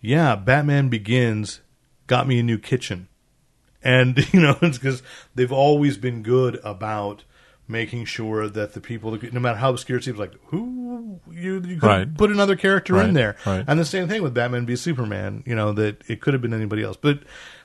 yeah, 0.00 0.34
Batman 0.36 0.88
Begins 0.88 1.60
got 2.08 2.26
me 2.28 2.40
a 2.40 2.42
new 2.42 2.58
kitchen, 2.58 3.08
and 3.82 4.18
you 4.34 4.40
know 4.40 4.58
it's 4.62 4.76
because 4.78 5.02
they've 5.34 5.52
always 5.52 5.96
been 5.96 6.22
good 6.22 6.58
about 6.64 7.24
making 7.68 8.04
sure 8.04 8.48
that 8.48 8.74
the 8.74 8.80
people, 8.80 9.18
no 9.32 9.40
matter 9.40 9.58
how 9.58 9.70
obscure 9.70 9.98
it 9.98 10.04
seems, 10.04 10.18
like 10.18 10.34
who 10.46 11.20
you 11.30 11.54
you 11.66 11.80
could 11.80 11.82
Right. 11.82 12.16
put 12.16 12.30
another 12.30 12.56
character 12.56 13.00
in 13.00 13.14
there, 13.14 13.36
right. 13.46 13.64
and 13.66 13.78
the 13.80 13.84
same 13.84 14.08
thing 14.08 14.22
with 14.22 14.34
Batman 14.34 14.66
v 14.66 14.76
Superman. 14.76 15.42
You 15.46 15.54
know 15.54 15.72
that 15.72 16.02
it 16.08 16.20
could 16.20 16.34
have 16.34 16.42
been 16.42 16.54
anybody 16.54 16.82
else, 16.82 16.96
but 16.96 17.20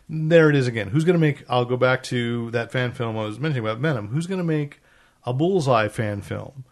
there 0.09 0.49
it 0.49 0.55
is 0.55 0.67
again. 0.67 0.89
Who's 0.89 1.03
going 1.05 1.13
to 1.15 1.19
make? 1.19 1.43
I'll 1.49 1.65
go 1.65 1.77
back 1.77 2.03
to 2.03 2.51
that 2.51 2.71
fan 2.71 2.91
film 2.91 3.17
I 3.17 3.23
was 3.25 3.39
mentioning 3.39 3.65
about 3.67 3.79
Venom. 3.79 4.07
Who's 4.09 4.27
going 4.27 4.39
to 4.39 4.43
make 4.43 4.81
a 5.25 5.33
Bullseye 5.33 5.87
fan 5.87 6.21
film? 6.21 6.65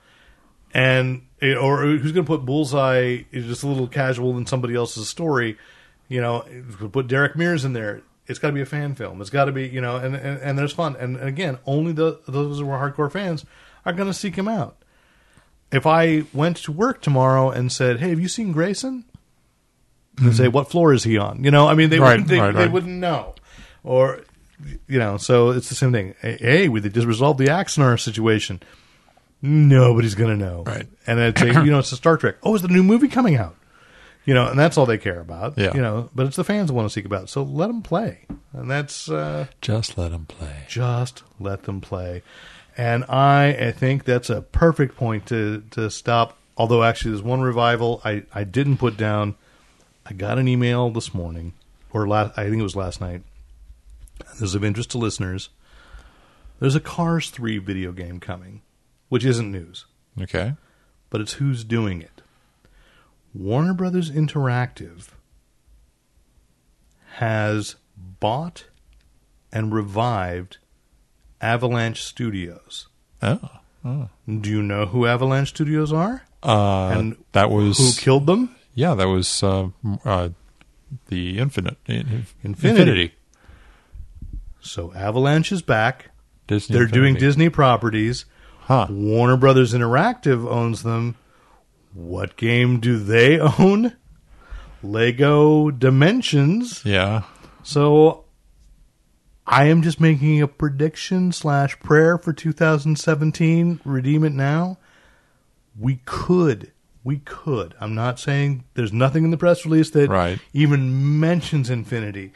And 0.74 1.24
eh, 1.42 1.56
or 1.56 1.82
who's 1.82 2.12
going 2.12 2.26
to 2.26 2.30
put 2.30 2.46
Bullseye 2.46 3.24
is 3.32 3.46
just 3.46 3.64
a 3.64 3.68
little 3.68 3.88
casual 3.88 4.38
in 4.38 4.46
somebody 4.46 4.76
else's 4.76 5.10
story. 5.10 5.58
You 6.08 6.22
know, 6.22 6.46
put 6.92 7.08
Derek 7.08 7.36
Mears 7.36 7.66
in 7.66 7.74
there. 7.74 8.02
It's 8.28 8.40
got 8.40 8.48
to 8.48 8.54
be 8.54 8.62
a 8.62 8.66
fan 8.66 8.96
film. 8.96 9.22
It's 9.22 9.30
got 9.30 9.46
to 9.46 9.52
be 9.52 9.68
you 9.68 9.82
know, 9.82 9.98
and, 9.98 10.16
and 10.16 10.40
and 10.40 10.58
there's 10.58 10.74
fun. 10.74 10.96
And, 10.96 11.18
and 11.18 11.28
again, 11.28 11.58
only 11.66 11.92
the 11.92 12.20
those 12.28 12.60
who 12.60 12.70
are 12.70 12.92
hardcore 12.92 13.12
fans 13.12 13.46
are 13.86 13.94
going 13.94 14.08
to 14.08 14.14
seek 14.14 14.36
him 14.36 14.48
out. 14.48 14.78
If 15.72 15.86
I 15.86 16.24
went 16.34 16.58
to 16.58 16.72
work 16.72 17.02
tomorrow 17.02 17.50
and 17.50 17.72
said, 17.72 18.00
"Hey, 18.00 18.10
have 18.10 18.20
you 18.20 18.28
seen 18.28 18.52
Grayson?" 18.52 19.06
and 20.18 20.28
hmm. 20.28 20.32
say, 20.32 20.48
"What 20.48 20.70
floor 20.70 20.94
is 20.94 21.04
he 21.04 21.18
on?" 21.18 21.44
You 21.44 21.52
know, 21.52 21.68
I 21.68 21.74
mean, 21.74 21.90
they 21.90 22.00
Right, 22.00 22.12
wouldn't, 22.12 22.28
they, 22.28 22.40
right, 22.40 22.54
they 22.54 22.64
right. 22.64 22.72
wouldn't 22.72 23.00
know. 23.00 23.36
Or 23.84 24.22
you 24.88 25.00
know, 25.00 25.18
so 25.18 25.52
it's 25.52 25.70
the 25.70 25.76
same 25.76 25.92
thing. 25.92 26.16
Hey, 26.22 26.68
we 26.70 26.82
just 26.82 27.08
resolved 27.08 27.40
the 27.40 27.48
Axanar 27.48 28.00
situation. 28.00 28.62
Nobody's 29.42 30.16
gonna 30.16 30.36
know, 30.36 30.64
Right. 30.66 30.88
And 31.08 31.20
it's 31.20 31.42
a, 31.42 31.48
you 31.48 31.72
know, 31.72 31.80
it's 31.80 31.92
a 31.92 31.96
Star 31.96 32.18
Trek. 32.18 32.36
Oh, 32.44 32.56
is 32.56 32.62
the 32.62 32.68
new 32.68 32.84
movie 32.84 33.08
coming 33.08 33.36
out? 33.38 33.56
You 34.26 34.34
know, 34.34 34.48
and 34.48 34.60
that's 34.60 34.78
all 34.78 34.86
they 34.86 34.98
care 34.98 35.20
about. 35.22 35.58
Yeah. 35.58 35.74
You 35.74 35.82
know, 35.82 36.10
but 36.14 36.28
it's 36.28 36.36
the 36.36 36.44
fans 36.44 36.68
that 36.68 36.74
want 36.74 36.88
to 36.88 36.94
seek 36.94 37.06
about. 37.06 37.30
So 37.30 37.42
let 37.42 37.68
them 37.68 37.82
play, 37.82 38.26
and 38.54 38.70
that's 38.70 39.10
uh, 39.10 39.48
Just 39.62 39.98
let 39.98 40.12
them 40.12 40.26
play. 40.26 40.66
just 40.68 41.24
let 41.40 41.64
them 41.64 41.80
play. 41.82 42.22
And 42.78 43.06
I, 43.10 43.56
I 43.60 43.72
think 43.72 44.04
that's 44.06 44.30
a 44.30 44.42
perfect 44.42 44.96
point 44.98 45.26
to 45.28 45.64
to 45.72 45.90
stop. 45.90 46.38
Although 46.58 46.84
actually, 46.84 47.12
there's 47.12 47.24
one 47.24 47.42
revival 47.42 48.02
I 48.04 48.24
I 48.34 48.44
didn't 48.44 48.78
put 48.78 48.98
down. 48.98 49.36
I 50.06 50.14
got 50.14 50.38
an 50.38 50.48
email 50.48 50.90
this 50.90 51.14
morning, 51.14 51.54
or 51.94 52.08
last 52.08 52.38
I 52.38 52.44
think 52.50 52.60
it 52.60 52.64
was 52.64 52.76
last 52.76 53.00
night. 53.00 53.24
This 54.34 54.42
is 54.42 54.56
of 54.56 54.64
interest 54.66 54.92
to 54.92 54.98
listeners. 54.98 55.50
There's 56.60 56.76
a 56.76 56.82
Cars 56.82 57.30
3 57.30 57.58
video 57.60 57.94
game 57.94 58.20
coming, 58.20 58.62
which 59.10 59.26
isn't 59.26 59.52
news, 59.52 59.86
Okay. 60.20 60.54
but 61.10 61.20
it's 61.22 61.34
who's 61.34 61.64
doing 61.64 62.02
it. 62.02 62.22
Warner 63.34 63.74
Brothers 63.74 64.10
Interactive 64.10 65.10
has 67.16 67.76
bought 67.98 68.66
and 69.52 69.74
revived 69.74 70.58
Avalanche 71.42 72.02
Studios. 72.04 72.88
Oh. 73.22 73.40
Do 73.84 74.50
you 74.50 74.62
know 74.62 74.86
who 74.88 75.06
Avalanche 75.06 75.50
Studios 75.50 75.92
are? 75.94 76.24
Uh, 76.44 76.90
And 76.90 77.18
that 77.34 77.50
was 77.50 77.78
Who 77.78 77.92
killed 78.02 78.26
them? 78.28 78.56
yeah, 78.74 78.94
that 78.96 79.08
was 79.08 79.42
uh, 79.44 79.70
uh, 80.06 80.30
the 81.08 81.38
Infinite 81.40 81.78
in- 81.88 82.26
Infinity. 82.44 83.14
So 84.62 84.94
Avalanche 84.94 85.52
is 85.52 85.62
back. 85.62 86.12
Disney. 86.48 86.76
They're 86.76 86.88
doing 86.88 87.16
Disney 87.16 87.50
properties. 87.50 88.26
Huh. 88.70 88.86
Warner 88.90 89.36
Brothers 89.36 89.74
Interactive 89.74 90.48
owns 90.48 90.84
them. 90.84 91.16
What 91.94 92.38
game 92.38 92.80
do 92.80 92.98
they 93.00 93.40
own? 93.60 93.98
Lego 94.84 95.72
Dimensions. 95.72 96.86
Yeah. 96.86 97.24
So 97.64 98.26
I 99.48 99.66
am 99.66 99.82
just 99.82 100.00
making 100.00 100.40
a 100.40 100.48
prediction 100.48 101.32
slash 101.32 101.80
prayer 101.80 102.20
for 102.20 102.32
2017. 102.32 103.82
Redeem 103.84 104.24
it 104.24 104.34
now. 104.34 104.78
We 105.78 106.02
could. 106.06 106.72
We 107.04 107.18
could. 107.26 107.74
I'm 107.82 107.96
not 107.96 108.20
saying 108.20 108.66
there's 108.76 108.94
nothing 108.94 109.24
in 109.24 109.32
the 109.32 109.38
press 109.38 109.66
release 109.66 109.90
that 109.90 110.12
Right. 110.12 110.40
even 110.54 111.20
mentions 111.20 111.72
Infinity. 111.72 112.34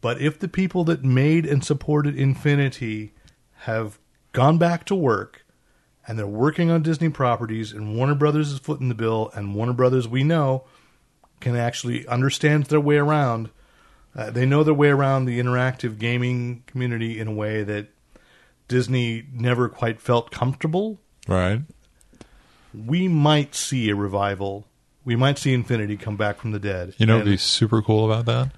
But 0.00 0.18
if 0.18 0.38
the 0.38 0.48
people 0.48 0.82
that 0.84 1.04
made 1.04 1.44
and 1.44 1.62
supported 1.62 2.16
Infinity 2.18 3.12
have 3.64 3.98
gone 4.32 4.58
back 4.58 4.84
to 4.86 4.94
work 4.94 5.44
and 6.06 6.18
they're 6.18 6.26
working 6.26 6.70
on 6.70 6.82
Disney 6.82 7.08
properties 7.08 7.72
and 7.72 7.96
Warner 7.96 8.14
Brothers 8.14 8.52
is 8.52 8.58
footing 8.58 8.88
the 8.88 8.94
bill 8.94 9.30
and 9.34 9.54
Warner 9.54 9.72
Brothers 9.72 10.08
we 10.08 10.24
know 10.24 10.64
can 11.40 11.56
actually 11.56 12.06
understand 12.06 12.66
their 12.66 12.80
way 12.80 12.96
around 12.96 13.50
uh, 14.14 14.30
they 14.30 14.44
know 14.44 14.64
their 14.64 14.74
way 14.74 14.88
around 14.88 15.24
the 15.24 15.40
interactive 15.40 15.98
gaming 15.98 16.64
community 16.66 17.18
in 17.18 17.28
a 17.28 17.32
way 17.32 17.62
that 17.62 17.88
Disney 18.68 19.24
never 19.32 19.68
quite 19.68 20.00
felt 20.00 20.30
comfortable. 20.30 21.00
Right. 21.28 21.60
We 22.74 23.08
might 23.08 23.54
see 23.54 23.88
a 23.90 23.94
revival. 23.94 24.66
We 25.04 25.16
might 25.16 25.38
see 25.38 25.52
Infinity 25.52 25.96
come 25.96 26.16
back 26.16 26.38
from 26.38 26.50
the 26.50 26.58
dead. 26.58 26.94
You 26.98 27.06
know 27.06 27.14
And 27.14 27.20
what'd 27.22 27.32
be 27.32 27.36
super 27.36 27.82
cool 27.82 28.10
about 28.10 28.26
that? 28.26 28.52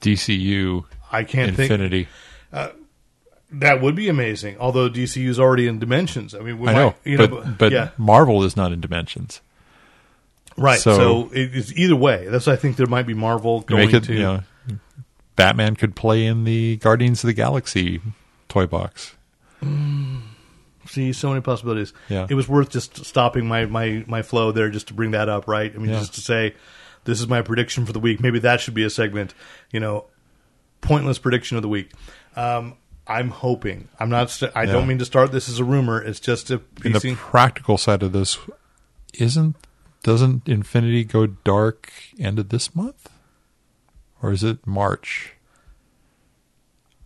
DCU 0.00 0.84
I 1.10 1.24
can't 1.24 1.56
think 1.56 1.70
Infinity. 1.70 2.08
That 3.60 3.80
would 3.80 3.94
be 3.94 4.08
amazing. 4.08 4.56
Although 4.58 4.88
DCU 4.88 5.28
is 5.28 5.38
already 5.40 5.66
in 5.66 5.78
Dimensions. 5.78 6.34
I 6.34 6.40
mean, 6.40 6.58
we 6.58 6.68
I 6.68 6.72
know, 6.72 6.94
you 7.04 7.16
but 7.18 7.30
know, 7.30 7.54
but 7.58 7.72
yeah, 7.72 7.90
Marvel 7.98 8.42
is 8.44 8.56
not 8.56 8.72
in 8.72 8.80
Dimensions. 8.80 9.40
right. 10.56 10.78
So, 10.80 10.96
so- 10.96 11.30
it- 11.32 11.54
it's 11.54 11.72
either 11.72 11.96
way. 11.96 12.26
That's 12.28 12.46
why 12.46 12.52
I 12.54 12.56
think 12.56 12.76
there 12.76 12.86
might 12.86 13.06
be 13.06 13.14
Marvel 13.14 13.60
going 13.62 13.94
it, 13.94 14.04
to. 14.04 14.12
you 14.12 14.18
know, 14.20 14.40
Batman 15.36 15.74
could 15.76 15.96
play 15.96 16.24
in 16.26 16.44
the 16.44 16.76
Guardians 16.76 17.22
of 17.24 17.28
the 17.28 17.34
Galaxy 17.34 18.00
toy 18.48 18.66
box. 18.66 19.14
See, 20.86 21.12
so 21.14 21.30
many 21.30 21.40
possibilities. 21.40 21.92
Yeah. 22.10 22.26
It 22.28 22.34
was 22.34 22.46
worth 22.48 22.68
just 22.68 23.04
stopping 23.06 23.46
my, 23.46 23.64
my, 23.64 24.04
my 24.06 24.20
flow 24.22 24.52
there 24.52 24.68
just 24.68 24.88
to 24.88 24.94
bring 24.94 25.12
that 25.12 25.28
up, 25.30 25.48
right? 25.48 25.72
I 25.74 25.78
mean, 25.78 25.90
Yeah. 25.90 25.98
just 26.00 26.14
to 26.14 26.20
say, 26.20 26.54
this 27.04 27.20
is 27.20 27.26
my 27.26 27.40
prediction 27.42 27.86
for 27.86 27.92
the 27.92 27.98
week. 27.98 28.20
Maybe 28.20 28.38
that 28.40 28.60
should 28.60 28.74
be 28.74 28.84
a 28.84 28.90
segment, 28.90 29.32
you 29.72 29.80
know, 29.80 30.04
pointless 30.82 31.18
prediction 31.18 31.56
of 31.56 31.62
the 31.62 31.68
week. 31.68 31.90
Um, 32.36 32.74
I'm 33.06 33.28
hoping. 33.30 33.88
I'm 34.00 34.08
not. 34.08 34.30
St- 34.30 34.52
I 34.54 34.62
Yeah. 34.64 34.72
don't 34.72 34.86
mean 34.88 34.98
to 34.98 35.04
start 35.04 35.30
this 35.32 35.48
as 35.48 35.58
a 35.58 35.64
rumor. 35.64 36.00
It's 36.02 36.20
just 36.20 36.50
a 36.50 36.60
In 36.84 36.92
the 36.92 37.14
practical 37.16 37.76
side 37.76 38.02
of 38.02 38.12
this, 38.12 38.38
isn't 39.14 39.56
doesn't 40.02 40.48
Infinity 40.48 41.04
go 41.04 41.26
dark 41.26 41.92
end 42.18 42.38
of 42.38 42.48
this 42.50 42.74
month, 42.74 43.10
or 44.22 44.32
is 44.32 44.42
it 44.42 44.66
March? 44.66 45.32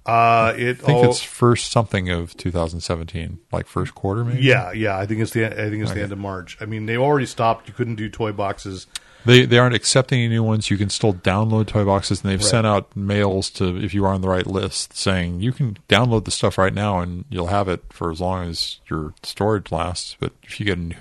Uh, 0.06 0.54
it. 0.56 0.70
I 0.82 0.86
think 0.86 0.88
all- 0.88 1.10
it's 1.10 1.22
first 1.22 1.70
something 1.70 2.08
of 2.08 2.34
2017, 2.36 3.40
like 3.52 3.66
first 3.66 3.94
quarter 3.94 4.24
maybe. 4.24 4.40
Yeah, 4.42 4.72
yeah. 4.72 4.96
I 4.96 5.04
think 5.04 5.20
it's 5.20 5.32
the. 5.32 5.44
I 5.46 5.68
think 5.68 5.82
it's 5.82 5.92
the 5.92 6.02
end 6.02 6.12
of 6.12 6.18
March. 6.18 6.56
I 6.60 6.64
mean, 6.64 6.86
they 6.86 6.96
already 6.96 7.26
stopped. 7.26 7.68
You 7.68 7.74
couldn't 7.74 7.96
do 7.96 8.08
toy 8.08 8.32
boxes. 8.32 8.86
They 9.28 9.44
they 9.44 9.58
aren't 9.58 9.74
accepting 9.74 10.20
any 10.20 10.28
new 10.28 10.42
ones. 10.42 10.70
You 10.70 10.78
can 10.78 10.88
still 10.88 11.12
download 11.12 11.66
toy 11.66 11.84
boxes, 11.84 12.22
and 12.22 12.30
they've 12.30 12.40
Right. 12.40 12.48
sent 12.48 12.66
out 12.66 12.96
mails 12.96 13.50
to 13.50 13.76
if 13.76 13.92
you 13.92 14.04
are 14.06 14.12
on 14.14 14.22
the 14.22 14.28
right 14.28 14.46
list 14.46 14.96
saying 14.96 15.40
you 15.40 15.52
can 15.52 15.76
download 15.88 16.24
the 16.24 16.30
stuff 16.30 16.56
right 16.56 16.72
now 16.72 17.00
and 17.00 17.26
you'll 17.28 17.48
have 17.48 17.68
it 17.68 17.84
for 17.90 18.10
as 18.10 18.20
long 18.20 18.48
as 18.48 18.78
your 18.90 19.12
storage 19.22 19.70
lasts. 19.70 20.16
But 20.18 20.32
if 20.42 20.58
you 20.58 20.64
get 20.66 20.78
a 20.78 20.80
new, 20.80 20.96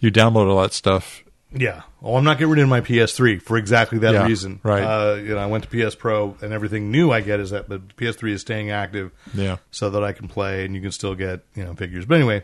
you 0.00 0.10
download 0.12 0.50
all 0.50 0.60
that 0.60 0.74
stuff, 0.74 1.24
Yeah. 1.54 1.82
Oh, 2.02 2.16
I'm 2.16 2.24
not 2.24 2.38
getting 2.38 2.50
rid 2.52 2.62
of 2.62 2.68
my 2.68 2.80
PS3 2.80 3.38
for 3.38 3.56
exactly 3.58 3.98
that 4.00 4.12
Yeah, 4.14 4.26
reason. 4.26 4.58
right. 4.62 4.82
Uh, 4.82 5.14
you 5.16 5.28
know, 5.34 5.38
I 5.38 5.46
went 5.46 5.64
to 5.64 5.70
PS 5.70 5.94
Pro, 5.94 6.34
and 6.42 6.52
everything 6.52 6.90
new 6.90 7.10
I 7.10 7.20
get 7.20 7.40
is 7.40 7.50
that, 7.50 7.68
but 7.68 7.94
PS3 7.96 8.32
is 8.32 8.40
staying 8.40 8.70
active. 8.70 9.10
Yeah. 9.34 9.56
So 9.70 9.88
that 9.90 10.02
I 10.02 10.12
can 10.12 10.28
play, 10.28 10.64
and 10.64 10.74
you 10.74 10.80
can 10.80 10.92
still 10.92 11.14
get 11.14 11.40
you 11.54 11.64
know 11.64 11.74
figures. 11.74 12.04
But 12.06 12.16
anyway, 12.16 12.42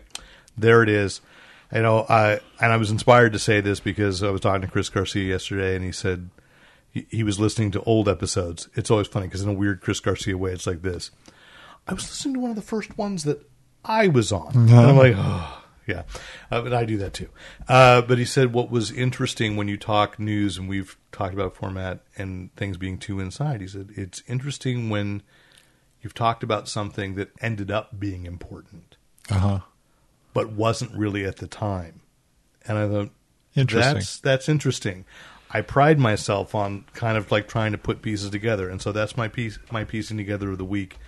there 0.56 0.82
it 0.82 0.88
is. 0.88 1.20
You 1.72 1.82
know, 1.82 2.06
I 2.08 2.40
and 2.60 2.72
I 2.72 2.76
was 2.76 2.90
inspired 2.90 3.32
to 3.32 3.38
say 3.38 3.60
this 3.60 3.80
because 3.80 4.22
I 4.22 4.30
was 4.30 4.40
talking 4.40 4.62
to 4.62 4.68
Chris 4.68 4.88
Garcia 4.88 5.24
yesterday, 5.24 5.76
and 5.76 5.84
he 5.84 5.92
said 5.92 6.30
he, 6.90 7.06
he 7.10 7.22
was 7.22 7.38
listening 7.38 7.70
to 7.72 7.82
old 7.82 8.08
episodes. 8.08 8.68
It's 8.74 8.90
always 8.90 9.06
funny 9.06 9.26
because 9.26 9.42
in 9.42 9.48
a 9.48 9.54
weird 9.54 9.80
Chris 9.80 10.00
Garcia 10.00 10.38
way, 10.38 10.52
it's 10.52 10.66
like 10.66 10.82
this. 10.82 11.10
I 11.86 11.94
was 11.94 12.04
listening 12.04 12.34
to 12.34 12.40
one 12.40 12.50
of 12.50 12.56
the 12.56 12.62
first 12.62 12.96
ones 12.96 13.24
that 13.24 13.48
I 13.84 14.08
was 14.08 14.32
on, 14.32 14.52
and 14.54 14.70
I'm 14.70 14.96
like, 14.96 15.14
oh, 15.16 15.62
yeah, 15.86 16.02
uh, 16.50 16.60
but 16.62 16.72
I 16.74 16.84
do 16.84 16.98
that 16.98 17.14
too. 17.14 17.28
Uh, 17.68 18.02
but 18.02 18.18
he 18.18 18.24
said 18.24 18.52
what 18.52 18.70
was 18.70 18.90
interesting 18.90 19.56
when 19.56 19.68
you 19.68 19.76
talk 19.76 20.18
news, 20.18 20.58
and 20.58 20.68
we've 20.68 20.96
talked 21.12 21.34
about 21.34 21.54
format 21.54 22.00
and 22.16 22.54
things 22.56 22.76
being 22.76 22.98
too 22.98 23.20
inside. 23.20 23.60
He 23.60 23.68
said 23.68 23.90
it's 23.94 24.22
interesting 24.26 24.90
when 24.90 25.22
you've 26.02 26.14
talked 26.14 26.42
about 26.42 26.68
something 26.68 27.14
that 27.14 27.30
ended 27.40 27.70
up 27.70 27.98
being 27.98 28.24
important, 28.26 28.96
uh 29.30 29.38
huh. 29.38 29.60
But 30.38 30.52
wasn't 30.52 30.96
really 30.96 31.24
at 31.24 31.36
the 31.36 31.48
time. 31.48 32.00
And 32.66 32.78
I 32.78 32.88
thought, 32.88 33.10
Interesting. 33.56 33.94
that's 33.94 34.20
that's 34.20 34.48
interesting. 34.48 35.04
I 35.50 35.62
pride 35.62 35.98
myself 35.98 36.54
on 36.54 36.84
kind 36.92 37.16
of 37.16 37.32
like 37.32 37.48
trying 37.48 37.72
to 37.72 37.78
put 37.78 38.02
pieces 38.02 38.30
together, 38.30 38.68
and 38.68 38.80
so 38.80 38.92
that's 38.92 39.16
my 39.16 39.26
piece, 39.26 39.58
my 39.72 39.82
piecing 39.82 40.16
together 40.16 40.50
of 40.52 40.58
the 40.58 40.64
week. 40.64 40.98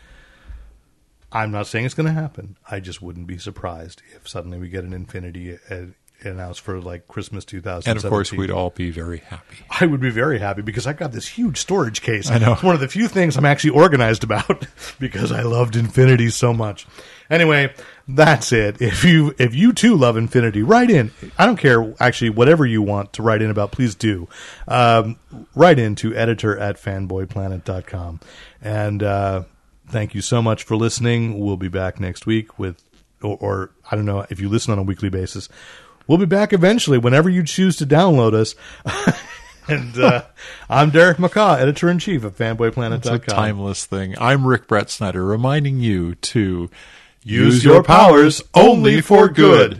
I'm 1.30 1.52
not 1.52 1.68
saying 1.68 1.84
it's 1.84 1.94
going 1.94 2.08
to 2.12 2.20
happen. 2.20 2.56
I 2.68 2.80
just 2.80 3.00
wouldn't 3.00 3.28
be 3.28 3.38
surprised 3.38 4.02
if 4.16 4.26
suddenly 4.26 4.58
we 4.58 4.68
get 4.68 4.82
an 4.82 4.92
Infinity 4.92 5.58
uh, 5.70 5.82
announced 6.22 6.60
for 6.60 6.80
like 6.80 7.06
Christmas 7.06 7.44
2017. 7.44 7.90
and 7.90 8.04
of 8.04 8.10
course, 8.10 8.32
we'd 8.32 8.50
all 8.50 8.70
be 8.70 8.90
very 8.90 9.18
happy. 9.18 9.58
I 9.80 9.86
would 9.86 10.00
be 10.00 10.10
very 10.10 10.38
happy 10.38 10.62
because 10.62 10.86
I 10.88 10.92
got 10.92 11.12
this 11.12 11.28
huge 11.28 11.58
storage 11.58 12.02
case. 12.02 12.30
I 12.30 12.38
know. 12.38 12.54
It's 12.54 12.62
one 12.62 12.74
of 12.74 12.80
the 12.80 12.88
few 12.88 13.06
things 13.06 13.36
I'm 13.36 13.44
actually 13.44 13.70
organized 13.70 14.24
about 14.24 14.66
because 14.98 15.30
I 15.30 15.42
loved 15.42 15.76
Infinity 15.76 16.30
so 16.30 16.52
much. 16.52 16.86
Anyway, 17.30 17.72
that's 18.16 18.52
it. 18.52 18.80
If 18.80 19.04
you 19.04 19.34
if 19.38 19.54
you 19.54 19.72
too 19.72 19.96
love 19.96 20.16
Infinity, 20.16 20.62
write 20.62 20.90
in. 20.90 21.10
I 21.38 21.46
don't 21.46 21.56
care 21.56 21.94
actually 22.00 22.30
whatever 22.30 22.64
you 22.66 22.82
want 22.82 23.12
to 23.14 23.22
write 23.22 23.42
in 23.42 23.50
about, 23.50 23.72
please 23.72 23.94
do. 23.94 24.28
Um, 24.68 25.18
write 25.54 25.78
in 25.78 25.94
to 25.96 26.14
editor 26.14 26.58
at 26.58 26.76
fanboyplanet.com. 26.76 28.20
And 28.62 29.02
uh, 29.02 29.44
thank 29.88 30.14
you 30.14 30.22
so 30.22 30.42
much 30.42 30.64
for 30.64 30.76
listening. 30.76 31.38
We'll 31.38 31.56
be 31.56 31.68
back 31.68 32.00
next 32.00 32.26
week 32.26 32.58
with 32.58 32.82
or, 33.22 33.36
or 33.40 33.70
I 33.90 33.96
don't 33.96 34.06
know 34.06 34.26
if 34.30 34.40
you 34.40 34.48
listen 34.48 34.72
on 34.72 34.78
a 34.78 34.82
weekly 34.82 35.10
basis. 35.10 35.48
We'll 36.06 36.18
be 36.18 36.26
back 36.26 36.52
eventually 36.52 36.98
whenever 36.98 37.28
you 37.28 37.44
choose 37.44 37.76
to 37.76 37.86
download 37.86 38.34
us. 38.34 38.54
and 39.68 39.96
uh, 39.98 40.24
I'm 40.68 40.90
Derek 40.90 41.18
McCaw, 41.18 41.58
editor 41.58 41.88
in 41.88 41.98
chief 41.98 42.24
of 42.24 42.32
It's 42.32 42.40
a 42.40 42.44
fanboyplanet.com. 42.44 43.20
timeless 43.20 43.84
thing. 43.84 44.16
I'm 44.18 44.46
Rick 44.46 44.66
Brett 44.66 44.90
Snyder, 44.90 45.24
reminding 45.24 45.80
you 45.80 46.16
to 46.16 46.70
Use 47.22 47.62
your 47.62 47.82
powers 47.82 48.42
only 48.54 49.02
for 49.02 49.28
good. 49.28 49.78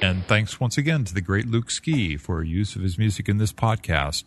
And 0.00 0.26
thanks 0.26 0.58
once 0.58 0.78
again 0.78 1.04
to 1.04 1.12
the 1.12 1.20
great 1.20 1.46
Luke 1.46 1.70
Ski 1.70 2.16
for 2.16 2.42
use 2.42 2.74
of 2.74 2.80
his 2.80 2.96
music 2.96 3.28
in 3.28 3.36
this 3.36 3.52
podcast. 3.52 4.24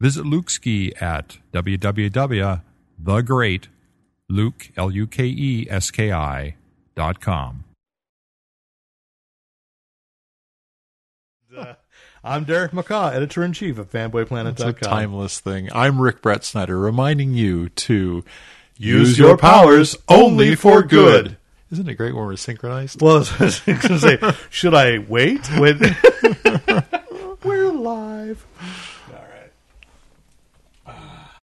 Visit 0.00 0.24
Luke 0.24 0.48
Ski 0.48 0.94
at 0.96 1.36
www.thegreat.com 1.52 3.73
www.thegreatluke, 4.30 4.70
L-U-K-E-S-K-I, 4.76 6.54
dot 6.94 7.20
com. 7.20 7.64
Uh, 11.56 11.74
I'm 12.24 12.44
Derek 12.44 12.72
McCaw, 12.72 13.12
editor 13.12 13.44
in 13.44 13.52
chief 13.52 13.78
of 13.78 13.86
It's 13.86 13.94
a 13.94 13.98
fanboyplanet.com. 14.08 14.74
timeless 14.76 15.38
thing. 15.40 15.68
I'm 15.72 16.00
Rick 16.00 16.20
Brett 16.22 16.44
Snyder, 16.44 16.78
reminding 16.78 17.34
you 17.34 17.68
to 17.70 18.24
Use 18.76 19.18
your 19.18 19.36
powers 19.36 19.96
only 20.08 20.56
for 20.56 20.82
good. 20.82 21.36
Isn't 21.70 21.88
it 21.88 21.94
great 21.94 22.14
when 22.14 22.24
we're 22.26 22.36
synchronized? 22.36 23.00
Well, 23.00 23.18
I 23.38 23.44
was 23.44 23.60
going 23.60 23.78
to 23.78 23.98
say, 24.00 24.18
should 24.50 24.74
I 24.74 24.98
wait? 24.98 25.48
Wait. 25.58 25.76
We're 27.44 27.72
live. 27.72 28.44